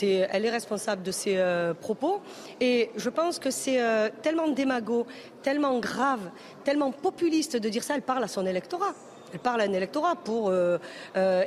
elle 0.00 0.46
est 0.46 0.50
responsable 0.50 1.02
de 1.02 1.10
ses 1.10 1.36
euh, 1.36 1.74
propos. 1.74 2.22
Et 2.58 2.88
je 2.96 3.10
pense 3.10 3.38
que 3.38 3.50
c'est 3.50 3.78
euh, 3.78 4.08
tellement 4.22 4.48
démago, 4.48 5.06
tellement 5.42 5.78
grave, 5.78 6.30
tellement 6.64 6.92
populiste 6.92 7.58
de 7.58 7.68
dire 7.68 7.82
ça. 7.82 7.94
Elle 7.94 8.00
parle 8.00 8.24
à 8.24 8.28
son 8.28 8.46
électorat. 8.46 8.94
Elle 9.34 9.40
parle 9.40 9.60
à 9.60 9.64
un 9.64 9.72
électorat 9.74 10.14
pour 10.16 10.50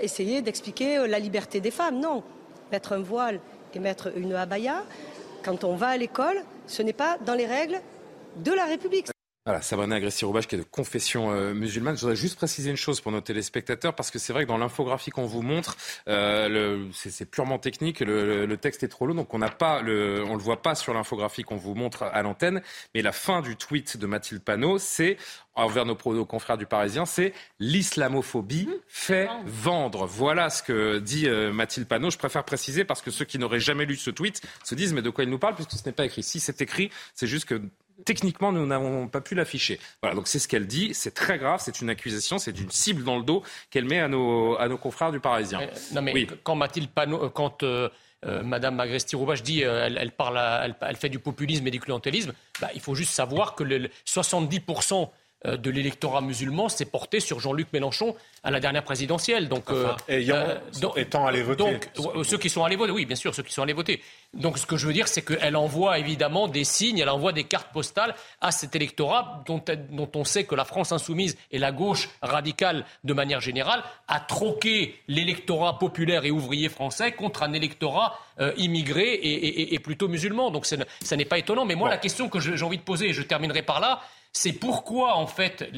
essayer 0.02 0.44
d'expliquer 0.44 1.08
la 1.08 1.18
liberté 1.18 1.60
des 1.60 1.72
femmes. 1.72 2.00
Non, 2.00 2.22
mettre 2.72 2.94
un 2.94 3.00
voile 3.00 3.40
et 3.74 3.80
mettre 3.80 4.16
une 4.16 4.36
abaya, 4.36 4.84
quand 5.44 5.64
on 5.64 5.76
va 5.76 5.88
à 5.88 5.98
l'école, 5.98 6.44
ce 6.70 6.82
n'est 6.84 6.94
pas 6.94 7.18
dans 7.26 7.34
les 7.34 7.46
règles 7.46 7.82
de 8.38 8.54
la 8.54 8.66
République. 8.66 9.08
Voilà, 9.50 9.64
Sabrina 9.64 9.96
Agresti-Roubache 9.96 10.46
qui 10.46 10.54
est 10.54 10.60
de 10.60 10.64
confession 10.64 11.32
euh, 11.32 11.56
musulmane. 11.56 11.96
Je 11.96 12.02
voudrais 12.02 12.16
juste 12.16 12.36
préciser 12.36 12.70
une 12.70 12.78
chose 12.78 13.02
pour 13.02 13.12
nos 13.12 13.20
téléspectateurs 13.20 13.96
parce 13.96 14.12
que 14.12 14.20
c'est 14.20 14.32
vrai 14.32 14.44
que 14.44 14.48
dans 14.48 14.60
l'infographie 14.60 15.10
qu'on 15.10 15.26
vous 15.26 15.42
montre, 15.42 15.76
euh, 16.08 16.86
c'est 16.94 17.26
purement 17.26 17.58
technique. 17.58 18.02
Le, 18.02 18.46
le, 18.46 18.58
texte 18.58 18.84
est 18.84 18.90
trop 18.90 19.08
long, 19.08 19.16
donc 19.16 19.34
on 19.34 19.40
n'a 19.40 19.50
pas, 19.50 19.82
le, 19.82 20.24
on 20.24 20.36
le 20.36 20.40
voit 20.40 20.62
pas 20.62 20.76
sur 20.76 20.94
l'infographie 20.94 21.42
qu'on 21.42 21.56
vous 21.56 21.74
montre 21.74 22.04
à 22.04 22.22
l'antenne. 22.22 22.62
Mais 22.94 23.02
la 23.02 23.12
fin 23.12 23.42
du 23.42 23.56
tweet 23.56 23.98
de 23.98 24.06
Mathilde 24.06 24.44
Panot, 24.44 24.78
c'est 24.78 25.18
envers 25.56 25.84
nos, 25.84 25.98
nos, 26.06 26.26
confrères 26.26 26.60
du 26.60 26.68
Parisien, 26.68 27.08
c'est 27.08 27.34
l'islamophobie 27.60 28.68
mmh. 28.68 28.74
fait 28.88 29.30
vendre. 29.46 30.06
Voilà 30.06 30.52
ce 30.52 30.62
que 30.62 31.00
dit 31.00 31.28
euh, 31.28 31.52
Mathilde 31.52 31.88
Panot. 31.88 32.12
Je 32.12 32.20
préfère 32.20 32.44
préciser 32.44 32.86
parce 32.86 33.02
que 33.02 33.10
ceux 33.10 33.26
qui 33.26 33.40
n'auraient 33.40 33.60
jamais 33.60 33.88
lu 33.88 33.96
ce 33.96 34.12
tweet 34.12 34.44
se 34.64 34.76
disent 34.76 34.94
mais 34.94 35.02
de 35.02 35.10
quoi 35.10 35.24
il 35.24 35.30
nous 35.32 35.40
parle 35.40 35.56
puisque 35.56 35.72
ce 35.72 35.84
n'est 35.88 35.92
pas 35.92 36.06
écrit. 36.06 36.22
Si 36.22 36.40
c'est 36.40 36.62
écrit, 36.62 36.92
c'est 37.16 37.26
juste 37.26 37.46
que 37.46 37.60
techniquement, 38.06 38.52
nous 38.52 38.66
n'avons 38.66 39.08
pas 39.08 39.22
pu 39.22 39.36
l'afficher. 39.36 39.80
Voilà, 40.02 40.16
donc 40.16 40.28
c'est 40.28 40.40
ce 40.40 40.48
qu'elle 40.48 40.68
dit. 40.68 40.94
C'est 40.94 41.14
très 41.14 41.38
grave, 41.38 41.62
c'est 41.64 41.82
une 41.82 41.90
accusation, 41.90 42.38
c'est 42.38 42.60
une 42.60 42.72
cible 42.72 43.04
dans 43.04 43.18
le 43.18 43.24
dos 43.24 43.44
qu'elle 43.70 43.86
met 43.86 44.00
à 44.00 44.08
nos, 44.08 44.58
à 44.58 44.68
nos 44.68 44.78
confrères 44.78 45.12
du 45.12 45.20
Parisien. 45.20 45.62
non, 45.94 46.02
mais 46.02 46.28
quand 46.44 46.56
Mathilde 46.56 46.90
Panot, 46.90 47.24
euh, 47.24 47.30
quand 47.30 47.64
euh, 47.64 47.90
euh, 48.26 48.44
Madame 48.44 48.76
Magresti-Roubache 48.76 49.44
dit 49.44 49.62
elle, 49.62 49.98
elle, 49.98 50.12
parle, 50.12 50.40
elle, 50.82 50.96
fait 50.98 51.08
du 51.08 51.20
populisme 51.20 51.66
et 51.68 51.72
du 51.72 51.80
clientélisme, 51.80 52.34
bah, 52.60 52.70
il 52.76 52.82
faut 52.82 52.94
juste 52.94 53.14
savoir 53.14 53.56
que 53.56 53.64
le, 53.64 53.90
70 54.04 54.58
euh, 54.58 55.06
de 55.46 55.70
l'électorat 55.70 56.22
musulman 56.22 56.68
s'est 56.68 56.86
porté 56.86 57.20
sur 57.20 57.40
Jean-Luc 57.40 57.72
Mélenchon 57.72 58.16
à 58.44 58.52
la 58.52 58.60
dernière 58.60 58.84
présidentielle. 58.84 59.48
Donc, 59.48 59.70
euh, 59.70 59.94
euh, 60.10 60.60
étant 60.96 61.26
allé 61.26 61.44
voter. 61.44 61.80
Donc, 61.96 62.26
ceux 62.26 62.38
qui 62.38 62.50
sont 62.50 62.64
allés 62.64 62.76
voter, 62.76 62.92
oui, 62.92 63.06
bien 63.06 63.16
sûr, 63.16 63.34
ceux 63.34 63.44
qui 63.44 63.54
sont 63.54 63.62
allés 63.62 63.74
voter. 63.74 64.02
Donc, 64.34 64.58
ce 64.58 64.66
que 64.66 64.78
je 64.78 64.86
veux 64.86 64.94
dire, 64.94 65.08
c'est 65.08 65.22
qu'elle 65.22 65.56
envoie 65.56 65.98
évidemment 66.00 66.48
des 66.48 66.64
signes, 66.64 67.00
elle 67.00 67.10
envoie 67.10 67.32
des 67.32 67.46
cartes 67.46 67.72
postales 67.72 68.16
à 68.42 68.52
cet 68.52 68.76
électorat 68.76 69.44
dont, 69.46 69.64
dont 69.92 70.10
on 70.16 70.24
sait 70.24 70.44
que 70.44 70.56
la 70.56 70.66
France 70.66 70.92
insoumise 70.92 71.38
et 71.52 71.58
la 71.58 71.72
gauche 71.72 72.10
radicale, 72.22 72.86
de 73.04 73.14
manière 73.14 73.42
générale, 73.42 73.84
a 74.08 74.20
troqué 74.20 75.00
l'électorat 75.08 75.80
populaire 75.80 76.26
et 76.26 76.32
ouvrier 76.32 76.70
français 76.70 77.14
contre 77.14 77.44
un 77.44 77.54
électorat 77.54 78.20
immigré 78.58 79.20
et, 79.22 79.80
plutôt 79.80 80.08
musulman. 80.08 80.52
Donc, 80.52 80.66
ça 80.66 81.16
n'est 81.16 81.26
pas 81.26 81.38
étonnant. 81.38 81.66
Mais 81.66 81.76
moi, 81.76 81.90
la 81.90 81.98
question 81.98 82.30
que 82.30 82.40
j'ai 82.40 82.64
envie 82.64 82.78
de 82.78 82.84
poser, 82.84 83.10
et 83.10 83.14
je 83.14 83.22
terminerai 83.22 83.64
par 83.64 83.80
là, 83.80 84.02
c'est 84.32 84.54
pourquoi, 84.54 85.16
en 85.16 85.28
fait, 85.28 85.70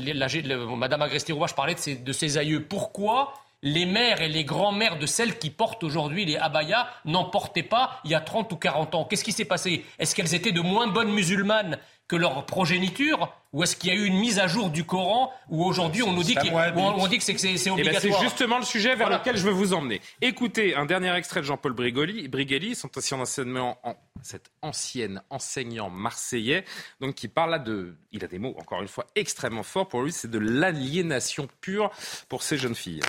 Madame 0.76 1.02
Agresti-Roubache 1.02 1.56
parlait 1.56 1.76
de 1.76 1.80
ses, 1.80 1.96
de 1.96 2.12
ses 2.12 2.38
aïeux, 2.38 2.66
pourquoi 2.66 3.34
les 3.64 3.86
mères 3.86 4.22
et 4.22 4.28
les 4.28 4.44
grands-mères 4.44 4.98
de 4.98 5.06
celles 5.06 5.38
qui 5.38 5.52
portent 5.52 5.84
aujourd'hui 5.84 6.26
les 6.26 6.36
abayas 6.36 6.88
n'en 7.06 7.26
portaient 7.26 7.62
pas 7.64 8.00
il 8.04 8.12
y 8.12 8.16
a 8.16 8.22
30 8.22 8.52
ou 8.52 8.56
40 8.56 8.96
ans? 8.96 9.06
Qu'est-ce 9.06 9.24
qui 9.24 9.32
s'est 9.32 9.46
passé? 9.46 9.86
Est-ce 10.00 10.16
qu'elles 10.16 10.34
étaient 10.34 10.52
de 10.52 10.62
moins 10.62 10.88
bonnes 10.88 11.12
musulmanes? 11.12 11.78
Que 12.12 12.18
leur 12.18 12.46
progéniture 12.46 13.34
ou 13.54 13.64
est-ce 13.64 13.78
qu'il 13.78 13.90
y 13.90 13.94
a 13.94 13.96
eu 13.96 14.04
une 14.04 14.20
mise 14.20 14.38
à 14.38 14.48
jour 14.48 14.70
du 14.70 14.84
Coran 14.84 15.32
où 15.48 15.64
aujourd'hui 15.64 16.04
on 16.04 16.12
nous 16.12 16.24
dit, 16.24 16.36
on 16.76 17.08
dit 17.08 17.18
que 17.18 17.24
c'est, 17.24 17.38
c'est 17.38 17.54
eh 17.54 17.58
ben, 17.64 17.72
obligatoire. 17.72 18.02
C'est 18.02 18.22
justement 18.22 18.58
le 18.58 18.66
sujet 18.66 18.96
vers 18.96 19.10
lequel 19.10 19.38
je 19.38 19.44
veux 19.44 19.52
vous 19.52 19.74
emmener. 19.74 20.02
Écoutez 20.22 20.76
un 20.76 20.86
dernier 20.86 21.16
extrait 21.16 21.40
de 21.40 21.46
Jean-Paul 21.46 21.72
Brigelli, 21.72 22.76
son 22.76 22.90
ancien 22.98 23.18
enseignement, 23.18 23.80
en, 23.84 23.96
cet 24.22 24.52
ancien 24.62 25.22
enseignant 25.30 25.90
marseillais, 25.90 26.66
donc 27.00 27.16
qui 27.16 27.30
parle 27.30 27.52
là 27.52 27.60
de, 27.60 27.96
il 28.12 28.26
a 28.26 28.28
des 28.28 28.40
mots 28.40 28.56
encore 28.60 28.82
une 28.82 28.90
fois 28.90 29.08
extrêmement 29.16 29.64
forts. 29.64 29.88
Pour 29.88 30.02
lui, 30.02 30.12
c'est 30.12 30.30
de 30.30 30.40
l'aliénation 30.40 31.48
pure 31.62 31.92
pour 32.28 32.44
ces 32.44 32.58
jeunes 32.58 32.76
filles 32.76 33.00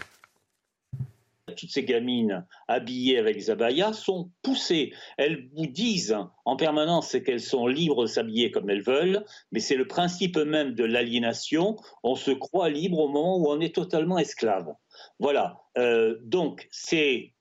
toutes 1.57 1.71
ces 1.71 1.85
gamines 1.85 2.47
habillées 2.69 3.19
avec 3.19 3.41
Zabaya 3.41 3.93
sont 3.93 4.31
poussées. 4.43 4.93
Elles 5.19 5.49
vous 5.55 5.67
disent 5.67 6.17
en 6.45 6.57
permanence 6.57 7.17
qu'elles 7.25 7.41
sont 7.41 7.67
libres 7.67 8.03
de 8.03 8.07
s'habiller 8.07 8.51
comme 8.51 8.71
elles 8.71 8.83
veulent, 8.83 9.25
mais 9.51 9.61
c'est 9.61 9.77
le 9.77 9.89
principe 9.89 10.37
même 10.37 10.75
de 10.75 10.85
l'aliénation. 10.85 11.77
On 12.03 12.15
se 12.15 12.31
croit 12.31 12.71
libre 12.71 12.99
au 13.01 13.09
moment 13.09 13.39
où 13.39 13.51
on 13.51 13.61
est 13.61 13.75
totalement 13.75 14.19
esclave. 14.19 14.73
Voilà. 15.19 15.61
Euh, 15.79 16.17
donc 16.23 16.69
c'est 16.71 17.33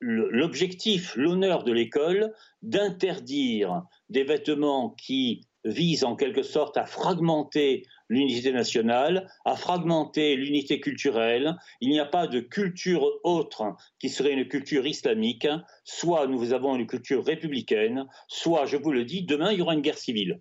l'objectif, 0.00 1.14
l'honneur 1.14 1.62
de 1.62 1.72
l'école 1.72 2.34
d'interdire 2.62 3.84
des 4.08 4.24
vêtements 4.24 4.90
qui 4.90 5.46
visent 5.64 6.02
en 6.02 6.16
quelque 6.16 6.42
sorte 6.42 6.76
à 6.76 6.86
fragmenter 6.86 7.86
l'unité 8.12 8.52
nationale, 8.52 9.28
à 9.44 9.56
fragmenter 9.56 10.36
l'unité 10.36 10.80
culturelle. 10.80 11.56
Il 11.80 11.88
n'y 11.88 11.98
a 11.98 12.04
pas 12.04 12.26
de 12.26 12.40
culture 12.40 13.06
autre 13.24 13.74
qui 13.98 14.08
serait 14.08 14.32
une 14.32 14.46
culture 14.46 14.86
islamique. 14.86 15.48
Soit 15.84 16.26
nous 16.26 16.52
avons 16.52 16.76
une 16.76 16.86
culture 16.86 17.24
républicaine, 17.24 18.06
soit, 18.28 18.66
je 18.66 18.76
vous 18.76 18.92
le 18.92 19.04
dis, 19.04 19.22
demain, 19.22 19.52
il 19.52 19.58
y 19.58 19.62
aura 19.62 19.74
une 19.74 19.80
guerre 19.80 19.98
civile. 19.98 20.40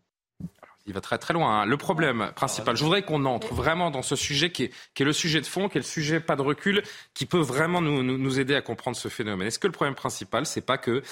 Il 0.88 0.94
va 0.94 1.02
très 1.02 1.18
très 1.18 1.34
loin. 1.34 1.62
Hein. 1.62 1.66
Le 1.66 1.78
problème 1.78 2.32
principal, 2.36 2.76
je 2.76 2.84
voudrais 2.84 3.04
qu'on 3.04 3.24
entre 3.26 3.54
vraiment 3.54 3.92
dans 3.92 4.02
ce 4.02 4.16
sujet 4.16 4.52
qui 4.52 4.64
est, 4.64 4.74
qui 4.94 5.04
est, 5.04 5.06
le 5.06 5.14
sujet 5.14 5.40
de 5.40 5.46
fond, 5.46 5.70
qui 5.70 5.78
est 5.78 5.82
le 5.82 5.86
sujet 5.86 6.20
pas 6.20 6.36
de 6.36 6.42
recul, 6.42 6.82
qui 7.14 7.26
peut 7.26 7.40
vraiment 7.40 7.82
nous, 7.82 8.04
nous, 8.04 8.18
nous 8.18 8.40
aider 8.40 8.56
à 8.56 8.62
comprendre 8.62 8.98
ce 8.98 9.08
phénomène. 9.08 9.48
Est-ce 9.48 9.60
que 9.60 9.68
le 9.68 9.74
problème 9.74 9.96
principal, 9.96 10.46
c'est 10.46 10.66
pas 10.66 10.78
que 10.78 11.04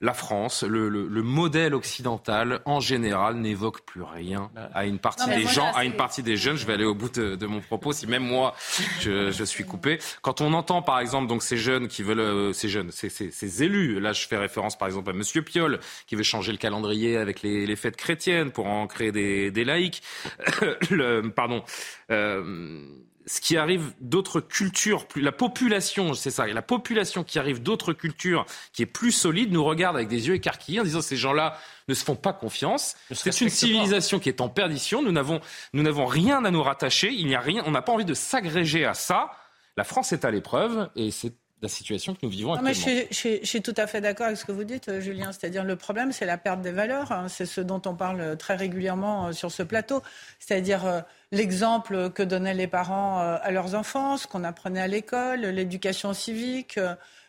la 0.00 0.14
France, 0.14 0.62
le, 0.62 0.88
modèle 1.22 1.74
occidental 1.74 2.60
en 2.64 2.78
général 2.80 3.36
n'évoque 3.36 3.80
plus 3.84 4.02
rien 4.02 4.50
bah. 4.54 4.70
à 4.72 4.86
une 4.86 4.98
partie 4.98 5.28
des 5.28 5.46
gens, 5.46 5.70
à 5.74 5.84
une 5.84 5.94
partie 5.94 6.22
des 6.22 6.36
jeunes. 6.36 6.56
Je 6.56 6.66
vais 6.66 6.74
aller 6.74 6.84
au 6.84 6.94
bout 6.94 7.10
de, 7.10 7.46
mon 7.46 7.60
propos, 7.60 7.92
si 7.92 8.06
même 8.06 8.24
moi 8.24 8.54
je, 9.00 9.44
suis 9.44 9.64
coupé. 9.64 9.98
Quand 10.22 10.40
on 10.40 10.52
entend 10.52 10.82
par 10.82 11.00
exemple 11.00 11.26
donc 11.26 11.42
ces 11.42 11.56
jeunes 11.56 11.88
qui 11.88 12.02
veulent, 12.02 12.20
euh, 12.20 12.52
ces 12.52 12.68
jeunes, 12.68 12.90
ces, 12.92 13.62
élus, 13.62 13.98
là 14.00 14.12
je 14.12 14.26
fais 14.26 14.36
référence 14.36 14.78
par 14.78 14.86
exemple 14.86 15.10
à 15.10 15.12
Monsieur 15.12 15.42
Piolle 15.42 15.80
qui 16.06 16.14
veut 16.14 16.22
changer 16.22 16.52
le 16.52 16.58
calendrier 16.58 17.16
avec 17.16 17.42
les, 17.42 17.76
fêtes 17.76 17.96
chrétiennes 17.96 18.50
pour 18.50 18.66
en 18.66 18.86
créer 18.86 19.12
des, 19.12 19.50
des 19.50 19.64
laïcs. 19.64 20.02
le, 20.90 21.28
pardon. 21.30 21.62
Euh, 22.10 22.82
ce 23.28 23.40
qui 23.40 23.56
arrive 23.58 23.92
d'autres 24.00 24.40
cultures, 24.40 25.06
plus 25.06 25.20
la 25.20 25.32
population, 25.32 26.14
c'est 26.14 26.30
ça, 26.30 26.46
la 26.46 26.62
population 26.62 27.24
qui 27.24 27.38
arrive 27.38 27.62
d'autres 27.62 27.92
cultures, 27.92 28.46
qui 28.72 28.82
est 28.82 28.86
plus 28.86 29.12
solide, 29.12 29.52
nous 29.52 29.62
regarde 29.62 29.96
avec 29.96 30.08
des 30.08 30.28
yeux 30.28 30.34
écarquillés 30.34 30.80
en 30.80 30.84
disant 30.84 31.02
ces 31.02 31.16
gens-là 31.16 31.58
ne 31.88 31.94
se 31.94 32.04
font 32.04 32.16
pas 32.16 32.32
confiance. 32.32 32.96
C'est 33.10 33.40
une 33.40 33.50
civilisation 33.50 34.18
qui 34.18 34.30
est 34.30 34.40
en 34.40 34.48
perdition. 34.48 35.02
Nous 35.02 35.12
n'avons, 35.12 35.40
nous 35.74 35.82
n'avons 35.82 36.06
rien 36.06 36.44
à 36.44 36.50
nous 36.50 36.62
rattacher. 36.62 37.12
Il 37.12 37.26
n'y 37.26 37.34
a 37.34 37.40
rien. 37.40 37.62
On 37.66 37.70
n'a 37.70 37.82
pas 37.82 37.92
envie 37.92 38.04
de 38.04 38.14
s'agréger 38.14 38.84
à 38.84 38.94
ça. 38.94 39.30
La 39.76 39.84
France 39.84 40.12
est 40.12 40.24
à 40.24 40.30
l'épreuve 40.30 40.90
et 40.96 41.10
c'est 41.10 41.34
la 41.60 41.68
situation 41.68 42.14
que 42.14 42.20
nous 42.22 42.28
vivons 42.28 42.54
actuellement. 42.54 42.72
je, 43.10 43.38
suis 43.42 43.62
tout 43.62 43.74
à 43.76 43.86
fait 43.86 44.00
d'accord 44.00 44.26
avec 44.26 44.38
ce 44.38 44.44
que 44.44 44.52
vous 44.52 44.64
dites, 44.64 44.88
euh, 44.88 45.00
Julien. 45.00 45.32
C'est-à-dire 45.32 45.64
le 45.64 45.76
problème, 45.76 46.12
c'est 46.12 46.26
la 46.26 46.38
perte 46.38 46.60
des 46.60 46.70
valeurs. 46.70 47.10
Hein. 47.12 47.28
C'est 47.28 47.46
ce 47.46 47.60
dont 47.60 47.82
on 47.86 47.94
parle 47.94 48.20
euh, 48.20 48.36
très 48.36 48.54
régulièrement 48.54 49.28
euh, 49.28 49.32
sur 49.32 49.50
ce 49.50 49.62
plateau. 49.62 50.02
C'est-à-dire 50.38 51.04
l'exemple 51.32 52.10
que 52.10 52.22
donnaient 52.22 52.54
les 52.54 52.66
parents 52.66 53.18
à 53.18 53.50
leurs 53.50 53.74
enfants, 53.74 54.16
ce 54.16 54.26
qu'on 54.26 54.44
apprenait 54.44 54.80
à 54.80 54.86
l'école, 54.86 55.40
l'éducation 55.40 56.12
civique 56.12 56.78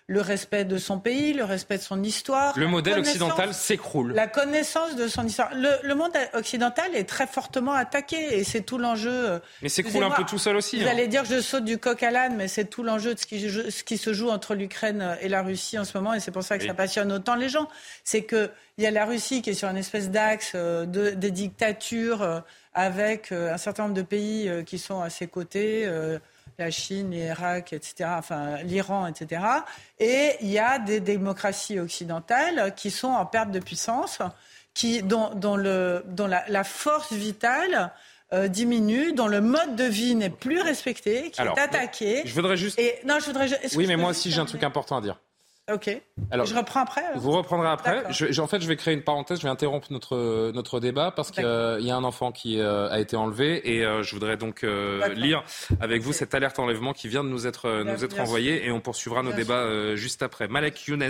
le 0.10 0.22
respect 0.22 0.66
de 0.66 0.80
son 0.80 1.00
pays, 1.00 1.34
le 1.34 1.44
respect 1.44 1.78
de 1.78 1.84
son 1.84 2.02
histoire. 2.02 2.58
Le 2.58 2.66
modèle 2.66 2.98
occidental 2.98 3.54
s'écroule. 3.54 4.14
La 4.14 4.26
connaissance 4.26 4.96
de 4.96 5.08
son 5.08 5.24
histoire. 5.26 5.52
Le, 5.54 5.94
monde 5.94 6.12
occidental 6.34 6.96
est 6.96 7.08
très 7.08 7.28
fortement 7.28 7.74
attaqué 7.74 8.40
et 8.40 8.44
c'est 8.44 8.62
tout 8.62 8.80
l'enjeu. 8.80 9.12
Euh, 9.12 9.40
mais 9.62 9.70
s'écroule 9.70 10.04
un 10.04 10.10
peu 10.10 10.24
tout 10.24 10.40
seul 10.40 10.56
aussi. 10.56 10.80
Vous 10.80 10.88
hein. 10.88 10.92
allez 10.92 11.08
dire 11.08 11.22
que 11.22 11.28
je 11.30 11.40
saute 11.40 11.64
du 11.64 11.78
coq 11.78 12.02
à 12.02 12.10
l'âne, 12.10 12.36
mais 12.38 12.48
c'est 12.48 12.66
tout 12.66 12.82
l'enjeu 12.82 13.14
de 13.14 13.20
ce 13.20 13.28
qui, 13.28 13.40
ce 13.40 13.84
qui, 13.84 13.98
se 14.00 14.12
joue 14.12 14.32
entre 14.32 14.56
l'Ukraine 14.56 15.16
et 15.22 15.30
la 15.30 15.44
Russie 15.44 15.78
en 15.78 15.86
ce 15.86 15.96
moment 15.96 16.16
et 16.16 16.20
c'est 16.20 16.32
pour 16.32 16.44
ça 16.44 16.58
que 16.58 16.66
ça 16.66 16.74
passionne 16.74 17.12
autant 17.12 17.36
les 17.36 17.48
gens. 17.48 17.68
C'est 18.04 18.26
qu'il 18.26 18.50
y 18.80 18.88
a 18.88 18.92
la 18.92 19.06
Russie 19.06 19.44
qui 19.44 19.52
est 19.52 19.54
sur 19.54 19.70
une 19.70 19.78
espèce 19.78 20.10
d'axe 20.10 20.54
euh, 20.56 20.88
de, 20.88 21.12
des 21.12 21.30
dictatures 21.30 22.24
euh, 22.24 22.40
avec 22.74 23.32
un 23.32 23.58
certain 23.58 23.84
nombre 23.84 23.96
de 23.96 24.04
pays 24.04 24.50
qui 24.66 24.80
sont 24.80 25.02
à 25.02 25.10
ses 25.10 25.28
côtés 25.28 25.86
la 26.60 26.70
Chine, 26.70 27.12
l'Irak, 27.12 27.74
etc., 27.74 28.10
enfin 28.18 28.58
l'Iran, 28.64 29.08
etc. 29.08 29.42
Et 30.00 30.36
il 30.42 30.50
y 30.50 30.60
a 30.60 30.78
des 30.78 31.00
démocraties 31.00 31.80
occidentales 31.80 32.74
qui 32.76 32.92
sont 32.92 33.08
en 33.08 33.26
perte 33.26 33.52
de 33.52 33.60
puissance, 33.60 34.20
qui, 34.74 35.02
dont, 35.02 35.32
le, 35.56 36.04
dont 36.06 36.28
la, 36.28 36.64
force 36.64 37.14
vitale 37.14 37.92
euh, 38.34 38.48
diminue, 38.48 39.14
dont 39.14 39.28
le 39.28 39.42
mode 39.42 39.76
de 39.76 39.86
vie 39.86 40.16
n'est 40.16 40.30
plus 40.30 40.62
respecté, 40.62 41.32
qui 41.32 41.42
est 41.42 41.60
attaqué. 41.60 42.22
Je 42.26 42.34
voudrais 42.36 42.58
juste. 42.58 42.78
Et, 42.78 43.00
non, 43.06 43.20
je 43.20 43.26
voudrais. 43.26 43.48
Oui, 43.76 43.88
mais 43.88 43.96
moi 43.96 44.12
aussi 44.12 44.30
j'ai 44.32 44.40
un 44.40 44.46
truc 44.46 44.64
important 44.64 44.98
à 44.98 45.02
dire. 45.02 45.20
Ok. 45.72 46.02
Alors, 46.32 46.46
je 46.46 46.56
reprends 46.56 46.82
après. 46.82 47.04
Vous 47.16 47.32
reprendrez 47.32 47.70
après. 47.70 48.04
Je, 48.12 48.40
en 48.42 48.48
fait, 48.48 48.62
je 48.62 48.68
vais 48.68 48.76
créer 48.76 48.94
une 48.94 49.04
parenthèse. 49.04 49.40
Je 49.40 49.44
vais 49.44 49.50
interrompre 49.50 49.92
notre 49.92 50.52
notre 50.52 50.80
débat 50.80 51.12
parce 51.12 51.32
qu'il 51.32 51.44
y 51.44 51.92
a 51.92 51.96
un 51.96 52.04
enfant 52.04 52.32
qui 52.32 52.60
euh, 52.60 52.90
a 52.90 53.00
été 53.00 53.16
enlevé 53.16 53.76
et 53.76 53.86
euh, 53.86 54.04
je 54.04 54.14
voudrais 54.14 54.38
donc 54.38 54.64
euh, 54.64 55.08
lire 55.14 55.44
avec 55.80 56.02
vous 56.02 56.14
cette 56.14 56.34
alerte 56.34 56.60
enlèvement 56.60 56.94
qui 56.94 57.08
vient 57.08 57.24
de 57.24 57.30
nous 57.30 57.48
être 57.48 57.84
nous 57.84 58.04
être 58.04 58.20
envoyée 58.20 58.66
et 58.66 58.72
on 58.72 58.82
poursuivra 58.82 59.24
nos 59.24 59.34
débats 59.34 59.96
juste 59.96 60.24
après. 60.24 60.48
Malek 60.48 60.88
Younes 60.88 61.10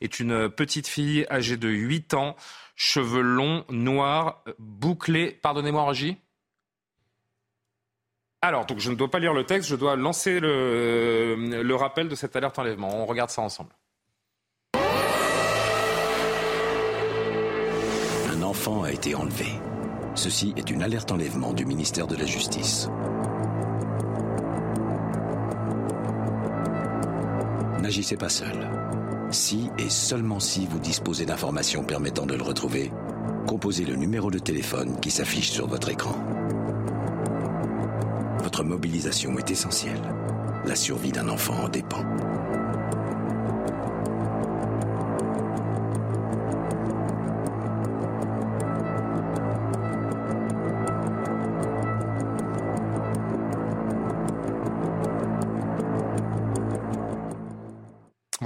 est 0.00 0.20
une 0.20 0.48
petite 0.48 0.86
fille 0.86 1.26
âgée 1.30 1.56
de 1.56 1.68
8 1.68 2.14
ans, 2.14 2.36
cheveux 2.74 3.22
longs, 3.22 3.64
noirs, 3.70 4.42
bouclés. 4.58 5.38
Pardonnez-moi, 5.42 5.82
Roger. 5.82 6.18
Alors, 8.46 8.64
donc 8.64 8.78
je 8.78 8.92
ne 8.92 8.94
dois 8.94 9.10
pas 9.10 9.18
lire 9.18 9.32
le 9.32 9.42
texte, 9.42 9.68
je 9.68 9.74
dois 9.74 9.96
lancer 9.96 10.38
le, 10.38 11.34
le 11.34 11.74
rappel 11.74 12.08
de 12.08 12.14
cette 12.14 12.36
alerte 12.36 12.56
enlèvement. 12.60 13.02
On 13.02 13.04
regarde 13.04 13.30
ça 13.30 13.42
ensemble. 13.42 13.70
Un 18.32 18.42
enfant 18.42 18.84
a 18.84 18.92
été 18.92 19.16
enlevé. 19.16 19.46
Ceci 20.14 20.54
est 20.56 20.70
une 20.70 20.84
alerte 20.84 21.10
enlèvement 21.10 21.52
du 21.52 21.66
ministère 21.66 22.06
de 22.06 22.14
la 22.14 22.24
Justice. 22.24 22.88
N'agissez 27.80 28.16
pas 28.16 28.28
seul. 28.28 28.70
Si 29.32 29.72
et 29.76 29.90
seulement 29.90 30.38
si 30.38 30.66
vous 30.66 30.78
disposez 30.78 31.26
d'informations 31.26 31.82
permettant 31.82 32.26
de 32.26 32.36
le 32.36 32.44
retrouver, 32.44 32.92
composez 33.48 33.84
le 33.84 33.96
numéro 33.96 34.30
de 34.30 34.38
téléphone 34.38 35.00
qui 35.00 35.10
s'affiche 35.10 35.50
sur 35.50 35.66
votre 35.66 35.88
écran. 35.88 36.14
Votre 38.46 38.62
mobilisation 38.62 39.36
est 39.40 39.50
essentielle. 39.50 40.00
La 40.66 40.76
survie 40.76 41.10
d'un 41.10 41.28
enfant 41.28 41.64
en 41.64 41.68
dépend. 41.68 42.04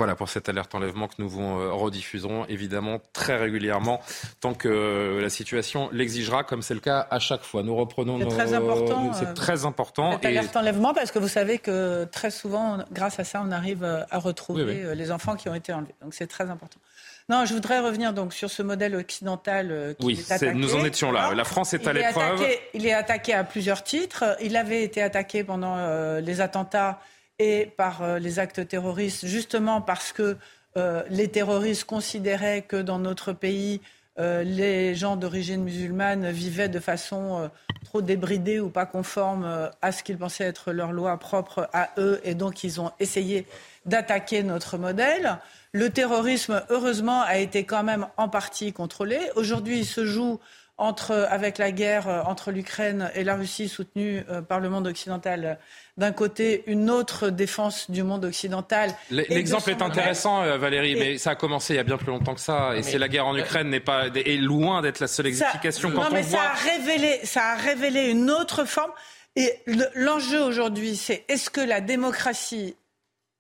Voilà 0.00 0.14
pour 0.14 0.30
cette 0.30 0.48
alerte 0.48 0.74
enlèvement 0.74 1.08
que 1.08 1.16
nous 1.18 1.28
vous 1.28 1.42
euh, 1.42 1.74
rediffuserons 1.74 2.46
évidemment 2.46 3.02
très 3.12 3.36
régulièrement 3.36 4.00
tant 4.40 4.54
que 4.54 4.66
euh, 4.66 5.20
la 5.20 5.28
situation 5.28 5.90
l'exigera, 5.92 6.42
comme 6.42 6.62
c'est 6.62 6.72
le 6.72 6.80
cas 6.80 7.06
à 7.10 7.18
chaque 7.18 7.42
fois. 7.42 7.62
Nous 7.62 7.76
reprenons 7.76 8.18
C'est 8.18 8.34
très 8.34 8.54
important. 8.54 9.12
C'est 9.12 9.26
euh, 9.26 9.34
très 9.34 9.66
important. 9.66 10.12
Cette 10.12 10.24
alerte 10.24 10.56
enlèvement 10.56 10.94
parce 10.94 11.10
que 11.10 11.18
vous 11.18 11.28
savez 11.28 11.58
que 11.58 12.04
très 12.04 12.30
souvent, 12.30 12.78
grâce 12.90 13.20
à 13.20 13.24
ça, 13.24 13.42
on 13.46 13.50
arrive 13.50 13.84
à 13.84 14.18
retrouver 14.18 14.94
les 14.94 15.12
enfants 15.12 15.36
qui 15.36 15.50
ont 15.50 15.54
été 15.54 15.70
enlevés. 15.70 15.94
Donc 16.00 16.14
c'est 16.14 16.28
très 16.28 16.48
important. 16.48 16.80
Non, 17.28 17.44
je 17.44 17.52
voudrais 17.52 17.80
revenir 17.80 18.14
donc 18.14 18.32
sur 18.32 18.50
ce 18.50 18.62
modèle 18.62 18.96
occidental 18.96 19.94
qui 19.98 20.06
oui, 20.06 20.18
est 20.18 20.32
attaqué. 20.32 20.54
nous 20.54 20.76
en 20.76 20.82
étions 20.82 21.12
là. 21.12 21.34
La 21.34 21.44
France 21.44 21.74
est 21.74 21.86
à 21.86 21.92
l'épreuve. 21.92 22.42
Il 22.72 22.86
est 22.86 22.94
attaqué 22.94 23.34
à 23.34 23.44
plusieurs 23.44 23.82
titres. 23.82 24.24
Il 24.40 24.56
avait 24.56 24.82
été 24.82 25.02
attaqué 25.02 25.44
pendant 25.44 25.76
les 26.20 26.40
attentats 26.40 27.00
et 27.40 27.72
par 27.76 28.02
euh, 28.02 28.18
les 28.18 28.38
actes 28.38 28.68
terroristes, 28.68 29.26
justement 29.26 29.80
parce 29.80 30.12
que 30.12 30.36
euh, 30.76 31.02
les 31.08 31.28
terroristes 31.28 31.84
considéraient 31.84 32.62
que 32.62 32.76
dans 32.76 32.98
notre 32.98 33.32
pays, 33.32 33.80
euh, 34.18 34.42
les 34.44 34.94
gens 34.94 35.16
d'origine 35.16 35.64
musulmane 35.64 36.30
vivaient 36.30 36.68
de 36.68 36.78
façon 36.78 37.50
trop 37.84 38.02
débridée 38.02 38.60
ou 38.60 38.68
pas 38.68 38.84
conforme 38.84 39.70
à 39.80 39.90
ce 39.90 40.02
qu'ils 40.02 40.18
pensaient 40.18 40.44
être 40.44 40.70
leur 40.70 40.92
loi 40.92 41.16
propre 41.16 41.68
à 41.72 41.90
eux, 41.96 42.20
et 42.24 42.34
donc 42.34 42.62
ils 42.62 42.80
ont 42.80 42.92
essayé 43.00 43.46
d'attaquer 43.86 44.42
notre 44.42 44.76
modèle. 44.76 45.38
Le 45.72 45.88
terrorisme, 45.88 46.62
heureusement, 46.68 47.22
a 47.22 47.38
été 47.38 47.64
quand 47.64 47.82
même 47.82 48.06
en 48.18 48.28
partie 48.28 48.72
contrôlé. 48.72 49.18
Aujourd'hui, 49.36 49.78
il 49.78 49.86
se 49.86 50.04
joue 50.04 50.40
entre, 50.80 51.26
avec 51.30 51.58
la 51.58 51.70
guerre 51.70 52.24
entre 52.26 52.50
l'Ukraine 52.50 53.10
et 53.14 53.22
la 53.22 53.36
Russie 53.36 53.68
soutenue 53.68 54.24
par 54.48 54.60
le 54.60 54.68
monde 54.68 54.86
occidental 54.86 55.58
d'un 56.00 56.12
côté 56.12 56.64
une 56.66 56.88
autre 56.90 57.28
défense 57.28 57.90
du 57.90 58.02
monde 58.02 58.24
occidental. 58.24 58.90
L'exemple 59.10 59.70
est 59.70 59.82
intéressant, 59.82 60.42
euh, 60.42 60.56
Valérie, 60.56 60.96
mais 60.98 61.18
ça 61.18 61.32
a 61.32 61.34
commencé 61.34 61.74
il 61.74 61.76
y 61.76 61.80
a 61.80 61.84
bien 61.84 61.98
plus 61.98 62.08
longtemps 62.08 62.34
que 62.34 62.40
ça. 62.40 62.74
Et 62.74 62.82
c'est 62.82 62.98
la 62.98 63.08
guerre 63.08 63.26
en 63.26 63.36
Ukraine 63.36 63.68
n'est 63.68 63.80
pas 63.80 64.06
est 64.06 64.38
loin 64.38 64.80
d'être 64.80 64.98
la 64.98 65.06
seule 65.06 65.26
explication. 65.26 65.90
non, 65.90 66.08
mais 66.10 66.22
ça 66.22 66.40
a 66.40 66.54
révélé, 66.54 67.20
ça 67.24 67.50
a 67.50 67.56
révélé 67.56 68.10
une 68.10 68.30
autre 68.30 68.64
forme. 68.64 68.90
Et 69.36 69.52
l'enjeu 69.94 70.42
aujourd'hui, 70.42 70.96
c'est 70.96 71.24
est-ce 71.28 71.50
que 71.50 71.60
la 71.60 71.80
démocratie 71.80 72.74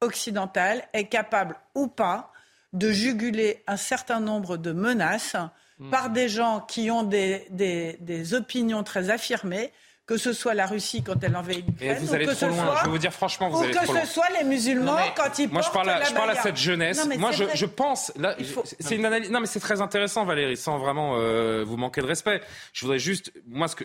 occidentale 0.02 0.82
est 0.92 1.06
capable 1.06 1.56
ou 1.74 1.88
pas 1.88 2.30
de 2.72 2.92
juguler 2.92 3.64
un 3.66 3.76
certain 3.76 4.20
nombre 4.20 4.56
de 4.56 4.72
menaces 4.72 5.36
hmm. 5.80 5.90
par 5.90 6.10
des 6.10 6.28
gens 6.28 6.60
qui 6.60 6.90
ont 6.90 7.02
des, 7.02 7.46
des 7.50 8.34
opinions 8.34 8.84
très 8.84 9.10
affirmées 9.10 9.72
que 10.10 10.16
ce 10.16 10.32
soit 10.32 10.54
la 10.54 10.66
Russie 10.66 11.04
quand 11.04 11.22
elle 11.22 11.36
envahit 11.36 11.64
l'Ukraine, 11.64 12.08
allez 12.12 12.26
que 12.26 12.30
trop 12.32 12.40
ce 12.40 12.46
loin. 12.46 12.56
soit, 12.56 12.76
je 12.80 12.84
vais 12.86 12.90
vous 12.90 12.98
dire 12.98 13.12
franchement, 13.12 13.48
vous 13.48 13.62
allez 13.62 13.72
que 13.72 13.84
trop 13.84 13.94
ce 13.94 14.06
soit 14.06 14.26
les 14.36 14.44
musulmans 14.44 14.98
quand 15.14 15.38
ils 15.38 15.48
moi, 15.48 15.60
portent 15.60 15.66
je 15.68 15.72
parle 15.72 15.90
à, 15.90 15.98
la 16.00 16.04
je 16.04 16.14
parle 16.14 16.30
à 16.30 16.34
cette 16.34 16.56
jeunesse. 16.56 17.08
moi, 17.16 17.30
je, 17.30 17.44
je, 17.54 17.64
pense, 17.64 18.12
là, 18.16 18.36
c'est 18.80 18.96
une 18.96 19.04
analyse. 19.04 19.30
Non, 19.30 19.38
mais 19.38 19.46
c'est 19.46 19.60
très 19.60 19.80
intéressant, 19.80 20.24
Valérie, 20.24 20.56
sans 20.56 20.78
vraiment 20.78 21.14
euh, 21.14 21.62
vous 21.64 21.76
manquer 21.76 22.00
de 22.00 22.08
respect. 22.08 22.40
Je 22.72 22.84
voudrais 22.84 22.98
juste, 22.98 23.32
moi, 23.46 23.68
ce 23.68 23.76
que, 23.76 23.84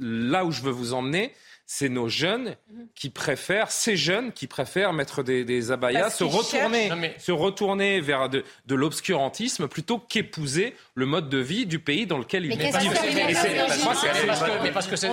là 0.00 0.46
où 0.46 0.52
je 0.52 0.62
veux 0.62 0.70
vous 0.70 0.94
emmener, 0.94 1.34
c'est 1.70 1.90
nos 1.90 2.08
jeunes 2.08 2.56
qui 2.94 3.10
préfèrent, 3.10 3.70
ces 3.70 3.94
jeunes 3.94 4.32
qui 4.32 4.46
préfèrent 4.46 4.94
mettre 4.94 5.22
des, 5.22 5.44
des 5.44 5.70
abayas, 5.70 6.08
se 6.08 6.24
retourner, 6.24 6.90
se 7.18 7.30
retourner 7.30 8.00
vers 8.00 8.30
de, 8.30 8.42
de 8.64 8.74
l'obscurantisme 8.74 9.68
plutôt 9.68 9.98
qu'épouser 9.98 10.74
le 10.94 11.04
mode 11.04 11.28
de 11.28 11.36
vie 11.36 11.66
du 11.66 11.78
pays 11.78 12.06
dans 12.06 12.16
lequel 12.16 12.46
ils 12.46 12.56
vivent. 12.56 12.74
Mais 14.62 14.72
parce 14.72 14.86
que 14.86 14.96
c'est. 14.96 15.10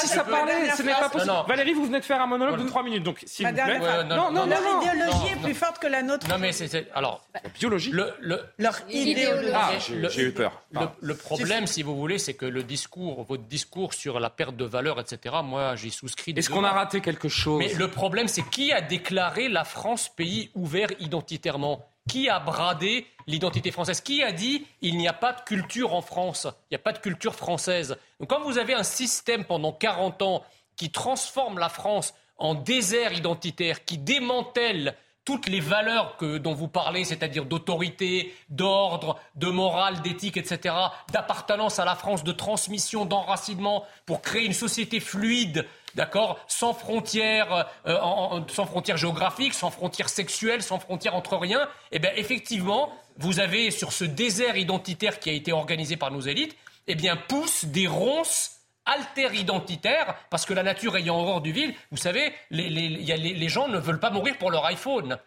Si 0.00 0.08
ça 0.08 0.24
parlait, 0.24 0.70
ce 0.74 0.82
n'est 0.82 0.92
pas 0.92 1.10
possible. 1.10 1.32
Valérie, 1.46 1.74
vous 1.74 1.84
venez 1.84 2.00
de 2.00 2.04
faire 2.06 2.22
un 2.22 2.26
monologue 2.26 2.62
de 2.62 2.66
trois 2.66 2.82
minutes, 2.82 3.02
donc 3.02 3.22
s'il 3.26 3.46
vous 3.46 3.52
plaît. 3.52 3.80
Non, 4.08 4.32
non, 4.32 4.46
leur 4.46 4.62
idéologie 4.82 5.32
est 5.34 5.42
plus 5.42 5.54
forte 5.54 5.78
que 5.78 5.88
la 5.88 6.02
nôtre. 6.02 6.26
Non, 6.26 6.38
mais 6.38 6.52
c'est 6.52 6.90
alors. 6.94 7.22
Biologie. 7.58 7.92
Leur 7.92 8.80
idéologie. 8.88 9.52
Ah, 9.54 9.72
j'ai 9.78 10.22
eu 10.22 10.32
peur. 10.32 10.62
Le 11.02 11.14
problème, 11.14 11.66
si 11.66 11.82
vous 11.82 11.96
voulez, 11.96 12.18
c'est 12.18 12.32
que 12.32 12.46
le 12.46 12.62
discours, 12.62 13.26
votre 13.28 13.42
discours 13.42 13.92
sur 13.92 14.18
la 14.20 14.30
perte 14.30 14.56
de 14.56 14.69
valeur, 14.70 14.98
etc. 14.98 15.36
Moi, 15.44 15.76
j'ai 15.76 15.90
souscrit. 15.90 16.32
Est-ce 16.34 16.48
qu'on 16.48 16.64
a 16.64 16.72
raté 16.72 17.00
quelque 17.00 17.28
chose 17.28 17.58
Mais 17.58 17.74
le 17.74 17.90
problème, 17.90 18.28
c'est 18.28 18.48
qui 18.48 18.72
a 18.72 18.80
déclaré 18.80 19.48
la 19.48 19.64
France 19.64 20.08
pays 20.08 20.50
ouvert 20.54 20.88
identitairement? 21.00 21.84
Qui 22.08 22.30
a 22.30 22.40
bradé 22.40 23.06
l'identité 23.26 23.70
française? 23.70 24.00
Qui 24.00 24.22
a 24.22 24.32
dit 24.32 24.66
il 24.80 24.96
n'y 24.96 25.06
a 25.06 25.12
pas 25.12 25.34
de 25.34 25.42
culture 25.42 25.94
en 25.94 26.00
France? 26.00 26.46
Il 26.70 26.74
n'y 26.74 26.76
a 26.76 26.82
pas 26.82 26.92
de 26.92 26.98
culture 26.98 27.34
française. 27.34 27.96
Donc, 28.18 28.30
quand 28.30 28.40
vous 28.40 28.56
avez 28.56 28.72
un 28.72 28.82
système 28.82 29.44
pendant 29.44 29.72
40 29.72 30.22
ans 30.22 30.42
qui 30.76 30.90
transforme 30.90 31.58
la 31.58 31.68
France 31.68 32.14
en 32.38 32.54
désert 32.54 33.12
identitaire, 33.12 33.84
qui 33.84 33.98
démantèle 33.98 34.96
toutes 35.30 35.48
les 35.48 35.60
valeurs 35.60 36.16
que, 36.16 36.38
dont 36.38 36.54
vous 36.54 36.66
parlez, 36.66 37.04
c'est-à-dire 37.04 37.44
d'autorité, 37.44 38.34
d'ordre, 38.48 39.16
de 39.36 39.46
morale, 39.46 40.02
d'éthique, 40.02 40.36
etc., 40.36 40.74
d'appartenance 41.12 41.78
à 41.78 41.84
la 41.84 41.94
France, 41.94 42.24
de 42.24 42.32
transmission, 42.32 43.04
d'enracinement, 43.04 43.84
pour 44.06 44.22
créer 44.22 44.44
une 44.44 44.52
société 44.52 44.98
fluide, 44.98 45.68
d'accord, 45.94 46.40
sans 46.48 46.74
frontières, 46.74 47.68
euh, 47.86 48.40
sans 48.48 48.66
frontières 48.66 48.96
géographiques, 48.96 49.54
sans 49.54 49.70
frontières 49.70 50.08
sexuelles, 50.08 50.64
sans 50.64 50.80
frontières 50.80 51.14
entre 51.14 51.36
rien, 51.36 51.68
eh 51.92 52.00
bien, 52.00 52.10
effectivement, 52.16 52.92
vous 53.16 53.38
avez 53.38 53.70
sur 53.70 53.92
ce 53.92 54.02
désert 54.02 54.56
identitaire 54.56 55.20
qui 55.20 55.30
a 55.30 55.32
été 55.32 55.52
organisé 55.52 55.96
par 55.96 56.10
nos 56.10 56.22
élites, 56.22 56.56
eh 56.88 56.96
bien, 56.96 57.16
poussent 57.16 57.66
des 57.66 57.86
ronces 57.86 58.59
alter-identitaire, 58.86 60.16
parce 60.30 60.46
que 60.46 60.54
la 60.54 60.62
nature 60.62 60.96
ayant 60.96 61.18
horreur 61.18 61.40
du 61.40 61.52
vide, 61.52 61.74
vous 61.90 61.96
savez, 61.96 62.32
les, 62.50 63.48
gens 63.48 63.68
ne 63.68 63.78
veulent 63.78 64.00
pas 64.00 64.10
mourir 64.10 64.36
pour 64.38 64.50
leur 64.50 64.64
iPhone. 64.66 65.18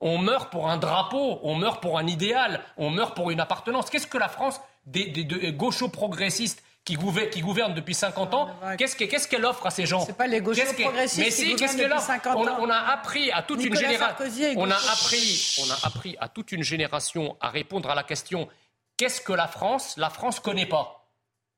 On 0.00 0.18
meurt 0.18 0.50
pour 0.50 0.68
un 0.68 0.78
drapeau, 0.78 1.38
on 1.42 1.54
meurt 1.54 1.80
pour 1.80 1.98
un 1.98 2.06
idéal, 2.06 2.60
on 2.76 2.90
meurt 2.90 3.14
pour 3.14 3.30
une 3.30 3.40
appartenance. 3.40 3.88
Qu'est-ce 3.88 4.08
que 4.08 4.18
la 4.18 4.28
France, 4.28 4.60
des, 4.86 5.06
des, 5.06 5.52
gaucho-progressistes 5.52 6.62
qui, 6.84 6.94
gouvernent 6.96 7.74
depuis 7.74 7.94
50 7.94 8.34
ans, 8.34 8.48
qu'est-ce 8.76 9.28
qu'elle 9.28 9.44
offre 9.44 9.66
à 9.66 9.70
ces 9.70 9.86
gens 9.86 10.00
C'est 10.04 10.16
pas 10.16 10.26
les 10.26 10.40
gaucho-progressistes 10.40 11.18
Mais 11.18 11.30
si, 11.30 11.54
qu'est-ce 11.54 11.76
qu'elle 11.76 11.92
offre 11.92 12.10
on, 12.34 12.48
on, 12.64 12.70
a 12.70 12.78
appris 12.92 13.30
à 13.30 13.42
toute 13.42 13.64
une 13.64 13.76
génération. 13.76 14.16
On 14.56 14.68
a 14.68 14.74
appris, 14.74 15.56
on 15.64 15.70
a 15.70 15.86
appris 15.86 16.16
à 16.18 16.28
toute 16.28 16.50
une 16.50 16.64
génération 16.64 17.36
à 17.40 17.50
répondre 17.50 17.88
à 17.88 17.94
la 17.94 18.02
question 18.02 18.48
qu'est-ce 18.96 19.20
que 19.20 19.32
la 19.32 19.46
France 19.46 19.94
La 19.96 20.10
France 20.10 20.40
connaît 20.40 20.66
pas. 20.66 21.01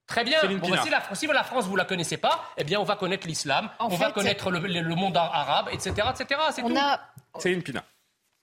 Très 0.06 0.24
bien. 0.24 0.38
Bon, 0.42 0.66
si, 0.82 0.90
la, 0.90 1.02
si, 1.14 1.26
la, 1.26 1.44
France, 1.44 1.64
vous 1.64 1.76
la 1.76 1.84
connaissez 1.84 2.18
pas, 2.18 2.44
eh 2.56 2.64
bien, 2.64 2.78
on 2.78 2.84
va 2.84 2.96
connaître 2.96 3.26
l'islam, 3.26 3.70
on 3.80 3.88
va 3.88 4.12
connaître 4.12 4.50
le, 4.50 4.94
monde 4.94 5.16
arabe, 5.16 5.68
etc., 5.72 6.08
etc. 6.10 6.40
C'est 6.52 6.62
on 6.62 6.68
tout. 6.68 6.76
A... 6.78 7.00
Céline 7.38 7.62
Pina. 7.62 7.82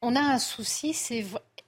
On 0.02 0.16
a 0.16 0.22
un 0.22 0.40
souci, 0.40 0.94
c'est 0.94 1.24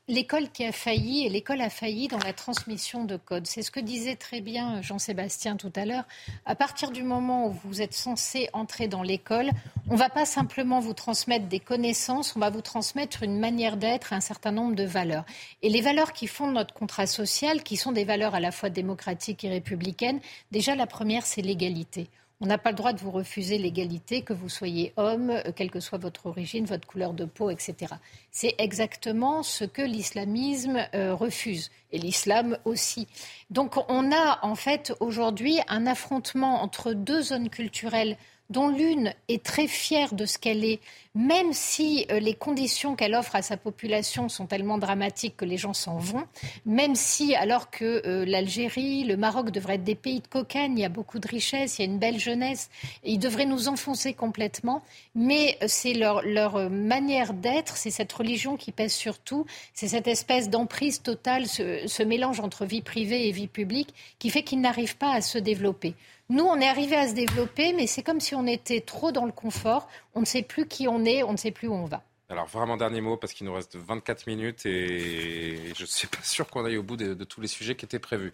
l'école 0.10 0.50
qui 0.50 0.66
a 0.66 0.74
failli, 0.74 1.26
et 1.26 1.30
l'école 1.30 1.62
a 1.62 1.70
failli 1.70 2.10
dans 2.10 2.20
la 2.20 2.34
transmission 2.34 3.06
de 3.06 3.16
codes. 3.16 3.48
C'est 3.48 3.62
ce 3.62 3.72
que 3.72 3.80
disait 3.80 4.18
très 4.18 4.42
bien 4.42 4.82
Jean-Sébastien 4.82 5.56
tout 5.56 5.72
à 5.76 5.86
l'heure. 5.86 6.04
À 6.46 6.56
partir 6.56 6.92
du 6.92 7.04
moment 7.04 7.48
où 7.48 7.56
vous 7.64 7.82
êtes 7.82 7.94
censé 7.94 8.50
entrer 8.52 8.88
dans 8.90 9.02
l'école, 9.02 9.50
on 9.90 9.94
ne 9.94 10.00
va 10.00 10.10
pas 10.10 10.26
simplement 10.26 10.82
vous 10.82 10.94
transmettre 10.94 11.48
des 11.48 11.60
connaissances, 11.60 12.36
on 12.36 12.40
va 12.40 12.50
vous 12.50 12.62
transmettre 12.62 13.24
une 13.24 13.40
manière 13.40 13.78
d'être, 13.78 14.12
un 14.12 14.20
certain 14.20 14.52
nombre 14.52 14.76
de 14.76 14.84
valeurs. 14.84 15.26
Et 15.62 15.70
les 15.70 15.82
valeurs 15.82 16.12
qui 16.12 16.28
font 16.28 16.52
notre 16.52 16.74
contrat 16.74 17.08
social, 17.08 17.64
qui 17.64 17.78
sont 17.78 17.94
des 17.94 18.04
valeurs 18.04 18.36
à 18.36 18.42
la 18.42 18.52
fois 18.52 18.70
démocratiques 18.70 19.46
et 19.46 19.50
républicaines, 19.50 20.20
déjà 20.52 20.76
la 20.76 20.88
première, 20.88 21.26
c'est 21.26 21.42
l'égalité. 21.42 22.10
On 22.44 22.46
n'a 22.46 22.58
pas 22.58 22.72
le 22.72 22.76
droit 22.76 22.92
de 22.92 23.00
vous 23.00 23.10
refuser 23.10 23.58
l'égalité, 23.58 24.22
que 24.22 24.34
vous 24.34 24.50
soyez 24.50 24.92
homme, 24.98 25.30
euh, 25.30 25.54
quelle 25.56 25.72
que 25.72 25.80
soit 25.80 25.98
votre 25.98 26.26
origine, 26.26 26.66
votre 26.66 26.86
couleur 26.86 27.14
de 27.14 27.24
peau, 27.24 27.50
etc. 27.50 27.94
C'est 28.32 28.54
exactement 28.58 29.44
ce 29.44 29.64
que 29.64 29.82
l'islamisme 29.82 30.86
euh, 30.94 31.16
refuse, 31.16 31.72
et 31.94 31.98
l'islam 31.98 32.58
aussi. 32.66 33.08
Donc 33.50 33.78
on 33.88 34.12
a 34.12 34.40
en 34.42 34.56
fait 34.56 34.94
aujourd'hui 35.00 35.62
un 35.70 35.88
affrontement 35.88 36.62
entre 36.62 36.92
deux 36.92 37.22
zones 37.22 37.50
culturelles 37.50 38.18
dont 38.50 38.68
l'une 38.68 39.14
est 39.30 39.42
très 39.42 39.68
fière 39.68 40.14
de 40.14 40.26
ce 40.26 40.38
qu'elle 40.38 40.66
est, 40.66 40.82
même 41.16 41.54
si 41.54 42.08
euh, 42.12 42.20
les 42.20 42.34
conditions 42.34 42.96
qu'elle 42.96 43.14
offre 43.14 43.36
à 43.36 43.42
sa 43.42 43.56
population 43.56 44.30
sont 44.30 44.48
tellement 44.48 44.80
dramatiques 44.80 45.38
que 45.38 45.46
les 45.46 45.58
gens 45.58 45.74
s'en 45.74 45.98
vont, 45.98 46.24
même 46.66 46.96
si, 46.96 47.36
alors 47.36 47.70
que 47.70 48.02
euh, 48.06 48.26
l'Algérie, 48.26 49.04
le 49.04 49.16
Maroc 49.16 49.52
devraient 49.52 49.76
être 49.76 49.84
des 49.84 49.96
pays 49.96 50.22
de 50.22 50.28
cocagne, 50.28 50.78
il 50.78 50.82
y 50.82 50.86
a 50.86 50.90
beaucoup 50.90 51.20
de 51.20 51.28
richesses, 51.28 51.78
il 51.78 51.82
y 51.84 51.88
a 51.88 51.92
une 51.92 52.00
belle 52.00 52.20
jeunesse, 52.20 52.70
ils 53.04 53.20
devraient 53.20 53.46
nous 53.46 53.68
enfoncer 53.68 54.14
complètement, 54.14 54.82
mais 55.14 55.58
euh, 55.62 55.66
c'est 55.68 55.94
leur, 55.94 56.24
manière 56.70 57.34
d'être, 57.34 57.78
c'est 57.78 57.92
cette 57.92 58.12
religion 58.12 58.58
qui 58.58 58.72
pèse 58.72 58.94
sur 58.94 59.20
tout, 59.20 59.46
c'est 59.74 59.88
cette 59.88 60.08
espèce 60.08 60.50
d'emprise 60.50 61.02
totale, 61.02 61.46
ce 61.48 62.04
mélange 62.04 62.40
entre 62.40 62.66
vie 62.66 62.82
privée 62.82 63.28
et 63.28 63.32
vie 63.32 63.48
publique, 63.48 63.94
qui 64.20 64.30
fait 64.30 64.44
qu'ils 64.44 64.62
n'arrivent 64.62 64.98
pas 64.98 65.14
à 65.14 65.22
se 65.22 65.38
développer. 65.38 65.96
Nous, 66.30 66.46
on 66.46 66.60
est 66.60 66.68
arrivé 66.68 66.96
à 66.96 67.08
se 67.08 67.14
développer, 67.14 67.74
mais 67.74 67.86
c'est 67.86 68.02
comme 68.02 68.22
si 68.22 68.34
on 68.34 68.48
était 68.48 68.80
trop 68.80 69.12
dans 69.12 69.26
le 69.26 69.32
confort. 69.32 69.90
On 70.16 70.22
ne 70.22 70.26
sait 70.26 70.42
plus 70.42 70.66
qui 70.66 70.88
on 70.88 71.03
est, 71.06 71.24
on 71.24 71.32
ne 71.34 71.38
sait 71.38 71.52
plus 71.52 71.68
où 71.68 71.74
on 71.74 71.86
va. 71.86 72.04
Alors 72.34 72.48
vraiment 72.48 72.78
dernier 72.78 73.00
mot 73.00 73.16
parce 73.16 73.32
qu'il 73.34 73.46
nous 73.46 73.54
reste 73.54 73.76
24 73.76 74.26
minutes 74.26 74.66
et 74.66 75.72
je 75.76 75.82
ne 75.84 75.88
suis 75.88 76.08
pas 76.08 76.24
sûr 76.24 76.48
qu'on 76.48 76.66
aille 76.66 76.78
au 76.78 76.84
bout 76.84 76.98
de, 76.98 77.14
tous 77.24 77.42
les 77.42 77.48
sujets 77.48 77.76
qui 77.76 77.86
étaient 77.86 78.00
prévus. 78.00 78.34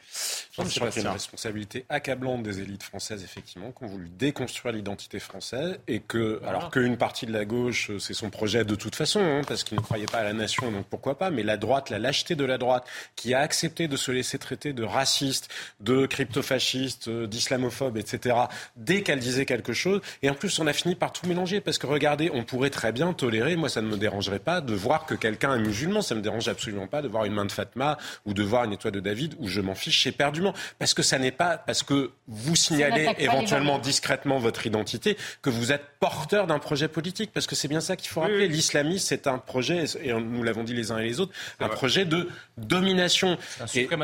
Je 0.51 0.55
pense 0.55 0.71
qu'il 0.71 0.81
y 0.81 0.85
a 0.85 1.01
une 1.01 1.07
responsabilité 1.07 1.85
accablante 1.89 2.43
des 2.43 2.61
élites 2.61 2.83
françaises 2.83 3.23
effectivement 3.25 3.71
qui 3.71 3.83
ont 3.83 3.87
voulu 3.87 4.07
déconstruire 4.07 4.73
l'identité 4.73 5.19
française 5.19 5.79
et 5.89 5.99
que 5.99 6.41
alors 6.45 6.71
qu'une 6.71 6.95
partie 6.95 7.25
de 7.25 7.33
la 7.33 7.43
gauche 7.43 7.91
c'est 7.99 8.13
son 8.13 8.29
projet 8.29 8.63
de 8.63 8.75
toute 8.75 8.95
façon 8.95 9.19
hein, 9.19 9.41
parce 9.45 9.63
qu'ils 9.63 9.77
ne 9.77 9.83
croyaient 9.83 10.05
pas 10.05 10.19
à 10.19 10.23
la 10.23 10.33
nation 10.33 10.71
donc 10.71 10.85
pourquoi 10.85 11.17
pas 11.17 11.29
mais 11.29 11.43
la 11.43 11.57
droite 11.57 11.89
la 11.89 11.99
lâcheté 11.99 12.35
de 12.35 12.45
la 12.45 12.57
droite 12.57 12.87
qui 13.17 13.33
a 13.33 13.39
accepté 13.39 13.87
de 13.89 13.97
se 13.97 14.11
laisser 14.11 14.37
traiter 14.37 14.71
de 14.71 14.83
raciste, 14.83 15.49
de 15.81 16.05
crypto-fasciste, 16.05 17.09
d'islamophobe 17.09 17.97
etc. 17.97 18.37
dès 18.77 19.01
qu'elle 19.01 19.19
disait 19.19 19.45
quelque 19.45 19.73
chose 19.73 19.99
et 20.21 20.29
en 20.29 20.35
plus 20.35 20.57
on 20.59 20.67
a 20.67 20.73
fini 20.73 20.95
par 20.95 21.11
tout 21.11 21.27
mélanger 21.27 21.59
parce 21.59 21.77
que 21.77 21.87
regardez 21.87 22.31
on 22.33 22.43
pourrait 22.43 22.69
très 22.69 22.91
bien 22.91 23.11
tolérer 23.13 23.55
moi 23.55 23.67
ça 23.67 23.79
ça 23.79 23.85
ne 23.85 23.88
me 23.89 23.97
dérangerait 23.97 24.39
pas 24.39 24.61
de 24.61 24.73
voir 24.73 25.05
que 25.05 25.15
quelqu'un 25.15 25.55
est 25.55 25.59
musulman. 25.59 26.01
Ça 26.01 26.15
ne 26.15 26.19
me 26.19 26.23
dérange 26.23 26.47
absolument 26.47 26.87
pas 26.87 27.01
de 27.01 27.07
voir 27.07 27.25
une 27.25 27.33
main 27.33 27.45
de 27.45 27.51
Fatma 27.51 27.97
ou 28.25 28.33
de 28.33 28.43
voir 28.43 28.63
une 28.63 28.73
étoile 28.73 28.93
de 28.93 28.99
David 28.99 29.35
où 29.39 29.47
je 29.47 29.61
m'en 29.61 29.75
fiche 29.75 30.07
éperdument. 30.07 30.53
Parce 30.77 30.93
que 30.93 31.03
ça 31.03 31.19
n'est 31.19 31.31
pas 31.31 31.57
parce 31.57 31.83
que 31.83 32.11
vous 32.27 32.55
signalez 32.55 33.09
éventuellement 33.17 33.79
discrètement 33.79 34.39
votre 34.39 34.65
identité 34.65 35.17
que 35.41 35.49
vous 35.49 35.71
êtes 35.71 35.83
porteur 35.99 36.47
d'un 36.47 36.59
projet 36.59 36.87
politique. 36.87 37.31
Parce 37.33 37.47
que 37.47 37.55
c'est 37.55 37.67
bien 37.67 37.81
ça 37.81 37.95
qu'il 37.95 38.09
faut 38.09 38.21
rappeler. 38.21 38.47
L'islamisme, 38.47 39.05
c'est 39.07 39.27
un 39.27 39.37
projet, 39.37 39.85
et 40.01 40.13
nous 40.13 40.43
l'avons 40.43 40.63
dit 40.63 40.73
les 40.73 40.91
uns 40.91 40.97
et 40.97 41.05
les 41.05 41.19
autres, 41.19 41.33
un 41.59 41.69
projet 41.69 42.05
de 42.05 42.29
domination. 42.57 43.37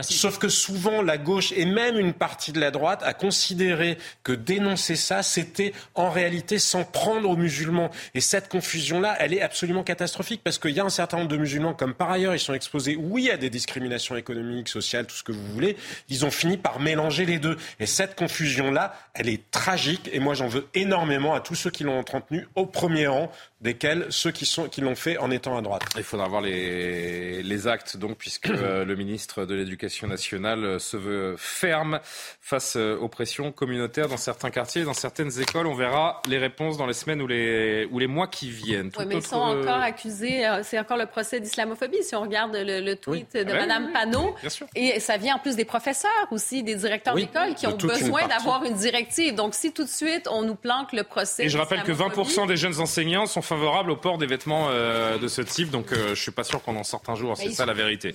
sauf 0.02 0.38
que 0.38 0.50
souvent, 0.50 1.02
la 1.02 1.18
gauche 1.18 1.52
et 1.56 1.66
même 1.66 2.00
une 2.00 2.14
partie 2.14 2.52
de 2.52 2.60
la 2.60 2.72
droite 2.72 3.02
a 3.04 3.14
considéré 3.14 3.98
que 4.24 4.32
dénoncer 4.32 4.96
ça, 4.96 5.24
c'était 5.24 5.74
en 5.94 6.10
réalité 6.10 6.60
s'en 6.60 6.84
prendre 6.84 7.30
aux 7.30 7.38
musulmans. 7.38 7.90
Et 8.14 8.22
cette 8.22 8.50
confusion-là, 8.50 9.16
elle 9.20 9.34
est 9.34 9.42
absolument 9.42 9.75
catastrophique 9.84 10.42
parce 10.44 10.58
qu'il 10.58 10.72
y 10.72 10.80
a 10.80 10.86
un 10.86 10.90
certain 10.90 11.18
nombre 11.18 11.30
de 11.30 11.38
musulmans, 11.38 11.74
comme 11.74 11.94
par 11.94 12.12
ailleurs 12.12 12.36
ils 12.36 12.40
sont 12.40 12.54
exposés, 12.54 12.96
oui, 12.96 13.30
à 13.30 13.38
des 13.38 13.50
discriminations 13.50 14.16
économiques, 14.16 14.70
sociales, 14.70 15.06
tout 15.06 15.16
ce 15.16 15.24
que 15.24 15.32
vous 15.32 15.46
voulez, 15.48 15.78
ils 16.10 16.26
ont 16.26 16.32
fini 16.32 16.58
par 16.58 16.80
mélanger 16.80 17.26
les 17.26 17.40
deux. 17.40 17.58
Et 17.80 17.86
cette 17.86 18.16
confusion-là, 18.16 18.94
elle 19.14 19.30
est 19.30 19.50
tragique 19.52 20.10
et 20.12 20.20
moi 20.20 20.34
j'en 20.34 20.48
veux 20.48 20.68
énormément 20.74 21.34
à 21.34 21.40
tous 21.40 21.56
ceux 21.56 21.72
qui 21.72 21.84
l'ont 21.84 21.98
entretenu 21.98 22.48
au 22.56 22.66
premier 22.66 23.08
rang 23.08 23.32
desquels 23.66 24.05
ceux 24.09 24.32
qui, 24.32 24.45
sont, 24.45 24.70
qui 24.70 24.80
l'ont 24.80 24.95
fait 24.95 25.18
en 25.18 25.32
étant 25.32 25.57
à 25.57 25.61
droite. 25.61 25.84
Il 25.97 26.03
faudra 26.03 26.28
voir 26.28 26.41
les, 26.41 27.43
les 27.43 27.68
actes, 27.68 27.97
donc, 27.97 28.18
puisque 28.18 28.49
euh, 28.49 28.86
le 28.86 28.95
ministre 28.95 29.45
de 29.45 29.55
l'Éducation 29.55 30.07
nationale 30.07 30.63
euh, 30.63 30.80
se 30.80 30.95
veut 30.95 31.36
ferme 31.38 31.99
face 32.39 32.78
euh, 32.78 32.97
aux 32.97 33.09
pressions 33.09 33.51
communautaires 33.51 34.07
dans 34.07 34.18
certains 34.18 34.51
quartiers, 34.51 34.84
dans 34.84 34.93
certaines 34.93 35.41
écoles. 35.41 35.68
On 35.68 35.74
verra 35.74 36.22
les 36.28 36.38
réponses 36.38 36.78
dans 36.78 36.86
les 36.86 36.93
semaines 36.93 37.22
ou 37.22 37.28
les, 37.28 37.88
ou 37.91 37.99
les 37.99 38.07
mois 38.07 38.28
qui 38.28 38.49
viennent. 38.49 38.91
Oui, 38.97 39.05
mais 39.07 39.16
ils 39.16 39.26
sont 39.26 39.36
encore 39.36 39.82
accusés, 39.82 40.47
c'est 40.63 40.80
encore 40.80 40.97
le 40.97 41.07
procès 41.07 41.39
d'islamophobie. 41.39 42.03
Si 42.03 42.16
on 42.16 42.22
regarde 42.22 42.55
le, 42.55 42.95
tweet 42.95 43.34
de 43.34 43.51
ah 43.51 43.66
Mme 43.66 43.91
Panot, 43.91 44.36
et 44.76 44.99
ça 44.99 45.18
vient 45.18 45.36
en 45.36 45.39
plus 45.39 45.55
des 45.55 45.66
professeurs 45.66 46.28
aussi, 46.32 46.63
des 46.63 46.76
directeurs 46.76 47.16
d'école 47.16 47.55
qui 47.55 47.68
ont 47.68 47.76
besoin 47.76 48.28
d'avoir 48.28 48.63
une 48.63 48.76
directive. 48.76 49.36
Donc, 49.36 49.55
si 49.55 49.74
tout 49.74 49.84
de 49.84 49.89
suite 49.89 50.28
on 50.32 50.43
nous 50.43 50.55
planque 50.55 50.93
le 50.93 51.03
procès. 51.03 51.45
Et 51.45 51.49
je 51.49 51.57
rappelle 51.57 51.84
que 51.84 51.91
20% 51.91 52.47
des 52.47 52.57
jeunes 52.57 52.80
enseignants 52.80 53.26
sont 53.26 53.41
favorable 53.56 53.91
au 53.91 53.95
port 53.95 54.18
des 54.18 54.26
vêtements 54.26 54.68
euh, 54.70 55.18
de 55.18 55.28
ce 55.28 55.41
type, 55.41 55.70
donc 55.70 55.91
euh, 55.91 56.10
je 56.10 56.22
suis 56.22 56.32
pas 56.32 56.43
sûr 56.43 56.62
qu'on 56.62 56.76
en 56.76 56.84
sorte 56.84 57.08
un 57.10 57.16
jour. 57.16 57.38
C'est 57.38 57.51
ça 57.51 57.66
la 57.66 57.74
vérité. 57.74 58.14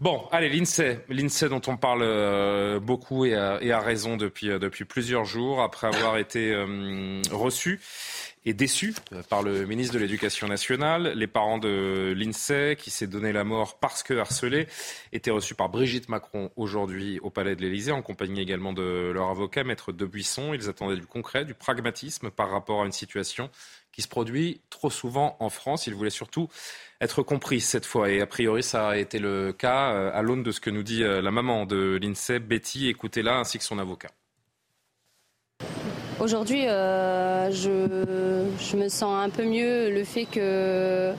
Bon, 0.00 0.24
allez, 0.30 0.48
l'INSEE, 0.48 1.00
l'INSEE 1.08 1.48
dont 1.48 1.62
on 1.66 1.76
parle 1.76 2.02
euh, 2.02 2.78
beaucoup 2.78 3.24
et 3.24 3.34
à, 3.34 3.80
raison 3.80 4.16
depuis 4.16 4.48
depuis 4.48 4.84
plusieurs 4.84 5.24
jours 5.24 5.62
après 5.62 5.88
avoir 5.88 6.18
été 6.18 6.54
reçu 7.30 7.80
et 8.44 8.54
déçu 8.54 8.94
par 9.28 9.42
le 9.42 9.66
ministre 9.66 9.94
de 9.94 10.00
l'Éducation 10.00 10.48
nationale. 10.48 11.12
Les 11.16 11.26
parents 11.26 11.58
de 11.58 12.12
l'INSEE, 12.16 12.76
qui 12.76 12.90
s'est 12.90 13.06
donné 13.06 13.32
la 13.32 13.44
mort 13.44 13.78
parce 13.78 14.02
que 14.02 14.14
harcelé, 14.14 14.66
étaient 15.12 15.30
reçus 15.30 15.54
par 15.54 15.68
Brigitte 15.68 16.08
Macron 16.08 16.50
aujourd'hui 16.56 17.18
au 17.20 17.30
Palais 17.30 17.56
de 17.56 17.62
l'Élysée, 17.62 17.92
en 17.92 18.02
compagnie 18.02 18.40
également 18.40 18.72
de 18.72 19.10
leur 19.14 19.30
avocat, 19.30 19.64
Maître 19.64 19.92
Debuisson. 19.92 20.54
Ils 20.54 20.68
attendaient 20.68 20.96
du 20.96 21.06
concret, 21.06 21.44
du 21.44 21.54
pragmatisme 21.54 22.30
par 22.30 22.50
rapport 22.50 22.82
à 22.82 22.86
une 22.86 22.92
situation 22.92 23.50
qui 23.92 24.02
se 24.02 24.08
produit 24.08 24.60
trop 24.70 24.90
souvent 24.90 25.36
en 25.38 25.50
France. 25.50 25.86
Il 25.86 25.94
voulait 25.94 26.10
surtout 26.10 26.48
être 27.00 27.22
compris 27.22 27.60
cette 27.60 27.86
fois. 27.86 28.10
Et 28.10 28.20
a 28.20 28.26
priori, 28.26 28.62
ça 28.62 28.88
a 28.88 28.96
été 28.96 29.18
le 29.18 29.52
cas 29.52 29.92
euh, 29.92 30.10
à 30.14 30.22
l'aune 30.22 30.42
de 30.42 30.50
ce 30.50 30.60
que 30.60 30.70
nous 30.70 30.82
dit 30.82 31.02
euh, 31.02 31.20
la 31.20 31.30
maman 31.30 31.66
de 31.66 31.98
l'INSEE, 32.00 32.38
Betty. 32.38 32.88
Écoutez-la, 32.88 33.38
ainsi 33.38 33.58
que 33.58 33.64
son 33.64 33.78
avocat. 33.78 34.08
Aujourd'hui, 36.20 36.66
euh, 36.66 37.50
je, 37.50 38.76
me 38.76 38.88
sens 38.88 39.24
un 39.24 39.28
peu 39.28 39.44
mieux 39.44 39.90
le 39.90 40.04
fait 40.04 40.24
que 40.24 41.12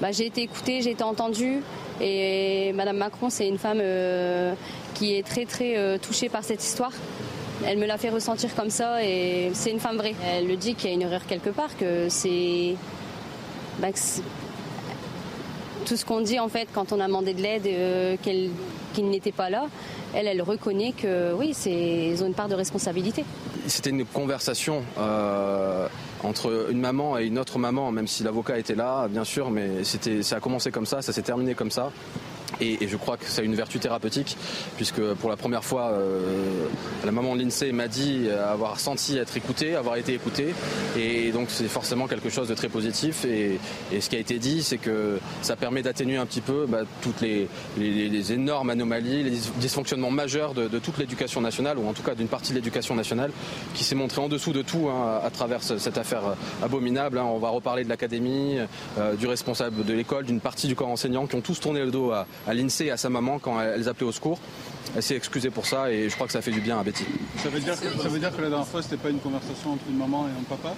bah, 0.00 0.12
j'ai 0.12 0.26
été 0.26 0.42
écoutée, 0.42 0.80
j'ai 0.80 0.92
été 0.92 1.04
entendue. 1.04 1.60
Et 2.00 2.72
Madame 2.74 2.96
Macron, 2.96 3.30
c'est 3.30 3.48
une 3.48 3.58
femme 3.58 3.82
qui 4.94 5.16
est 5.16 5.26
très 5.26 5.46
très 5.46 5.98
touchée 5.98 6.28
par 6.28 6.44
cette 6.44 6.62
histoire. 6.62 6.92
Elle 7.66 7.78
me 7.78 7.86
l'a 7.86 7.98
fait 7.98 8.10
ressentir 8.10 8.54
comme 8.54 8.70
ça 8.70 9.02
et 9.02 9.50
c'est 9.52 9.70
une 9.70 9.80
femme 9.80 9.96
vraie. 9.96 10.14
Elle 10.24 10.46
le 10.46 10.56
dit 10.56 10.74
qu'il 10.74 10.88
y 10.88 10.92
a 10.92 10.94
une 10.94 11.02
erreur 11.02 11.26
quelque 11.26 11.50
part, 11.50 11.76
que 11.76 12.08
c'est. 12.08 12.76
Bah, 13.80 13.88
tout 15.84 15.96
ce 15.96 16.04
qu'on 16.04 16.20
dit 16.20 16.40
en 16.40 16.48
fait 16.48 16.68
quand 16.72 16.92
on 16.92 17.00
a 17.00 17.06
demandé 17.06 17.32
de 17.32 17.42
l'aide, 17.42 17.66
euh, 17.66 18.16
qu'il 18.22 19.08
n'était 19.08 19.32
pas 19.32 19.50
là, 19.50 19.66
elle, 20.14 20.26
elle 20.26 20.42
reconnaît 20.42 20.92
que 20.92 21.32
oui, 21.34 21.54
ils 21.66 22.22
ont 22.22 22.26
une 22.26 22.34
part 22.34 22.48
de 22.48 22.54
responsabilité. 22.54 23.24
C'était 23.66 23.90
une 23.90 24.04
conversation 24.04 24.82
euh, 24.98 25.88
entre 26.24 26.68
une 26.70 26.80
maman 26.80 27.18
et 27.18 27.26
une 27.26 27.38
autre 27.38 27.58
maman, 27.58 27.90
même 27.92 28.06
si 28.06 28.22
l'avocat 28.22 28.58
était 28.58 28.74
là, 28.74 29.08
bien 29.08 29.24
sûr, 29.24 29.50
mais 29.50 29.84
ça 30.22 30.36
a 30.36 30.40
commencé 30.40 30.70
comme 30.70 30.86
ça, 30.86 31.02
ça 31.02 31.12
s'est 31.12 31.22
terminé 31.22 31.54
comme 31.54 31.70
ça. 31.70 31.90
Et, 32.60 32.86
je 32.86 32.96
crois 32.96 33.16
que 33.16 33.26
ça 33.26 33.42
a 33.42 33.44
une 33.44 33.54
vertu 33.54 33.78
thérapeutique, 33.78 34.36
puisque 34.76 35.02
pour 35.14 35.28
la 35.30 35.36
première 35.36 35.64
fois, 35.64 35.90
euh, 35.90 36.20
la 37.04 37.12
maman 37.12 37.34
de 37.34 37.42
l'INSEE 37.42 37.72
m'a 37.72 37.88
dit 37.88 38.28
avoir 38.30 38.80
senti 38.80 39.18
être 39.18 39.36
écoutée, 39.36 39.74
avoir 39.74 39.96
été 39.96 40.14
écoutée. 40.14 40.54
Et 40.96 41.32
donc 41.32 41.48
c'est 41.50 41.68
forcément 41.68 42.06
quelque 42.06 42.30
chose 42.30 42.48
de 42.48 42.54
très 42.54 42.68
positif. 42.68 43.24
Et, 43.24 43.58
ce 44.00 44.08
qui 44.08 44.16
a 44.16 44.18
été 44.18 44.38
dit, 44.38 44.62
c'est 44.62 44.78
que 44.78 45.18
ça 45.42 45.56
permet 45.56 45.82
d'atténuer 45.82 46.16
un 46.16 46.26
petit 46.26 46.40
peu 46.40 46.66
bah, 46.68 46.82
toutes 47.02 47.20
les, 47.20 47.48
énormes 48.32 48.70
anomalies, 48.70 49.22
les 49.22 49.38
dysfonctionnements 49.56 50.10
majeurs 50.10 50.54
de, 50.54 50.78
toute 50.78 50.98
l'éducation 50.98 51.40
nationale, 51.40 51.78
ou 51.78 51.88
en 51.88 51.92
tout 51.92 52.02
cas 52.02 52.14
d'une 52.14 52.28
partie 52.28 52.50
de 52.52 52.56
l'éducation 52.56 52.94
nationale, 52.94 53.30
qui 53.74 53.84
s'est 53.84 53.94
montrée 53.94 54.20
en 54.20 54.28
dessous 54.28 54.52
de 54.52 54.62
tout 54.62 54.88
hein, 54.88 55.20
à 55.24 55.30
travers 55.30 55.62
cette 55.62 55.98
affaire 55.98 56.22
abominable. 56.62 57.18
Hein. 57.18 57.24
On 57.24 57.38
va 57.38 57.48
reparler 57.48 57.84
de 57.84 57.88
l'académie, 57.88 58.58
euh, 58.98 59.14
du 59.14 59.26
responsable 59.26 59.84
de 59.84 59.92
l'école, 59.92 60.24
d'une 60.24 60.40
partie 60.40 60.66
du 60.66 60.74
corps 60.74 60.88
enseignant, 60.88 61.26
qui 61.26 61.36
ont 61.36 61.40
tous 61.40 61.60
tourné 61.60 61.80
le 61.80 61.90
dos 61.90 62.12
à, 62.12 62.26
à 62.46 62.54
l'INSEE 62.54 62.86
et 62.86 62.90
à 62.90 62.96
sa 62.96 63.10
maman 63.10 63.38
quand 63.38 63.60
elles 63.60 63.88
appelaient 63.88 64.06
au 64.06 64.12
secours. 64.12 64.38
Elle 64.94 65.02
s'est 65.02 65.16
excusée 65.16 65.50
pour 65.50 65.66
ça 65.66 65.90
et 65.90 66.08
je 66.08 66.14
crois 66.14 66.26
que 66.26 66.32
ça 66.32 66.40
fait 66.42 66.50
du 66.50 66.60
bien 66.60 66.78
à 66.78 66.84
Betty. 66.84 67.04
Ça 67.38 67.48
veut 67.48 67.60
dire 67.60 67.78
que, 67.78 67.88
ça 68.02 68.08
veut 68.08 68.18
dire 68.18 68.34
que 68.34 68.40
la 68.40 68.48
dernière 68.48 68.66
fois, 68.66 68.82
c'était 68.82 68.96
pas 68.96 69.10
une 69.10 69.20
conversation 69.20 69.72
entre 69.72 69.84
une 69.88 69.98
maman 69.98 70.26
et 70.28 70.30
un 70.30 70.44
papa? 70.44 70.74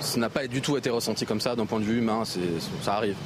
Ça 0.00 0.18
n'a 0.18 0.30
pas 0.30 0.46
du 0.46 0.60
tout 0.60 0.76
été 0.76 0.88
ressenti 0.90 1.26
comme 1.26 1.40
ça 1.40 1.56
d'un 1.56 1.66
point 1.66 1.80
de 1.80 1.84
vue 1.84 1.98
humain, 1.98 2.22
ça 2.24 2.94
arrive. 2.94 3.16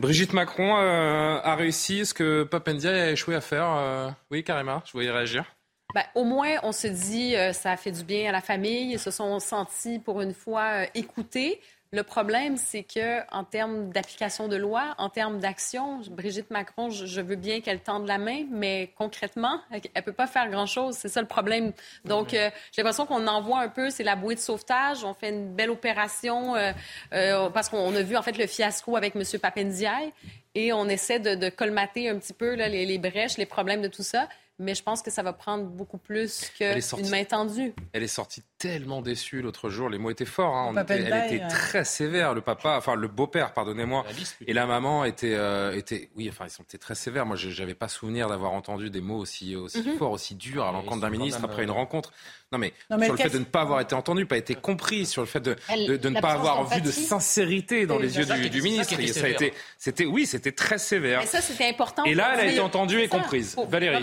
Brigitte 0.00 0.32
Macron 0.32 0.76
euh, 0.76 1.40
a 1.42 1.56
réussi 1.56 2.06
ce 2.06 2.14
que 2.14 2.44
Papendia 2.44 2.90
a 2.90 3.10
échoué 3.10 3.34
à 3.34 3.40
faire. 3.40 3.68
Euh, 3.68 4.10
oui, 4.30 4.44
carrément, 4.44 4.80
je 4.86 4.92
voulais 4.92 5.10
réagir. 5.10 5.44
Ben, 5.94 6.04
au 6.14 6.24
moins, 6.24 6.56
on 6.62 6.70
se 6.70 6.86
dit, 6.86 7.34
euh, 7.34 7.52
ça 7.52 7.72
a 7.72 7.76
fait 7.76 7.90
du 7.90 8.04
bien 8.04 8.28
à 8.28 8.32
la 8.32 8.40
famille. 8.40 8.92
Ils 8.92 8.98
se 8.98 9.10
sont 9.10 9.40
sentis, 9.40 9.98
pour 9.98 10.20
une 10.20 10.34
fois, 10.34 10.84
écoutés. 10.94 11.60
Le 11.90 12.02
problème, 12.02 12.58
c'est 12.58 12.82
que 12.82 13.20
en 13.32 13.44
termes 13.44 13.90
d'application 13.90 14.46
de 14.46 14.56
loi, 14.56 14.94
en 14.98 15.08
termes 15.08 15.38
d'action, 15.38 16.00
Brigitte 16.10 16.50
Macron, 16.50 16.90
je, 16.90 17.20
veux 17.22 17.34
bien 17.34 17.62
qu'elle 17.62 17.80
tende 17.80 18.06
la 18.06 18.18
main, 18.18 18.44
mais 18.50 18.92
concrètement, 18.98 19.62
elle, 19.70 19.80
ne 19.96 20.00
peut 20.02 20.12
pas 20.12 20.26
faire 20.26 20.50
grand-chose. 20.50 20.96
C'est 20.96 21.08
ça 21.08 21.22
le 21.22 21.26
problème. 21.26 21.72
Donc, 22.04 22.34
euh, 22.34 22.50
j'ai 22.72 22.82
l'impression 22.82 23.06
qu'on 23.06 23.26
envoie 23.26 23.60
un 23.60 23.70
peu, 23.70 23.88
c'est 23.88 24.04
la 24.04 24.16
bouée 24.16 24.34
de 24.34 24.40
sauvetage. 24.40 25.02
On 25.02 25.14
fait 25.14 25.30
une 25.30 25.54
belle 25.54 25.70
opération 25.70 26.56
euh, 26.56 26.72
euh, 27.14 27.48
parce 27.48 27.70
qu'on 27.70 27.94
a 27.94 28.02
vu 28.02 28.18
en 28.18 28.22
fait 28.22 28.36
le 28.36 28.46
fiasco 28.46 28.94
avec 28.94 29.16
M. 29.16 29.22
Papendiaï 29.40 30.12
et 30.54 30.74
on 30.74 30.90
essaie 30.90 31.20
de, 31.20 31.48
colmater 31.48 32.10
un 32.10 32.18
petit 32.18 32.34
peu 32.34 32.52
les, 32.52 32.84
les 32.84 32.98
brèches, 32.98 33.38
les 33.38 33.46
problèmes 33.46 33.80
de 33.80 33.88
tout 33.88 34.02
ça 34.02 34.28
mais 34.58 34.74
je 34.74 34.82
pense 34.82 35.02
que 35.02 35.10
ça 35.10 35.22
va 35.22 35.32
prendre 35.32 35.64
beaucoup 35.64 35.98
plus 35.98 36.50
qu'une 36.56 37.08
main 37.10 37.24
tendue. 37.24 37.72
Elle 37.92 38.02
est 38.02 38.08
sortie 38.08 38.42
tellement 38.58 39.02
déçue 39.02 39.40
l'autre 39.40 39.70
jour. 39.70 39.88
Les 39.88 39.98
mots 39.98 40.10
étaient 40.10 40.24
forts. 40.24 40.54
Hein. 40.54 40.74
elle 40.88 41.06
était 41.06 41.46
très 41.48 41.84
sévère. 41.84 42.34
Le 42.34 42.40
papa, 42.40 42.76
enfin 42.76 42.94
le 42.94 43.08
beau-père, 43.08 43.52
pardonnez-moi, 43.52 44.04
et 44.46 44.52
la 44.52 44.66
maman 44.66 45.04
était, 45.04 45.34
euh, 45.34 45.74
était, 45.74 46.10
oui, 46.16 46.28
enfin 46.28 46.44
ils 46.46 46.50
sont 46.50 46.64
très 46.78 46.94
sévères. 46.94 47.24
Moi, 47.24 47.36
je 47.36 47.48
n'avais 47.60 47.74
pas 47.74 47.88
souvenir 47.88 48.28
d'avoir 48.28 48.52
entendu 48.52 48.90
des 48.90 49.00
mots 49.00 49.18
aussi, 49.18 49.56
aussi 49.56 49.82
mhm. 49.82 49.96
forts, 49.96 50.12
aussi 50.12 50.34
durs 50.34 50.64
à 50.64 50.72
l'encontre 50.72 51.00
d'un 51.00 51.10
ministre 51.10 51.40
après 51.44 51.62
une 51.62 51.70
euh, 51.70 51.74
rencontre. 51.74 52.12
Non 52.50 52.56
mais, 52.56 52.72
sur 52.88 53.12
le 53.12 53.18
fait 53.18 53.28
de 53.28 53.38
ne 53.38 53.44
pas 53.44 53.60
avoir 53.60 53.80
été 53.82 53.94
entendu, 53.94 54.24
pas 54.24 54.38
été 54.38 54.54
compris, 54.54 55.04
sur 55.04 55.20
le 55.20 55.28
fait 55.28 55.40
de, 55.40 55.54
de, 55.86 56.08
ne 56.08 56.18
pas 56.18 56.30
avoir 56.30 56.66
vu 56.66 56.80
de 56.80 56.90
sincérité 56.90 57.84
dans 57.84 57.98
les 57.98 58.16
yeux 58.16 58.24
du, 58.24 58.62
ministre. 58.62 58.94
Ça, 59.12 59.26
a 59.26 59.28
été, 59.28 59.52
c'était, 59.76 60.06
oui, 60.06 60.24
c'était 60.24 60.52
très 60.52 60.78
sévère. 60.78 61.20
Et 61.20 61.26
ça, 61.26 61.42
c'était 61.42 61.68
important. 61.68 62.04
Et 62.04 62.14
là, 62.14 62.32
elle 62.34 62.40
a 62.40 62.50
été 62.50 62.60
entendue 62.60 63.02
et 63.02 63.08
comprise. 63.08 63.54
Valérie, 63.68 64.02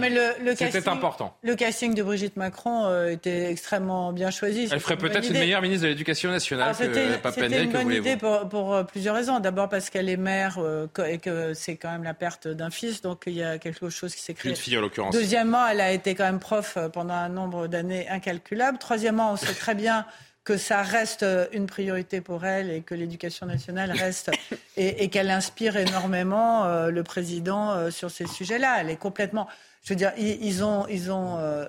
c'était 0.56 0.88
important. 0.88 1.36
Le 1.42 1.56
casting 1.56 1.96
de 1.96 2.04
Brigitte 2.04 2.38
Macron 2.38 2.86
euh, 2.86 3.10
était 3.10 3.50
extrêmement 3.50 4.14
bien 4.14 4.30
choisi. 4.30 4.45
Elle 4.46 4.80
ferait 4.80 4.98
peut-être 4.98 5.28
une 5.28 5.34
meilleure 5.34 5.62
ministre 5.62 5.84
de 5.84 5.90
l'Éducation 5.90 6.32
nationale 6.32 6.76
que 6.76 6.84
C'était 7.32 7.64
une 7.64 7.72
bonne 7.72 7.92
idée 7.92 8.18
pour, 8.18 8.48
pour, 8.50 8.74
euh, 8.74 8.84
plusieurs 8.84 9.16
raisons. 9.16 9.40
D'abord 9.40 9.70
parce 9.70 9.90
qu'elle 9.90 10.10
est 10.10 10.18
mère 10.18 10.58
euh, 10.60 10.88
et 11.08 11.18
que 11.18 11.54
c'est 11.54 11.76
quand 11.76 11.92
même 11.92 12.04
la 12.04 12.14
perte 12.14 12.48
d'un 12.48 12.70
fils, 12.70 13.02
donc 13.02 13.24
il 13.28 13.34
y 13.34 13.44
a 13.44 13.58
quelque 13.58 13.90
chose 13.90 14.16
qui 14.16 14.22
s'est 14.22 14.34
créé. 14.34 14.52
Une 14.52 14.58
fille 14.58 14.78
en 14.78 14.82
l'occurrence. 14.82 15.14
Deuxièmement, 15.14 15.68
elle 15.68 15.82
a 15.82 15.92
été 15.92 16.16
quand 16.16 16.26
même 16.26 16.40
prof 16.40 16.78
pendant 16.94 17.14
un 17.14 17.30
nombre 17.30 17.68
d'années 17.68 18.08
incalculable 18.10 18.78
Troisièmement, 18.80 19.32
on 19.32 19.36
sait 19.36 19.54
très 19.54 19.76
bien 19.76 20.06
que 20.46 20.58
ça 20.58 20.84
reste 20.84 21.26
une 21.52 21.66
priorité 21.66 22.22
pour 22.22 22.46
elle 22.46 22.70
et 22.70 22.82
que 22.82 22.94
l'éducation 22.94 23.48
nationale 23.48 23.92
reste 23.92 24.32
et, 24.78 25.10
qu'elle 25.10 25.32
inspire 25.32 25.76
énormément 25.76 26.66
euh, 26.66 26.92
le 26.92 27.04
président 27.04 27.72
euh, 27.72 27.90
sur 27.90 28.12
ces 28.12 28.28
sujets-là. 28.28 28.78
Elle 28.80 28.92
est 28.92 28.96
complètement, 28.96 29.48
je 29.84 29.90
veux 29.90 29.98
dire, 29.98 30.14
ils, 30.18 30.64
ont, 30.64 30.86
ils 30.88 31.12
ont, 31.12 31.38
euh, 31.40 31.66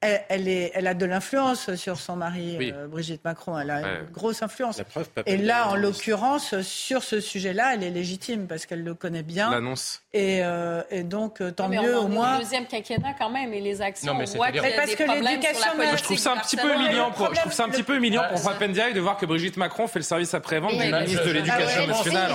elle, 0.00 0.46
est, 0.46 0.70
elle, 0.74 0.86
a 0.86 0.94
de 0.94 1.04
l'influence 1.06 1.74
sur 1.74 1.98
son 1.98 2.14
mari, 2.14 2.56
euh, 2.72 2.86
Brigitte 2.86 3.24
Macron. 3.24 3.58
Elle 3.58 3.70
a 3.70 3.80
une 3.80 4.10
grosse 4.12 4.42
influence. 4.42 4.80
et 5.26 5.36
là, 5.36 5.70
en 5.70 5.74
l'occurrence, 5.74 6.60
sur 6.60 7.02
ce 7.02 7.20
sujet-là, 7.20 7.74
elle 7.74 7.82
est 7.82 7.90
légitime 7.90 8.46
parce 8.46 8.64
qu'elle 8.64 8.84
le 8.84 8.94
connaît 8.94 9.24
bien. 9.24 9.50
L'annonce. 9.50 10.02
Et, 10.14 10.40
euh, 10.42 10.82
et, 10.90 11.02
donc, 11.02 11.40
euh, 11.40 11.50
tant 11.50 11.68
mieux, 11.68 11.98
au 11.98 12.06
moins. 12.06 12.38
Le 12.38 12.44
deuxième 12.44 12.66
quinquennat, 12.66 13.14
quand 13.18 13.30
même, 13.30 13.52
et 13.52 13.60
les 13.60 13.82
actions. 13.82 14.12
Non, 14.12 14.18
mais 14.18 14.26
c'est 14.26 14.38
parce 14.38 14.94
que 14.94 15.02
l'éducation 15.02 15.70
Je 15.96 16.02
trouve 16.02 16.18
ça 16.18 16.32
un 16.32 16.36
petit 16.38 16.56
peu 16.56 16.72
humiliant 16.74 17.10
pour, 17.10 17.34
je 17.34 17.40
trouve 17.40 17.52
ça 17.52 17.64
un 17.64 17.68
petit 17.68 17.82
peu 17.82 17.96
humiliant 17.96 18.22
pour 18.30 18.42
Papendiaï 18.42 18.92
de 18.92 19.00
voir 19.00 19.16
que 19.16 19.26
Brigitte 19.26 19.56
Macron 19.56 19.88
fait 19.88 19.98
le 19.98 20.04
service 20.04 20.32
après-vente 20.32 20.78
du 20.78 20.92
ministre 20.92 21.26
de 21.26 21.32
l'Éducation 21.32 21.86
nationale. 21.88 22.32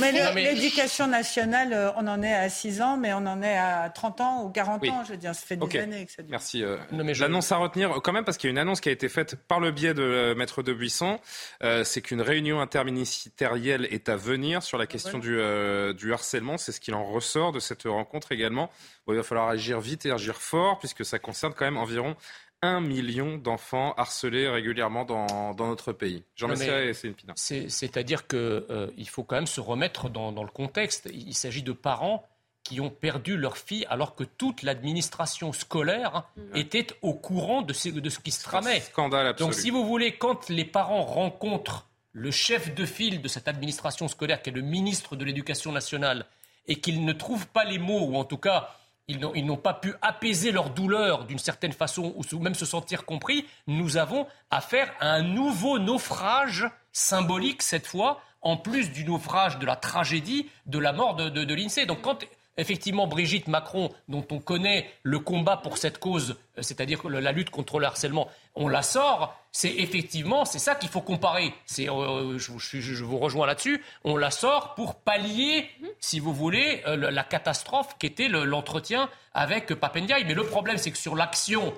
Mais 0.00 0.12
l'éducation 0.52 1.06
nationale, 1.06 1.92
on 1.96 2.08
en 2.08 2.22
est 2.24 2.34
à 2.34 2.48
6 2.48 2.82
ans, 2.82 2.96
mais 2.96 3.12
on 3.12 3.18
en 3.18 3.40
est 3.40 3.56
à 3.56 3.88
30 3.94 4.20
ans 4.20 4.44
ou 4.44 4.50
40 4.50 4.88
ans. 4.88 5.04
Je 5.04 5.12
veux 5.12 5.16
dire, 5.16 5.32
ça 5.32 5.46
fait 5.46 5.56
des 5.56 5.78
années 5.78 6.06
que 6.06 6.12
ça 6.12 6.22
dure. 6.22 6.30
Merci 6.30 6.64
mais 7.04 7.14
l'annonce 7.14 7.52
à 7.52 7.56
retenir 7.56 7.90
quand 8.02 8.12
même 8.12 8.24
parce 8.24 8.36
qu'il 8.36 8.48
y 8.48 8.50
a 8.50 8.52
une 8.52 8.58
annonce 8.58 8.80
qui 8.80 8.88
a 8.88 8.92
été 8.92 9.08
faite 9.08 9.36
par 9.36 9.60
le 9.60 9.70
biais 9.70 9.94
de 9.94 10.02
euh, 10.02 10.34
Maître 10.34 10.62
de 10.62 10.72
Buisson, 10.72 11.20
euh, 11.62 11.84
c'est 11.84 12.02
qu'une 12.02 12.20
réunion 12.20 12.60
interministérielle 12.60 13.86
est 13.90 14.08
à 14.08 14.16
venir 14.16 14.62
sur 14.62 14.78
la 14.78 14.86
question 14.86 15.18
du, 15.18 15.38
euh, 15.38 15.92
du 15.92 16.12
harcèlement. 16.12 16.58
C'est 16.58 16.72
ce 16.72 16.80
qu'il 16.80 16.94
en 16.94 17.04
ressort 17.04 17.52
de 17.52 17.60
cette 17.60 17.84
rencontre 17.84 18.32
également. 18.32 18.70
il 19.08 19.14
va 19.14 19.22
falloir 19.22 19.48
agir 19.48 19.80
vite 19.80 20.06
et 20.06 20.10
agir 20.10 20.36
fort 20.36 20.78
puisque 20.78 21.04
ça 21.04 21.18
concerne 21.18 21.54
quand 21.54 21.64
même 21.64 21.76
environ 21.76 22.16
un 22.62 22.80
million 22.80 23.36
d'enfants 23.36 23.92
harcelés 23.98 24.48
régulièrement 24.48 25.04
dans, 25.04 25.52
dans 25.52 25.68
notre 25.68 25.92
pays. 25.92 26.24
Jean 26.34 26.48
Messia 26.48 26.82
et 26.82 26.94
Céline 26.94 27.14
Pina. 27.14 27.34
C'est-à-dire 27.36 28.26
qu'il 28.26 29.08
faut 29.08 29.22
quand 29.22 29.36
même 29.36 29.46
se 29.46 29.60
remettre 29.60 30.08
dans, 30.08 30.32
dans 30.32 30.42
le 30.42 30.50
contexte. 30.50 31.10
Il 31.12 31.34
s'agit 31.34 31.62
de 31.62 31.72
parents 31.72 32.26
qui 32.64 32.80
ont 32.80 32.90
perdu 32.90 33.36
leur 33.36 33.56
fille 33.56 33.86
alors 33.90 34.14
que 34.14 34.24
toute 34.24 34.62
l'administration 34.62 35.52
scolaire 35.52 36.24
était 36.54 36.86
au 37.02 37.14
courant 37.14 37.62
de 37.62 37.72
ce, 37.72 37.90
de 37.90 38.10
ce 38.10 38.18
qui 38.18 38.30
se 38.30 38.42
tramait. 38.42 38.80
Scandale 38.80 39.28
absolu. 39.28 39.50
Donc 39.50 39.54
si 39.54 39.70
vous 39.70 39.86
voulez, 39.86 40.16
quand 40.16 40.48
les 40.48 40.64
parents 40.64 41.04
rencontrent 41.04 41.86
le 42.12 42.30
chef 42.30 42.74
de 42.74 42.86
file 42.86 43.20
de 43.20 43.28
cette 43.28 43.48
administration 43.48 44.08
scolaire, 44.08 44.40
qui 44.40 44.50
est 44.50 44.52
le 44.52 44.62
ministre 44.62 45.14
de 45.14 45.24
l'Éducation 45.24 45.72
nationale, 45.72 46.26
et 46.66 46.76
qu'ils 46.76 47.04
ne 47.04 47.12
trouvent 47.12 47.48
pas 47.48 47.64
les 47.64 47.78
mots, 47.78 48.06
ou 48.06 48.16
en 48.16 48.24
tout 48.24 48.38
cas 48.38 48.70
ils 49.06 49.20
n'ont 49.20 49.58
pas 49.58 49.74
pu 49.74 49.92
apaiser 50.00 50.50
leur 50.50 50.70
douleur 50.70 51.26
d'une 51.26 51.38
certaine 51.38 51.74
façon, 51.74 52.14
ou 52.16 52.38
même 52.38 52.54
se 52.54 52.64
sentir 52.64 53.04
compris, 53.04 53.44
nous 53.66 53.98
avons 53.98 54.26
affaire 54.50 54.90
à 54.98 55.10
un 55.10 55.22
nouveau 55.22 55.78
naufrage 55.78 56.66
symbolique 56.90 57.62
cette 57.62 57.86
fois, 57.86 58.22
en 58.40 58.56
plus 58.56 58.90
du 58.92 59.04
naufrage 59.04 59.58
de 59.58 59.66
la 59.66 59.76
tragédie 59.76 60.48
de 60.64 60.78
la 60.78 60.94
mort 60.94 61.16
de, 61.16 61.28
de, 61.28 61.44
de 61.44 61.54
l'INSEE. 61.54 61.84
Donc 61.84 62.00
quand 62.00 62.24
effectivement 62.56 63.06
Brigitte 63.06 63.48
Macron, 63.48 63.90
dont 64.08 64.26
on 64.30 64.38
connaît 64.38 64.90
le 65.02 65.18
combat 65.18 65.56
pour 65.56 65.78
cette 65.78 65.98
cause, 65.98 66.36
euh, 66.58 66.62
c'est-à-dire 66.62 67.08
la 67.08 67.32
lutte 67.32 67.50
contre 67.50 67.78
le 67.78 67.86
harcèlement, 67.86 68.28
on 68.54 68.68
la 68.68 68.82
sort, 68.82 69.36
c'est 69.52 69.74
effectivement, 69.74 70.44
c'est 70.44 70.58
ça 70.58 70.74
qu'il 70.74 70.88
faut 70.88 71.00
comparer. 71.00 71.52
Euh, 71.78 72.38
je, 72.38 73.04
vous 73.04 73.18
rejoins 73.18 73.46
là-dessus. 73.46 73.82
On 74.04 74.16
la 74.16 74.30
sort 74.30 74.74
pour 74.74 74.96
pallier, 74.96 75.68
si 76.00 76.20
vous 76.20 76.32
voulez, 76.32 76.82
euh, 76.86 77.10
la 77.10 77.24
catastrophe 77.24 77.96
qu'était 77.98 78.28
l'entretien 78.28 79.08
avec 79.32 79.74
Papendiaï. 79.74 80.24
Mais 80.24 80.34
le 80.34 80.44
problème, 80.44 80.78
c'est 80.78 80.90
que 80.90 80.98
sur 80.98 81.16
l'action, 81.16 81.74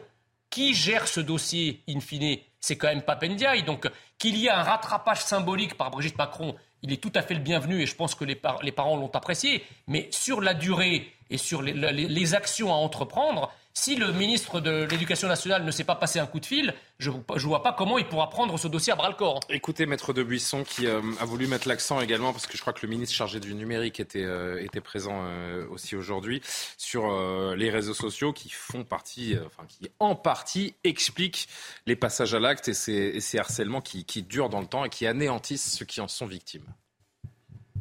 qui 0.50 0.74
gère 0.74 1.06
ce 1.08 1.20
dossier, 1.20 1.82
in 1.88 2.00
fine 2.00 2.38
C'est 2.60 2.76
quand 2.76 2.88
même 2.88 3.02
Papendiaï. 3.02 3.62
Donc, 3.62 3.90
qu'il 4.18 4.36
y 4.36 4.46
ait 4.46 4.50
un 4.50 4.62
rattrapage 4.62 5.20
symbolique 5.20 5.76
par 5.76 5.90
Brigitte 5.90 6.16
Macron 6.16 6.54
il 6.82 6.92
est 6.92 7.02
tout 7.02 7.12
à 7.14 7.22
fait 7.22 7.34
le 7.34 7.40
bienvenu 7.40 7.80
et 7.80 7.86
je 7.86 7.94
pense 7.94 8.14
que 8.14 8.24
les, 8.24 8.36
parents 8.36 8.96
l'ont 8.96 9.10
apprécié. 9.14 9.64
Mais 9.86 10.08
sur 10.10 10.40
la 10.40 10.54
durée 10.54 11.12
et 11.30 11.38
sur 11.38 11.62
les 11.62 12.34
actions 12.34 12.72
à 12.72 12.76
entreprendre, 12.76 13.52
si 13.76 13.94
le 13.94 14.10
ministre 14.10 14.60
de 14.60 14.84
l'Éducation 14.90 15.28
nationale 15.28 15.62
ne 15.62 15.70
s'est 15.70 15.84
pas 15.84 15.94
passé 15.94 16.18
un 16.18 16.26
coup 16.26 16.40
de 16.40 16.46
fil, 16.46 16.74
je 16.98 17.10
ne 17.10 17.40
vois 17.42 17.62
pas 17.62 17.74
comment 17.74 17.98
il 17.98 18.06
pourra 18.06 18.30
prendre 18.30 18.58
ce 18.58 18.68
dossier 18.68 18.94
à 18.94 18.96
bras 18.96 19.10
le 19.10 19.14
corps. 19.14 19.40
Écoutez, 19.50 19.84
Maître 19.84 20.14
de 20.14 20.22
Buisson, 20.22 20.64
qui 20.64 20.86
euh, 20.86 21.02
a 21.20 21.26
voulu 21.26 21.46
mettre 21.46 21.68
l'accent 21.68 22.00
également, 22.00 22.32
parce 22.32 22.46
que 22.46 22.56
je 22.56 22.62
crois 22.62 22.72
que 22.72 22.84
le 22.86 22.88
ministre 22.88 23.14
chargé 23.14 23.38
du 23.38 23.54
numérique 23.54 24.00
était, 24.00 24.24
euh, 24.24 24.66
présent 24.82 25.24
euh, 25.24 25.66
aussi 25.68 25.94
aujourd'hui, 25.94 26.40
sur 26.78 27.06
les 27.54 27.70
réseaux 27.70 27.94
sociaux 27.94 28.32
qui 28.32 28.48
font 28.48 28.84
partie, 28.84 29.36
enfin 29.46 29.64
qui 29.68 29.90
en 30.00 30.14
partie 30.14 30.74
expliquent 30.84 31.48
les 31.86 31.96
passages 31.96 32.34
à 32.34 32.40
l'acte 32.40 32.68
et 32.68 32.74
ces, 32.74 33.38
harcèlements 33.38 33.80
qui 33.82 34.22
durent 34.22 34.48
dans 34.48 34.60
le 34.60 34.66
temps 34.66 34.84
et 34.84 34.90
qui 34.90 35.06
anéantissent 35.06 35.76
ceux 35.76 35.84
qui 35.84 36.00
en 36.00 36.08
sont 36.08 36.26
victimes. 36.26 36.66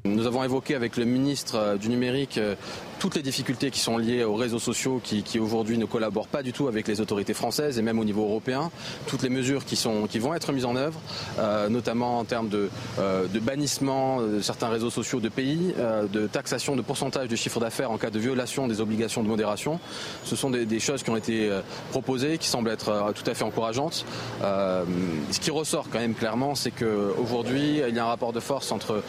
Nous 0.05 0.27
avons 0.27 0.43
évoqué 0.43 0.75
avec 0.75 0.97
le 0.97 1.05
ministre 1.05 1.55
euh, 1.55 1.77
du 1.77 1.89
numérique 1.89 2.37
euh, 2.37 2.53
toutes 2.99 3.15
les 3.15 3.23
difficultés 3.23 3.71
qui 3.71 3.79
sont 3.79 3.97
liées 3.97 4.23
aux 4.23 4.35
réseaux 4.35 4.59
sociaux 4.59 5.01
qui, 5.03 5.23
aujourd'hui 5.37 5.77
ne 5.77 5.85
collaborent 5.85 6.27
pas 6.27 6.43
du 6.43 6.53
tout 6.53 6.67
avec 6.67 6.87
les 6.87 7.01
autorités 7.01 7.33
françaises 7.33 7.77
et 7.77 7.81
même 7.81 7.99
au 7.99 8.05
niveau 8.05 8.23
européen. 8.23 8.71
Toutes 9.07 9.21
les 9.21 9.29
mesures 9.29 9.65
qui, 9.65 9.75
sont, 9.75 10.07
qui 10.07 10.17
vont 10.17 10.33
être 10.33 10.53
mises 10.53 10.65
en 10.65 10.75
œuvre, 10.75 10.99
euh, 11.37 11.67
notamment 11.69 12.19
en 12.19 12.23
termes 12.23 12.47
de, 12.47 12.69
de, 12.97 13.39
bannissement 13.39 14.21
de 14.21 14.39
certains 14.39 14.69
réseaux 14.69 14.89
sociaux 14.89 15.19
de 15.19 15.27
pays, 15.27 15.75
de 16.11 16.25
taxation 16.25 16.75
de 16.75 16.81
pourcentage 16.81 17.27
du 17.27 17.35
chiffre 17.35 17.59
d'affaires 17.59 17.91
en 17.91 17.97
cas 17.97 18.09
de 18.09 18.17
violation 18.17 18.67
des 18.67 18.79
obligations 18.79 19.21
de 19.21 19.27
modération. 19.27 19.79
Ce 20.23 20.35
sont 20.35 20.49
des, 20.49 20.79
choses 20.79 21.03
qui 21.03 21.09
ont 21.09 21.17
été 21.17 21.51
proposées, 21.91 22.37
qui 22.37 22.47
semblent 22.47 22.69
être 22.69 23.13
tout 23.13 23.29
à 23.29 23.33
fait 23.33 23.43
encourageantes. 23.43 24.05
ce 24.41 25.39
qui 25.39 25.51
ressort 25.51 25.89
quand 25.91 25.99
même 25.99 26.15
clairement, 26.15 26.55
c'est 26.55 26.71
qu'aujourd'hui, 26.71 27.81
il 27.87 27.93
y 27.95 27.99
a 27.99 28.03
un 28.05 28.07
rapport 28.07 28.33
de 28.33 28.39
force 28.39 28.71
entre 28.71 29.03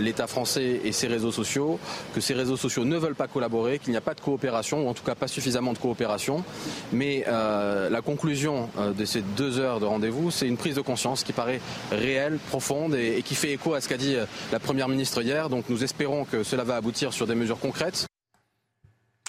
l'État 0.00 0.26
français 0.26 0.35
français 0.36 0.82
et 0.84 0.92
ses 0.92 1.06
réseaux 1.06 1.32
sociaux, 1.32 1.80
que 2.14 2.20
ces 2.20 2.34
réseaux 2.34 2.58
sociaux 2.58 2.84
ne 2.84 2.98
veulent 2.98 3.14
pas 3.14 3.26
collaborer, 3.26 3.78
qu'il 3.78 3.92
n'y 3.92 3.96
a 3.96 4.02
pas 4.02 4.12
de 4.12 4.20
coopération, 4.20 4.84
ou 4.84 4.88
en 4.88 4.92
tout 4.92 5.02
cas 5.02 5.14
pas 5.14 5.28
suffisamment 5.28 5.72
de 5.72 5.78
coopération. 5.78 6.44
Mais 6.92 7.24
euh, 7.26 7.88
la 7.88 8.02
conclusion 8.02 8.68
euh, 8.76 8.92
de 8.92 9.06
ces 9.06 9.22
deux 9.22 9.58
heures 9.58 9.80
de 9.80 9.86
rendez-vous, 9.86 10.30
c'est 10.30 10.46
une 10.46 10.58
prise 10.58 10.74
de 10.74 10.82
conscience 10.82 11.24
qui 11.24 11.32
paraît 11.32 11.62
réelle, 11.90 12.36
profonde 12.50 12.94
et, 12.94 13.22
qui 13.22 13.34
fait 13.34 13.52
écho 13.52 13.72
à 13.72 13.80
ce 13.80 13.88
qu'a 13.88 13.96
dit 13.96 14.14
euh, 14.14 14.26
la 14.52 14.60
Première 14.60 14.88
ministre 14.88 15.22
hier. 15.22 15.48
Donc 15.48 15.70
nous 15.70 15.82
espérons 15.82 16.26
que 16.26 16.42
cela 16.42 16.64
va 16.64 16.76
aboutir 16.76 17.14
sur 17.14 17.26
des 17.26 17.34
mesures 17.34 17.58
concrètes. 17.58 18.06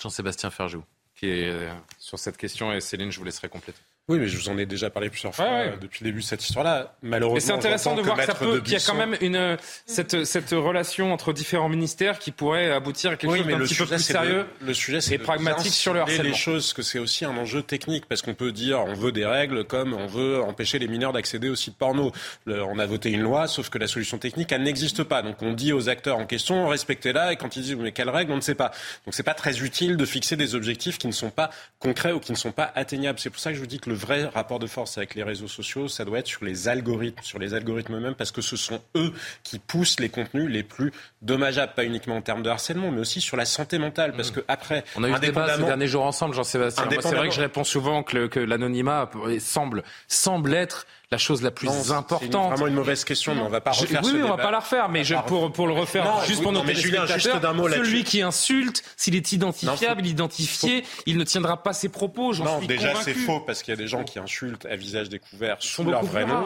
Jean-Sébastien 0.01 0.49
Ferjou, 0.49 0.84
qui 1.15 1.27
est 1.27 1.69
sur 1.99 2.19
cette 2.19 2.35
question, 2.35 2.73
et 2.73 2.81
Céline, 2.81 3.11
je 3.11 3.19
vous 3.19 3.25
laisserai 3.25 3.47
compléter. 3.47 3.79
Oui, 4.09 4.19
mais 4.19 4.29
je 4.29 4.38
vous 4.38 4.47
en 4.47 4.57
ai 4.57 4.65
déjà 4.65 4.89
parlé 4.89 5.09
plusieurs 5.09 5.35
fois 5.35 5.45
euh, 5.45 5.75
depuis 5.81 6.05
le 6.05 6.11
début 6.11 6.21
de 6.21 6.25
cette 6.25 6.41
histoire-là. 6.41 6.95
Malheureusement, 7.01 7.45
c'est 7.45 7.51
intéressant 7.51 7.93
de 7.93 8.01
voir 8.01 8.17
qu'il 8.63 8.71
y 8.71 8.75
a 8.77 8.79
quand 8.79 8.93
même 8.93 9.17
une 9.19 9.57
cette 9.85 10.23
cette 10.23 10.51
relation 10.51 11.11
entre 11.11 11.34
différents 11.34 11.67
ministères 11.67 12.17
qui 12.17 12.31
pourrait 12.31 12.71
aboutir 12.71 13.11
à 13.11 13.15
quelque 13.17 13.35
chose 13.35 13.45
d'un 13.45 13.59
petit 13.59 13.75
peu 13.75 13.85
plus 13.85 13.99
sérieux. 13.99 14.45
le 14.61 14.73
sujet, 14.73 15.01
c'est 15.01 15.17
pragmatique 15.17 15.73
sur 15.73 15.93
le 15.93 15.99
harcèlement. 15.99 16.23
les 16.23 16.34
choses, 16.34 16.71
que 16.71 16.84
c'est 16.84 16.99
aussi 16.99 17.25
un 17.25 17.35
enjeu 17.35 17.61
technique 17.61 18.05
parce 18.05 18.21
qu'on 18.21 18.34
peut 18.34 18.53
dire 18.53 18.79
on 18.79 18.93
veut 18.93 19.11
des 19.11 19.25
règles 19.25 19.65
comme 19.65 19.93
on 19.93 20.07
veut 20.07 20.41
empêcher 20.41 20.79
les 20.79 20.88
mineurs 20.88 21.11
d'accéder 21.11 21.49
aux 21.49 21.55
sites 21.55 21.77
porno. 21.77 22.13
on 22.45 22.79
a 22.79 22.85
voté 22.85 23.11
une 23.11 23.23
loi, 23.23 23.47
sauf 23.47 23.67
que 23.69 23.77
la 23.77 23.88
solution 23.88 24.17
technique 24.17 24.53
elle 24.53 24.63
n'existe 24.63 25.03
pas. 25.03 25.21
Donc 25.21 25.41
on 25.41 25.51
dit 25.51 25.73
aux 25.73 25.89
acteurs 25.89 26.17
en 26.17 26.25
question 26.25 26.69
respectez-la 26.69 27.34
et 27.34 27.35
quand 27.35 27.57
ils 27.57 27.63
disent 27.63 27.75
mais 27.75 27.91
quelles 27.91 28.09
règles 28.09 28.31
on 28.31 28.38
ne 28.38 28.41
sait 28.41 28.55
pas. 28.55 28.71
Donc 29.05 29.15
c'est 29.15 29.23
pas 29.23 29.34
très 29.34 29.59
utile 29.61 29.97
de 29.97 30.05
fixer 30.05 30.38
des 30.38 30.55
objectifs 30.55 30.97
qui 30.97 31.07
ne 31.07 31.11
sont 31.11 31.29
pas 31.29 31.49
concrets 31.79 32.13
ou 32.13 32.21
qui 32.21 32.31
ne 32.31 32.38
sont 32.38 32.53
pas 32.53 32.71
atteignables. 32.73 33.19
C'est 33.19 33.29
pour 33.29 33.41
ça 33.41 33.49
que 33.49 33.57
je 33.57 33.59
vous 33.59 33.67
dis 33.67 33.81
que 33.81 33.89
le 33.89 33.97
vrai 33.98 34.26
rapport 34.26 34.60
de 34.60 34.68
force 34.68 34.98
avec 34.98 35.15
les 35.15 35.24
réseaux 35.24 35.48
sociaux, 35.48 35.88
ça 35.88 36.06
doit 36.06 36.19
être 36.19 36.28
sur 36.28 36.45
les 36.45 36.68
algorithmes, 36.68 37.22
sur 37.22 37.40
les 37.40 37.53
algorithmes 37.53 37.95
eux-mêmes, 37.95 38.15
parce 38.15 38.32
que 38.32 38.41
ce 38.41 38.56
sont 38.56 38.82
eux 38.95 39.14
qui 39.44 39.60
poussent 39.60 39.99
les 39.99 40.10
contenus 40.10 40.49
les 40.49 40.64
plus 40.64 40.94
dommageables, 41.22 41.74
pas 41.74 41.84
uniquement 41.84 42.15
en 42.18 42.22
termes 42.22 42.44
de 42.44 42.49
harcèlement, 42.49 42.91
mais 42.91 43.02
aussi 43.02 43.19
sur 43.19 43.36
la 43.36 43.45
santé 43.45 43.78
mentale, 43.78 44.14
parce 44.15 44.32
que 44.32 44.41
après, 44.48 44.84
on 44.95 45.03
a 45.03 45.10
eu 45.10 45.15
ce 45.15 45.19
débat 45.19 45.57
ces 45.57 45.64
derniers 45.64 45.88
jours 45.88 46.06
ensemble, 46.06 46.36
Jean-Sébastien. 46.36 46.86
C'est 47.02 47.15
vrai 47.15 47.28
que 47.28 47.36
je 47.36 47.41
réponds 47.41 47.64
souvent 47.64 48.03
que, 48.03 48.28
que 48.28 48.40
l'anonymat 48.40 49.10
semble 49.40 49.84
semble 50.07 50.53
être 50.53 50.86
la 51.09 51.17
chose 51.17 51.41
la 51.41 51.51
plus 51.51 51.69
importante. 51.91 52.21
C'est 52.21 52.38
vraiment 52.38 52.67
une 52.67 52.73
mauvaise 52.73 53.03
question, 53.05 53.34
mais 53.34 53.41
on 53.41 53.49
va 53.49 53.61
pas 53.61 53.71
refaire 53.71 54.03
je, 54.03 54.09
Oui, 54.09 54.21
on 54.23 54.27
va 54.27 54.38
pas 54.38 54.51
la 54.51 54.59
refaire, 54.59 54.89
mais 54.89 55.03
je, 55.03 55.15
pour, 55.25 55.51
pour 55.51 55.67
le 55.67 55.73
refaire 55.73 56.25
juste 56.25 56.43
pour 56.43 56.51
nos 56.51 56.61
téléspectateurs, 56.61 57.41
celui 57.71 58.03
qui 58.03 58.21
insulte, 58.21 58.84
s'il 58.97 59.15
est 59.15 59.31
identifiable, 59.31 60.01
il 60.01 60.07
est 60.07 60.11
identifié, 60.11 60.84
il 61.05 61.17
ne 61.17 61.23
tiendra 61.23 61.63
pas 61.63 61.73
ses 61.73 61.89
propos. 61.89 62.34
Non, 62.35 62.59
suis 62.59 62.67
déjà 62.67 62.93
c'est 63.01 63.13
faux 63.13 63.39
parce 63.39 63.63
qu'il 63.63 63.71
y 63.71 63.77
a 63.77 63.77
des 63.77 63.88
gens 63.88 64.03
qui 64.03 64.19
insultent 64.19 64.65
à 64.65 64.75
visage 64.75 65.09
découvert 65.09 65.57
sous 65.59 65.84
leur 65.84 66.03
vrai 66.03 66.25
nom. 66.25 66.45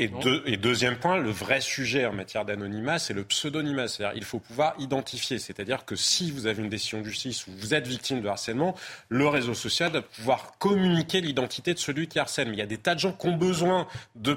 Et, 0.00 0.10
et, 0.46 0.56
deuxième 0.56 0.96
point, 0.96 1.18
le 1.18 1.30
vrai 1.30 1.60
sujet 1.60 2.06
en 2.06 2.12
matière 2.12 2.44
d'anonymat, 2.44 2.98
c'est 2.98 3.12
le 3.12 3.22
pseudonymat. 3.22 3.86
C'est-à-dire, 3.86 4.16
il 4.16 4.24
faut 4.24 4.38
pouvoir 4.38 4.74
identifier. 4.78 5.38
C'est-à-dire 5.38 5.84
que 5.84 5.94
si 5.94 6.30
vous 6.30 6.46
avez 6.46 6.62
une 6.62 6.68
décision 6.68 7.00
de 7.00 7.04
justice 7.04 7.46
ou 7.46 7.50
vous 7.56 7.74
êtes 7.74 7.86
victime 7.86 8.20
de 8.20 8.28
harcèlement, 8.28 8.74
le 9.08 9.28
réseau 9.28 9.54
social 9.54 9.92
doit 9.92 10.02
pouvoir 10.02 10.54
communiquer 10.58 11.20
l'identité 11.20 11.74
de 11.74 11.78
celui 11.78 12.08
qui 12.08 12.18
harcèle. 12.18 12.48
Mais 12.48 12.54
il 12.54 12.58
y 12.58 12.62
a 12.62 12.66
des 12.66 12.78
tas 12.78 12.94
de 12.94 13.00
gens 13.00 13.12
qui 13.12 13.26
ont 13.26 13.36
besoin 13.36 13.86
de 14.16 14.32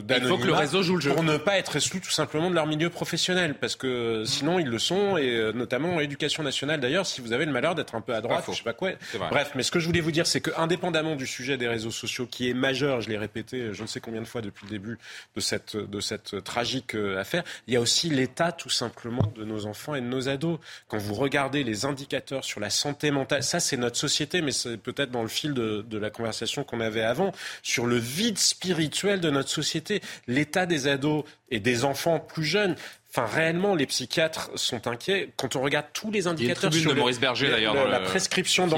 d'anonymat. 0.00 0.16
Il 0.18 0.28
faut 0.28 0.36
que 0.36 0.46
le 0.46 0.52
réseau 0.52 0.82
joue 0.82 0.96
le 0.96 1.00
jeu. 1.00 1.14
Pour 1.14 1.22
ne 1.22 1.38
pas 1.38 1.58
être 1.58 1.76
exclus 1.76 2.00
tout 2.00 2.10
simplement 2.10 2.50
de 2.50 2.54
leur 2.54 2.66
milieu 2.66 2.90
professionnel. 2.90 3.54
Parce 3.54 3.76
que 3.76 4.24
sinon, 4.26 4.58
ils 4.58 4.68
le 4.68 4.78
sont. 4.78 5.16
Et 5.16 5.30
euh, 5.30 5.52
notamment 5.52 5.94
en 5.94 6.00
éducation 6.00 6.42
nationale, 6.42 6.78
d'ailleurs, 6.78 7.06
si 7.06 7.20
vous 7.20 7.32
avez 7.32 7.46
le 7.46 7.52
malheur 7.52 7.74
d'être 7.74 7.94
un 7.94 8.02
peu 8.02 8.14
à 8.14 8.20
droite, 8.20 8.44
je 8.48 8.56
sais 8.56 8.62
pas 8.62 8.74
quoi. 8.74 8.90
Bref, 9.30 9.52
mais 9.54 9.62
ce 9.62 9.70
que 9.70 9.78
je 9.78 9.86
voulais 9.86 10.00
vous 10.00 10.12
dire, 10.12 10.26
c'est 10.26 10.40
que 10.40 10.50
indépendamment 10.58 11.16
du 11.16 11.26
sujet 11.26 11.56
des 11.56 11.68
réseaux 11.68 11.90
sociaux, 11.90 12.26
qui 12.26 12.50
est 12.50 12.54
majeur, 12.54 13.00
je 13.00 13.08
l'ai 13.08 13.16
répété 13.16 13.70
je 13.72 13.82
ne 13.82 13.86
sais 13.86 14.00
combien 14.00 14.20
de 14.20 14.26
fois 14.26 14.40
depuis 14.40 14.66
le 14.66 14.70
début, 14.70 14.89
de 15.34 15.40
cette, 15.40 16.44
tragique 16.44 16.94
euh, 16.94 17.18
affaire. 17.18 17.44
Il 17.66 17.74
y 17.74 17.76
a 17.76 17.80
aussi 17.80 18.10
l'état 18.10 18.52
tout 18.52 18.70
simplement 18.70 19.32
de 19.36 19.44
nos 19.44 19.66
enfants 19.66 19.94
et 19.94 20.00
de 20.00 20.06
nos 20.06 20.28
ados. 20.28 20.58
Quand 20.88 20.98
vous 20.98 21.14
regardez 21.14 21.64
les 21.64 21.84
indicateurs 21.84 22.44
sur 22.44 22.60
la 22.60 22.70
santé 22.70 23.10
mentale, 23.10 23.42
ça 23.42 23.60
c'est 23.60 23.76
notre 23.76 23.96
société, 23.96 24.42
mais 24.42 24.52
c'est 24.52 24.76
peut-être 24.76 25.10
dans 25.10 25.22
le 25.22 25.28
fil 25.28 25.54
de 25.54 25.98
la 25.98 26.10
conversation 26.10 26.64
qu'on 26.64 26.80
avait 26.80 27.02
avant, 27.02 27.32
sur 27.62 27.86
le 27.86 27.96
vide 27.96 28.38
spirituel 28.38 29.20
de 29.20 29.30
notre 29.30 29.48
société, 29.48 30.00
l'état 30.26 30.66
des 30.66 30.86
ados 30.86 31.24
et 31.50 31.60
des 31.60 31.84
enfants 31.84 32.20
plus 32.20 32.44
jeunes. 32.44 32.76
Enfin, 33.12 33.26
réellement, 33.26 33.74
les 33.74 33.86
psychiatres 33.86 34.50
sont 34.54 34.86
inquiets. 34.86 35.32
Quand 35.36 35.56
on 35.56 35.62
regarde 35.62 35.86
tous 35.92 36.12
les 36.12 36.28
indicateurs 36.28 36.72
sur 36.72 36.94
de 36.94 36.98
Maurice 36.98 37.18
Berger, 37.18 37.50
d'ailleurs, 37.50 37.88
la, 37.88 37.98
prescription 38.00 38.68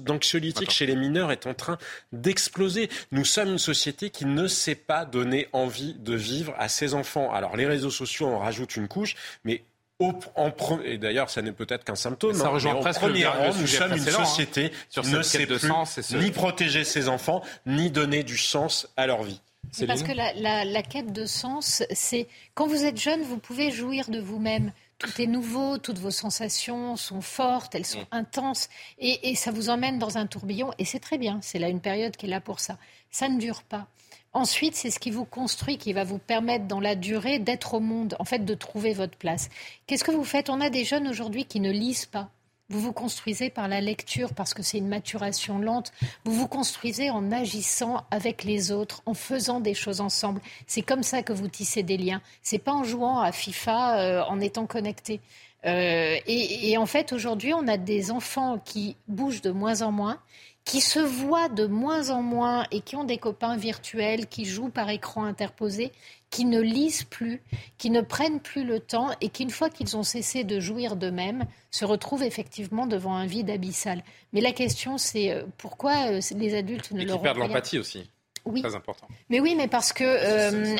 d'anxiolytiques 0.00 0.72
chez 0.72 0.86
les 0.86 0.96
mineurs 0.96 1.30
est 1.30 1.46
en 1.46 1.54
train 1.54 1.78
d'exploser. 2.12 2.90
Nous 3.12 3.24
sommes 3.24 3.50
une 3.50 3.58
société 3.58 4.10
qui 4.10 4.24
ne 4.24 4.48
sait 4.48 4.74
pas 4.74 5.04
donner 5.04 5.46
envie 5.52 5.94
de 5.94 6.14
vivre 6.14 6.52
à 6.58 6.68
ses 6.68 6.94
enfants. 6.94 7.32
Alors, 7.32 7.56
les 7.56 7.66
réseaux 7.66 7.90
sociaux 7.90 8.26
en 8.26 8.40
rajoutent 8.40 8.74
une 8.74 8.88
couche, 8.88 9.14
mais 9.44 9.62
au, 10.00 10.12
en 10.34 10.50
et 10.84 10.98
d'ailleurs, 10.98 11.30
ça 11.30 11.42
n'est 11.42 11.52
peut-être 11.52 11.84
qu'un 11.84 11.94
symptôme. 11.94 12.34
Ça 12.34 12.46
hein, 12.46 12.48
rejoint 12.48 12.74
presque 12.74 13.00
premier 13.00 13.26
rang, 13.26 13.54
nous 13.54 13.66
sommes 13.68 13.92
une 13.92 14.08
hein, 14.08 14.24
société 14.24 14.72
qui 14.90 15.08
ne 15.08 15.22
sait 15.22 15.46
plus 15.46 15.70
ni 16.14 16.32
protéger 16.32 16.82
ses 16.82 17.08
enfants, 17.08 17.42
ni 17.66 17.92
donner 17.92 18.24
du 18.24 18.36
sens 18.36 18.88
à 18.96 19.06
leur 19.06 19.22
vie. 19.22 19.40
Parce 19.86 20.02
que 20.02 20.12
la, 20.12 20.82
quête 20.82 21.12
de 21.12 21.26
sens, 21.26 21.82
c'est 21.92 22.28
quand 22.54 22.66
vous 22.66 22.84
êtes 22.84 23.00
jeune, 23.00 23.22
vous 23.22 23.38
pouvez 23.38 23.70
jouir 23.70 24.08
de 24.10 24.20
vous-même. 24.20 24.72
Tout 24.98 25.20
est 25.20 25.26
nouveau, 25.26 25.78
toutes 25.78 25.98
vos 25.98 26.12
sensations 26.12 26.96
sont 26.96 27.20
fortes, 27.20 27.74
elles 27.74 27.84
sont 27.84 28.00
mm. 28.00 28.12
intenses, 28.12 28.68
et, 28.98 29.30
et, 29.30 29.34
ça 29.34 29.50
vous 29.50 29.68
emmène 29.68 29.98
dans 29.98 30.18
un 30.18 30.26
tourbillon, 30.26 30.70
et 30.78 30.84
c'est 30.84 31.00
très 31.00 31.18
bien, 31.18 31.40
c'est 31.42 31.58
là 31.58 31.68
une 31.68 31.80
période 31.80 32.16
qui 32.16 32.26
est 32.26 32.28
là 32.28 32.40
pour 32.40 32.60
ça. 32.60 32.78
Ça 33.10 33.28
ne 33.28 33.38
dure 33.38 33.64
pas. 33.64 33.88
Ensuite, 34.34 34.74
c'est 34.74 34.90
ce 34.90 34.98
qui 34.98 35.12
vous 35.12 35.24
construit, 35.24 35.78
qui 35.78 35.92
va 35.92 36.02
vous 36.02 36.18
permettre 36.18 36.66
dans 36.66 36.80
la 36.80 36.96
durée 36.96 37.38
d'être 37.38 37.74
au 37.74 37.80
monde, 37.80 38.16
en 38.18 38.24
fait, 38.24 38.44
de 38.44 38.54
trouver 38.54 38.92
votre 38.92 39.16
place. 39.16 39.48
Qu'est-ce 39.86 40.02
que 40.02 40.10
vous 40.10 40.24
faites? 40.24 40.50
On 40.50 40.60
a 40.60 40.70
des 40.70 40.84
jeunes 40.84 41.06
aujourd'hui 41.06 41.44
qui 41.44 41.60
ne 41.60 41.70
lisent 41.70 42.06
pas. 42.06 42.30
Vous 42.70 42.80
vous 42.80 42.92
construisez 42.92 43.50
par 43.50 43.68
la 43.68 43.82
lecture 43.82 44.32
parce 44.32 44.54
que 44.54 44.62
c'est 44.62 44.78
une 44.78 44.88
maturation 44.88 45.58
lente. 45.58 45.92
Vous 46.24 46.32
vous 46.32 46.48
construisez 46.48 47.10
en 47.10 47.30
agissant 47.30 48.04
avec 48.10 48.42
les 48.42 48.72
autres, 48.72 49.02
en 49.04 49.12
faisant 49.12 49.60
des 49.60 49.74
choses 49.74 50.00
ensemble. 50.00 50.40
C'est 50.66 50.80
comme 50.82 51.02
ça 51.02 51.22
que 51.22 51.34
vous 51.34 51.48
tissez 51.48 51.82
des 51.82 51.98
liens. 51.98 52.22
C'est 52.42 52.58
pas 52.58 52.72
en 52.72 52.82
jouant 52.82 53.20
à 53.20 53.32
FIFA, 53.32 53.98
euh, 53.98 54.22
en 54.24 54.40
étant 54.40 54.64
connecté. 54.66 55.20
Euh, 55.66 56.16
et, 56.26 56.70
et 56.70 56.78
en 56.78 56.86
fait, 56.86 57.12
aujourd'hui, 57.12 57.52
on 57.52 57.68
a 57.68 57.76
des 57.76 58.10
enfants 58.10 58.58
qui 58.64 58.96
bougent 59.08 59.42
de 59.42 59.50
moins 59.50 59.82
en 59.82 59.92
moins, 59.92 60.18
qui 60.64 60.80
se 60.80 60.98
voient 60.98 61.48
de 61.48 61.66
moins 61.66 62.10
en 62.10 62.22
moins 62.22 62.64
et 62.70 62.80
qui 62.80 62.96
ont 62.96 63.04
des 63.04 63.18
copains 63.18 63.56
virtuels, 63.56 64.26
qui 64.26 64.44
jouent 64.46 64.70
par 64.70 64.88
écran 64.88 65.24
interposé, 65.24 65.92
qui 66.30 66.46
ne 66.46 66.60
lisent 66.60 67.04
plus, 67.04 67.42
qui 67.78 67.90
ne 67.90 68.00
prennent 68.00 68.40
plus 68.40 68.64
le 68.64 68.80
temps 68.80 69.10
et 69.20 69.28
qui, 69.28 69.42
une 69.42 69.50
fois 69.50 69.68
qu'ils 69.68 69.96
ont 69.96 70.02
cessé 70.02 70.42
de 70.42 70.58
jouir 70.60 70.96
d'eux-mêmes, 70.96 71.44
se 71.70 71.84
retrouvent 71.84 72.22
effectivement 72.22 72.86
devant 72.86 73.14
un 73.14 73.26
vide 73.26 73.50
abyssal. 73.50 74.02
Mais 74.32 74.40
la 74.40 74.52
question, 74.52 74.98
c'est 74.98 75.30
euh, 75.30 75.44
pourquoi 75.58 76.10
euh, 76.10 76.20
les 76.34 76.56
adultes 76.56 76.90
ne 76.92 77.02
et 77.02 77.04
leur 77.04 77.18
qui 77.18 77.22
perdent 77.22 77.38
l'empathie 77.38 77.78
aussi. 77.78 78.10
Oui. 78.46 78.62
Très 78.62 78.74
important. 78.74 79.06
Mais 79.30 79.40
oui, 79.40 79.54
mais 79.56 79.68
parce 79.68 79.92
que. 79.92 80.04
Euh, 80.04 80.76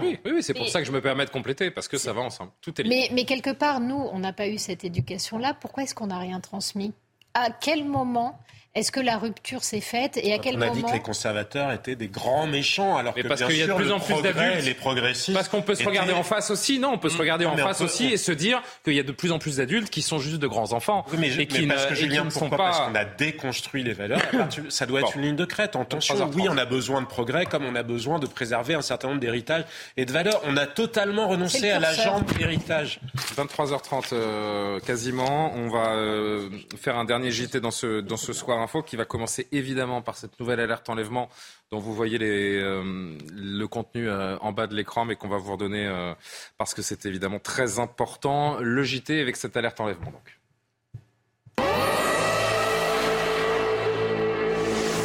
oui, 0.00 0.18
oui, 0.24 0.42
c'est 0.42 0.54
pour 0.54 0.68
ça 0.68 0.80
que 0.80 0.86
je 0.86 0.92
me 0.92 1.00
permets 1.00 1.24
de 1.24 1.30
compléter, 1.30 1.70
parce 1.70 1.88
que 1.88 1.96
ça 1.96 2.12
va 2.12 2.20
ensemble. 2.20 2.52
Tout 2.60 2.80
est 2.80 2.84
lié. 2.84 2.88
Mais, 2.88 3.08
mais 3.14 3.24
quelque 3.24 3.50
part, 3.50 3.80
nous, 3.80 3.96
on 3.96 4.18
n'a 4.20 4.32
pas 4.32 4.46
eu 4.46 4.58
cette 4.58 4.84
éducation-là. 4.84 5.54
Pourquoi 5.54 5.82
est-ce 5.82 5.94
qu'on 5.94 6.08
n'a 6.08 6.18
rien 6.18 6.38
transmis? 6.40 6.92
À 7.34 7.50
quel 7.50 7.84
moment 7.84 8.38
est-ce 8.78 8.92
que 8.92 9.00
la 9.00 9.18
rupture 9.18 9.64
s'est 9.64 9.80
faite 9.80 10.18
et 10.22 10.32
à 10.32 10.38
quel 10.38 10.56
moment 10.56 10.70
On 10.70 10.72
a 10.72 10.76
dit 10.76 10.82
que 10.84 10.92
les 10.92 11.00
conservateurs 11.00 11.72
étaient 11.72 11.96
des 11.96 12.06
grands 12.08 12.46
méchants, 12.46 12.96
alors 12.96 13.12
que 13.12 13.26
parce 13.26 13.42
qu'il 13.42 13.56
y 13.56 13.62
a 13.62 13.66
de 13.66 13.72
plus 13.72 13.90
en 13.90 13.98
plus 13.98 14.22
d'adultes, 14.22 14.64
les 14.64 14.74
progressistes. 14.74 15.34
Parce 15.34 15.48
qu'on 15.48 15.62
peut 15.62 15.74
se 15.74 15.84
regarder 15.84 16.12
en 16.12 16.22
face 16.22 16.50
aussi, 16.50 16.78
non 16.78 16.92
On 16.92 16.98
peut 16.98 17.08
se 17.08 17.16
mmh. 17.16 17.20
regarder 17.20 17.46
en 17.46 17.56
face 17.56 17.80
aussi 17.80 18.06
et 18.06 18.16
se 18.16 18.30
dire 18.30 18.62
qu'il 18.84 18.94
y 18.94 19.00
a 19.00 19.02
de 19.02 19.12
plus 19.12 19.32
en 19.32 19.38
plus 19.38 19.56
d'adultes 19.56 19.90
qui 19.90 20.02
sont 20.02 20.18
juste 20.18 20.38
de 20.38 20.46
grands 20.46 20.72
enfants 20.72 21.04
oui, 21.10 21.18
mais, 21.18 21.36
et 21.36 21.46
qui 21.46 21.66
parce 21.66 21.86
que 21.86 21.94
Julien, 21.94 22.24
ne 22.24 22.30
sont 22.30 22.48
pas. 22.48 22.56
Parce 22.56 22.80
qu'on 22.80 22.94
a 22.94 23.04
déconstruit 23.04 23.82
les 23.82 23.94
valeurs. 23.94 24.20
ça 24.68 24.86
doit 24.86 25.00
être 25.00 25.16
une 25.16 25.22
ligne 25.22 25.36
de 25.36 25.44
crête. 25.44 25.74
Attention, 25.74 26.14
oui, 26.34 26.48
on 26.48 26.56
a 26.56 26.64
besoin 26.64 27.00
de 27.02 27.06
progrès, 27.06 27.46
comme 27.46 27.64
on 27.64 27.74
a 27.74 27.82
besoin 27.82 28.18
de 28.18 28.26
préserver 28.26 28.74
un 28.74 28.82
certain 28.82 29.08
nombre 29.08 29.20
d'héritages 29.20 29.64
et 29.96 30.04
de 30.04 30.12
valeurs. 30.12 30.40
On 30.44 30.56
a 30.56 30.66
totalement 30.66 31.28
renoncé 31.28 31.70
à 31.70 31.80
la 31.80 31.92
jambe 31.92 32.24
héritage. 32.38 33.00
23h30 33.36 34.08
euh, 34.12 34.80
quasiment. 34.80 35.52
On 35.56 35.68
va 35.68 35.94
euh, 35.94 36.48
faire 36.80 36.96
un 36.96 37.04
dernier 37.04 37.30
JT 37.30 37.60
dans 37.60 37.70
ce 37.70 38.00
dans 38.00 38.16
ce 38.16 38.32
soir 38.32 38.67
info 38.68 38.82
qui 38.82 38.96
va 38.96 39.06
commencer 39.06 39.48
évidemment 39.50 40.02
par 40.02 40.18
cette 40.18 40.38
nouvelle 40.38 40.60
alerte 40.60 40.90
enlèvement 40.90 41.30
dont 41.70 41.78
vous 41.78 41.94
voyez 41.94 42.18
euh, 42.20 43.16
le 43.32 43.66
contenu 43.66 44.06
euh, 44.08 44.36
en 44.40 44.52
bas 44.52 44.66
de 44.66 44.74
l'écran, 44.74 45.06
mais 45.06 45.16
qu'on 45.16 45.28
va 45.28 45.38
vous 45.38 45.52
redonner 45.52 45.86
euh, 45.86 46.14
parce 46.58 46.74
que 46.74 46.82
c'est 46.82 47.06
évidemment 47.06 47.38
très 47.38 47.78
important. 47.78 48.58
Le 48.60 48.82
JT 48.82 49.22
avec 49.22 49.36
cette 49.36 49.56
alerte 49.56 49.80
enlèvement. 49.80 50.10
Donc. 50.10 50.38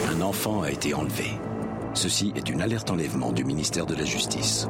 Un 0.10 0.22
enfant 0.22 0.62
a 0.64 0.70
été 0.70 0.94
enlevé. 0.94 1.32
Ceci 1.94 2.34
est 2.36 2.50
une 2.50 2.62
alerte 2.62 2.92
enlèvement 2.92 3.32
du 3.32 3.46
ministère 3.46 3.86
de 3.86 3.96
la 3.96 4.04
Justice. 4.04 4.68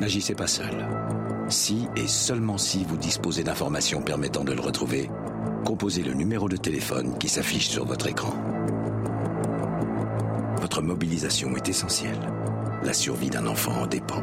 N'agissez 0.00 0.34
pas 0.34 0.48
seul. 0.48 1.01
Si 1.52 1.86
et 1.96 2.08
seulement 2.08 2.56
si 2.56 2.82
vous 2.82 2.96
disposez 2.96 3.44
d'informations 3.44 4.00
permettant 4.00 4.42
de 4.42 4.54
le 4.54 4.60
retrouver, 4.62 5.10
composez 5.66 6.02
le 6.02 6.14
numéro 6.14 6.48
de 6.48 6.56
téléphone 6.56 7.18
qui 7.18 7.28
s'affiche 7.28 7.68
sur 7.68 7.84
votre 7.84 8.06
écran. 8.06 8.32
Votre 10.62 10.80
mobilisation 10.80 11.54
est 11.54 11.68
essentielle. 11.68 12.18
La 12.82 12.94
survie 12.94 13.28
d'un 13.28 13.46
enfant 13.46 13.82
en 13.82 13.86
dépend. 13.86 14.22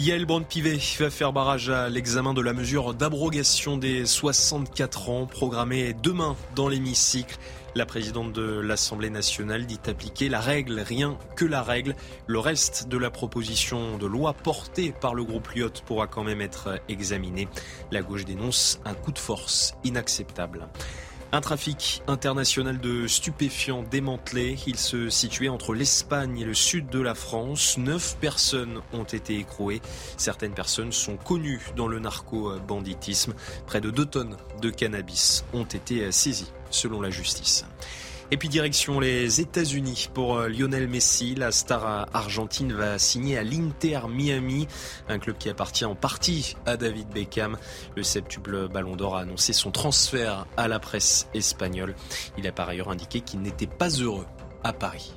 Yael 0.00 0.26
Brand-Pivet 0.26 0.78
va 1.00 1.10
faire 1.10 1.32
barrage 1.32 1.70
à 1.70 1.88
l'examen 1.88 2.32
de 2.32 2.40
la 2.40 2.52
mesure 2.52 2.94
d'abrogation 2.94 3.76
des 3.76 4.06
64 4.06 5.10
ans 5.10 5.26
programmée 5.26 5.92
demain 5.92 6.36
dans 6.54 6.68
l'hémicycle. 6.68 7.36
La 7.74 7.84
présidente 7.84 8.32
de 8.32 8.60
l'Assemblée 8.60 9.10
nationale 9.10 9.66
dit 9.66 9.80
appliquer 9.88 10.28
la 10.28 10.40
règle, 10.40 10.78
rien 10.78 11.18
que 11.34 11.44
la 11.44 11.64
règle. 11.64 11.96
Le 12.28 12.38
reste 12.38 12.86
de 12.86 12.96
la 12.96 13.10
proposition 13.10 13.98
de 13.98 14.06
loi 14.06 14.34
portée 14.34 14.92
par 14.92 15.14
le 15.14 15.24
groupe 15.24 15.48
Lyot 15.48 15.82
pourra 15.84 16.06
quand 16.06 16.22
même 16.22 16.42
être 16.42 16.80
examiné. 16.88 17.48
La 17.90 18.00
gauche 18.00 18.24
dénonce 18.24 18.80
un 18.84 18.94
coup 18.94 19.10
de 19.10 19.18
force 19.18 19.74
inacceptable. 19.82 20.68
Un 21.30 21.42
trafic 21.42 22.02
international 22.06 22.80
de 22.80 23.06
stupéfiants 23.06 23.82
démantelé. 23.82 24.56
Il 24.66 24.78
se 24.78 25.10
situait 25.10 25.50
entre 25.50 25.74
l'Espagne 25.74 26.38
et 26.38 26.44
le 26.44 26.54
sud 26.54 26.88
de 26.88 27.00
la 27.00 27.14
France. 27.14 27.76
Neuf 27.76 28.16
personnes 28.18 28.80
ont 28.94 29.04
été 29.04 29.36
écrouées. 29.36 29.82
Certaines 30.16 30.54
personnes 30.54 30.90
sont 30.90 31.18
connues 31.18 31.60
dans 31.76 31.86
le 31.86 31.98
narco-banditisme. 31.98 33.34
Près 33.66 33.82
de 33.82 33.90
deux 33.90 34.06
tonnes 34.06 34.38
de 34.62 34.70
cannabis 34.70 35.44
ont 35.52 35.64
été 35.64 36.10
saisies, 36.12 36.50
selon 36.70 37.02
la 37.02 37.10
justice. 37.10 37.66
Et 38.30 38.36
puis 38.36 38.50
direction 38.50 39.00
les 39.00 39.40
États-Unis 39.40 40.10
pour 40.12 40.36
euh, 40.36 40.48
Lionel 40.48 40.86
Messi. 40.86 41.34
La 41.34 41.50
star 41.50 42.06
argentine 42.12 42.74
va 42.74 42.98
signer 42.98 43.38
à 43.38 43.42
l'Inter 43.42 44.00
Miami, 44.10 44.68
un 45.08 45.18
club 45.18 45.38
qui 45.38 45.48
appartient 45.48 45.86
en 45.86 45.94
partie 45.94 46.54
à 46.66 46.76
David 46.76 47.08
Beckham. 47.08 47.56
Le 47.96 48.02
septuple 48.02 48.68
Ballon 48.68 48.96
d'Or 48.96 49.16
a 49.16 49.20
annoncé 49.20 49.54
son 49.54 49.70
transfert 49.70 50.46
à 50.58 50.68
la 50.68 50.78
presse 50.78 51.28
espagnole. 51.32 51.94
Il 52.36 52.46
a 52.46 52.52
par 52.52 52.68
ailleurs 52.68 52.90
indiqué 52.90 53.22
qu'il 53.22 53.40
n'était 53.40 53.66
pas 53.66 53.88
heureux 53.88 54.26
à 54.62 54.74
Paris. 54.74 55.14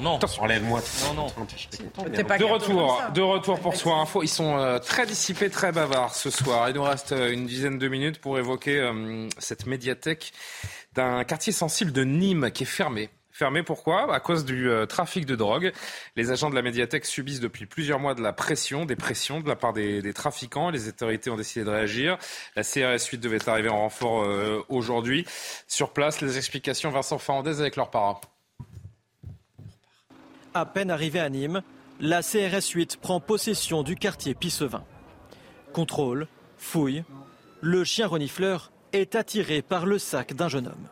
Non, 0.00 0.18
enlève-moi. 0.38 0.80
Non, 1.08 1.14
non. 1.14 1.26
De 1.26 2.44
retour, 2.44 3.02
de 3.12 3.20
retour 3.20 3.60
pour 3.60 3.76
Soir 3.76 4.00
Info. 4.00 4.22
Ils 4.22 4.28
sont 4.28 4.56
euh, 4.56 4.78
très 4.78 5.04
dissipés, 5.04 5.50
très 5.50 5.72
bavards 5.72 6.14
ce 6.14 6.30
soir. 6.30 6.70
Il 6.70 6.76
nous 6.76 6.82
reste 6.82 7.12
euh, 7.12 7.30
une 7.30 7.44
dizaine 7.44 7.78
de 7.78 7.86
minutes 7.86 8.18
pour 8.18 8.38
évoquer 8.38 8.90
cette 9.38 9.66
médiathèque 9.66 10.32
d'un 10.94 11.24
quartier 11.24 11.52
sensible 11.52 11.92
de 11.92 12.04
Nîmes 12.04 12.50
qui 12.50 12.62
est 12.62 12.66
fermé. 12.66 13.10
Fermé 13.34 13.64
pourquoi? 13.64 14.14
À 14.14 14.20
cause 14.20 14.44
du 14.44 14.70
euh, 14.70 14.86
trafic 14.86 15.26
de 15.26 15.34
drogue. 15.34 15.72
Les 16.14 16.30
agents 16.30 16.50
de 16.50 16.54
la 16.54 16.62
médiathèque 16.62 17.04
subissent 17.04 17.40
depuis 17.40 17.66
plusieurs 17.66 17.98
mois 17.98 18.14
de 18.14 18.22
la 18.22 18.32
pression, 18.32 18.84
des 18.84 18.94
pressions 18.94 19.40
de 19.40 19.48
la 19.48 19.56
part 19.56 19.72
des, 19.72 20.12
trafiquants. 20.12 20.70
Les 20.70 20.86
autorités 20.86 21.30
ont 21.30 21.36
décidé 21.36 21.64
de 21.64 21.70
réagir. 21.70 22.16
La 22.54 22.62
CRS 22.62 23.04
8 23.10 23.18
devait 23.18 23.48
arriver 23.48 23.70
en 23.70 23.78
renfort 23.78 24.22
euh, 24.22 24.64
aujourd'hui. 24.68 25.26
Sur 25.66 25.92
place, 25.92 26.20
les 26.20 26.36
explications 26.36 26.90
Vincent 26.90 27.18
Fernandez 27.18 27.58
avec 27.58 27.74
leurs 27.74 27.90
parents. 27.90 28.20
À 30.54 30.64
peine 30.64 30.92
arrivé 30.92 31.18
à 31.18 31.28
Nîmes, 31.28 31.62
la 31.98 32.22
CRS 32.22 32.70
8 32.72 32.98
prend 32.98 33.18
possession 33.18 33.82
du 33.82 33.96
quartier 33.96 34.34
Pissevin. 34.34 34.84
Contrôle, 35.72 36.28
fouille, 36.56 37.02
le 37.60 37.82
chien 37.82 38.06
renifleur 38.06 38.70
est 38.94 39.16
attiré 39.16 39.60
par 39.62 39.86
le 39.86 39.98
sac 39.98 40.34
d'un 40.34 40.48
jeune 40.48 40.68
homme. 40.68 40.88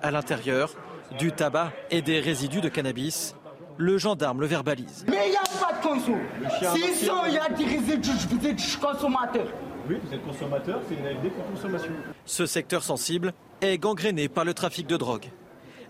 À 0.00 0.10
l'intérieur, 0.10 0.74
du 1.18 1.32
tabac 1.32 1.72
et 1.90 2.02
des 2.02 2.18
résidus 2.18 2.60
de 2.60 2.68
cannabis. 2.68 3.34
Le 3.76 3.98
gendarme 3.98 4.40
le 4.40 4.46
verbalise. 4.46 5.04
Mais 5.08 5.28
il 5.28 5.30
n'y 5.30 5.36
a 5.36 5.42
pas 5.60 5.72
de 5.72 5.82
conso. 5.82 6.12
Si 6.74 7.06
il 7.28 7.34
y 7.34 7.38
a 7.38 7.48
des 7.48 7.64
résidus, 7.64 8.26
vous 8.30 8.46
êtes 8.46 8.80
consommateur. 8.80 9.46
Oui, 9.88 9.96
vous 10.02 10.14
êtes 10.14 10.24
consommateur, 10.24 10.80
c'est 10.88 10.94
une 10.94 11.06
AFD 11.06 11.30
pour 11.30 11.46
consommation. 11.46 11.92
Ce 12.24 12.46
secteur 12.46 12.82
sensible 12.82 13.32
est 13.60 13.78
gangréné 13.78 14.28
par 14.28 14.44
le 14.44 14.54
trafic 14.54 14.86
de 14.86 14.96
drogue. 14.96 15.26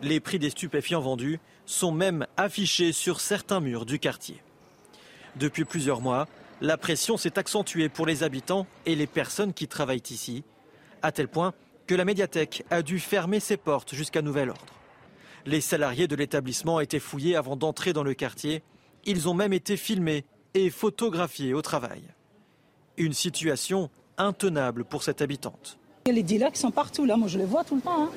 Les 0.00 0.20
prix 0.20 0.38
des 0.38 0.50
stupéfiants 0.50 1.00
vendus 1.00 1.38
sont 1.66 1.92
même 1.92 2.26
affichés 2.36 2.92
sur 2.92 3.20
certains 3.20 3.60
murs 3.60 3.86
du 3.86 3.98
quartier. 3.98 4.42
Depuis 5.36 5.64
plusieurs 5.64 6.00
mois, 6.00 6.26
la 6.60 6.76
pression 6.76 7.16
s'est 7.16 7.38
accentuée 7.38 7.88
pour 7.88 8.06
les 8.06 8.22
habitants 8.22 8.66
et 8.86 8.94
les 8.94 9.06
personnes 9.06 9.52
qui 9.52 9.68
travaillent 9.68 10.02
ici 10.10 10.44
à 11.02 11.12
tel 11.12 11.28
point 11.28 11.54
que 11.86 11.94
la 11.94 12.04
médiathèque 12.04 12.64
a 12.70 12.82
dû 12.82 12.98
fermer 12.98 13.40
ses 13.40 13.56
portes 13.56 13.94
jusqu'à 13.94 14.22
nouvel 14.22 14.50
ordre. 14.50 14.74
Les 15.44 15.60
salariés 15.60 16.06
de 16.06 16.14
l'établissement 16.14 16.80
étaient 16.80 17.00
fouillés 17.00 17.36
avant 17.36 17.56
d'entrer 17.56 17.92
dans 17.92 18.04
le 18.04 18.14
quartier. 18.14 18.62
Ils 19.04 19.28
ont 19.28 19.34
même 19.34 19.52
été 19.52 19.76
filmés 19.76 20.24
et 20.54 20.70
photographiés 20.70 21.54
au 21.54 21.62
travail. 21.62 22.02
Une 22.96 23.12
situation 23.12 23.90
intenable 24.18 24.84
pour 24.84 25.02
cette 25.02 25.22
habitante. 25.22 25.78
Il 26.04 26.08
y 26.08 26.12
a 26.12 26.14
les 26.14 26.22
dealers 26.22 26.52
qui 26.52 26.60
sont 26.60 26.70
partout 26.70 27.04
là, 27.04 27.16
moi 27.16 27.28
je 27.28 27.38
les 27.38 27.44
vois 27.44 27.64
tout 27.64 27.76
le 27.76 27.80
temps. 27.80 28.04
Hein. 28.04 28.10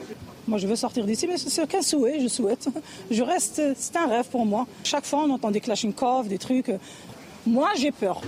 Moi 0.47 0.57
je 0.57 0.67
veux 0.67 0.75
sortir 0.75 1.05
d'ici, 1.05 1.27
mais 1.27 1.37
c'est 1.37 1.67
qu'un 1.67 1.81
souhait, 1.81 2.19
je 2.19 2.27
souhaite. 2.27 2.67
Je 3.09 3.23
reste, 3.23 3.61
c'est 3.75 3.95
un 3.95 4.07
rêve 4.07 4.27
pour 4.29 4.45
moi. 4.45 4.67
Chaque 4.83 5.05
fois 5.05 5.23
on 5.23 5.29
entend 5.29 5.51
des 5.51 5.61
Kalachnikov, 5.61 6.27
des 6.27 6.37
trucs. 6.37 6.71
Moi 7.47 7.69
j'ai 7.77 7.91
peur. 7.91 8.21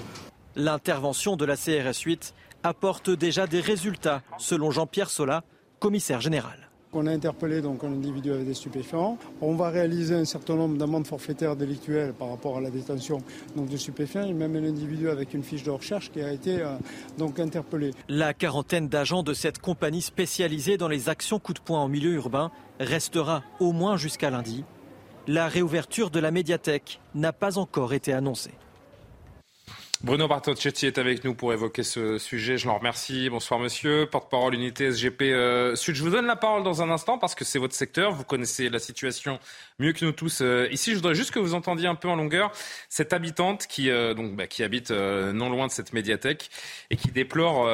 L'intervention 0.55 1.35
de 1.35 1.45
la 1.45 1.55
CRS 1.55 2.01
8 2.05 2.33
apporte 2.67 3.09
déjà 3.09 3.47
des 3.47 3.61
résultats, 3.61 4.21
selon 4.37 4.71
Jean-Pierre 4.71 5.09
Sola, 5.09 5.43
commissaire 5.79 6.21
général. 6.21 6.67
On 6.93 7.05
a 7.05 7.11
interpellé 7.11 7.61
donc 7.61 7.83
un 7.83 7.87
individu 7.87 8.31
avec 8.31 8.45
des 8.45 8.53
stupéfiants. 8.53 9.17
On 9.41 9.55
va 9.55 9.69
réaliser 9.69 10.15
un 10.15 10.25
certain 10.25 10.55
nombre 10.55 10.77
d'amendes 10.77 11.05
forfaitaires 11.05 11.55
délictuelles 11.55 12.13
par 12.13 12.29
rapport 12.29 12.57
à 12.57 12.61
la 12.61 12.69
détention 12.69 13.19
donc, 13.55 13.69
de 13.69 13.77
stupéfiants 13.77 14.23
et 14.23 14.33
même 14.33 14.55
un 14.55 14.63
individu 14.63 15.09
avec 15.09 15.33
une 15.33 15.43
fiche 15.43 15.63
de 15.63 15.71
recherche 15.71 16.11
qui 16.11 16.21
a 16.21 16.31
été 16.31 16.61
euh, 16.61 16.77
donc 17.17 17.39
interpellé. 17.39 17.91
La 18.07 18.33
quarantaine 18.33 18.87
d'agents 18.87 19.21
de 19.21 19.33
cette 19.33 19.59
compagnie 19.59 20.01
spécialisée 20.01 20.77
dans 20.77 20.87
les 20.87 21.09
actions 21.09 21.39
coup 21.39 21.53
de 21.53 21.59
poing 21.59 21.81
en 21.81 21.89
milieu 21.89 22.13
urbain 22.13 22.51
restera 22.79 23.43
au 23.59 23.73
moins 23.73 23.97
jusqu'à 23.97 24.29
lundi. 24.29 24.63
La 25.27 25.49
réouverture 25.49 26.09
de 26.09 26.21
la 26.21 26.31
médiathèque 26.31 27.01
n'a 27.15 27.33
pas 27.33 27.57
encore 27.57 27.93
été 27.93 28.13
annoncée. 28.13 28.53
Bruno 30.03 30.27
Bartocchetti 30.27 30.85
est 30.85 30.99
avec 30.99 31.23
nous 31.23 31.33
pour 31.33 31.53
évoquer 31.53 31.81
ce 31.81 32.19
sujet. 32.19 32.59
Je 32.59 32.67
l'en 32.67 32.77
remercie. 32.77 33.31
Bonsoir 33.31 33.59
monsieur, 33.59 34.05
porte-parole 34.05 34.53
unité 34.53 34.91
SGP 34.91 35.23
euh, 35.23 35.75
Sud. 35.75 35.95
Je 35.95 36.03
vous 36.03 36.11
donne 36.11 36.27
la 36.27 36.35
parole 36.35 36.61
dans 36.61 36.83
un 36.83 36.91
instant 36.91 37.17
parce 37.17 37.33
que 37.33 37.43
c'est 37.43 37.57
votre 37.57 37.73
secteur. 37.73 38.13
Vous 38.13 38.23
connaissez 38.23 38.69
la 38.69 38.77
situation 38.77 39.39
mieux 39.79 39.93
que 39.93 40.05
nous 40.05 40.11
tous 40.11 40.41
euh, 40.41 40.67
ici. 40.71 40.91
Je 40.91 40.97
voudrais 40.97 41.15
juste 41.15 41.31
que 41.31 41.39
vous 41.39 41.55
entendiez 41.55 41.87
un 41.87 41.95
peu 41.95 42.07
en 42.09 42.15
longueur 42.15 42.51
cette 42.89 43.11
habitante 43.11 43.65
qui, 43.65 43.89
euh, 43.89 44.13
donc, 44.13 44.35
bah, 44.35 44.45
qui 44.45 44.61
habite 44.61 44.91
non 44.91 45.49
loin 45.49 45.65
de 45.65 45.71
cette 45.71 45.93
médiathèque 45.93 46.51
et 46.91 46.95
qui 46.95 47.09
déplore 47.09 47.67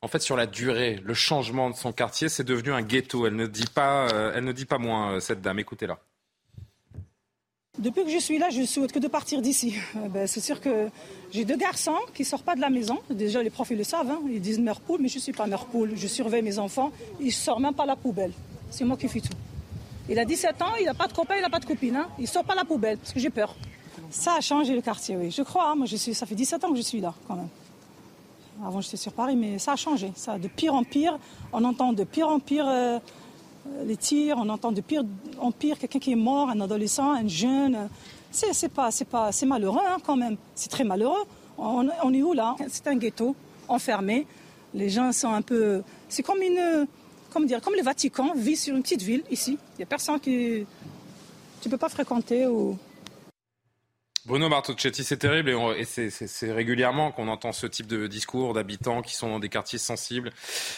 en 0.00 0.06
fait, 0.06 0.20
sur 0.20 0.36
la 0.36 0.46
durée, 0.46 1.00
le 1.02 1.14
changement 1.14 1.70
de 1.70 1.74
son 1.74 1.92
quartier, 1.92 2.28
c'est 2.28 2.44
devenu 2.44 2.70
un 2.70 2.82
ghetto. 2.82 3.26
Elle 3.26 3.34
ne 3.34 3.48
dit 3.48 3.66
pas, 3.66 4.06
elle 4.32 4.44
ne 4.44 4.52
dit 4.52 4.64
pas 4.64 4.78
moins, 4.78 5.18
cette 5.18 5.40
dame. 5.40 5.58
Écoutez-la. 5.58 5.98
Depuis 7.78 8.04
que 8.04 8.10
je 8.10 8.18
suis 8.18 8.38
là, 8.38 8.50
je 8.50 8.64
souhaite 8.64 8.90
que 8.90 8.98
de 8.98 9.06
partir 9.08 9.40
d'ici. 9.40 9.74
Euh, 9.96 10.08
ben, 10.08 10.26
c'est 10.26 10.40
sûr 10.40 10.60
que 10.60 10.88
j'ai 11.32 11.44
deux 11.44 11.56
garçons 11.56 11.96
qui 12.14 12.22
ne 12.22 12.26
sortent 12.26 12.44
pas 12.44 12.54
de 12.54 12.60
la 12.60 12.70
maison. 12.70 12.98
Déjà, 13.10 13.42
les 13.42 13.50
profs, 13.50 13.70
le 13.70 13.84
savent. 13.84 14.10
Hein. 14.10 14.20
Ils 14.30 14.40
disent 14.40 14.58
mère 14.58 14.80
mais 15.00 15.08
je 15.08 15.16
ne 15.16 15.20
suis 15.20 15.32
pas 15.32 15.46
mère. 15.46 15.66
Je 15.94 16.06
surveille 16.06 16.42
mes 16.42 16.58
enfants. 16.58 16.90
Ils 17.20 17.26
ne 17.26 17.30
sortent 17.30 17.60
même 17.60 17.74
pas 17.74 17.86
la 17.86 17.96
poubelle. 17.96 18.32
C'est 18.70 18.84
moi 18.84 18.96
qui 18.96 19.08
fais 19.08 19.20
tout. 19.20 19.32
Il 20.08 20.18
a 20.18 20.24
17 20.24 20.62
ans, 20.62 20.76
il 20.78 20.86
n'a 20.86 20.94
pas 20.94 21.06
de 21.06 21.12
copain, 21.12 21.36
il 21.36 21.42
n'a 21.42 21.50
pas 21.50 21.58
de 21.58 21.64
copine. 21.64 21.96
Hein. 21.96 22.08
Il 22.18 22.22
ne 22.22 22.26
sort 22.26 22.44
pas 22.44 22.54
la 22.54 22.64
poubelle 22.64 22.98
parce 22.98 23.12
que 23.12 23.20
j'ai 23.20 23.30
peur. 23.30 23.54
Ça 24.10 24.34
a 24.36 24.40
changé 24.40 24.74
le 24.74 24.82
quartier, 24.82 25.16
oui. 25.16 25.30
Je 25.30 25.42
crois. 25.42 25.70
Hein. 25.70 25.76
Moi, 25.76 25.86
ça 25.86 26.26
fait 26.26 26.34
17 26.34 26.64
ans 26.64 26.70
que 26.70 26.76
je 26.76 26.82
suis 26.82 27.00
là, 27.00 27.14
quand 27.26 27.36
même. 27.36 27.48
Avant, 28.64 28.80
j'étais 28.80 28.96
sur 28.96 29.12
Paris, 29.12 29.36
mais 29.36 29.58
ça 29.58 29.72
a 29.72 29.76
changé. 29.76 30.12
Ça, 30.16 30.38
de 30.38 30.48
pire 30.48 30.74
en 30.74 30.84
pire. 30.84 31.18
On 31.52 31.64
entend 31.64 31.92
de 31.92 32.04
pire 32.04 32.28
en 32.28 32.40
pire. 32.40 32.66
Euh, 32.68 32.98
les 33.84 33.96
tirs, 33.96 34.36
on 34.38 34.48
entend 34.48 34.72
de 34.72 34.80
pire 34.80 35.02
en 35.38 35.52
pire 35.52 35.78
quelqu'un 35.78 35.98
qui 35.98 36.12
est 36.12 36.16
mort, 36.16 36.50
un 36.50 36.60
adolescent, 36.60 37.12
un 37.12 37.28
jeune. 37.28 37.88
C'est 38.30 38.68
pas, 38.68 38.90
c'est 38.90 39.06
pas, 39.06 39.30
malheureux 39.46 39.80
hein, 39.86 39.96
quand 40.04 40.16
même. 40.16 40.36
C'est 40.54 40.70
très 40.70 40.84
malheureux. 40.84 41.24
On, 41.56 42.12
est 42.12 42.22
où 42.22 42.32
là? 42.32 42.56
C'est 42.68 42.86
un 42.86 42.96
ghetto 42.96 43.34
enfermé. 43.66 44.26
Les 44.74 44.88
gens 44.90 45.12
sont 45.12 45.32
un 45.32 45.42
peu. 45.42 45.82
C'est 46.08 46.22
comme 46.22 46.42
une, 46.42 46.86
dire, 47.46 47.60
comme 47.60 47.74
le 47.74 47.82
Vatican 47.82 48.32
vit 48.34 48.56
sur 48.56 48.76
une 48.76 48.82
petite 48.82 49.02
ville 49.02 49.22
ici. 49.30 49.58
Il 49.76 49.80
y 49.80 49.82
a 49.82 49.86
personne 49.86 50.20
qui, 50.20 50.66
tu 51.60 51.68
peux 51.68 51.76
pas 51.76 51.88
fréquenter 51.88 52.46
ou 52.46 52.76
Bruno 54.28 54.50
Bartocchetti, 54.50 55.04
c'est 55.04 55.16
terrible 55.16 55.48
et, 55.78 55.84
c'est 55.86 56.52
régulièrement 56.52 57.12
qu'on 57.12 57.28
entend 57.28 57.52
ce 57.52 57.66
type 57.66 57.86
de 57.86 58.06
discours 58.06 58.52
d'habitants 58.52 59.00
qui 59.00 59.14
sont 59.14 59.30
dans 59.30 59.38
des 59.38 59.48
quartiers 59.48 59.78
sensibles, 59.78 60.32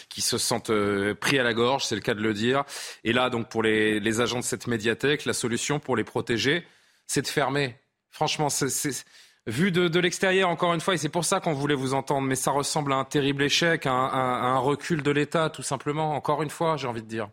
qui 0.09 0.21
se 0.21 0.39
sentent 0.39 0.71
euh, 0.71 1.17
pris 1.17 1.37
à 1.37 1.43
la 1.43 1.53
gorge, 1.53 1.85
c'est 1.85 1.97
le 1.97 2.01
cas 2.01 2.15
de 2.15 2.21
le 2.21 2.33
dire. 2.33 2.63
Et 3.03 3.13
là, 3.13 3.29
donc 3.29 3.49
pour 3.49 3.65
les, 3.65 4.21
agents 4.21 4.39
de 4.39 4.45
cette 4.45 4.69
médiathèque, 4.69 5.25
la 5.25 5.33
solution 5.33 5.81
pour 5.81 5.97
les 5.97 6.05
protéger, 6.05 6.65
c'est 7.09 7.23
de 7.23 7.27
fermer. 7.27 7.75
Franchement, 8.13 8.51
c'est 8.51 9.05
vu 9.49 9.73
de, 9.73 9.99
l'extérieur, 9.99 10.49
encore 10.49 10.73
une 10.73 10.81
fois, 10.81 10.95
et 10.95 10.99
c'est 10.99 11.09
pour 11.09 11.25
ça 11.25 11.41
qu'on 11.41 11.53
voulait 11.53 11.75
vous 11.75 11.93
entendre, 11.93 12.29
mais 12.29 12.37
ça 12.37 12.53
ressemble 12.53 12.93
à 12.93 12.97
un 12.97 13.05
terrible 13.05 13.43
échec, 13.43 13.85
à 13.85 13.91
un, 13.91 14.59
recul 14.59 15.03
de 15.03 15.11
l'État, 15.11 15.51
tout 15.51 15.65
simplement. 15.65 16.15
Encore 16.15 16.45
une 16.45 16.51
fois, 16.51 16.77
j'ai 16.77 16.87
envie 16.87 17.03
de 17.03 17.09
dire. 17.09 17.29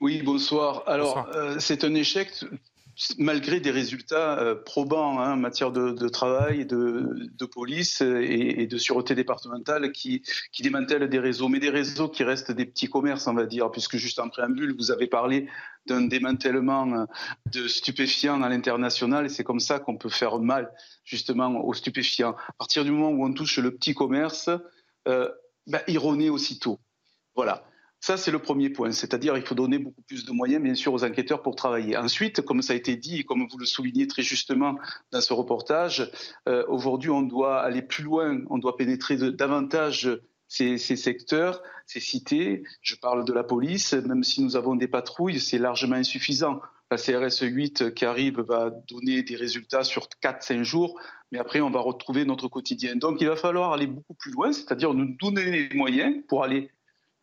Oui, 0.00 0.20
bonsoir. 0.22 0.82
Alors, 0.88 1.28
euh, 1.32 1.60
c'est 1.60 1.84
un 1.84 1.94
échec 1.94 2.44
malgré 3.18 3.60
des 3.60 3.70
résultats 3.70 4.38
euh, 4.38 4.54
probants 4.54 5.20
hein, 5.20 5.32
en 5.32 5.36
matière 5.36 5.72
de, 5.72 6.08
travail, 6.08 6.66
de, 6.66 7.44
police 7.46 8.00
et, 8.00 8.66
de 8.66 8.78
sûreté 8.78 9.14
départementale 9.14 9.92
qui, 9.92 10.22
démantèlent 10.60 11.08
des 11.08 11.18
réseaux, 11.18 11.48
mais 11.48 11.58
des 11.58 11.70
réseaux 11.70 12.08
qui 12.08 12.24
restent 12.24 12.52
des 12.52 12.66
petits 12.66 12.88
commerces, 12.88 13.26
on 13.26 13.34
va 13.34 13.46
dire, 13.46 13.70
puisque 13.70 13.96
juste 13.96 14.18
en 14.18 14.28
préambule, 14.28 14.74
vous 14.76 14.90
avez 14.90 15.06
parlé 15.06 15.48
d'un 15.86 16.02
démantèlement 16.02 17.06
de 17.46 17.66
stupéfiants 17.66 18.42
à 18.42 18.48
l'international, 18.48 19.26
et 19.26 19.28
c'est 19.28 19.44
comme 19.44 19.60
ça 19.60 19.78
qu'on 19.78 19.96
peut 19.96 20.08
faire 20.08 20.38
mal 20.38 20.70
justement 21.04 21.64
aux 21.64 21.74
stupéfiants. 21.74 22.36
À 22.48 22.52
partir 22.58 22.84
du 22.84 22.90
moment 22.90 23.10
où 23.10 23.24
on 23.24 23.32
touche 23.32 23.58
le 23.58 23.74
petit 23.74 23.94
commerce, 23.94 24.50
euh, 25.08 25.28
renaît 25.96 26.28
aussitôt. 26.28 26.78
Voilà. 27.34 27.64
Ça, 28.02 28.16
c'est 28.16 28.32
le 28.32 28.40
premier 28.40 28.68
point. 28.68 28.90
C'est-à-dire 28.90 29.36
il 29.36 29.46
faut 29.46 29.54
donner 29.54 29.78
beaucoup 29.78 30.02
plus 30.02 30.24
de 30.24 30.32
moyens, 30.32 30.60
bien 30.60 30.74
sûr, 30.74 30.92
aux 30.92 31.04
enquêteurs 31.04 31.40
pour 31.40 31.54
travailler. 31.54 31.96
Ensuite, 31.96 32.40
comme 32.42 32.60
ça 32.60 32.72
a 32.72 32.76
été 32.76 32.96
dit 32.96 33.20
et 33.20 33.22
comme 33.22 33.46
vous 33.48 33.58
le 33.58 33.64
soulignez 33.64 34.08
très 34.08 34.22
justement 34.22 34.76
dans 35.12 35.20
ce 35.20 35.32
reportage, 35.32 36.10
euh, 36.48 36.64
aujourd'hui, 36.66 37.10
on 37.10 37.22
doit 37.22 37.60
aller 37.60 37.80
plus 37.80 38.02
loin, 38.02 38.40
on 38.50 38.58
doit 38.58 38.76
pénétrer 38.76 39.16
davantage 39.30 40.10
ces, 40.48 40.78
secteurs, 40.78 41.62
ces 41.86 42.00
cités. 42.00 42.64
Je 42.80 42.96
parle 42.96 43.24
de 43.24 43.32
la 43.32 43.44
police, 43.44 43.92
même 43.92 44.24
si 44.24 44.42
nous 44.42 44.56
avons 44.56 44.74
des 44.74 44.88
patrouilles, 44.88 45.38
c'est 45.38 45.58
largement 45.58 45.94
insuffisant. 45.94 46.60
La 46.90 46.96
CRS 46.96 47.42
8 47.42 47.94
qui 47.94 48.04
arrive 48.04 48.40
va 48.40 48.70
donner 48.90 49.22
des 49.22 49.36
résultats 49.36 49.84
sur 49.84 50.08
4-5 50.20 50.64
jours, 50.64 51.00
mais 51.30 51.38
après 51.38 51.60
on 51.60 51.70
va 51.70 51.78
retrouver 51.78 52.24
notre 52.24 52.48
quotidien. 52.48 52.96
Donc 52.96 53.20
il 53.20 53.28
va 53.28 53.36
falloir 53.36 53.72
aller 53.72 53.86
beaucoup 53.86 54.14
plus 54.14 54.32
loin, 54.32 54.52
c'est-à-dire 54.52 54.92
nous 54.92 55.16
donner 55.20 55.44
les 55.44 55.76
moyens 55.76 56.16
pour 56.26 56.42
aller 56.42 56.68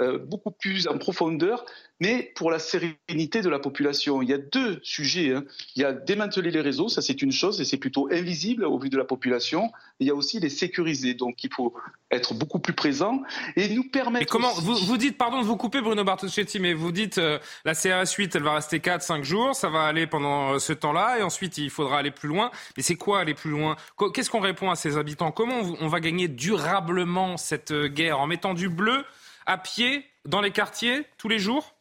euh, 0.01 0.17
beaucoup 0.17 0.51
plus 0.51 0.88
en 0.88 0.97
profondeur, 0.97 1.65
mais 1.99 2.31
pour 2.35 2.51
la 2.51 2.59
sérénité 2.59 3.41
de 3.41 3.49
la 3.49 3.59
population. 3.59 4.21
Il 4.21 4.30
y 4.30 4.34
a 4.34 4.38
deux 4.38 4.80
sujets. 4.81 5.34
Hein. 5.34 5.43
Il 5.76 5.81
y 5.81 5.85
a 5.85 5.91
démanteler 5.91 6.51
les 6.51 6.61
réseaux, 6.61 6.88
ça 6.88 7.01
c'est 7.01 7.21
une 7.21 7.34
chose, 7.34 7.59
et 7.59 7.65
c'est 7.65 7.77
plutôt 7.77 8.07
invisible 8.09 8.63
au 8.63 8.80
vu 8.80 8.89
de 8.89 8.97
la 8.97 9.03
population. 9.03 9.71
Il 9.99 10.07
y 10.07 10.09
a 10.09 10.15
aussi 10.15 10.39
les 10.39 10.49
sécuriser, 10.49 11.15
donc 11.15 11.43
il 11.43 11.53
faut 11.53 11.73
être 12.11 12.34
beaucoup 12.34 12.59
plus 12.59 12.73
présent 12.73 13.21
et 13.57 13.67
nous 13.69 13.84
permettre. 13.84 14.23
Et 14.23 14.26
comment 14.26 14.53
vous, 14.53 14.76
vous 14.76 14.97
dites, 14.97 15.17
pardon 15.17 15.41
de 15.41 15.45
vous 15.45 15.57
couper, 15.57 15.81
Bruno 15.81 16.03
Bartoschetti, 16.05 16.59
mais 16.59 16.73
vous 16.73 16.93
dites 16.93 17.17
euh, 17.17 17.38
la 17.65 17.76
CRS 17.76 18.13
8, 18.17 18.35
elle 18.35 18.43
va 18.43 18.53
rester 18.53 18.80
4-5 18.80 19.23
jours, 19.23 19.53
ça 19.53 19.69
va 19.69 19.84
aller 19.84 20.07
pendant 20.07 20.53
euh, 20.53 20.59
ce 20.59 20.71
temps-là, 20.71 21.19
et 21.19 21.23
ensuite 21.23 21.57
il 21.57 21.69
faudra 21.69 21.99
aller 21.99 22.11
plus 22.11 22.30
loin. 22.30 22.51
Mais 22.77 22.84
c'est 22.84 22.95
quoi 22.95 23.19
aller 23.19 23.34
plus 23.34 23.51
loin? 23.51 23.76
Qu'est-ce 24.13 24.30
qu'on 24.30 24.39
répond 24.39 24.71
à 24.71 24.76
ces 24.76 24.97
habitants? 24.97 25.31
Comment 25.31 25.59
on 25.81 25.88
va 25.89 25.99
gagner 25.99 26.30
durablement 26.30 27.35
cette 27.35 27.73
guerre? 27.73 28.21
En 28.21 28.27
mettant 28.27 28.53
du 28.53 28.69
bleu 28.69 29.03
à 29.49 29.57
pied 29.57 30.05
dans 30.26 30.41
les 30.41 30.51
quartiers 30.51 31.05
tous 31.17 31.27
les 31.27 31.39
jours? 31.39 31.76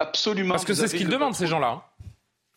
Absolument. 0.00 0.54
Parce 0.54 0.64
que 0.64 0.72
c'est 0.72 0.88
ce 0.88 0.96
qu'ils 0.96 1.08
demandent, 1.08 1.34
ces 1.34 1.46
gens-là. 1.46 1.86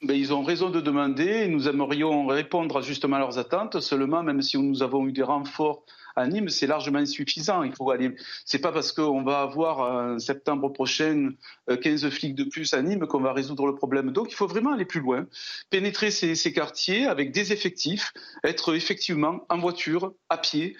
Ben, 0.01 0.15
ils 0.15 0.33
ont 0.33 0.41
raison 0.41 0.69
de 0.69 0.79
demander. 0.79 1.47
Nous 1.49 1.67
aimerions 1.67 2.25
répondre 2.27 2.81
justement 2.81 3.17
à 3.17 3.19
leurs 3.19 3.37
attentes. 3.39 3.81
Seulement, 3.81 4.23
même 4.23 4.41
si 4.41 4.57
nous 4.57 4.83
avons 4.83 5.05
eu 5.05 5.11
des 5.11 5.21
renforts 5.21 5.83
à 6.15 6.27
Nîmes, 6.27 6.47
c'est 6.47 6.65
largement 6.65 6.99
insuffisant. 6.99 7.63
Il 7.63 7.75
faut 7.75 7.91
aller. 7.91 8.15
C'est 8.45 8.59
pas 8.59 8.71
parce 8.71 8.93
qu'on 8.93 9.23
va 9.23 9.41
avoir 9.41 9.79
en 9.79 10.17
septembre 10.17 10.69
prochain 10.69 11.31
15 11.67 12.05
euh, 12.05 12.09
flics 12.09 12.35
de 12.35 12.45
plus 12.45 12.73
à 12.73 12.81
Nîmes 12.81 13.07
qu'on 13.07 13.19
va 13.19 13.33
résoudre 13.33 13.67
le 13.67 13.75
problème. 13.75 14.11
Donc, 14.11 14.31
il 14.31 14.35
faut 14.35 14.47
vraiment 14.47 14.71
aller 14.71 14.85
plus 14.85 15.01
loin, 15.01 15.27
pénétrer 15.69 16.09
ces 16.09 16.53
quartiers 16.53 17.05
avec 17.05 17.33
des 17.33 17.51
effectifs, 17.51 18.13
être 18.45 18.75
effectivement 18.75 19.45
en 19.49 19.57
voiture, 19.57 20.13
à 20.29 20.37
pied 20.37 20.77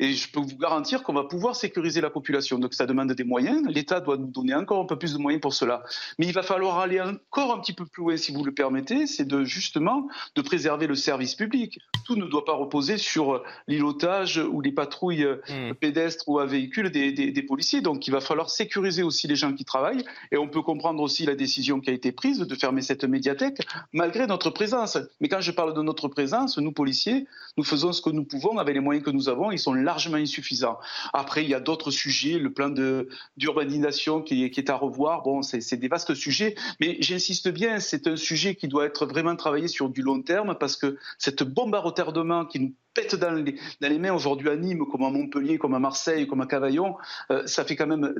et 0.00 0.14
je 0.14 0.32
peux 0.32 0.40
vous 0.40 0.56
garantir 0.56 1.02
qu'on 1.02 1.12
va 1.12 1.24
pouvoir 1.24 1.54
sécuriser 1.54 2.00
la 2.00 2.08
population. 2.08 2.58
Donc 2.58 2.72
ça 2.72 2.86
demande 2.86 3.12
des 3.12 3.22
moyens. 3.22 3.62
L'État 3.68 4.00
doit 4.00 4.16
nous 4.16 4.30
donner 4.30 4.54
encore 4.54 4.80
un 4.80 4.86
peu 4.86 4.96
plus 4.96 5.12
de 5.12 5.18
moyens 5.18 5.42
pour 5.42 5.52
cela. 5.52 5.82
Mais 6.18 6.26
il 6.26 6.32
va 6.32 6.42
falloir 6.42 6.78
aller 6.78 7.02
encore 7.02 7.52
un 7.52 7.60
petit 7.60 7.74
peu 7.74 7.84
plus 7.84 8.02
loin, 8.02 8.16
si 8.16 8.32
vous 8.32 8.42
le 8.42 8.52
permettez, 8.52 9.06
c'est 9.06 9.26
de 9.26 9.44
justement 9.44 10.08
de 10.34 10.40
préserver 10.40 10.86
le 10.86 10.94
service 10.94 11.34
public. 11.34 11.78
Tout 12.06 12.16
ne 12.16 12.24
doit 12.24 12.46
pas 12.46 12.54
reposer 12.54 12.96
sur 12.96 13.42
l'îlotage 13.68 14.38
ou 14.38 14.62
les 14.62 14.72
patrouilles 14.72 15.26
hmm. 15.26 15.74
pédestres 15.74 16.26
ou 16.28 16.38
à 16.38 16.46
véhicules 16.46 16.90
des, 16.90 17.12
des, 17.12 17.42
policiers. 17.42 17.82
Donc 17.82 18.06
il 18.06 18.10
va 18.10 18.22
falloir 18.22 18.48
sécuriser 18.48 19.02
aussi 19.02 19.28
les 19.28 19.36
gens 19.36 19.52
qui 19.52 19.66
travaillent. 19.66 20.04
Et 20.32 20.38
on 20.38 20.48
peut 20.48 20.62
comprendre 20.62 21.02
aussi 21.02 21.26
la 21.26 21.34
décision 21.34 21.78
qui 21.78 21.90
a 21.90 21.92
été 21.92 22.10
prise 22.10 22.38
de 22.38 22.54
fermer 22.54 22.80
cette 22.80 23.04
médiathèque 23.04 23.60
malgré 23.92 24.26
notre 24.26 24.48
présence. 24.48 24.96
Mais 25.20 25.28
quand 25.28 25.42
je 25.42 25.50
parle 25.50 25.74
de 25.74 25.82
notre 25.82 26.08
présence, 26.08 26.56
nous 26.56 26.72
policiers, 26.72 27.26
nous 27.58 27.64
faisons 27.64 27.92
ce 27.92 28.00
que 28.00 28.08
nous 28.08 28.24
pouvons 28.24 28.56
avec 28.56 28.74
les 28.74 28.80
moyens 28.80 29.04
que 29.04 29.10
nous 29.10 29.28
avons. 29.28 29.50
Ils 29.50 29.58
sont 29.58 29.74
là 29.74 29.89
largement 29.90 30.18
insuffisant. 30.18 30.78
Après, 31.12 31.42
il 31.42 31.50
y 31.50 31.54
a 31.54 31.60
d'autres 31.60 31.90
sujets, 31.90 32.38
le 32.38 32.52
plan 32.52 32.70
d'urbanisation 33.36 34.22
qui, 34.22 34.44
est 34.44 34.70
à 34.70 34.76
revoir. 34.76 35.22
Bon, 35.22 35.42
c'est 35.42 35.76
des 35.76 35.88
vastes 35.88 36.14
sujets, 36.14 36.54
mais 36.80 36.96
j'insiste 37.00 37.48
bien, 37.48 37.80
c'est 37.80 38.06
un 38.06 38.16
sujet 38.16 38.54
qui 38.54 38.68
doit 38.68 38.86
être 38.86 39.04
vraiment 39.04 39.34
travaillé 39.34 39.66
sur 39.66 39.88
du 39.88 40.02
long 40.02 40.22
terme 40.22 40.56
parce 40.60 40.76
que 40.76 40.96
cette 41.18 41.42
bombe 41.42 41.74
à 41.74 41.80
retardement 41.80 42.44
qui 42.44 42.60
nous 42.60 42.74
pète 42.94 43.14
dans 43.14 43.30
les, 43.32 43.54
dans 43.80 43.88
les 43.88 43.98
mains 43.98 44.12
aujourd'hui 44.12 44.48
à 44.48 44.56
Nîmes, 44.56 44.84
comme 44.90 45.02
à 45.02 45.10
Montpellier, 45.10 45.58
comme 45.58 45.74
à 45.74 45.78
Marseille, 45.78 46.26
comme 46.26 46.40
à 46.40 46.46
Cavaillon, 46.46 46.96
euh, 47.30 47.46
ça 47.46 47.64
fait 47.64 47.76
quand 47.76 47.86
même 47.86 48.14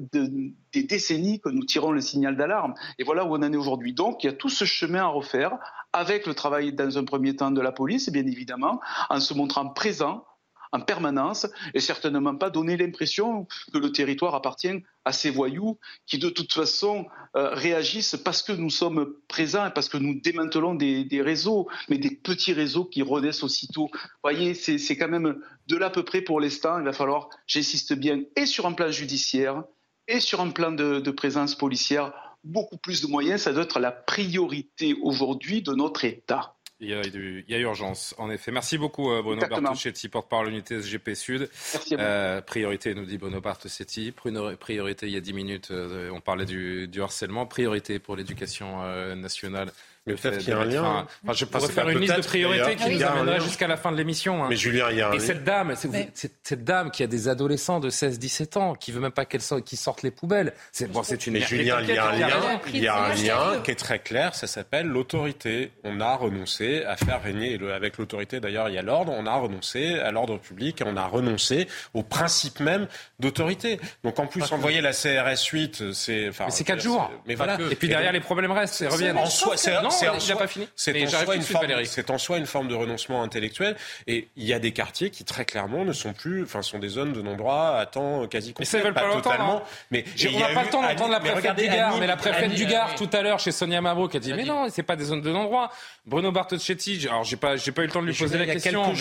des 0.72 0.82
décennies 0.82 1.40
que 1.40 1.48
nous 1.48 1.64
tirons 1.64 1.92
le 1.92 2.00
signal 2.00 2.36
d'alarme. 2.36 2.74
Et 2.98 3.04
voilà 3.04 3.24
où 3.24 3.28
on 3.34 3.42
en 3.42 3.52
est 3.52 3.56
aujourd'hui. 3.56 3.92
Donc, 3.92 4.22
il 4.22 4.26
y 4.26 4.30
a 4.30 4.32
tout 4.32 4.48
ce 4.48 4.64
chemin 4.64 5.02
à 5.02 5.08
refaire 5.08 5.58
avec 5.92 6.26
le 6.26 6.34
travail, 6.34 6.72
dans 6.72 6.98
un 6.98 7.04
premier 7.04 7.34
temps, 7.34 7.50
de 7.50 7.60
la 7.60 7.72
police, 7.72 8.10
bien 8.10 8.26
évidemment, 8.26 8.80
en 9.08 9.20
se 9.20 9.34
montrant 9.34 9.68
présent, 9.68 10.24
en 10.72 10.80
permanence 10.80 11.46
et 11.74 11.80
certainement 11.80 12.34
pas 12.36 12.50
donner 12.50 12.76
l'impression 12.76 13.46
que 13.72 13.78
le 13.78 13.92
territoire 13.92 14.34
appartient 14.34 14.82
à 15.04 15.12
ces 15.12 15.30
voyous 15.30 15.78
qui 16.06 16.18
de 16.18 16.28
toute 16.28 16.52
façon 16.52 17.06
euh, 17.36 17.50
réagissent 17.54 18.16
parce 18.24 18.42
que 18.42 18.52
nous 18.52 18.70
sommes 18.70 19.14
présents 19.28 19.66
et 19.66 19.70
parce 19.70 19.88
que 19.88 19.96
nous 19.96 20.20
démantelons 20.20 20.74
des, 20.74 21.22
réseaux, 21.22 21.68
mais 21.88 21.98
des 21.98 22.10
petits 22.10 22.52
réseaux 22.52 22.84
qui 22.84 23.02
renaissent 23.02 23.42
aussitôt. 23.42 23.90
Vous 23.92 23.98
voyez, 24.22 24.54
c'est 24.54 24.96
quand 24.96 25.08
même 25.08 25.40
de 25.66 25.76
l'à 25.76 25.90
peu 25.90 26.04
près 26.04 26.22
pour 26.22 26.40
l'instant. 26.40 26.78
Il 26.78 26.84
va 26.84 26.92
falloir, 26.92 27.28
j'insiste 27.46 27.94
bien, 27.94 28.22
et 28.36 28.46
sur 28.46 28.66
un 28.66 28.72
plan 28.72 28.90
judiciaire 28.90 29.64
et 30.08 30.20
sur 30.20 30.40
un 30.40 30.50
plan 30.50 30.72
de 30.72 31.10
présence 31.10 31.54
policière, 31.54 32.12
beaucoup 32.44 32.78
plus 32.78 33.02
de 33.02 33.06
moyens. 33.06 33.42
Ça 33.42 33.52
doit 33.52 33.64
être 33.64 33.80
la 33.80 33.92
priorité 33.92 34.96
aujourd'hui 35.02 35.62
de 35.62 35.72
notre 35.72 36.04
État. 36.04 36.56
Il 36.82 36.88
y, 36.88 37.54
a, 37.54 37.58
urgence, 37.58 38.14
en 38.16 38.30
effet. 38.30 38.50
Merci 38.50 38.78
beaucoup, 38.78 39.10
euh, 39.10 39.20
Bruno 39.20 39.46
Bartoschetti, 39.46 40.08
porte-parole 40.08 40.46
l'unité 40.46 40.80
SGP 40.80 41.14
Sud. 41.14 41.50
Euh, 41.92 42.40
priorité, 42.40 42.94
nous 42.94 43.04
dit 43.04 43.18
Bruno 43.18 43.38
Bartoschetti. 43.42 44.12
Priorité, 44.58 45.06
il 45.06 45.12
y 45.12 45.16
a 45.16 45.20
10 45.20 45.32
minutes, 45.34 45.70
euh, 45.72 46.10
on 46.10 46.22
parlait 46.22 46.46
du, 46.46 46.88
du 46.88 47.02
harcèlement. 47.02 47.44
Priorité 47.44 47.98
pour 47.98 48.16
l'éducation 48.16 48.82
nationale 49.14 49.72
mais 50.10 50.16
peut-être 50.16 50.38
qu'il 50.38 50.48
y 50.48 50.52
a 50.52 50.58
un 50.58 50.64
lien. 50.64 51.06
Enfin, 51.24 51.32
je 51.32 51.44
pourrais 51.44 51.68
faire 51.68 51.88
une 51.88 51.98
liste 51.98 52.16
de 52.16 52.22
priorités 52.22 52.76
qui 52.76 52.90
nous 52.90 53.02
amènerait 53.02 53.40
jusqu'à 53.40 53.68
la 53.68 53.76
fin 53.76 53.92
de 53.92 53.96
l'émission. 53.96 54.44
Hein. 54.44 54.48
Mais 54.50 54.56
Julien, 54.56 54.86
il 54.90 54.98
y 54.98 55.02
a 55.02 55.10
un 55.10 55.12
Et 55.12 55.20
cette 55.20 55.44
dame, 55.44 55.74
cette 55.74 56.64
dame 56.64 56.90
qui 56.90 57.02
a 57.02 57.06
des 57.06 57.28
adolescents 57.28 57.80
de 57.80 57.90
16-17 57.90 58.58
ans, 58.58 58.74
qui 58.74 58.92
veut 58.92 59.00
même 59.00 59.12
pas 59.12 59.24
qu'elles 59.24 59.42
sortent 59.42 60.02
les 60.02 60.10
poubelles. 60.10 60.52
C'est 60.72 60.90
bon, 60.90 61.02
c'est 61.02 61.26
une. 61.26 61.34
Mais 61.34 61.40
Julien, 61.40 61.78
il 61.80 61.94
y 61.94 61.98
a 61.98 62.08
un 62.08 62.16
lien. 62.16 62.60
Il 62.72 62.80
y 62.80 62.88
a 62.88 63.04
un 63.04 63.14
lien 63.14 63.60
qui 63.62 63.70
est 63.70 63.78
très 63.78 63.98
clair. 63.98 64.34
Ça 64.34 64.46
s'appelle 64.46 64.86
l'autorité. 64.86 65.72
On 65.84 66.00
a 66.00 66.14
renoncé 66.16 66.84
à 66.84 66.96
faire 66.96 67.22
régner 67.22 67.58
avec 67.72 67.98
l'autorité. 67.98 68.40
D'ailleurs, 68.40 68.68
il 68.68 68.74
y 68.74 68.78
a 68.78 68.82
l'ordre. 68.82 69.12
On 69.16 69.26
a 69.26 69.34
renoncé 69.34 69.98
à 69.98 70.10
l'ordre 70.10 70.38
public 70.38 70.80
et 70.80 70.84
on 70.86 70.96
a 70.96 71.06
renoncé 71.06 71.68
au 71.94 72.02
principe 72.02 72.60
même 72.60 72.86
d'autorité. 73.18 73.80
Donc 74.04 74.18
en 74.18 74.26
plus, 74.26 74.50
envoyer 74.52 74.80
la 74.80 74.92
CRS 74.92 75.44
8, 75.52 75.92
c'est. 75.92 76.28
Enfin, 76.28 76.50
c'est 76.50 76.64
4 76.64 76.80
jours. 76.80 77.10
Mais 77.26 77.34
voilà. 77.34 77.58
Et 77.70 77.74
puis 77.74 77.88
derrière, 77.88 78.12
les 78.12 78.20
problèmes 78.20 78.52
restent. 78.52 78.80
Ils 78.80 78.88
reviennent. 78.88 79.18
En 79.18 79.26
soi, 79.26 79.56
c'est 79.56 79.99
pas 80.06 80.46
fini. 80.46 80.68
C'est 80.76 82.10
en, 82.10 82.18
soi 82.18 82.38
une 82.38 82.46
forme 82.46 82.68
de 82.68 82.74
renoncement 82.74 83.22
intellectuel. 83.22 83.76
Et 84.06 84.28
il 84.36 84.44
y 84.44 84.52
a 84.52 84.58
des 84.58 84.72
quartiers 84.72 85.10
qui 85.10 85.24
très 85.24 85.44
clairement 85.44 85.84
ne 85.84 85.92
sont 85.92 86.12
plus, 86.12 86.42
enfin, 86.42 86.62
sont 86.62 86.78
des 86.78 86.88
zones 86.88 87.12
de 87.12 87.22
non-droit 87.22 87.76
à 87.78 87.86
temps 87.86 88.26
quasi 88.26 88.52
complet. 88.52 88.66
Mais 88.72 88.78
ça 88.78 88.86
veut 88.86 88.94
pas, 88.94 89.12
totalement. 89.12 89.58
Hein. 89.58 89.62
Mais 89.90 90.04
on 90.34 90.38
n'a 90.38 90.48
pas 90.48 90.64
le 90.64 90.70
temps 90.70 90.82
d'entendre 90.82 91.12
la 91.12 91.20
préfète 91.20 91.56
du 91.56 91.66
Gard. 91.66 91.96
Mais 91.98 92.06
la 92.06 92.16
préfète 92.16 92.52
du 92.52 92.66
Gard 92.66 92.94
tout 92.94 93.10
à 93.12 93.22
l'heure 93.22 93.38
chez 93.38 93.52
Sonia 93.52 93.80
Mabrouk 93.80 94.14
a 94.14 94.18
dit 94.18 94.32
mais 94.32 94.44
non, 94.44 94.66
c'est 94.70 94.82
pas 94.82 94.96
des 94.96 95.04
zones 95.04 95.22
de 95.22 95.30
non-droit. 95.30 95.70
Bruno 96.06 96.32
Bartoschetti, 96.32 97.06
alors 97.08 97.24
j'ai 97.24 97.36
pas, 97.36 97.56
j'ai 97.56 97.72
pas 97.72 97.82
eu 97.82 97.86
le 97.86 97.92
temps 97.92 98.02
de 98.02 98.06
lui 98.06 98.14
poser 98.14 98.38
la 98.38 98.46
question. 98.46 98.92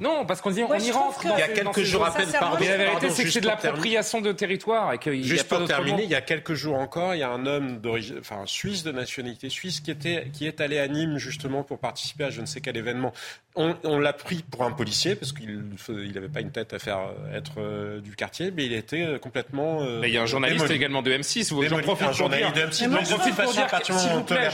Non, 0.00 0.26
parce 0.26 0.40
qu'on 0.40 0.50
dit 0.50 0.62
on 0.62 0.74
y 0.74 0.90
rentre. 0.90 1.20
Il 1.24 1.38
y 1.38 1.42
a 1.42 1.48
quelques 1.48 1.82
jours 1.82 2.04
à 2.04 2.12
peine. 2.12 2.28
Pardon. 2.32 2.64
La 2.66 2.76
vérité, 2.76 3.10
c'est 3.10 3.24
que 3.24 3.30
c'est 3.30 3.40
de 3.40 3.46
l'appropriation 3.46 4.20
de 4.20 4.32
territoire 4.32 4.92
et 4.92 4.98
qu'il 4.98 5.22
Juste 5.22 5.48
pour 5.48 5.64
terminer, 5.66 6.04
il 6.04 6.10
y 6.10 6.14
a 6.14 6.20
quelques 6.20 6.54
jours 6.54 6.76
encore, 6.76 7.14
il 7.14 7.18
y 7.18 7.22
a 7.22 7.30
un 7.30 7.46
homme 7.46 7.78
d'origine, 7.78 8.16
enfin 8.20 8.42
suisse 8.46 8.82
de 8.82 8.92
nationalité 8.92 9.45
suisse 9.48 9.80
qui 9.80 9.90
était, 9.90 10.28
qui 10.32 10.46
est 10.46 10.60
allé 10.60 10.78
à 10.78 10.88
Nîmes 10.88 11.18
justement 11.18 11.62
pour 11.62 11.78
participer 11.78 12.24
à 12.24 12.30
je 12.30 12.40
ne 12.40 12.46
sais 12.46 12.60
quel 12.60 12.76
événement. 12.76 13.12
On, 13.58 13.98
l'a 13.98 14.12
pris 14.12 14.44
pour 14.50 14.64
un 14.64 14.70
policier 14.70 15.16
parce 15.16 15.32
qu'il 15.32 15.70
n'avait 16.14 16.28
pas 16.28 16.42
une 16.42 16.50
tête 16.50 16.74
à 16.74 16.78
faire 16.78 16.98
euh, 16.98 17.38
être 17.38 17.54
euh, 17.56 18.00
du 18.02 18.14
quartier, 18.14 18.50
mais 18.50 18.66
il 18.66 18.74
était 18.74 19.02
euh, 19.02 19.18
complètement. 19.18 19.80
mais 19.80 20.08
il 20.08 20.14
y 20.14 20.18
a 20.18 20.22
un 20.22 20.26
journaliste 20.26 20.70
également 20.70 21.00
de 21.00 21.10
M6. 21.10 21.54
Vous 21.54 21.62
j'en 21.62 21.80
profite 21.80 22.06
un 22.06 22.12
journaliste 22.12 22.54
de 22.54 22.60
M6. 22.60 23.08
J'en 23.08 23.16
profite 23.16 23.34
pour 23.34 23.52
dire, 23.52 23.98
s'il 23.98 24.10
vous 24.10 24.24
plaît, 24.24 24.48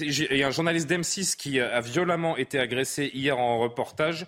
il 0.00 0.36
y 0.36 0.42
a 0.42 0.48
un 0.48 0.50
journaliste 0.50 0.90
d'M6 0.90 1.36
qui 1.36 1.60
a 1.60 1.80
violemment 1.80 2.36
été 2.36 2.58
agressé 2.58 3.12
hier 3.14 3.38
en 3.38 3.58
reportage 3.58 4.26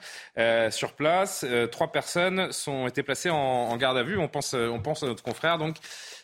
sur 0.70 0.92
place. 0.92 1.44
trois 1.72 1.90
personnes 1.90 2.52
sont 2.52 2.86
été 2.86 3.02
placées 3.02 3.30
en, 3.30 3.36
en, 3.36 3.76
garde 3.76 3.96
à 3.96 4.04
vue. 4.04 4.16
On 4.16 4.28
pense, 4.28 4.54
on 4.54 4.78
pense 4.78 5.02
à 5.02 5.06
notre 5.06 5.24
confrère 5.24 5.58
donc 5.58 5.76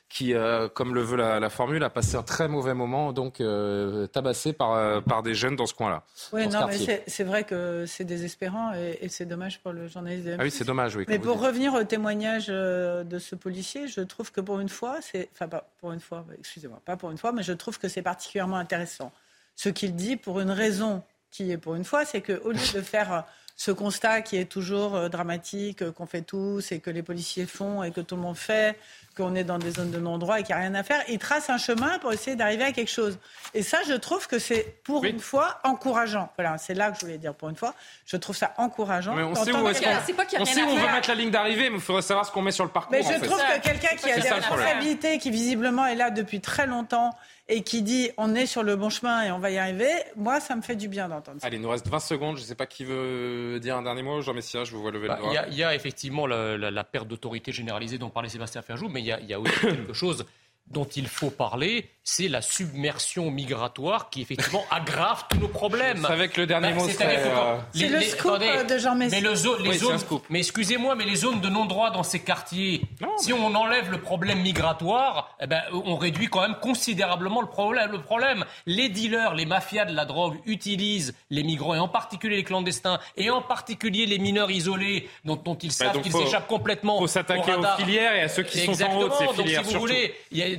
qui, 0.08 0.34
comme 0.74 0.94
le 0.94 1.02
veut 1.02 1.16
la, 1.16 1.38
la, 1.38 1.50
formule, 1.50 1.84
a 1.84 1.90
passé 1.90 2.16
un 2.16 2.22
très 2.22 2.48
mauvais 2.48 2.74
moment. 2.74 3.12
Donc 3.12 3.28
donc 3.42 4.12
tabassé 4.12 4.52
par, 4.52 5.02
par 5.02 5.22
des 5.22 5.34
jeunes 5.34 5.56
dans 5.56 5.66
ce 5.66 5.74
coin-là. 5.74 6.02
Oui, 6.32 6.48
non, 6.48 6.66
mais 6.66 7.02
c'est 7.06 7.24
vrai 7.24 7.44
que 7.44 7.84
c'est 7.86 8.04
désespérant 8.04 8.72
et, 8.74 9.08
c'est 9.08 9.26
dommage 9.26 9.60
pour 9.60 9.72
le 9.72 9.86
journaliste. 9.86 10.28
Ah 10.38 10.42
oui, 10.42 10.50
c'est 10.50 10.64
dommage, 10.64 10.96
oui. 10.96 11.04
Mais 11.08 11.18
pour 11.18 11.40
revenir 11.40 11.74
au 11.74 11.84
témoignage 11.84 12.46
de 12.48 13.18
ce 13.18 13.34
policier, 13.34 13.88
je 13.88 14.00
trouve 14.00 14.32
que 14.32 14.40
pour 14.40 14.60
une 14.60 14.68
fois, 14.68 14.98
c'est. 15.00 15.28
Enfin, 15.34 15.48
pas 15.48 15.68
pour 15.80 15.92
une 15.92 16.00
fois, 16.00 16.24
excusez-moi, 16.38 16.80
pas 16.84 16.96
pour 16.96 17.10
une 17.10 17.18
fois, 17.18 17.32
mais 17.32 17.42
je 17.42 17.52
trouve 17.52 17.78
que 17.78 17.88
c'est 17.88 18.02
particulièrement 18.02 18.56
intéressant. 18.56 19.12
Ce 19.56 19.68
qu'il 19.68 19.94
dit 19.94 20.16
pour 20.16 20.40
une 20.40 20.50
raison 20.50 21.02
qui 21.30 21.50
est 21.50 21.58
pour 21.58 21.74
une 21.74 21.84
fois, 21.84 22.04
c'est 22.04 22.22
qu'au 22.22 22.50
lieu 22.50 22.72
de 22.74 22.80
faire 22.80 23.24
ce 23.58 23.72
constat 23.72 24.22
qui 24.22 24.36
est 24.36 24.44
toujours 24.44 24.94
euh, 24.94 25.08
dramatique, 25.08 25.82
euh, 25.82 25.90
qu'on 25.90 26.06
fait 26.06 26.22
tous 26.22 26.70
et 26.70 26.78
que 26.78 26.90
les 26.90 27.02
policiers 27.02 27.44
font 27.44 27.82
et 27.82 27.90
que 27.90 28.00
tout 28.00 28.14
le 28.14 28.22
monde 28.22 28.36
fait, 28.36 28.78
qu'on 29.16 29.34
est 29.34 29.42
dans 29.42 29.58
des 29.58 29.72
zones 29.72 29.90
de 29.90 29.98
non-droit 29.98 30.38
et 30.38 30.44
qu'il 30.44 30.54
n'y 30.54 30.60
a 30.60 30.64
rien 30.64 30.76
à 30.76 30.84
faire, 30.84 31.02
il 31.08 31.18
trace 31.18 31.50
un 31.50 31.58
chemin 31.58 31.98
pour 31.98 32.12
essayer 32.12 32.36
d'arriver 32.36 32.62
à 32.62 32.70
quelque 32.70 32.90
chose. 32.90 33.18
Et 33.54 33.64
ça, 33.64 33.78
je 33.88 33.94
trouve 33.94 34.28
que 34.28 34.38
c'est 34.38 34.76
pour 34.84 35.04
une 35.04 35.18
fois 35.18 35.58
encourageant. 35.64 36.30
Voilà, 36.36 36.56
c'est 36.56 36.74
là 36.74 36.92
que 36.92 37.00
je 37.00 37.04
voulais 37.04 37.18
dire 37.18 37.34
pour 37.34 37.48
une 37.48 37.56
fois. 37.56 37.74
Je 38.06 38.16
trouve 38.16 38.36
ça 38.36 38.54
encourageant. 38.58 39.16
Mais 39.16 39.24
on 39.24 39.34
sait 39.34 39.52
où, 39.52 39.56
on, 39.56 39.74
sait 39.74 40.62
où 40.62 40.68
on 40.68 40.76
veut 40.76 40.92
mettre 40.92 41.08
la 41.08 41.16
ligne 41.16 41.32
d'arrivée, 41.32 41.68
mais 41.68 41.78
il 41.78 41.82
faudrait 41.82 42.02
savoir 42.02 42.26
ce 42.26 42.30
qu'on 42.30 42.42
met 42.42 42.52
sur 42.52 42.64
le 42.64 42.70
parcours. 42.70 42.92
Mais 42.92 43.02
je 43.02 43.24
trouve 43.24 43.40
que 43.40 43.60
quelqu'un 43.60 43.96
qui 43.96 44.08
a 44.08 44.20
des 44.20 44.28
responsabilités, 44.30 45.18
qui 45.18 45.32
visiblement 45.32 45.84
est 45.84 45.96
là 45.96 46.10
depuis 46.10 46.40
très 46.40 46.68
longtemps 46.68 47.12
et 47.48 47.62
qui 47.62 47.82
dit 47.82 48.10
on 48.16 48.34
est 48.34 48.46
sur 48.46 48.62
le 48.62 48.76
bon 48.76 48.90
chemin 48.90 49.24
et 49.24 49.30
on 49.30 49.38
va 49.38 49.50
y 49.50 49.58
arriver, 49.58 49.90
moi, 50.16 50.40
ça 50.40 50.54
me 50.54 50.62
fait 50.62 50.76
du 50.76 50.88
bien 50.88 51.08
d'entendre 51.08 51.40
ça. 51.40 51.46
Allez, 51.46 51.56
il 51.56 51.62
nous 51.62 51.70
reste 51.70 51.88
20 51.88 52.00
secondes. 52.00 52.36
Je 52.36 52.42
ne 52.42 52.46
sais 52.46 52.54
pas 52.54 52.66
qui 52.66 52.84
veut 52.84 53.58
dire 53.60 53.76
un 53.76 53.82
dernier 53.82 54.02
mot. 54.02 54.20
Jean 54.20 54.34
Messia, 54.34 54.64
je 54.64 54.72
vous 54.72 54.82
vois 54.82 54.90
lever 54.90 55.08
le 55.08 55.14
bah, 55.14 55.20
doigt. 55.20 55.46
Il 55.50 55.56
y, 55.56 55.64
a 55.64 55.74
effectivement 55.74 56.26
la, 56.26 56.84
perte 56.84 57.08
d'autorité 57.08 57.52
généralisée 57.52 57.98
dont 57.98 58.10
parlait 58.10 58.28
Sébastien 58.28 58.62
Ferjou, 58.62 58.88
mais 58.88 59.00
il 59.00 59.06
y, 59.06 59.26
y 59.26 59.34
a, 59.34 59.40
aussi 59.40 59.52
quelque 59.60 59.92
chose 59.92 60.24
dont 60.70 60.84
il 60.84 61.08
faut 61.08 61.30
parler, 61.30 61.90
c'est 62.04 62.28
la 62.28 62.40
submersion 62.40 63.30
migratoire 63.30 64.08
qui 64.08 64.22
effectivement 64.22 64.64
aggrave 64.70 65.24
tous 65.28 65.38
nos 65.38 65.48
problèmes. 65.48 66.06
Avec 66.06 66.36
le 66.36 66.46
dernier 66.46 66.70
bah, 66.70 66.76
mot, 66.76 66.88
c'est 66.88 67.04
euh, 67.04 67.58
le 67.74 68.00
scoop 68.00 68.38
euh, 68.40 68.64
de 68.64 68.78
Jean 68.78 68.94
Messi. 68.94 69.14
Mais, 69.14 69.20
le 69.20 69.30
les 69.62 69.78
zones, 69.78 69.98
mais 70.30 70.38
excusez-moi, 70.38 70.94
mais 70.94 71.04
les 71.04 71.16
zones 71.16 71.40
de 71.40 71.48
non-droit 71.48 71.90
dans 71.90 72.02
ces 72.02 72.20
quartiers, 72.20 72.82
si 73.18 73.32
on 73.32 73.54
enlève 73.54 73.90
le 73.90 74.00
problème 74.00 74.40
migratoire, 74.40 75.36
eh 75.40 75.46
ben, 75.46 75.60
on 75.72 75.96
réduit 75.96 76.28
quand 76.28 76.40
même 76.40 76.56
considérablement 76.60 77.40
le 77.40 77.48
problème. 77.48 77.92
Le 77.92 78.00
problème, 78.00 78.44
les 78.66 78.88
dealers, 78.88 79.34
les 79.34 79.46
mafias 79.46 79.84
de 79.84 79.94
la 79.94 80.04
drogue 80.06 80.38
utilisent 80.46 81.14
les 81.30 81.42
migrants 81.42 81.74
et 81.74 81.78
en 81.78 81.88
particulier 81.88 82.36
les 82.36 82.44
clandestins 82.44 82.98
et 83.16 83.30
en 83.30 83.42
particulier 83.42 84.06
les 84.06 84.18
mineurs 84.18 84.50
isolés 84.50 85.08
dont, 85.24 85.36
dont 85.36 85.56
ils 85.56 85.68
bah, 85.68 85.74
savent 85.74 86.00
qu'ils 86.00 86.16
échappent 86.16 86.48
complètement. 86.48 86.96
Il 86.96 87.00
faut 87.00 87.06
s'attaquer 87.06 87.54
aux 87.54 87.76
filières 87.76 88.14
et 88.14 88.22
à 88.22 88.28
ceux 88.28 88.42
qui 88.42 88.60
sont 88.60 88.82
en 88.82 88.98
haut 88.98 89.08
de 89.08 89.14
ces 89.14 89.42
filières. 89.42 89.62
Donc, 89.62 89.70
si 89.70 89.74
vous 89.74 89.80
voulez, 89.80 90.14
il 90.30 90.38
y 90.38 90.42
a 90.42 90.56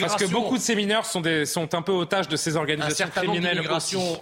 parce 0.00 0.16
que 0.16 0.30
beaucoup 0.30 0.56
de 0.56 0.62
ces 0.62 0.74
mineurs 0.74 1.06
sont, 1.06 1.20
des, 1.20 1.46
sont 1.46 1.74
un 1.74 1.82
peu 1.82 1.92
otages 1.92 2.28
de 2.28 2.36
ces 2.36 2.56
organisations 2.56 3.08
criminelles. 3.08 3.62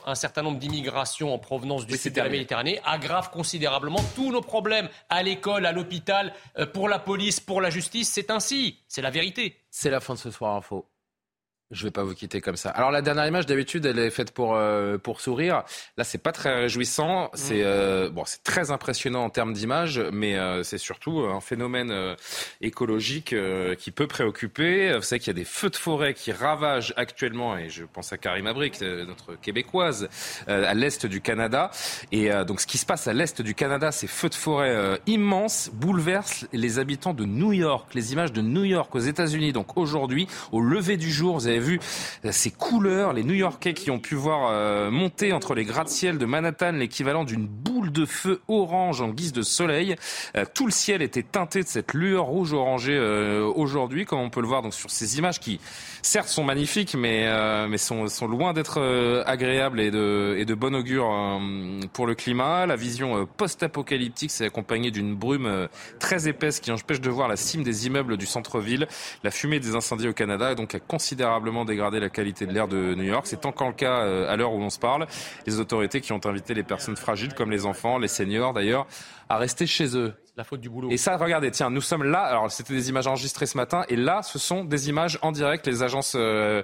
Un 0.06 0.14
certain 0.14 0.42
nombre 0.42 0.58
d'immigrations 0.58 1.34
en 1.34 1.38
provenance 1.38 1.86
du 1.86 1.96
sud 1.96 2.14
de 2.14 2.20
la 2.20 2.28
Méditerranée 2.28 2.80
aggrave 2.84 3.30
considérablement 3.30 4.00
tous 4.14 4.32
nos 4.32 4.40
problèmes 4.40 4.88
à 5.08 5.22
l'école, 5.22 5.66
à 5.66 5.72
l'hôpital, 5.72 6.32
euh, 6.58 6.66
pour 6.66 6.88
la 6.88 6.98
police, 6.98 7.40
pour 7.40 7.60
la 7.60 7.70
justice. 7.70 8.10
C'est 8.12 8.30
ainsi. 8.30 8.78
C'est 8.88 9.02
la 9.02 9.10
vérité. 9.10 9.60
C'est 9.70 9.90
la 9.90 10.00
fin 10.00 10.14
de 10.14 10.18
ce 10.18 10.30
soir 10.30 10.56
info. 10.56 10.86
Je 11.74 11.82
ne 11.82 11.88
vais 11.88 11.90
pas 11.90 12.04
vous 12.04 12.14
quitter 12.14 12.40
comme 12.40 12.56
ça. 12.56 12.70
Alors 12.70 12.92
la 12.92 13.02
dernière 13.02 13.26
image 13.26 13.46
d'habitude, 13.46 13.84
elle 13.84 13.98
est 13.98 14.10
faite 14.10 14.30
pour 14.30 14.54
euh, 14.54 14.96
pour 14.96 15.20
sourire. 15.20 15.64
Là, 15.98 16.04
c'est 16.04 16.22
pas 16.22 16.30
très 16.30 16.54
réjouissant. 16.54 17.30
C'est 17.34 17.62
mm. 17.62 17.66
euh, 17.66 18.10
bon, 18.10 18.22
c'est 18.26 18.44
très 18.44 18.70
impressionnant 18.70 19.24
en 19.24 19.30
termes 19.30 19.52
d'image, 19.52 20.00
mais 20.12 20.38
euh, 20.38 20.62
c'est 20.62 20.78
surtout 20.78 21.18
un 21.20 21.40
phénomène 21.40 21.92
écologique 22.60 23.34
qui 23.78 23.90
peut 23.90 24.06
préoccuper. 24.06 24.94
Vous 24.94 25.02
savez 25.02 25.18
qu'il 25.18 25.28
y 25.28 25.36
a 25.36 25.38
des 25.38 25.44
feux 25.44 25.70
de 25.70 25.76
forêt 25.76 26.14
qui 26.14 26.30
ravagent 26.30 26.94
actuellement, 26.96 27.58
et 27.58 27.68
je 27.68 27.84
pense 27.84 28.12
à 28.12 28.18
Karim 28.18 28.46
Abrik, 28.46 28.80
notre 28.80 29.34
québécoise, 29.34 30.08
à 30.46 30.74
l'est 30.74 31.06
du 31.06 31.20
Canada. 31.20 31.70
Et 32.12 32.30
donc, 32.46 32.60
ce 32.60 32.66
qui 32.66 32.78
se 32.78 32.86
passe 32.86 33.08
à 33.08 33.12
l'est 33.12 33.42
du 33.42 33.54
Canada, 33.54 33.90
ces 33.90 34.06
feux 34.06 34.28
de 34.28 34.34
forêt 34.34 35.00
immenses 35.06 35.70
bouleversent 35.72 36.46
les 36.52 36.78
habitants 36.78 37.14
de 37.14 37.24
New 37.24 37.52
York. 37.52 37.94
Les 37.94 38.12
images 38.12 38.32
de 38.32 38.42
New 38.42 38.64
York 38.64 38.94
aux 38.94 39.00
États-Unis. 39.00 39.52
Donc 39.52 39.76
aujourd'hui, 39.76 40.28
au 40.52 40.60
lever 40.60 40.96
du 40.96 41.10
jour, 41.10 41.34
vous 41.34 41.46
avez 41.46 41.63
vu 41.64 41.80
euh, 42.24 42.30
ces 42.30 42.50
couleurs, 42.50 43.12
les 43.12 43.24
New-Yorkais 43.24 43.74
qui 43.74 43.90
ont 43.90 43.98
pu 43.98 44.14
voir 44.14 44.50
euh, 44.50 44.90
monter 44.90 45.32
entre 45.32 45.54
les 45.54 45.64
gratte-ciel 45.64 46.18
de 46.18 46.26
Manhattan 46.26 46.72
l'équivalent 46.72 47.24
d'une 47.24 47.46
boule 47.46 47.90
de 47.90 48.04
feu 48.04 48.40
orange 48.48 49.00
en 49.00 49.08
guise 49.08 49.32
de 49.32 49.42
soleil. 49.42 49.96
Euh, 50.36 50.44
tout 50.54 50.66
le 50.66 50.72
ciel 50.72 51.02
était 51.02 51.22
teinté 51.22 51.62
de 51.62 51.68
cette 51.68 51.94
lueur 51.94 52.26
rouge 52.26 52.52
orangée 52.52 52.98
aujourd'hui, 53.54 54.04
comme 54.04 54.20
on 54.20 54.30
peut 54.30 54.40
le 54.40 54.46
voir 54.46 54.62
donc 54.62 54.74
sur 54.74 54.90
ces 54.90 55.18
images 55.18 55.40
qui, 55.40 55.58
certes, 56.02 56.28
sont 56.28 56.44
magnifiques, 56.44 56.94
mais 56.94 57.24
mais 57.68 57.78
sont, 57.78 58.06
sont 58.08 58.26
loin 58.26 58.52
d'être 58.52 58.80
agréables 59.26 59.80
et 59.80 59.90
de 59.90 60.36
et 60.36 60.44
de 60.44 60.54
bon 60.54 60.74
augure 60.74 61.40
pour 61.92 62.06
le 62.06 62.14
climat. 62.14 62.66
La 62.66 62.76
vision 62.76 63.26
post-apocalyptique 63.36 64.30
s'est 64.30 64.46
accompagnée 64.46 64.90
d'une 64.90 65.14
brume 65.14 65.68
très 65.98 66.28
épaisse 66.28 66.60
qui 66.60 66.70
empêche 66.70 67.00
de 67.00 67.10
voir 67.10 67.28
la 67.28 67.36
cime 67.36 67.62
des 67.62 67.86
immeubles 67.86 68.16
du 68.16 68.26
centre-ville. 68.26 68.86
La 69.22 69.30
fumée 69.30 69.60
des 69.60 69.74
incendies 69.74 70.08
au 70.08 70.12
Canada 70.12 70.52
est 70.52 70.56
donc 70.56 70.78
considérablement 70.86 71.53
dégrader 71.64 72.00
la 72.00 72.08
qualité 72.08 72.46
de 72.46 72.52
l'air 72.52 72.66
de 72.66 72.96
New 72.96 73.04
York. 73.04 73.26
C'est 73.28 73.46
encore 73.46 73.68
le 73.68 73.74
cas 73.74 74.00
euh, 74.00 74.28
à 74.28 74.34
l'heure 74.34 74.52
où 74.52 74.60
on 74.60 74.70
se 74.70 74.80
parle. 74.80 75.06
Les 75.46 75.60
autorités 75.60 76.00
qui 76.00 76.12
ont 76.12 76.20
invité 76.24 76.54
les 76.54 76.64
personnes 76.64 76.96
fragiles, 76.96 77.34
comme 77.34 77.52
les 77.52 77.66
enfants, 77.66 77.98
les 77.98 78.08
seniors 78.08 78.52
d'ailleurs, 78.52 78.88
à 79.28 79.38
rester 79.38 79.66
chez 79.66 79.96
eux 79.96 80.14
la 80.36 80.44
faute 80.44 80.60
du 80.60 80.68
boulot. 80.68 80.90
Et 80.90 80.96
ça, 80.96 81.16
regardez, 81.16 81.50
tiens, 81.50 81.70
nous 81.70 81.80
sommes 81.80 82.02
là. 82.02 82.20
Alors, 82.20 82.50
c'était 82.50 82.72
des 82.74 82.88
images 82.88 83.06
enregistrées 83.06 83.46
ce 83.46 83.56
matin, 83.56 83.84
et 83.88 83.96
là, 83.96 84.22
ce 84.22 84.38
sont 84.38 84.64
des 84.64 84.88
images 84.88 85.18
en 85.22 85.30
direct. 85.30 85.66
Les 85.66 85.82
agences, 85.82 86.14
euh, 86.16 86.62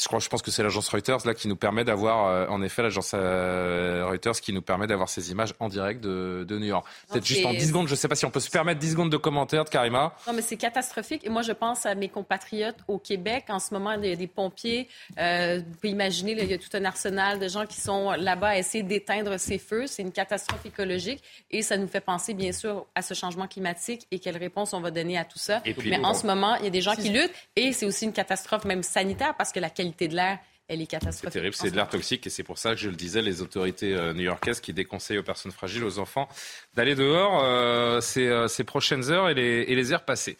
je 0.00 0.06
crois, 0.06 0.18
je 0.18 0.28
pense 0.28 0.40
que 0.40 0.50
c'est 0.50 0.62
l'agence 0.62 0.88
Reuters 0.88 1.26
là 1.26 1.34
qui 1.34 1.48
nous 1.48 1.56
permet 1.56 1.84
d'avoir, 1.84 2.26
euh, 2.26 2.46
en 2.48 2.62
effet, 2.62 2.82
l'agence 2.82 3.12
euh, 3.14 4.06
Reuters 4.08 4.40
qui 4.40 4.52
nous 4.52 4.62
permet 4.62 4.86
d'avoir 4.86 5.08
ces 5.08 5.30
images 5.30 5.52
en 5.60 5.68
direct 5.68 6.02
de, 6.02 6.44
de 6.48 6.58
New 6.58 6.66
York. 6.66 6.86
Peut-être 7.10 7.26
juste 7.26 7.44
en 7.44 7.52
10 7.52 7.68
secondes. 7.68 7.86
Je 7.86 7.92
ne 7.92 7.96
sais 7.96 8.08
pas 8.08 8.14
si 8.14 8.24
on 8.24 8.30
peut 8.30 8.40
se 8.40 8.50
permettre 8.50 8.80
10 8.80 8.92
secondes 8.92 9.12
de 9.12 9.16
commentaires 9.18 9.64
de 9.64 9.70
Karima. 9.70 10.14
Non, 10.26 10.32
mais 10.32 10.42
c'est 10.42 10.56
catastrophique. 10.56 11.24
Et 11.24 11.28
moi, 11.28 11.42
je 11.42 11.52
pense 11.52 11.84
à 11.84 11.94
mes 11.94 12.08
compatriotes 12.08 12.78
au 12.88 12.98
Québec. 12.98 13.44
En 13.48 13.58
ce 13.58 13.74
moment, 13.74 13.92
il 13.92 14.06
y 14.06 14.12
a 14.12 14.16
des 14.16 14.26
pompiers. 14.26 14.88
vous 15.10 15.74
pouvez 15.74 15.90
imaginer, 15.90 16.32
il 16.32 16.50
y 16.50 16.54
a 16.54 16.58
tout 16.58 16.74
un 16.74 16.84
arsenal 16.84 17.38
de 17.38 17.48
gens 17.48 17.66
qui 17.66 17.80
sont 17.80 18.12
là-bas 18.12 18.48
à 18.48 18.58
essayer 18.58 18.82
d'éteindre 18.82 19.38
ces 19.38 19.58
feux. 19.58 19.86
C'est 19.86 20.02
une 20.02 20.12
catastrophe 20.12 20.64
écologique, 20.64 21.22
et 21.50 21.60
ça 21.60 21.76
nous 21.76 21.88
fait 21.92 22.00
penser, 22.00 22.34
bien 22.34 22.52
sûr, 22.52 22.86
à 22.94 23.02
ce 23.02 23.14
changement 23.14 23.46
climatique 23.46 24.06
et 24.10 24.18
quelle 24.18 24.36
réponse 24.36 24.72
on 24.72 24.80
va 24.80 24.90
donner 24.90 25.18
à 25.18 25.24
tout 25.24 25.38
ça. 25.38 25.62
Mais 25.84 26.04
en 26.04 26.14
ce 26.14 26.26
moment, 26.26 26.56
il 26.56 26.64
y 26.64 26.66
a 26.66 26.70
des 26.70 26.80
gens 26.80 26.96
qui 26.96 27.10
luttent 27.10 27.32
et 27.56 27.72
c'est 27.72 27.86
aussi 27.86 28.04
une 28.04 28.12
catastrophe 28.12 28.64
même 28.64 28.82
sanitaire 28.82 29.34
parce 29.36 29.52
que 29.52 29.60
la 29.60 29.70
qualité 29.70 30.08
de 30.08 30.16
l'air 30.16 30.38
elle 30.68 30.80
est 30.80 30.86
catastrophique. 30.86 31.32
C'est 31.32 31.38
terrible, 31.38 31.54
c'est 31.54 31.70
de 31.70 31.76
l'air 31.76 31.88
toxique 31.88 32.26
et 32.26 32.30
c'est 32.30 32.44
pour 32.44 32.56
ça 32.56 32.70
que 32.70 32.80
je 32.80 32.88
le 32.88 32.96
disais, 32.96 33.20
les 33.20 33.42
autorités 33.42 33.94
euh, 33.94 34.14
new-yorkaises 34.14 34.60
qui 34.60 34.72
déconseillent 34.72 35.18
aux 35.18 35.22
personnes 35.24 35.52
fragiles, 35.52 35.84
aux 35.84 35.98
enfants, 35.98 36.28
d'aller 36.74 36.94
dehors 36.94 37.42
euh, 37.44 38.00
euh, 38.16 38.48
ces, 38.48 38.64
prochaines 38.64 39.10
heures 39.10 39.28
et 39.28 39.34
les, 39.34 39.64
et 39.68 39.74
les 39.74 39.92
heures 39.92 40.04
passées. 40.04 40.38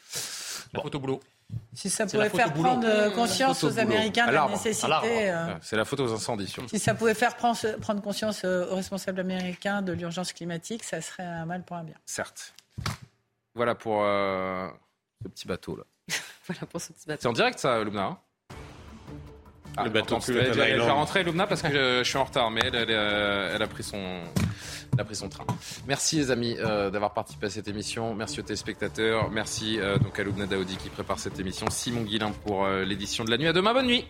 Bon. 0.72 0.82
Photo 0.82 1.00
boulot. 1.00 1.20
Si 1.74 1.88
ça 1.88 2.06
pouvait 2.06 2.28
faire 2.28 2.52
prendre 2.52 3.14
conscience 3.14 3.64
aux 3.64 3.78
Américains 3.78 4.26
de 4.26 4.32
la 4.32 4.48
nécessité. 4.48 5.32
C'est 5.60 5.76
la 5.76 5.84
faute 5.84 6.00
aux 6.00 6.12
incendies. 6.12 6.52
Si 6.68 6.78
ça 6.78 6.94
pouvait 6.94 7.14
faire 7.14 7.36
prendre 7.36 8.02
conscience 8.02 8.44
aux 8.44 8.74
responsables 8.76 9.20
américains 9.20 9.82
de 9.82 9.92
l'urgence 9.92 10.32
climatique, 10.32 10.84
ça 10.84 11.00
serait 11.00 11.24
un 11.24 11.46
mal 11.46 11.62
pour 11.64 11.76
un 11.76 11.84
bien. 11.84 11.96
Certes. 12.06 12.54
Voilà 13.54 13.74
pour 13.74 14.02
euh, 14.02 14.68
ce 15.22 15.28
petit 15.28 15.46
bateau 15.46 15.76
là. 15.76 15.84
voilà 16.46 16.66
pour 16.66 16.80
ce 16.80 16.92
petit 16.92 17.06
bateau. 17.06 17.20
C'est 17.22 17.28
en 17.28 17.32
direct 17.32 17.58
ça, 17.58 17.82
Lumna 17.84 18.18
hein 19.76 19.84
Le 19.84 19.90
bateau 19.90 20.18
plus. 20.18 20.36
Elle 20.36 20.80
va 20.80 20.92
rentrer 20.92 21.24
Lumna 21.24 21.46
parce 21.46 21.62
que 21.62 21.68
je, 21.68 22.02
suis 22.02 22.18
en 22.18 22.24
retard, 22.24 22.50
mais 22.50 22.62
elle, 22.64 22.90
elle, 22.90 23.62
a 23.62 23.66
pris 23.66 23.82
son. 23.82 24.20
a 24.98 25.04
pris 25.04 25.16
son 25.16 25.28
train. 25.28 25.44
Merci 25.86 26.16
les 26.16 26.30
amis 26.30 26.56
euh, 26.58 26.90
d'avoir 26.90 27.12
participé 27.12 27.46
à 27.46 27.50
cette 27.50 27.68
émission. 27.68 28.14
Merci 28.14 28.40
aux 28.40 28.44
téléspectateurs. 28.44 29.30
Merci 29.30 29.78
euh, 29.80 29.98
donc 29.98 30.18
à 30.18 30.22
Lumna 30.22 30.46
Daoudi 30.46 30.76
qui 30.76 30.88
prépare 30.88 31.18
cette 31.18 31.38
émission. 31.38 31.66
Simon 31.70 32.02
Guillain 32.02 32.32
pour 32.44 32.66
l'édition 32.66 33.24
de 33.24 33.30
la 33.30 33.38
nuit. 33.38 33.46
À 33.46 33.52
demain, 33.52 33.72
bonne 33.72 33.86
nuit. 33.86 34.04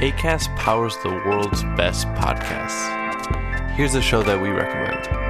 ACAST 0.00 0.48
powers 0.56 0.96
the 1.02 1.10
world's 1.10 1.62
best 1.76 2.06
podcasts. 2.14 2.88
Here's 3.76 3.94
a 3.94 4.00
show 4.00 4.22
that 4.22 4.40
we 4.40 4.48
recommend. 4.48 5.29